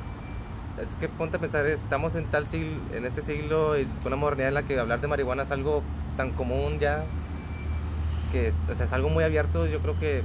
es 0.81 0.89
que 0.99 1.09
ponte 1.09 1.37
a 1.37 1.41
pensar, 1.41 1.67
estamos 1.67 2.17
en 2.17 2.25
tal 2.27 2.49
siglo, 2.49 2.77
en 2.93 3.05
este 3.05 3.23
siglo, 3.23 3.79
y 3.79 3.85
con 4.03 4.09
una 4.13 4.17
modernidad 4.17 4.49
en 4.49 4.55
la 4.55 4.63
que 4.65 4.79
hablar 4.81 5.01
de 5.01 5.07
marihuana 5.07 5.45
es 5.45 5.51
algo 5.53 5.83
tan 6.17 6.31
común 6.31 6.79
ya, 6.81 7.05
que 8.33 8.49
es, 8.49 8.55
o 8.71 8.75
sea, 8.75 8.87
es 8.87 8.93
algo 8.93 9.09
muy 9.11 9.23
abierto. 9.23 9.67
Yo 9.67 9.79
creo 9.81 9.99
que. 10.01 10.23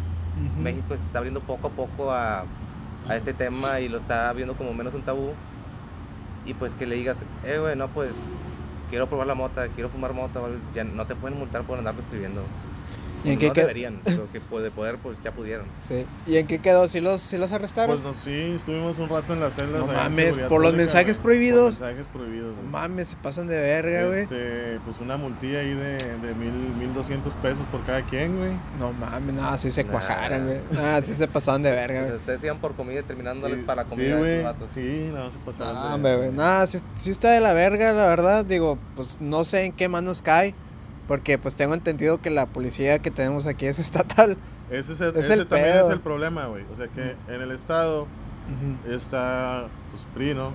México 0.61 0.95
se 0.95 1.03
está 1.03 1.17
abriendo 1.17 1.41
poco 1.41 1.67
a 1.67 1.71
poco 1.71 2.11
a, 2.13 2.45
a 3.07 3.15
este 3.15 3.33
tema 3.33 3.79
y 3.79 3.89
lo 3.89 3.97
está 3.97 4.31
viendo 4.33 4.53
como 4.55 4.73
menos 4.73 4.93
un 4.93 5.01
tabú. 5.01 5.33
Y 6.45 6.53
pues 6.53 6.73
que 6.73 6.85
le 6.85 6.95
digas, 6.95 7.23
eh, 7.43 7.57
güey, 7.59 7.75
no, 7.75 7.87
pues 7.89 8.11
quiero 8.89 9.07
probar 9.07 9.27
la 9.27 9.35
mota, 9.35 9.67
quiero 9.69 9.89
fumar 9.89 10.13
mota, 10.13 10.39
ya 10.73 10.83
no 10.83 11.05
te 11.05 11.15
pueden 11.15 11.37
multar 11.37 11.63
por 11.63 11.77
andarlo 11.77 12.01
escribiendo. 12.01 12.41
¿Y 13.24 13.30
en 13.30 13.36
no 13.36 13.39
qué 13.41 13.51
quedó? 13.51 13.67
deberían, 13.67 13.99
pero 14.03 14.32
que 14.32 14.39
pues, 14.39 14.63
de 14.63 14.72
poder, 14.72 14.97
pues 14.97 15.17
ya 15.24 15.32
pudieron. 15.32 15.65
Sí. 15.88 16.05
¿Y 16.28 16.38
en 16.38 16.47
qué 16.47 16.59
quedó? 16.59 16.88
¿Sí 16.88 17.01
los, 17.01 17.20
sí 17.22 17.38
los 17.38 17.51
arrestaron? 17.51 18.01
Pues 18.01 18.15
no, 18.15 18.22
sí, 18.24 18.53
estuvimos 18.55 18.97
un 18.97 19.09
rato 19.09 19.34
en 19.34 19.39
las 19.41 19.53
celdas. 19.55 19.82
No 19.86 19.88
mames, 19.88 20.38
por 20.39 20.61
los 20.61 20.74
mensajes 20.74 21.17
prohibidos. 21.17 21.78
Por 21.78 21.88
mensajes 21.88 22.07
prohibidos, 22.13 22.55
No 22.63 22.70
mames, 22.70 23.07
se 23.09 23.15
pasan 23.17 23.47
de 23.47 23.57
verga, 23.57 24.05
güey. 24.07 24.22
Este, 24.22 24.80
pues 24.86 24.97
una 24.99 25.17
multilla 25.17 25.59
ahí 25.59 25.74
de, 25.74 25.97
de 25.97 26.34
mil, 26.36 26.51
mil 26.78 26.93
doscientos 26.93 27.34
pesos 27.41 27.65
por 27.72 27.84
cada 27.86 28.01
quien, 28.03 28.38
güey. 28.38 28.51
No 28.80 28.93
mames, 28.93 29.34
nada, 29.36 29.57
sí 29.57 29.70
se 29.72 29.84
Nah. 29.84 29.91
cuajaron, 29.91 30.45
güey. 30.45 30.59
Nada, 30.72 31.01
sí 31.01 31.13
se 31.13 31.28
pasaron 31.28 31.61
de 31.63 31.72
verga, 31.72 32.01
güey. 32.03 32.15
ustedes 32.15 32.43
iban 32.43 32.59
por 32.59 32.74
comida 32.76 32.99
y 32.99 33.03
terminándoles 33.03 33.59
Sí, 33.59 33.63
para 33.65 33.84
sí, 33.84 33.89
comida 33.89 34.15
de 34.15 34.41
güey. 34.43 34.55
Sí, 34.74 35.11
no, 35.13 35.30
se 35.32 35.38
pasaron. 35.45 36.01
No, 36.01 36.09
de- 36.09 36.15
güey. 36.17 36.32
Nada, 36.32 36.67
sí, 36.67 36.80
sí 36.95 37.11
está 37.11 37.32
de 37.32 37.41
la 37.41 37.53
verga, 37.53 37.91
la 37.93 38.07
verdad. 38.07 38.45
Digo, 38.45 38.78
pues 38.95 39.20
no 39.20 39.43
sé 39.43 39.65
en 39.65 39.72
qué 39.74 39.88
manos 39.89 40.22
cae. 40.22 40.53
Porque 41.10 41.38
pues 41.38 41.55
tengo 41.55 41.74
entendido 41.74 42.22
que 42.22 42.30
la 42.30 42.45
policía 42.45 42.99
que 42.99 43.12
tenemos 43.12 43.47
aquí 43.47 43.66
es 43.66 43.80
estatal. 43.88 44.38
Ese, 44.72 44.93
es 44.93 45.01
el, 45.01 45.10
Es 45.18 45.26
ese 45.26 45.34
el 45.34 45.47
también 45.47 45.74
pedo. 45.74 45.88
es 45.88 45.93
el 45.93 45.99
problema, 45.99 46.45
güey. 46.45 46.64
O 46.74 46.78
sea 46.78 46.88
que 46.88 47.16
en 47.34 47.41
el 47.41 47.51
estado 47.51 48.07
está, 48.88 49.68
pues, 49.91 50.03
PRI, 50.14 50.34
¿no? 50.36 50.51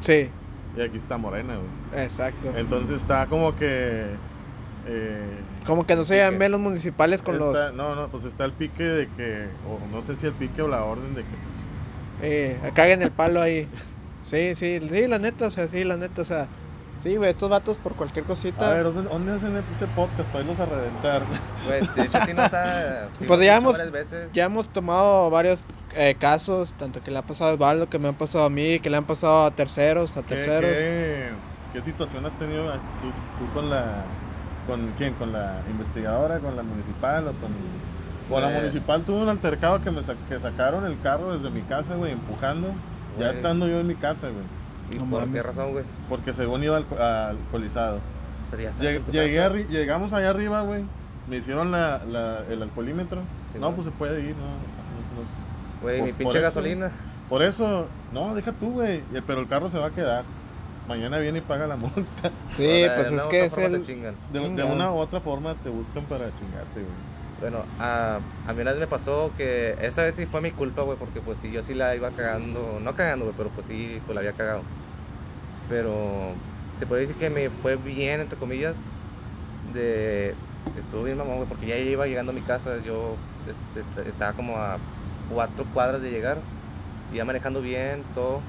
Sí, 0.00 0.28
Y 0.76 0.80
aquí 0.80 0.96
está 0.96 1.16
Morena, 1.18 1.54
güey. 1.56 2.04
exacto. 2.04 2.52
Entonces 2.56 3.00
está 3.00 3.26
como 3.26 3.54
que... 3.56 4.06
Eh, 4.86 5.20
Como 5.66 5.86
que 5.86 5.96
no 5.96 6.04
se 6.04 6.14
llevan 6.16 6.38
bien 6.38 6.50
los 6.52 6.60
municipales 6.60 7.22
con 7.22 7.34
está- 7.34 7.66
los... 7.66 7.74
No, 7.74 7.94
no, 7.94 8.08
pues 8.08 8.24
está 8.24 8.44
el 8.46 8.52
pique 8.52 8.82
de 8.84 9.08
que... 9.08 9.46
O 9.68 9.78
no 9.94 10.02
sé 10.04 10.16
si 10.16 10.26
el 10.26 10.32
pique 10.32 10.62
o 10.62 10.68
la 10.68 10.82
orden 10.84 11.14
de 11.14 11.22
que, 11.22 11.28
pues... 11.28 12.22
Eh, 12.22 12.58
caguen 12.74 13.02
el 13.02 13.10
palo 13.10 13.40
ahí. 13.42 13.68
Sí, 14.24 14.54
sí, 14.54 14.80
sí, 14.90 15.06
la 15.06 15.18
neta, 15.18 15.46
o 15.46 15.50
sea, 15.50 15.68
sí, 15.68 15.84
la 15.84 15.96
neta, 15.96 16.22
o 16.22 16.24
sea, 16.24 16.46
sí, 17.02 17.16
güey, 17.16 17.30
estos 17.30 17.48
vatos 17.50 17.76
por 17.76 17.94
cualquier 17.94 18.24
cosita. 18.24 18.70
A 18.70 18.74
ver, 18.74 18.84
¿dónde, 18.84 19.02
dónde 19.08 19.32
hacen 19.32 19.56
ese 19.74 19.86
podcast 19.94 20.28
para 20.30 20.44
irlos 20.44 20.60
a 20.60 20.66
reventar? 20.66 21.22
Pues, 21.66 21.94
de 21.94 22.02
hecho, 22.02 22.18
sí 22.26 22.34
nos 22.34 22.52
ha... 22.52 23.08
sí 23.18 23.24
Pues 23.26 23.40
ya 23.40 23.56
hemos- 23.56 23.72
varias 23.72 23.90
veces. 23.92 24.32
Ya 24.32 24.44
hemos 24.44 24.68
tomado 24.68 25.30
varios 25.30 25.64
eh, 25.94 26.16
casos, 26.18 26.72
tanto 26.74 27.02
que 27.02 27.10
le 27.10 27.18
ha 27.18 27.22
pasado 27.22 27.50
a 27.50 27.54
Osvaldo, 27.54 27.88
que 27.88 27.98
me 27.98 28.08
han 28.08 28.14
pasado 28.14 28.44
a 28.44 28.50
mí, 28.50 28.80
que 28.80 28.90
le 28.90 28.96
han 28.96 29.04
pasado 29.04 29.46
a 29.46 29.50
terceros, 29.50 30.16
a 30.16 30.22
¿Qué, 30.22 30.34
terceros. 30.36 30.70
qué, 30.70 31.28
qué 31.72 31.82
situación 31.82 32.24
has 32.26 32.32
tenido 32.38 32.64
tú, 32.72 33.08
tú 33.38 33.52
con 33.54 33.70
la... 33.70 33.84
¿Con 34.66 34.92
quién? 34.98 35.14
¿Con 35.14 35.32
la 35.32 35.60
investigadora? 35.70 36.38
¿Con 36.40 36.54
la 36.56 36.62
municipal? 36.62 37.24
¿O 37.28 37.32
con...? 37.32 37.50
Con 38.28 38.42
la 38.42 38.52
Eh. 38.52 38.60
municipal 38.60 39.00
tuve 39.02 39.22
un 39.22 39.28
altercado 39.30 39.82
que 39.82 39.90
me 39.90 40.02
sa- 40.02 40.14
que 40.28 40.38
sacaron 40.38 40.84
el 40.84 41.00
carro 41.00 41.32
desde 41.34 41.48
mi 41.50 41.62
casa, 41.62 41.94
güey, 41.94 42.12
empujando. 42.12 42.68
Ya 43.18 43.30
estando 43.30 43.66
yo 43.66 43.80
en 43.80 43.86
mi 43.86 43.94
casa, 43.94 44.28
güey. 44.28 44.44
¿Y 44.90 44.96
No 44.96 45.04
por 45.06 45.20
mames. 45.20 45.34
qué 45.34 45.42
razón, 45.42 45.72
güey? 45.72 45.84
Porque 46.08 46.32
según 46.34 46.62
iba 46.64 46.78
alco- 46.78 46.98
alcoholizado. 46.98 47.98
Pero 48.50 48.62
ya 48.62 48.70
estás 48.70 49.12
Llegué, 49.12 49.66
llegamos 49.68 50.12
allá 50.12 50.30
arriba, 50.30 50.62
güey. 50.62 50.84
Me 51.28 51.36
hicieron 51.38 51.70
la, 51.70 52.00
la- 52.06 52.44
el 52.50 52.62
alcoholímetro. 52.62 53.20
Sí, 53.52 53.58
no, 53.58 53.66
güey. 53.66 53.74
pues 53.76 53.84
se 53.86 53.90
puede 53.92 54.20
ir, 54.22 54.30
no. 54.36 54.44
no- 54.46 54.48
no. 54.48 55.82
Güey, 55.82 55.98
Pues 56.00 56.06
mi 56.06 56.12
por 56.12 56.18
pinche 56.18 56.38
eso- 56.38 56.44
gasolina. 56.44 56.90
Por 57.28 57.42
eso, 57.42 57.86
no, 58.12 58.34
deja 58.34 58.52
tú, 58.52 58.70
güey. 58.72 59.02
Y- 59.14 59.20
Pero 59.26 59.40
el 59.40 59.48
carro 59.48 59.68
se 59.70 59.78
va 59.78 59.88
a 59.88 59.90
quedar. 59.90 60.24
Mañana 60.88 61.18
viene 61.18 61.38
y 61.38 61.42
paga 61.42 61.66
la 61.66 61.76
multa. 61.76 62.00
Sí, 62.50 62.64
O 62.64 62.86
sea, 62.86 62.94
pues 62.96 63.10
de 63.10 63.16
es 63.18 63.26
que 63.26 63.44
es 63.44 63.58
el... 63.58 63.72
te 63.72 63.82
chingan. 63.82 64.14
De, 64.32 64.40
de 64.40 64.64
una 64.64 64.90
u 64.90 64.96
otra 64.96 65.20
forma 65.20 65.54
te 65.56 65.68
buscan 65.68 66.04
para 66.04 66.24
chingarte, 66.38 66.80
güey. 66.80 67.17
Bueno, 67.38 67.64
a, 67.78 68.20
a 68.46 68.52
mí 68.52 68.62
una 68.62 68.72
vez 68.72 68.80
me 68.80 68.88
pasó 68.88 69.32
que 69.36 69.76
esa 69.80 70.02
vez 70.02 70.16
sí 70.16 70.26
fue 70.26 70.40
mi 70.40 70.50
culpa, 70.50 70.82
güey, 70.82 70.98
porque 70.98 71.20
pues 71.20 71.38
sí, 71.38 71.52
yo 71.52 71.62
sí 71.62 71.72
la 71.74 71.94
iba 71.94 72.10
cagando, 72.10 72.80
no 72.82 72.96
cagando, 72.96 73.26
güey, 73.26 73.36
pero 73.36 73.50
pues 73.50 73.66
sí, 73.68 74.02
pues 74.04 74.14
la 74.14 74.20
había 74.20 74.32
cagado. 74.32 74.62
Pero 75.68 76.34
se 76.78 76.86
puede 76.86 77.02
decir 77.02 77.16
que 77.16 77.30
me 77.30 77.50
fue 77.50 77.76
bien, 77.76 78.20
entre 78.20 78.38
comillas, 78.38 78.76
de... 79.74 80.34
Estuvo 80.78 81.04
bien 81.04 81.16
mamón, 81.18 81.36
güey, 81.38 81.48
porque 81.48 81.66
ya 81.66 81.76
iba 81.78 82.06
llegando 82.06 82.32
a 82.32 82.34
mi 82.34 82.42
casa, 82.42 82.78
yo 82.84 83.16
este, 83.48 84.08
estaba 84.08 84.32
como 84.34 84.58
a 84.58 84.78
cuatro 85.32 85.64
cuadras 85.72 86.02
de 86.02 86.10
llegar, 86.10 86.38
iba 87.12 87.24
manejando 87.24 87.62
bien, 87.62 88.02
todo, 88.14 88.42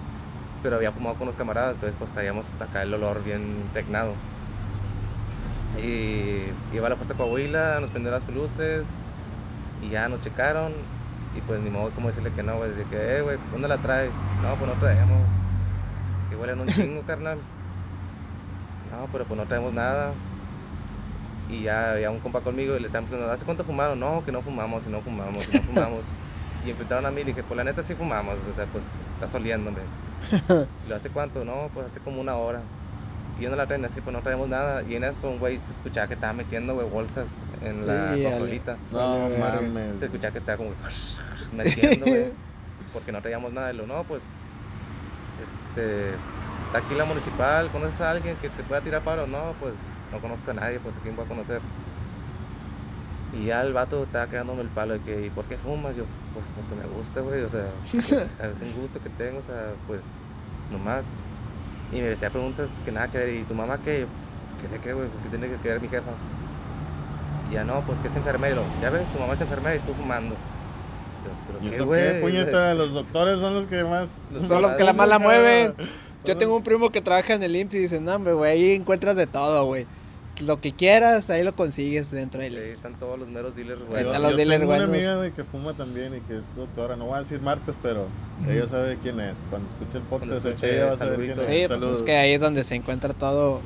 pero 0.63 0.75
había 0.77 0.91
fumado 0.91 1.15
con 1.15 1.27
los 1.27 1.37
camaradas, 1.37 1.75
entonces 1.75 1.95
pues 1.99 2.11
traíamos 2.13 2.45
acá 2.61 2.83
el 2.83 2.93
olor 2.93 3.23
bien 3.23 3.41
impregnado. 3.65 4.15
Y 5.77 6.45
iba 6.75 6.87
a 6.87 6.89
la 6.89 6.95
puerta 6.95 7.13
Coahuila, 7.13 7.79
nos 7.79 7.89
prendieron 7.91 8.19
las 8.19 8.35
luces 8.35 8.85
y 9.81 9.89
ya 9.89 10.09
nos 10.09 10.21
checaron. 10.21 10.73
Y 11.35 11.41
pues 11.41 11.61
ni 11.61 11.69
modo 11.69 11.91
como 11.91 12.07
decirle 12.07 12.31
que 12.31 12.43
no, 12.43 12.57
güey. 12.57 12.71
De 12.71 12.83
que, 12.85 13.17
eh, 13.17 13.21
güey, 13.21 13.37
¿dónde 13.51 13.67
la 13.67 13.77
traes? 13.77 14.11
No, 14.41 14.55
pues 14.55 14.69
no 14.71 14.79
traemos. 14.79 15.21
Es 16.23 16.29
que 16.29 16.35
huelen 16.35 16.59
un 16.59 16.67
chingo, 16.67 17.01
carnal. 17.03 17.37
No, 18.91 19.07
pero 19.11 19.25
pues 19.25 19.39
no 19.39 19.45
traemos 19.45 19.73
nada. 19.73 20.11
Y 21.49 21.63
ya 21.63 21.91
había 21.93 22.11
un 22.11 22.19
compa 22.19 22.41
conmigo 22.41 22.75
y 22.75 22.79
le 22.79 22.87
estaban 22.87 23.05
preguntando, 23.05 23.33
¿hace 23.33 23.45
cuánto 23.45 23.63
fumaron? 23.63 23.99
No, 23.99 24.23
que 24.23 24.31
no 24.31 24.41
fumamos, 24.41 24.85
y 24.85 24.89
no 24.89 25.01
fumamos, 25.01 25.47
y 25.49 25.57
no 25.57 25.63
fumamos. 25.63 26.03
y 26.65 26.69
empezaron 26.69 27.05
a 27.05 27.11
mí 27.11 27.21
y 27.21 27.25
dije, 27.25 27.43
pues 27.43 27.57
la 27.57 27.63
neta 27.63 27.81
sí 27.81 27.95
fumamos, 27.95 28.35
o 28.51 28.55
sea, 28.55 28.65
pues 28.65 28.83
está 29.21 29.37
oliéndome. 29.37 29.79
¿Y 30.85 30.89
lo 30.89 30.95
hace 30.95 31.09
cuánto? 31.09 31.43
No, 31.43 31.69
pues 31.73 31.87
hace 31.87 31.99
como 31.99 32.21
una 32.21 32.35
hora. 32.35 32.61
Y 33.39 33.43
yo 33.43 33.49
no 33.49 33.55
la 33.55 33.65
traen 33.67 33.85
así, 33.85 34.01
pues 34.01 34.13
no 34.13 34.21
traemos 34.21 34.49
nada. 34.49 34.83
Y 34.83 34.95
en 34.95 35.05
eso 35.05 35.29
un 35.29 35.39
güey 35.39 35.57
se 35.57 35.71
escuchaba 35.71 36.07
que 36.07 36.15
estaba 36.15 36.33
metiendo, 36.33 36.75
güey, 36.75 36.89
bolsas 36.89 37.29
en 37.63 37.87
la 37.87 38.15
consolita. 38.29 38.77
No 38.91 39.29
mames. 39.39 39.99
Se 39.99 40.05
escuchaba 40.05 40.33
que 40.33 40.39
estaba 40.39 40.57
como 40.57 40.71
metiendo, 41.53 42.05
güey. 42.05 42.25
Porque 42.93 43.11
no 43.11 43.21
traíamos 43.21 43.53
nada. 43.53 43.71
Y 43.71 43.77
lo, 43.77 43.87
no, 43.87 44.03
pues, 44.03 44.21
este, 45.41 46.09
está 46.67 46.79
aquí 46.79 46.95
la 46.95 47.05
municipal, 47.05 47.69
¿conoces 47.69 48.01
a 48.01 48.11
alguien 48.11 48.35
que 48.37 48.49
te 48.49 48.63
pueda 48.63 48.81
tirar 48.81 49.01
paro? 49.01 49.25
No, 49.27 49.53
pues, 49.59 49.73
no 50.11 50.19
conozco 50.19 50.51
a 50.51 50.53
nadie, 50.55 50.79
pues, 50.79 50.95
¿a 50.95 50.99
quién 50.99 51.15
voy 51.15 51.25
a 51.25 51.27
conocer? 51.27 51.61
Y 53.33 53.45
ya 53.45 53.61
el 53.61 53.73
vato 53.73 54.03
estaba 54.03 54.27
quedándome 54.27 54.61
el 54.61 54.69
palo 54.69 54.93
de 54.93 54.99
que, 55.01 55.27
¿y 55.27 55.29
por 55.29 55.45
qué 55.45 55.57
fumas? 55.57 55.95
Yo, 55.95 56.03
pues, 56.33 56.45
porque 56.55 56.75
me 56.75 56.95
gusta, 56.95 57.21
güey, 57.21 57.43
o 57.43 57.49
sea, 57.49 57.67
pues, 57.91 58.11
es 58.11 58.61
un 58.61 58.81
gusto 58.81 58.99
que 58.99 59.09
tengo, 59.09 59.39
o 59.39 59.43
sea, 59.43 59.71
pues, 59.87 60.01
nomás. 60.71 61.05
Y 61.91 62.01
me 62.01 62.07
decía 62.07 62.29
preguntas 62.29 62.69
que 62.85 62.91
nada 62.91 63.07
que 63.09 63.17
ver, 63.17 63.29
¿y 63.29 63.43
tu 63.43 63.53
mamá 63.53 63.79
qué? 63.83 64.05
¿Qué 64.61 64.67
de 64.67 64.79
qué, 64.81 64.93
güey? 64.93 65.07
¿Qué 65.23 65.37
tiene 65.37 65.55
que 65.55 65.67
ver 65.67 65.81
mi 65.81 65.87
jefa? 65.87 66.11
Y 67.49 67.53
ya 67.53 67.63
no, 67.63 67.81
pues 67.81 67.99
que 67.99 68.07
es 68.09 68.15
enfermero. 68.15 68.63
Ya 68.81 68.89
ves, 68.89 69.07
tu 69.11 69.19
mamá 69.19 69.33
es 69.33 69.41
enfermera 69.41 69.75
y 69.75 69.79
tú 69.79 69.93
fumando. 69.93 70.35
Yo, 71.25 71.31
¿Y 71.31 71.47
¿Pero 71.47 71.59
qué, 71.69 71.75
eso 71.75 71.85
güey? 71.85 72.01
qué, 72.01 72.19
puñeta? 72.21 72.73
Los 72.75 72.93
doctores 72.93 73.39
son 73.39 73.53
los 73.55 73.67
que 73.67 73.83
más... 73.83 74.09
Los 74.31 74.47
Son 74.47 74.61
los 74.61 74.73
que 74.73 74.83
la 74.83 74.93
mala 74.93 75.19
mueven. 75.19 75.73
Yo 76.25 76.37
tengo 76.37 76.55
un 76.55 76.63
primo 76.63 76.89
que 76.91 77.01
trabaja 77.01 77.33
en 77.33 77.43
el 77.43 77.55
IMSS 77.55 77.73
y 77.75 77.79
dice, 77.79 78.01
no, 78.01 78.13
hombre, 78.13 78.33
güey, 78.33 78.51
ahí 78.51 78.71
encuentras 78.73 79.15
de 79.15 79.25
todo, 79.25 79.65
güey. 79.65 79.87
Lo 80.41 80.61
que 80.61 80.71
quieras, 80.73 81.29
ahí 81.29 81.43
lo 81.43 81.53
consigues 81.53 82.11
dentro 82.11 82.39
del 82.41 82.53
Sí, 82.53 82.59
están 82.73 82.95
todos 82.99 83.19
los 83.19 83.27
meros 83.27 83.55
dealers, 83.55 83.81
Yo, 83.81 83.87
güey. 83.87 84.03
Están 84.05 84.21
yo 84.21 84.27
los 84.29 84.37
dealers 84.37 84.61
tengo 84.61 84.73
una 84.73 84.83
amiga, 84.85 85.15
güey, 85.17 85.31
que 85.31 85.43
fuma 85.43 85.73
también 85.73 86.15
y 86.15 86.19
que 86.21 86.37
es 86.37 86.43
doctora. 86.55 86.95
No 86.95 87.05
voy 87.05 87.17
a 87.17 87.21
decir 87.21 87.41
marcas, 87.41 87.75
pero 87.81 88.07
ella 88.47 88.67
sabe 88.67 88.97
quién 89.03 89.19
es. 89.19 89.35
Cuando 89.49 89.67
escuche 89.69 89.97
el 89.97 90.03
podcast, 90.03 90.45
escuche, 90.45 90.75
ella 90.75 90.85
va 90.85 90.91
a 90.93 90.97
saber 90.97 91.17
quién 91.19 91.31
es. 91.39 91.43
Sí, 91.43 91.65
pues 91.67 91.79
Saludos. 91.79 91.97
es 91.97 92.03
que 92.03 92.15
ahí 92.15 92.33
es 92.33 92.39
donde 92.41 92.63
se 92.63 92.75
encuentra 92.75 93.13
todo. 93.13 93.61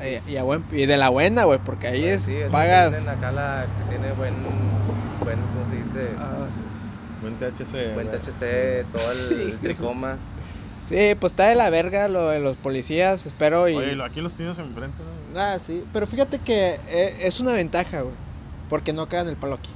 eh, 0.00 0.20
y, 0.28 0.36
a 0.36 0.42
buen- 0.42 0.64
y 0.72 0.84
de 0.86 0.96
la 0.98 1.08
buena, 1.08 1.44
güey, 1.44 1.58
porque 1.64 1.86
ahí 1.88 2.04
es, 2.04 2.22
Sí, 2.22 2.36
pagas. 2.52 2.92
dicen 2.92 3.08
acá 3.08 3.32
la 3.32 3.66
que 3.78 3.90
tiene 3.96 4.12
buen, 4.12 4.34
buen, 5.24 5.38
¿cómo 5.40 5.70
se 5.70 5.76
dice? 5.76 6.10
ah, 6.18 6.46
Buen 7.22 7.34
THC. 7.36 7.94
buen. 7.94 8.08
THC, 8.08 8.84
todo 8.92 9.10
el, 9.10 9.16
Sí, 9.28 9.50
el 9.52 9.58
tricoma. 9.58 10.16
Sí, 10.86 11.14
pues 11.20 11.32
está 11.32 11.44
de 11.48 11.54
la 11.54 11.68
verga 11.70 12.08
lo 12.08 12.28
de 12.28 12.40
los 12.40 12.56
policías, 12.56 13.26
espero. 13.26 13.68
Y, 13.68 13.74
Oye, 13.76 14.02
aquí 14.02 14.20
los 14.20 14.32
tienes 14.32 14.58
enfrente, 14.58 14.96
¿no? 15.34 15.40
Ah, 15.40 15.58
sí, 15.58 15.84
pero 15.92 16.06
fíjate 16.06 16.38
que 16.38 16.78
eh, 16.88 17.18
es 17.22 17.40
una 17.40 17.52
ventaja, 17.52 18.00
güey. 18.00 18.14
Porque 18.70 18.92
no 18.92 19.08
cagan 19.08 19.28
el 19.28 19.36
palo 19.36 19.54
aquí. 19.54 19.70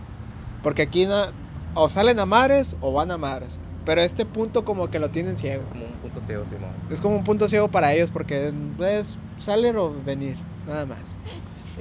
Porque 0.62 0.82
aquí 0.82 1.06
na- 1.06 1.30
o 1.74 1.88
salen 1.88 2.18
a 2.18 2.26
mares 2.26 2.76
o 2.80 2.92
van 2.92 3.10
a 3.10 3.16
mares. 3.18 3.60
Pero 3.84 4.00
este 4.02 4.26
punto 4.26 4.64
como 4.64 4.90
que 4.90 4.98
lo 4.98 5.10
tienen 5.10 5.36
ciego. 5.36 5.62
Como 5.70 5.84
un 5.86 5.92
punto 5.92 6.20
ciego, 6.26 6.44
Simón. 6.46 6.70
Es 6.90 7.00
como 7.00 7.16
un 7.16 7.24
punto 7.24 7.48
ciego 7.48 7.68
para 7.68 7.92
ellos 7.92 8.10
porque 8.10 8.52
es 8.80 9.16
salir 9.38 9.76
o 9.76 9.94
venir, 10.04 10.36
nada 10.66 10.86
más. 10.86 11.16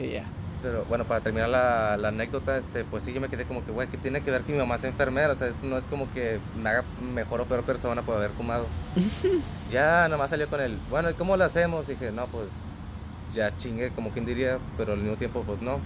Y 0.02 0.12
ya. 0.12 0.24
Pero 0.62 0.84
bueno, 0.89 1.05
para 1.05 1.22
terminar 1.22 1.49
la, 1.49 1.95
la 1.97 2.10
anécdota, 2.10 2.57
este, 2.57 2.84
pues 2.84 3.03
sí, 3.03 3.14
yo 3.14 3.22
me 3.22 3.30
quedé 3.30 3.45
como 3.45 3.64
que, 3.64 3.72
güey, 3.72 3.88
¿qué 3.88 3.97
tiene 3.97 4.22
que 4.22 4.30
ver 4.32 4.41
que 4.41 4.51
mi 4.51 4.57
mamá 4.57 4.78
sea 4.78 4.89
enfermera? 4.89 5.34
O 5.34 5.36
sea, 5.36 5.47
esto 5.47 5.66
no 5.66 5.78
es 5.78 5.86
como 5.86 6.12
que 6.14 6.39
me 6.62 6.70
haga 6.70 6.84
mejor 7.14 7.41
o 7.41 7.45
peor 7.45 7.64
persona 7.64 8.01
por 8.01 8.18
haber 8.18 8.32
fumado. 8.32 8.66
ya 9.72 10.03
nada 10.03 10.18
más 10.18 10.30
salió 10.30 10.47
con 10.47 10.60
el, 10.60 10.78
bueno, 10.89 11.10
¿y 11.10 11.14
cómo 11.14 11.38
lo 11.38 11.45
hacemos? 11.45 11.88
Y 11.88 11.93
dije, 11.93 12.12
no, 12.12 12.26
pues 12.28 12.47
ya 13.34 13.55
chingue, 13.57 13.91
como 13.91 14.10
quien 14.10 14.26
diría, 14.26 14.57
pero 14.78 14.93
al 14.93 14.99
mismo 14.99 15.16
tiempo, 15.16 15.43
pues 15.45 15.62
no. 15.62 15.80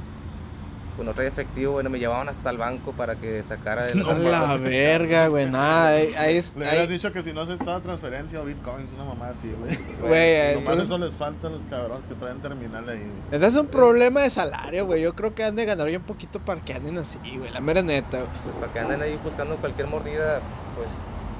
Pues 0.96 1.08
no 1.08 1.14
traía 1.16 1.30
efectivo, 1.30 1.74
bueno, 1.74 1.90
me 1.90 1.98
llevaban 1.98 2.30
hasta 2.30 2.52
el 2.52 2.60
banco 2.60 2.92
para 2.92 3.16
que 3.16 3.42
sacara 3.42 3.88
el... 3.88 4.06
A 4.08 4.14
la 4.14 4.58
verga, 4.58 5.28
güey, 5.28 5.48
nada. 5.50 5.88
Ahí, 5.90 6.14
ahí 6.16 6.38
es- 6.38 6.54
Le 6.56 6.66
ahí- 6.66 6.70
hubieras 6.72 6.90
dicho 6.90 7.12
que 7.12 7.24
si 7.24 7.34
no 7.34 7.42
aceptaba 7.42 7.80
transferencia 7.80 8.40
o 8.40 8.46
bitcoins, 8.46 8.92
una 8.94 9.04
mamá 9.06 9.30
así, 9.30 9.52
güey. 9.60 9.76
Güey, 10.02 10.38
Nomás 10.54 10.58
entonces- 10.60 10.86
eso 10.86 10.98
les 11.00 11.14
falta 11.16 11.48
a 11.48 11.50
los 11.50 11.62
cabrones 11.68 12.06
que 12.06 12.14
traen 12.14 12.40
terminal 12.42 12.88
ahí. 12.88 13.02
Ese 13.32 13.48
es 13.48 13.56
un 13.56 13.68
problema 13.68 14.22
de 14.22 14.30
salario, 14.30 14.86
güey. 14.86 15.02
Yo 15.02 15.16
creo 15.16 15.34
que 15.34 15.44
han 15.44 15.56
de 15.56 15.66
ganar 15.66 15.90
ya 15.90 15.98
un 15.98 16.04
poquito 16.04 16.40
para 16.40 16.62
que 16.62 16.74
anden 16.76 16.98
así, 17.00 17.18
güey. 17.40 17.50
La 17.52 17.60
mera 17.60 17.82
neta, 17.82 18.18
güey. 18.20 18.30
Pues 18.44 18.56
para 18.58 18.72
que 18.74 18.80
anden 18.80 19.02
ahí 19.02 19.20
buscando 19.24 19.56
cualquier 19.56 19.88
mordida, 19.88 20.42
pues, 20.76 20.90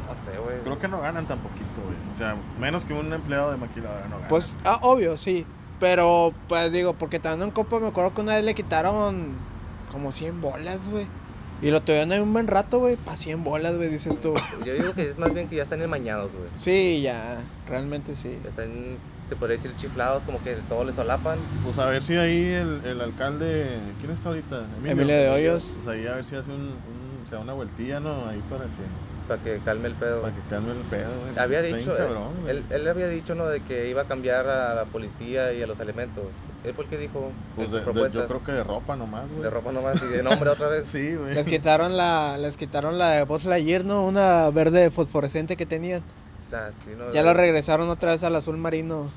no 0.08 0.16
sé, 0.16 0.36
güey. 0.40 0.58
Creo 0.64 0.80
que 0.80 0.88
no 0.88 1.00
ganan 1.00 1.28
tan 1.28 1.38
poquito, 1.38 1.66
güey. 1.86 1.96
O 2.12 2.18
sea, 2.18 2.36
menos 2.60 2.86
que 2.86 2.94
un 2.96 3.14
empleado 3.14 3.52
de 3.52 3.58
maquiladora 3.58 4.08
no 4.10 4.16
gana. 4.16 4.28
Pues, 4.30 4.58
ah, 4.66 4.80
obvio, 4.82 5.16
sí. 5.16 5.46
Pero, 5.84 6.34
pues 6.48 6.72
digo, 6.72 6.94
porque 6.94 7.18
estando 7.18 7.44
en 7.44 7.52
copa 7.52 7.78
me 7.78 7.88
acuerdo 7.88 8.14
que 8.14 8.22
una 8.22 8.36
vez 8.38 8.46
le 8.46 8.56
quitaron 8.56 9.32
como 9.92 10.14
100 10.14 10.40
bolas, 10.40 10.80
güey. 10.90 11.06
Y 11.62 11.72
lo 11.72 11.82
tuvieron 11.82 12.10
ahí 12.14 12.20
un 12.22 12.32
buen 12.32 12.48
rato, 12.48 12.80
güey, 12.80 12.96
para 12.96 13.18
100 13.18 13.44
bolas, 13.44 13.76
güey, 13.76 13.90
dices 13.90 14.20
tú. 14.22 14.34
Yo 14.66 14.74
digo 14.76 14.94
que 14.94 15.10
es 15.10 15.18
más 15.18 15.34
bien 15.34 15.50
que 15.50 15.58
ya 15.58 15.64
están 15.64 15.82
enmañados, 15.82 16.32
güey. 16.32 16.50
Sí, 16.56 17.02
ya, 17.02 17.42
realmente 17.68 18.16
sí. 18.16 18.40
Ya 18.44 18.50
están, 18.50 18.70
se 19.28 19.36
podría 19.36 19.58
decir, 19.58 19.74
chiflados, 19.76 20.24
como 20.24 20.42
que 20.42 20.56
todo 20.70 20.86
les 20.86 20.96
solapan. 20.96 21.38
Pues 21.66 21.78
a 21.78 21.86
ver 21.88 22.02
si 22.02 22.16
ahí 22.16 22.46
el, 22.54 22.80
el 22.86 23.02
alcalde. 23.02 23.78
¿Quién 24.00 24.14
está 24.14 24.30
ahorita? 24.30 24.66
Emilio 24.86 25.18
de 25.18 25.30
Hoyos. 25.32 25.80
Pues 25.84 25.98
ahí 25.98 26.08
a 26.08 26.16
ver 26.16 26.24
si 26.24 26.38
hace 26.38 26.50
un, 26.50 26.62
un- 26.62 27.28
se 27.28 27.36
da 27.36 27.42
una 27.42 27.52
vueltilla, 27.54 28.00
¿no? 28.00 28.26
Ahí 28.30 28.42
para 28.50 28.64
que, 28.64 28.84
para 29.28 29.42
que 29.42 29.60
calme 29.66 29.88
el 29.88 29.96
pedo. 29.96 30.22
para 30.22 30.34
que 30.34 30.42
calme 30.50 30.72
el 30.72 30.78
pedo, 30.90 31.10
güey. 31.22 31.38
Había 31.40 31.62
dicho, 31.62 31.96
cabrón, 31.96 32.32
él, 32.48 32.64
él, 32.70 32.82
él 32.82 32.88
había 32.88 33.08
dicho 33.08 33.36
¿no? 33.36 33.48
de 33.48 33.62
que 33.62 33.90
iba 33.90 34.02
a 34.04 34.06
cambiar 34.06 34.48
a 34.48 34.74
la 34.76 34.86
policía 34.86 35.52
y 35.54 35.62
a 35.64 35.68
los 35.68 35.80
elementos. 35.80 36.24
Él 36.64 36.74
fue 36.74 36.84
el 36.86 36.90
que 36.90 36.98
dijo 36.98 37.32
Pues 37.56 37.72
de- 37.72 37.80
de- 37.82 38.10
yo 38.12 38.28
creo 38.28 38.44
que 38.44 38.52
de 38.52 38.64
ropa 38.64 38.96
nomás, 38.96 39.30
güey. 39.30 39.44
De 39.44 39.50
ropa 39.50 39.72
nomás 39.72 40.02
y 40.04 40.08
de 40.08 40.24
nombre 40.24 40.50
otra 40.50 40.68
vez. 40.68 40.86
Sí, 40.92 41.16
güey. 41.16 41.34
Les 41.36 41.48
quitaron 41.48 41.98
la, 41.98 42.38
les 42.38 42.56
quitaron 42.58 42.98
la 42.98 43.12
de 43.12 43.24
Buzz 43.24 43.46
Lightyear, 43.46 43.84
¿no? 43.86 44.06
Una 44.06 44.50
verde 44.50 44.92
fosforescente 44.92 45.56
que 45.58 45.66
tenían. 45.66 46.02
Ah, 46.54 46.70
sí, 46.86 46.92
no, 46.98 47.12
Ya 47.12 47.24
lo 47.24 47.34
regresaron 47.34 47.90
otra 47.90 48.12
vez 48.12 48.24
al 48.24 48.36
azul 48.36 48.58
marino. 48.58 49.10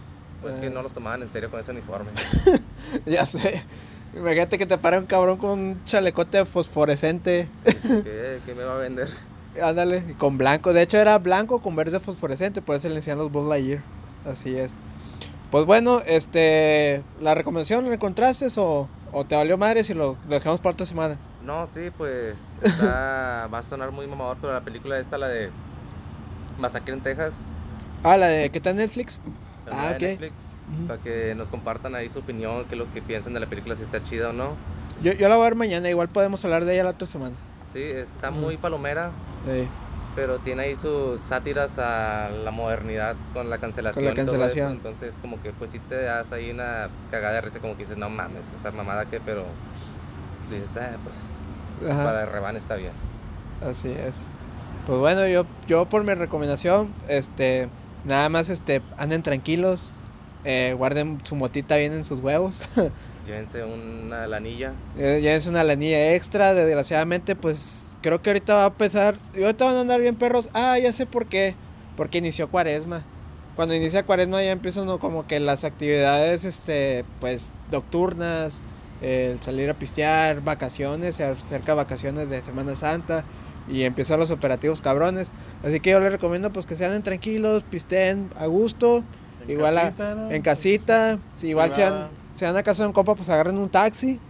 Pues 0.43 0.55
Eh, 0.55 0.61
que 0.63 0.71
no 0.71 0.83
los 0.83 0.93
tomaban 0.93 1.23
en 1.23 1.31
serio 1.33 1.51
con 1.51 1.61
ese 1.61 1.71
uniforme. 1.73 2.11
Ya 3.07 3.27
sé. 3.27 3.63
Imagínate 4.17 4.57
que 4.59 4.65
te 4.65 4.79
para 4.79 4.99
un 4.99 5.07
cabrón 5.07 5.37
con 5.37 5.51
un 5.59 5.85
chalecote 5.85 6.47
fosforescente. 6.47 7.49
¿Qué, 7.83 8.39
qué 8.47 8.55
me 8.55 8.65
va 8.65 8.77
a 8.77 8.79
vender? 8.79 9.09
Ándale, 9.63 10.15
con 10.19 10.39
blanco. 10.39 10.73
De 10.73 10.83
hecho 10.83 10.99
era 10.99 11.19
blanco 11.19 11.61
con 11.61 11.77
verde 11.77 12.01
fosforescente, 12.01 12.63
por 12.63 12.77
eso 12.77 12.89
le 12.89 12.97
decían 12.97 13.19
los 13.19 13.31
Buzz 13.33 13.49
Lightyear. 13.49 13.83
Así 14.25 14.57
es. 14.57 14.73
Pues 15.51 15.65
bueno, 15.65 16.01
este, 16.07 17.03
¿la 17.21 17.35
recomendación 17.35 17.87
la 17.89 17.95
encontraste 17.95 18.49
o, 18.57 18.89
o 19.13 19.25
te 19.25 19.37
valió 19.37 19.57
madre 19.57 19.85
si 19.85 19.95
lo, 19.95 20.17
lo 20.29 20.35
dejamos 20.35 20.61
para 20.61 20.73
otra 20.73 20.87
semana? 20.87 21.17
No, 21.45 21.67
sí, 21.73 21.91
pues 21.97 22.39
está, 22.61 23.49
va 23.55 23.59
a 23.59 23.63
sonar 23.63 23.93
muy 23.93 24.07
mamador, 24.09 24.37
pero 24.41 24.53
la 24.53 24.61
película 24.63 24.99
esta, 24.99 25.17
la 25.17 25.29
de 25.29 25.51
Masacre 26.59 26.95
en 26.95 27.01
Texas, 27.01 27.35
Ah, 28.03 28.17
la 28.17 28.27
de 28.27 28.51
¿qué 28.51 28.59
está 28.59 28.71
en 28.71 28.77
Netflix? 28.77 29.21
la 29.67 29.89
Ah, 29.89 29.93
ok. 29.95 30.01
Netflix, 30.01 30.33
para 30.89 31.01
que 31.01 31.35
nos 31.37 31.49
compartan 31.49 31.95
ahí 31.95 32.09
su 32.09 32.19
opinión, 32.19 32.65
qué 32.69 32.75
es 32.75 32.79
lo 32.79 32.93
que 32.93 33.01
piensan 33.01 33.33
de 33.33 33.41
la 33.41 33.47
película, 33.47 33.77
si 33.77 33.83
está 33.83 34.03
chida 34.03 34.31
o 34.31 34.33
no. 34.33 34.51
Yo, 35.03 35.13
yo 35.13 35.29
la 35.29 35.37
voy 35.37 35.47
a 35.47 35.49
ver 35.51 35.57
mañana, 35.57 35.89
igual 35.89 36.09
podemos 36.09 36.45
hablar 36.45 36.65
de 36.65 36.75
ella 36.75 36.85
la 36.85 36.91
otra 36.91 37.07
semana. 37.07 37.37
Sí, 37.73 37.83
está 37.83 38.31
muy 38.33 38.57
palomera, 38.57 39.11
Sí. 39.47 39.69
pero 40.15 40.39
tiene 40.39 40.65
ahí 40.65 40.77
sus 40.77 41.21
sátiras 41.21 41.79
a 41.79 42.31
la 42.31 42.51
modernidad 42.51 43.17
con 43.33 43.49
la 43.51 43.59
cancelación. 43.59 44.05
todo 44.05 44.13
eso, 44.13 44.33
cancelación. 44.33 44.73
Entonces, 44.73 45.15
como 45.21 45.41
que 45.43 45.53
pues 45.53 45.71
sí 45.71 45.79
te 45.89 46.03
das 46.03 46.33
ahí 46.33 46.51
una 46.51 46.89
cagada 47.11 47.35
de 47.35 47.41
risa, 47.43 47.59
como 47.61 47.77
que 47.77 47.85
dices, 47.85 47.99
no 47.99 48.09
mames, 48.09 48.45
esa 48.59 48.71
mamada 48.71 49.05
que, 49.07 49.21
pero 49.21 49.45
dices, 50.51 50.71
ah, 50.77 50.97
pues 51.05 51.91
Ajá. 51.91 52.05
para 52.05 52.23
el 52.25 52.31
rebane 52.31 52.59
está 52.59 52.77
bien. 52.77 52.93
Así 53.63 53.91
es. 53.91 54.17
Pues 54.87 54.99
bueno, 54.99 55.27
yo, 55.27 55.45
yo 55.67 55.87
por 55.87 56.05
mi 56.05 56.15
recomendación, 56.15 56.93
este, 57.09 57.69
nada 58.05 58.29
más 58.29 58.49
este, 58.49 58.83
anden 58.97 59.23
tranquilos, 59.23 59.93
eh, 60.45 60.75
guarden 60.79 61.21
su 61.25 61.35
motita 61.35 61.77
bien 61.77 61.93
en 61.93 62.05
sus 62.05 62.21
huevos. 62.21 62.63
Llévense 63.27 63.65
una 63.65 64.29
lanilla. 64.29 64.73
Eh, 64.97 65.21
es 65.25 65.47
una 65.47 65.65
lanilla 65.65 66.15
extra, 66.15 66.55
desgraciadamente, 66.55 67.35
pues 67.35 67.86
creo 68.03 68.23
que 68.23 68.31
ahorita 68.31 68.55
va 68.55 68.65
a 68.65 68.69
empezar. 68.69 69.19
Y 69.35 69.43
ahorita 69.43 69.65
van 69.65 69.77
a 69.77 69.81
andar 69.81 70.01
bien 70.01 70.17
perros. 70.17 70.49
Ah, 70.55 70.79
ya 70.79 70.93
sé 70.93 71.07
por 71.07 71.27
qué. 71.27 71.55
Porque 71.97 72.19
inició 72.19 72.49
cuaresma. 72.49 73.03
Cuando 73.57 73.75
inicia 73.75 74.03
cuaresma 74.05 74.43
ya 74.43 74.51
empiezan 74.53 74.87
como 74.99 75.27
que 75.27 75.41
las 75.41 75.65
actividades, 75.65 76.45
este, 76.45 77.05
pues, 77.21 77.53
nocturnas, 77.73 78.61
el 79.01 79.41
salir 79.41 79.71
a 79.71 79.75
pistear, 79.75 80.43
vacaciones, 80.43 81.17
se 81.17 81.25
acerca 81.25 81.75
vacaciones 81.75 82.29
de 82.29 82.43
Semana 82.43 82.77
Santa 82.77 83.25
y 83.69 83.83
empiezan 83.85 84.21
los 84.21 84.31
operativos 84.31 84.81
cabrones. 84.81 85.29
Así 85.65 85.81
que 85.81 85.91
yo 85.91 86.01
les 86.01 86.13
recomiendo 86.13 86.53
pues 86.53 86.67
que 86.67 86.77
sean 86.77 87.03
tranquilos, 87.03 87.63
pisteen 87.63 88.31
a 88.39 88.47
gusto, 88.47 89.03
En 89.45 89.51
igual 89.51 89.79
a- 89.79 89.83
casita, 89.85 90.15
¿no? 90.15 90.31
en 90.31 90.43
casita. 90.43 91.19
Si 91.37 91.49
igual 91.49 91.73
se 92.35 92.45
van 92.45 92.57
a 92.57 92.63
casa 92.63 92.83
de 92.83 92.89
un 92.89 92.93
compa, 92.93 93.15
pues 93.15 93.29
agarren 93.29 93.57
un 93.59 93.69
taxi. 93.71 94.21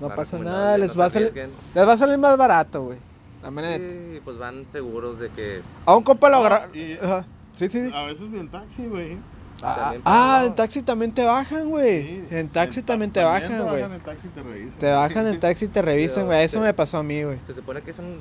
No 0.00 0.14
pasa 0.14 0.38
nada, 0.38 0.76
les 0.78 0.90
no 0.94 1.00
va, 1.00 1.08
se 1.08 1.14
salir, 1.30 1.48
les 1.74 1.88
va 1.88 1.92
a 1.92 1.96
salir 1.96 2.18
más 2.18 2.36
barato, 2.36 2.82
güey. 2.84 2.98
La 3.44 3.50
manera 3.50 3.76
Sí, 3.76 4.20
pues 4.24 4.38
van 4.38 4.64
seguros 4.72 5.18
de 5.20 5.28
que 5.28 5.60
A 5.86 5.94
un 5.94 6.02
compa 6.02 6.28
lo 6.30 6.38
agarra. 6.38 6.66
y- 6.74 6.94
Ajá. 6.94 7.24
Sí, 7.52 7.68
sí, 7.68 7.86
sí. 7.88 7.94
A 7.94 8.04
veces 8.04 8.30
ni 8.30 8.40
en 8.40 8.48
taxi, 8.48 8.86
güey. 8.86 9.16
Ah, 9.62 9.92
ah, 9.94 9.94
pagan. 10.02 10.46
en 10.46 10.54
taxi 10.56 10.82
también 10.82 11.12
te 11.12 11.24
bajan, 11.24 11.68
güey. 11.68 12.02
Sí, 12.02 12.24
en 12.30 12.48
taxi 12.48 12.80
ta- 12.80 12.86
también 12.86 13.12
te 13.12 13.22
bajan, 13.22 13.62
güey. 13.62 13.82
bajan 13.82 13.92
en 13.92 14.00
taxi 14.00 14.26
y 14.26 14.30
te 14.30 14.42
revisan. 14.42 14.78
Te 14.78 14.90
bajan 14.90 15.26
en 15.28 15.40
taxi 15.40 15.64
y 15.66 15.68
te 15.68 15.82
revisan, 15.82 16.26
güey. 16.26 16.42
Eso 16.42 16.58
te- 16.58 16.64
me 16.64 16.74
pasó 16.74 16.98
a 16.98 17.02
mí, 17.02 17.22
güey. 17.22 17.38
se 17.46 17.54
supone 17.54 17.80
que 17.82 17.90
es 17.92 17.98
un... 18.00 18.18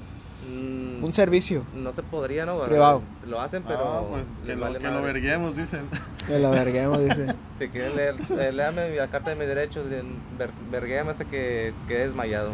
mm, 0.99 1.03
Un 1.03 1.13
servicio. 1.13 1.65
no 1.73 1.91
se 1.91 2.03
podría, 2.03 2.45
¿no? 2.45 2.61
Privado. 2.63 3.01
Lo 3.27 3.41
hacen, 3.41 3.63
Pero 3.63 3.77
pero... 3.79 4.07
pues 4.11 4.23
que 4.45 4.55
lo, 4.55 4.61
vale 4.61 4.77
que 4.79 4.85
lo 4.85 4.91
madre. 4.91 5.05
verguemos, 5.13 5.55
dicen. 5.57 5.81
Que 6.27 6.37
lo 6.39 6.51
verguemos, 6.51 6.99
dice. 7.03 7.33
Te 7.59 7.69
quieren 7.69 7.95
leer, 7.95 8.15
eh, 8.39 8.51
léame 8.53 8.95
la 8.95 9.07
carta 9.07 9.31
de 9.31 9.35
mis 9.37 9.47
derechos, 9.47 9.89
de- 9.89 10.03
ver, 10.37 10.51
verguéame 10.71 11.11
hasta 11.11 11.25
que 11.25 11.73
quede 11.87 12.07
desmayado. 12.07 12.51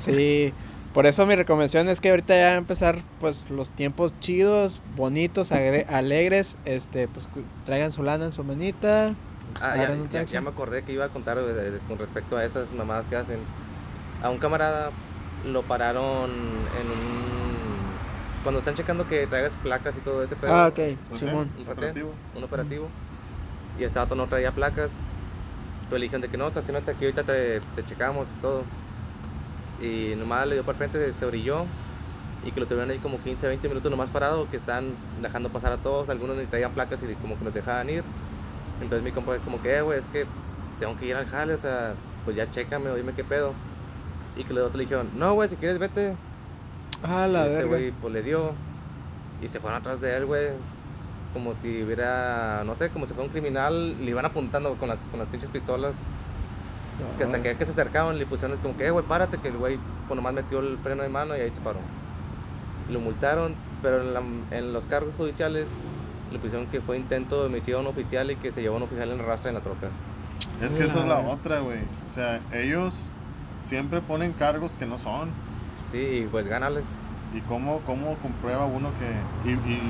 Sí. 0.00 0.52
Por 0.94 1.06
eso 1.06 1.26
mi 1.26 1.34
recomendación 1.34 1.88
es 1.88 2.00
que 2.02 2.10
ahorita 2.10 2.34
ya 2.34 2.54
empezar 2.56 2.98
pues 3.18 3.44
los 3.50 3.70
tiempos 3.70 4.12
chidos, 4.20 4.80
bonitos, 4.94 5.50
alegres, 5.52 6.56
este 6.66 7.08
pues 7.08 7.28
traigan 7.64 7.92
su 7.92 8.02
lana 8.02 8.26
en 8.26 8.32
su 8.32 8.44
manita. 8.44 9.14
Ah, 9.60 9.74
ya, 10.10 10.24
ya- 10.24 10.40
me 10.40 10.50
acordé 10.50 10.82
que 10.82 10.92
iba 10.92 11.06
a 11.06 11.08
contar 11.08 11.38
de- 11.38 11.70
de- 11.72 11.78
con 11.80 11.98
respecto 11.98 12.36
a 12.36 12.44
esas 12.44 12.72
mamadas 12.72 13.06
que 13.06 13.16
hacen. 13.16 13.38
A 14.22 14.28
un 14.30 14.38
camarada 14.38 14.90
lo 15.50 15.62
pararon 15.62 16.30
en 16.30 16.86
un... 16.90 17.32
Cuando 18.42 18.58
están 18.58 18.74
checando 18.74 19.08
que 19.08 19.26
traigas 19.26 19.52
placas 19.62 19.96
y 19.96 20.00
todo 20.00 20.22
ese 20.22 20.36
pedo. 20.36 20.52
Ah, 20.54 20.66
ok, 20.68 20.78
Simón. 21.18 21.48
Un 21.58 21.64
rateo. 21.66 21.72
Operativo. 21.72 22.14
un 22.36 22.44
operativo 22.44 22.88
y 23.78 23.84
el 23.84 23.90
vato 23.90 24.14
no 24.14 24.26
traía 24.26 24.52
placas. 24.52 24.90
Tú 25.88 25.96
eligen 25.96 26.20
de 26.20 26.28
que 26.28 26.36
no, 26.36 26.48
estacionate 26.48 26.90
aquí, 26.90 27.04
ahorita 27.06 27.22
te, 27.24 27.60
te 27.60 27.84
checamos 27.86 28.26
y 28.38 28.42
todo. 28.42 28.62
Y 29.82 30.14
nomás 30.16 30.46
le 30.46 30.54
dio 30.54 30.64
para 30.64 30.78
frente, 30.78 31.12
se 31.12 31.26
orilló 31.26 31.66
y 32.44 32.50
que 32.50 32.60
lo 32.60 32.66
tuvieron 32.66 32.90
ahí 32.90 32.98
como 32.98 33.18
15, 33.18 33.46
20 33.46 33.68
minutos 33.68 33.90
nomás 33.90 34.08
parado, 34.08 34.48
que 34.50 34.56
están 34.56 34.94
dejando 35.20 35.48
pasar 35.48 35.72
a 35.72 35.76
todos, 35.76 36.08
algunos 36.08 36.36
ni 36.36 36.44
traían 36.46 36.72
placas 36.72 37.02
y 37.02 37.14
como 37.14 37.38
que 37.38 37.44
nos 37.44 37.54
dejaban 37.54 37.88
ir. 37.90 38.02
Entonces 38.80 39.04
mi 39.04 39.12
compa 39.12 39.36
como 39.38 39.60
que, 39.62 39.76
eh, 39.76 39.82
güey, 39.82 39.98
es 39.98 40.04
que 40.06 40.26
tengo 40.80 40.96
que 40.98 41.06
ir 41.06 41.14
al 41.16 41.26
jale, 41.26 41.54
o 41.54 41.58
sea, 41.58 41.94
pues 42.24 42.36
ya 42.36 42.50
chécame 42.50 42.90
o 42.90 42.96
dime 42.96 43.12
qué 43.12 43.22
pedo. 43.22 43.52
Y 44.36 44.44
que 44.44 44.54
los 44.54 44.62
otros 44.62 44.76
le 44.76 44.84
dijeron, 44.84 45.10
no, 45.16 45.34
güey, 45.34 45.48
si 45.48 45.56
quieres 45.56 45.78
vete. 45.78 46.14
Ah, 47.02 47.26
la 47.26 47.42
este 47.44 47.56
verga. 47.56 47.68
güey 47.68 47.92
pues 47.92 48.12
le 48.12 48.22
dio 48.22 48.52
y 49.42 49.48
se 49.48 49.60
fueron 49.60 49.80
atrás 49.80 50.00
de 50.00 50.16
él, 50.16 50.26
güey. 50.26 50.48
Como 51.32 51.54
si 51.54 51.82
hubiera, 51.82 52.62
no 52.64 52.74
sé, 52.74 52.90
como 52.90 53.06
si 53.06 53.14
fuera 53.14 53.26
un 53.26 53.32
criminal, 53.32 54.04
le 54.04 54.10
iban 54.10 54.24
apuntando 54.24 54.74
con 54.74 54.88
las, 54.88 54.98
con 55.10 55.18
las 55.18 55.28
pinches 55.28 55.48
pistolas. 55.48 55.94
Que 57.18 57.24
hasta 57.24 57.42
que, 57.42 57.56
que 57.56 57.64
se 57.64 57.72
acercaban 57.72 58.18
le 58.18 58.26
pusieron 58.26 58.56
como 58.58 58.76
que, 58.76 58.86
eh, 58.86 58.90
güey, 58.90 59.04
párate, 59.04 59.38
que 59.38 59.48
el 59.48 59.56
güey 59.56 59.78
pues 60.08 60.16
nomás 60.16 60.32
metió 60.34 60.60
el 60.60 60.78
freno 60.78 61.02
de 61.02 61.08
mano 61.08 61.36
y 61.36 61.40
ahí 61.40 61.50
se 61.50 61.60
paró. 61.60 61.78
Lo 62.90 63.00
multaron, 63.00 63.54
pero 63.82 64.02
en, 64.02 64.14
la- 64.14 64.56
en 64.56 64.72
los 64.72 64.86
cargos 64.86 65.14
judiciales 65.16 65.66
le 66.32 66.38
pusieron 66.38 66.66
que 66.66 66.80
fue 66.80 66.96
intento 66.96 67.40
de 67.40 67.46
homicidio 67.46 67.80
oficial 67.88 68.30
y 68.30 68.36
que 68.36 68.50
se 68.52 68.62
llevó 68.62 68.74
a 68.74 68.78
un 68.78 68.82
oficial 68.84 69.10
en 69.10 69.20
arrastre 69.20 69.50
en 69.50 69.54
la 69.56 69.60
troca. 69.60 69.88
Es 70.62 70.72
que 70.74 70.84
esa 70.84 71.00
es 71.00 71.06
la 71.08 71.18
otra, 71.20 71.60
güey. 71.60 71.78
O 72.10 72.14
sea, 72.14 72.40
ellos 72.52 72.94
siempre 73.66 74.00
ponen 74.00 74.32
cargos 74.32 74.72
que 74.72 74.86
no 74.86 74.98
son. 74.98 75.28
Sí, 75.90 75.98
y 75.98 76.28
pues 76.30 76.46
gánales. 76.46 76.84
¿Y 77.34 77.40
cómo, 77.42 77.80
cómo 77.86 78.16
comprueba 78.16 78.64
uno 78.66 78.90
que.? 78.98 79.50
Y, 79.50 79.54
y 79.54 79.80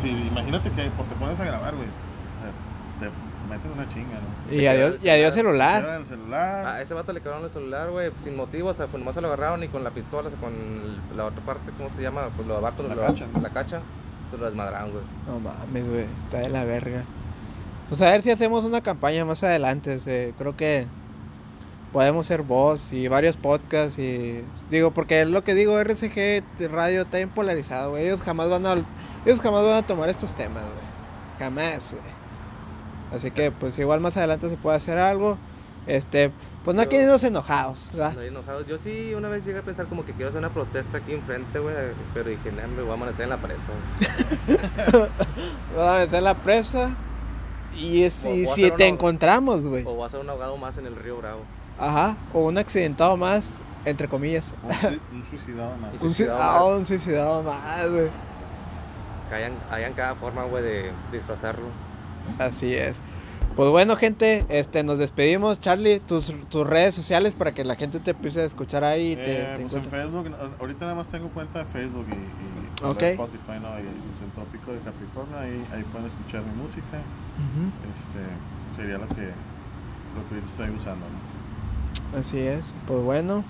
si, 0.00 0.08
imagínate 0.28 0.70
que 0.70 0.90
pues, 0.96 1.08
te 1.08 1.14
pones 1.16 1.38
a 1.40 1.44
grabar, 1.44 1.74
güey. 1.74 1.86
O 1.88 3.00
sea, 3.00 3.08
te 3.08 3.31
meten 3.52 3.70
una 3.72 3.88
chinga, 3.88 4.18
¿no? 4.18 4.54
Y 4.54 4.66
adiós, 4.66 4.96
y 5.02 5.08
adiós 5.08 5.34
celular. 5.34 6.00
El 6.00 6.06
celular. 6.06 6.66
A 6.66 6.82
ese 6.82 6.94
vato 6.94 7.12
le 7.12 7.20
quedaron 7.20 7.44
el 7.44 7.50
celular, 7.50 7.90
güey, 7.90 8.10
sin 8.22 8.36
motivo, 8.36 8.68
o 8.70 8.74
sea, 8.74 8.86
pues 8.86 8.98
nomás 9.00 9.14
se 9.14 9.20
lo 9.20 9.28
agarraron 9.28 9.62
y 9.62 9.68
con 9.68 9.84
la 9.84 9.90
pistola, 9.90 10.28
o 10.28 10.30
sea, 10.30 10.40
con 10.40 10.52
la 11.16 11.24
otra 11.26 11.40
parte, 11.44 11.70
¿cómo 11.76 11.88
se 11.94 12.02
llama? 12.02 12.28
Pues 12.36 12.46
lo 12.48 12.56
abajo, 12.56 12.82
La 12.82 12.94
lo- 12.94 13.06
cacha. 13.06 13.26
la 13.40 13.48
cacha, 13.50 13.80
se 14.30 14.36
lo 14.38 14.46
desmadraron, 14.46 14.90
güey. 14.92 15.04
No 15.26 15.40
mames, 15.40 15.88
güey. 15.88 16.06
Está 16.24 16.38
de 16.40 16.48
la 16.48 16.64
verga. 16.64 17.04
Pues 17.88 18.00
a 18.02 18.06
ver 18.06 18.22
si 18.22 18.30
hacemos 18.30 18.64
una 18.64 18.80
campaña 18.80 19.24
más 19.24 19.42
adelante. 19.44 19.94
este, 19.94 20.32
creo 20.38 20.56
que 20.56 20.86
podemos 21.92 22.26
ser 22.26 22.40
voz 22.42 22.90
y 22.94 23.06
varios 23.08 23.36
podcasts 23.36 23.98
y 23.98 24.42
digo 24.70 24.92
porque 24.92 25.20
es 25.20 25.28
lo 25.28 25.44
que 25.44 25.54
digo 25.54 25.78
RCG 25.78 26.42
radio 26.70 27.02
está 27.02 27.18
bien 27.18 27.28
polarizado 27.28 27.90
güey 27.90 28.04
ellos 28.06 28.22
jamás 28.22 28.48
van 28.48 28.64
a 28.64 28.72
ellos 29.26 29.40
jamás 29.42 29.62
van 29.62 29.74
a 29.74 29.82
tomar 29.86 30.08
estos 30.08 30.32
temas 30.34 30.62
güey 30.62 30.86
jamás 31.38 31.90
güey 31.92 32.02
así 33.14 33.30
que 33.30 33.50
pues 33.50 33.78
igual 33.78 34.00
más 34.00 34.16
adelante 34.16 34.48
se 34.48 34.56
puede 34.56 34.76
hacer 34.76 34.98
algo 34.98 35.36
este 35.86 36.30
pues 36.64 36.76
no 36.76 36.82
hay 36.82 36.88
que 36.88 37.02
irnos 37.02 37.22
enojados 37.24 37.88
¿verdad? 37.92 38.12
No 38.14 38.20
hay 38.20 38.28
enojados. 38.28 38.66
Yo 38.68 38.78
sí 38.78 39.14
una 39.16 39.28
vez 39.28 39.44
llegué 39.44 39.58
a 39.58 39.62
pensar 39.62 39.86
como 39.86 40.04
que 40.04 40.12
quiero 40.12 40.28
hacer 40.28 40.38
una 40.38 40.50
protesta 40.50 40.98
aquí 40.98 41.12
enfrente, 41.12 41.58
güey, 41.58 41.74
pero 42.14 42.30
dije, 42.30 42.52
nah, 42.52 42.68
me 42.68 42.82
voy 42.82 42.92
a 42.92 42.94
amanecer 42.94 43.24
en 43.24 43.30
la 43.30 43.36
presa. 43.38 43.66
güey". 44.92 45.08
vamos 45.76 45.96
a 45.96 45.98
meter 45.98 46.22
la 46.22 46.34
presa 46.34 46.94
y, 47.74 48.02
es- 48.04 48.24
O- 48.24 48.32
y 48.34 48.46
o 48.46 48.54
si 48.54 48.70
te 48.70 48.86
encontramos 48.86 49.66
güey 49.66 49.82
O 49.84 49.94
voy 49.94 50.02
a 50.04 50.06
hacer 50.06 50.20
un 50.20 50.30
ahogado 50.30 50.56
más 50.56 50.76
en 50.78 50.86
el 50.86 50.94
río 50.96 51.16
Bravo. 51.18 51.40
ajá 51.78 52.16
o 52.32 52.40
un 52.46 52.58
accidentado 52.58 53.16
más 53.16 53.44
entre 53.84 54.06
comillas 54.08 54.54
Un, 54.62 54.72
sui- 54.80 55.00
un 55.12 55.24
suicidado 55.26 55.76
más. 55.78 55.90
Un 55.94 56.06
un, 56.08 56.14
sui- 56.14 56.26
suicidado 56.26 56.40
ah, 56.40 56.64
un 56.76 56.86
suicidado 56.86 57.42
más 57.42 57.90
güey 57.90 58.10
Que 59.28 59.34
hayan, 59.34 59.52
hayan 59.70 59.92
cada 59.94 60.14
forma, 60.14 60.44
güey, 60.44 60.62
de 60.62 60.92
disfrazarlo. 61.10 61.66
Así 62.38 62.74
es. 62.74 62.96
Pues 63.56 63.68
bueno, 63.68 63.96
gente, 63.96 64.46
este, 64.48 64.82
nos 64.82 64.98
despedimos. 64.98 65.60
Charlie, 65.60 66.00
tus, 66.00 66.32
tus 66.48 66.66
redes 66.66 66.94
sociales 66.94 67.34
para 67.34 67.52
que 67.52 67.64
la 67.64 67.74
gente 67.74 68.00
te 68.00 68.12
empiece 68.12 68.40
a 68.40 68.44
escuchar 68.44 68.82
ahí 68.82 69.12
y 69.12 69.16
te, 69.16 69.42
Eh, 69.42 69.54
te 69.56 69.62
pues 69.62 69.74
en. 69.74 69.84
Facebook, 69.84 70.30
ahorita 70.58 70.80
nada 70.86 70.94
más 70.94 71.08
tengo 71.08 71.28
cuenta 71.28 71.58
de 71.58 71.64
Facebook 71.66 72.06
y, 72.08 72.14
y 72.14 72.86
y 72.86 72.90
Ok. 72.90 73.02
Spotify, 73.02 73.60
¿no? 73.60 73.68
Y 73.78 73.82
pues, 73.82 74.22
el 74.24 74.30
tópico 74.34 74.72
de 74.72 74.78
Capricornio, 74.78 75.38
ahí, 75.38 75.62
ahí 75.72 75.82
pueden 75.92 76.06
escuchar 76.06 76.42
mi 76.42 76.62
música. 76.62 76.98
Este, 77.92 78.80
sería 78.80 78.98
lo 78.98 79.08
que, 79.08 79.22
lo 79.22 80.28
que 80.30 80.46
estoy 80.46 80.70
usando, 80.70 81.04
¿no? 81.06 82.18
Así 82.18 82.40
es. 82.40 82.72
Pues 82.86 83.00
bueno, 83.02 83.44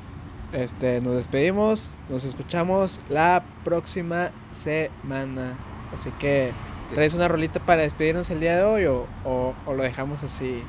este, 0.53 1.01
nos 1.01 1.15
despedimos. 1.15 1.91
Nos 2.09 2.25
escuchamos 2.25 3.01
la 3.09 3.45
próxima 3.65 4.31
semana. 4.51 5.55
Así 5.95 6.11
que, 6.19 6.53
¿traes 6.95 7.15
una 7.15 7.29
rolita 7.29 7.61
para 7.61 7.83
despedirnos 7.83 8.31
el 8.31 8.41
día 8.41 8.57
de 8.57 8.63
hoy 8.65 8.85
o, 8.87 9.07
o- 9.25 9.55
o 9.67 9.75
lo 9.75 9.83
dejamos 9.83 10.23
así? 10.25 10.63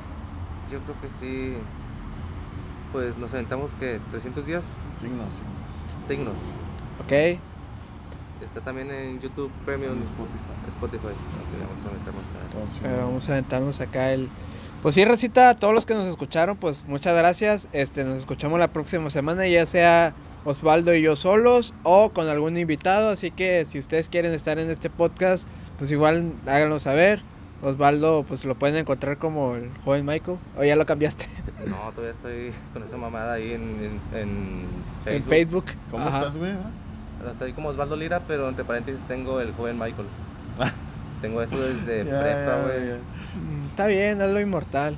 Yo 0.70 0.78
creo 0.80 0.96
que 1.00 1.08
sí. 1.20 1.54
Pues 2.92 3.16
nos 3.18 3.32
aventamos 3.34 3.72
que 3.80 4.00
300 4.10 4.46
días. 4.46 4.64
Signos. 5.00 5.28
Signos. 6.06 6.34
¿Ok? 7.02 7.38
Está 8.44 8.60
también 8.62 8.90
en 8.90 9.20
YouTube 9.20 9.50
Premium. 9.64 9.94
En 9.96 10.02
Spotify. 10.02 10.38
Spotify. 10.68 11.06
Ok, 11.06 11.60
vamos 11.60 11.86
a 11.86 11.98
meternos 11.98 12.24
a- 12.24 12.56
Oh. 12.56 12.78
Pero 12.82 13.06
vamos 13.06 13.28
a 13.28 13.32
aventarnos 13.32 13.80
acá 13.80 14.12
el... 14.12 14.28
Pues 14.82 14.94
sí, 14.94 15.04
Recita, 15.04 15.48
a 15.48 15.56
todos 15.56 15.72
los 15.74 15.86
que 15.86 15.94
nos 15.94 16.06
escucharon, 16.06 16.56
pues 16.56 16.84
muchas 16.86 17.16
gracias. 17.16 17.68
Este, 17.72 18.04
nos 18.04 18.18
escuchamos 18.18 18.60
la 18.60 18.68
próxima 18.68 19.08
semana, 19.10 19.46
ya 19.48 19.64
sea 19.66 20.14
Osvaldo 20.44 20.94
y 20.94 21.00
yo 21.02 21.16
solos 21.16 21.72
o 21.84 22.10
con 22.10 22.28
algún 22.28 22.56
invitado. 22.58 23.08
Así 23.10 23.30
que 23.30 23.64
si 23.64 23.78
ustedes 23.78 24.08
quieren 24.10 24.32
estar 24.34 24.58
en 24.58 24.70
este 24.70 24.90
podcast, 24.90 25.48
pues 25.78 25.90
igual 25.92 26.32
háganlo 26.46 26.78
saber. 26.78 27.20
Osvaldo, 27.62 28.24
pues 28.28 28.44
lo 28.44 28.56
pueden 28.56 28.76
encontrar 28.76 29.16
como 29.16 29.54
el 29.56 29.70
joven 29.84 30.04
Michael. 30.04 30.36
O 30.58 30.64
ya 30.64 30.76
lo 30.76 30.84
cambiaste 30.84 31.26
No, 31.66 31.76
todavía 31.92 32.10
estoy 32.10 32.52
con 32.74 32.82
esa 32.82 32.98
mamada 32.98 33.34
ahí 33.34 33.52
en, 33.52 34.00
en, 34.12 34.18
en 34.18 34.66
en 35.14 35.22
Facebook. 35.24 35.64
¿Cómo 35.90 36.04
Ajá. 36.06 36.18
estás, 36.18 36.36
güey? 36.36 36.52
Estoy 37.30 37.54
como 37.54 37.70
Osvaldo 37.70 37.96
Lira, 37.96 38.20
pero 38.28 38.48
entre 38.50 38.64
paréntesis 38.64 39.02
tengo 39.08 39.40
el 39.40 39.52
joven 39.54 39.78
Michael. 39.78 40.06
tengo 41.22 41.40
eso 41.40 41.58
desde 41.58 42.04
Ya, 42.04 42.20
prepa, 42.22 42.62
güey. 42.64 42.80
Mm, 42.98 43.66
Está 43.70 43.86
bien, 43.86 44.20
hazlo 44.20 44.40
inmortal. 44.40 44.94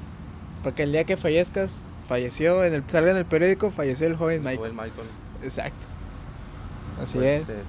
Porque 0.64 0.82
el 0.82 0.90
día 0.90 1.04
que 1.04 1.16
fallezcas, 1.16 1.82
falleció, 2.08 2.64
en 2.64 2.74
el, 2.74 2.82
salga 2.88 3.12
en 3.12 3.18
el 3.18 3.26
periódico, 3.26 3.70
falleció 3.70 4.08
el 4.08 4.16
joven 4.16 4.38
El 4.38 4.42
Michael. 4.42 4.58
joven 4.58 4.76
Michael. 4.76 5.06
Exacto. 5.44 5.86
Así 7.00 7.18
Pues, 7.18 7.42
es. 7.42 7.48
este, 7.48 7.62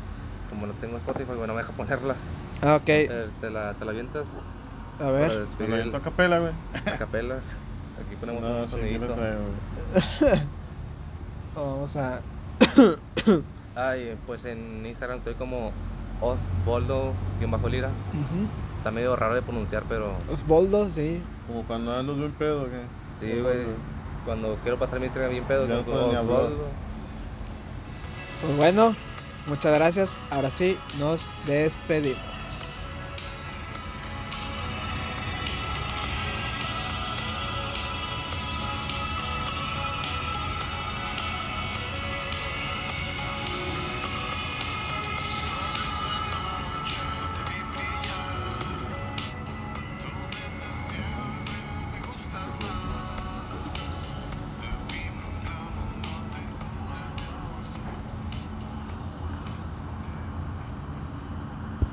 como 0.50 0.66
no 0.66 0.74
tengo 0.74 0.98
Spotify, 0.98 1.34
bueno, 1.38 1.54
me 1.54 1.60
deja 1.62 1.74
ponerla. 1.74 2.16
Ah, 2.62 2.76
ok. 2.78 2.90
Eh, 2.90 3.28
¿Te 3.42 3.50
la, 3.50 3.74
te 3.74 3.86
la 3.86 3.92
avientas? 3.92 4.26
A 5.00 5.10
ver. 5.10 5.40
despedir 5.40 5.70
Bueno, 5.70 5.76
el- 5.84 5.92
yo 5.92 5.98
toca 5.98 6.12
pela, 6.12 6.40
güey. 6.40 6.52
a 6.86 6.98
capela. 6.98 7.36
Aquí 7.36 8.16
ponemos 8.20 8.42
No, 8.42 8.60
un 8.62 8.68
sonidito. 8.68 9.16
Vamos 11.56 11.96
a. 11.96 12.22
Ay, 13.76 14.16
pues 14.26 14.46
en 14.46 14.86
Instagram 14.86 15.20
estoy 15.20 15.36
como 15.36 15.72
Osboldo-Lira. 16.22 17.88
Ujú. 17.90 18.48
Está 18.78 18.92
medio 18.92 19.16
raro 19.16 19.36
de 19.36 19.42
pronunciar, 19.42 19.84
pero 19.90 20.12
Osvaldo, 20.32 20.90
sí. 20.90 21.22
Como 21.48 21.64
cuando 21.64 21.96
andas 21.96 22.16
bien 22.18 22.32
pedo, 22.32 22.66
¿qué? 22.66 22.82
sí, 23.20 23.40
güey. 23.42 23.58
Cuando 24.26 24.56
quiero 24.62 24.78
pasar 24.78 25.00
mi 25.00 25.06
Instagram 25.06 25.32
bien 25.32 25.44
pedo, 25.46 25.68
Ya 25.68 25.76
no 25.76 25.80
hablar. 25.82 26.24
Osvaldo. 26.24 26.68
Pues 28.42 28.56
bueno, 28.58 28.96
muchas 29.48 29.74
gracias. 29.76 30.20
Ahora 30.32 30.50
sí, 30.52 30.78
nos 31.00 31.28
despedimos. 31.46 32.20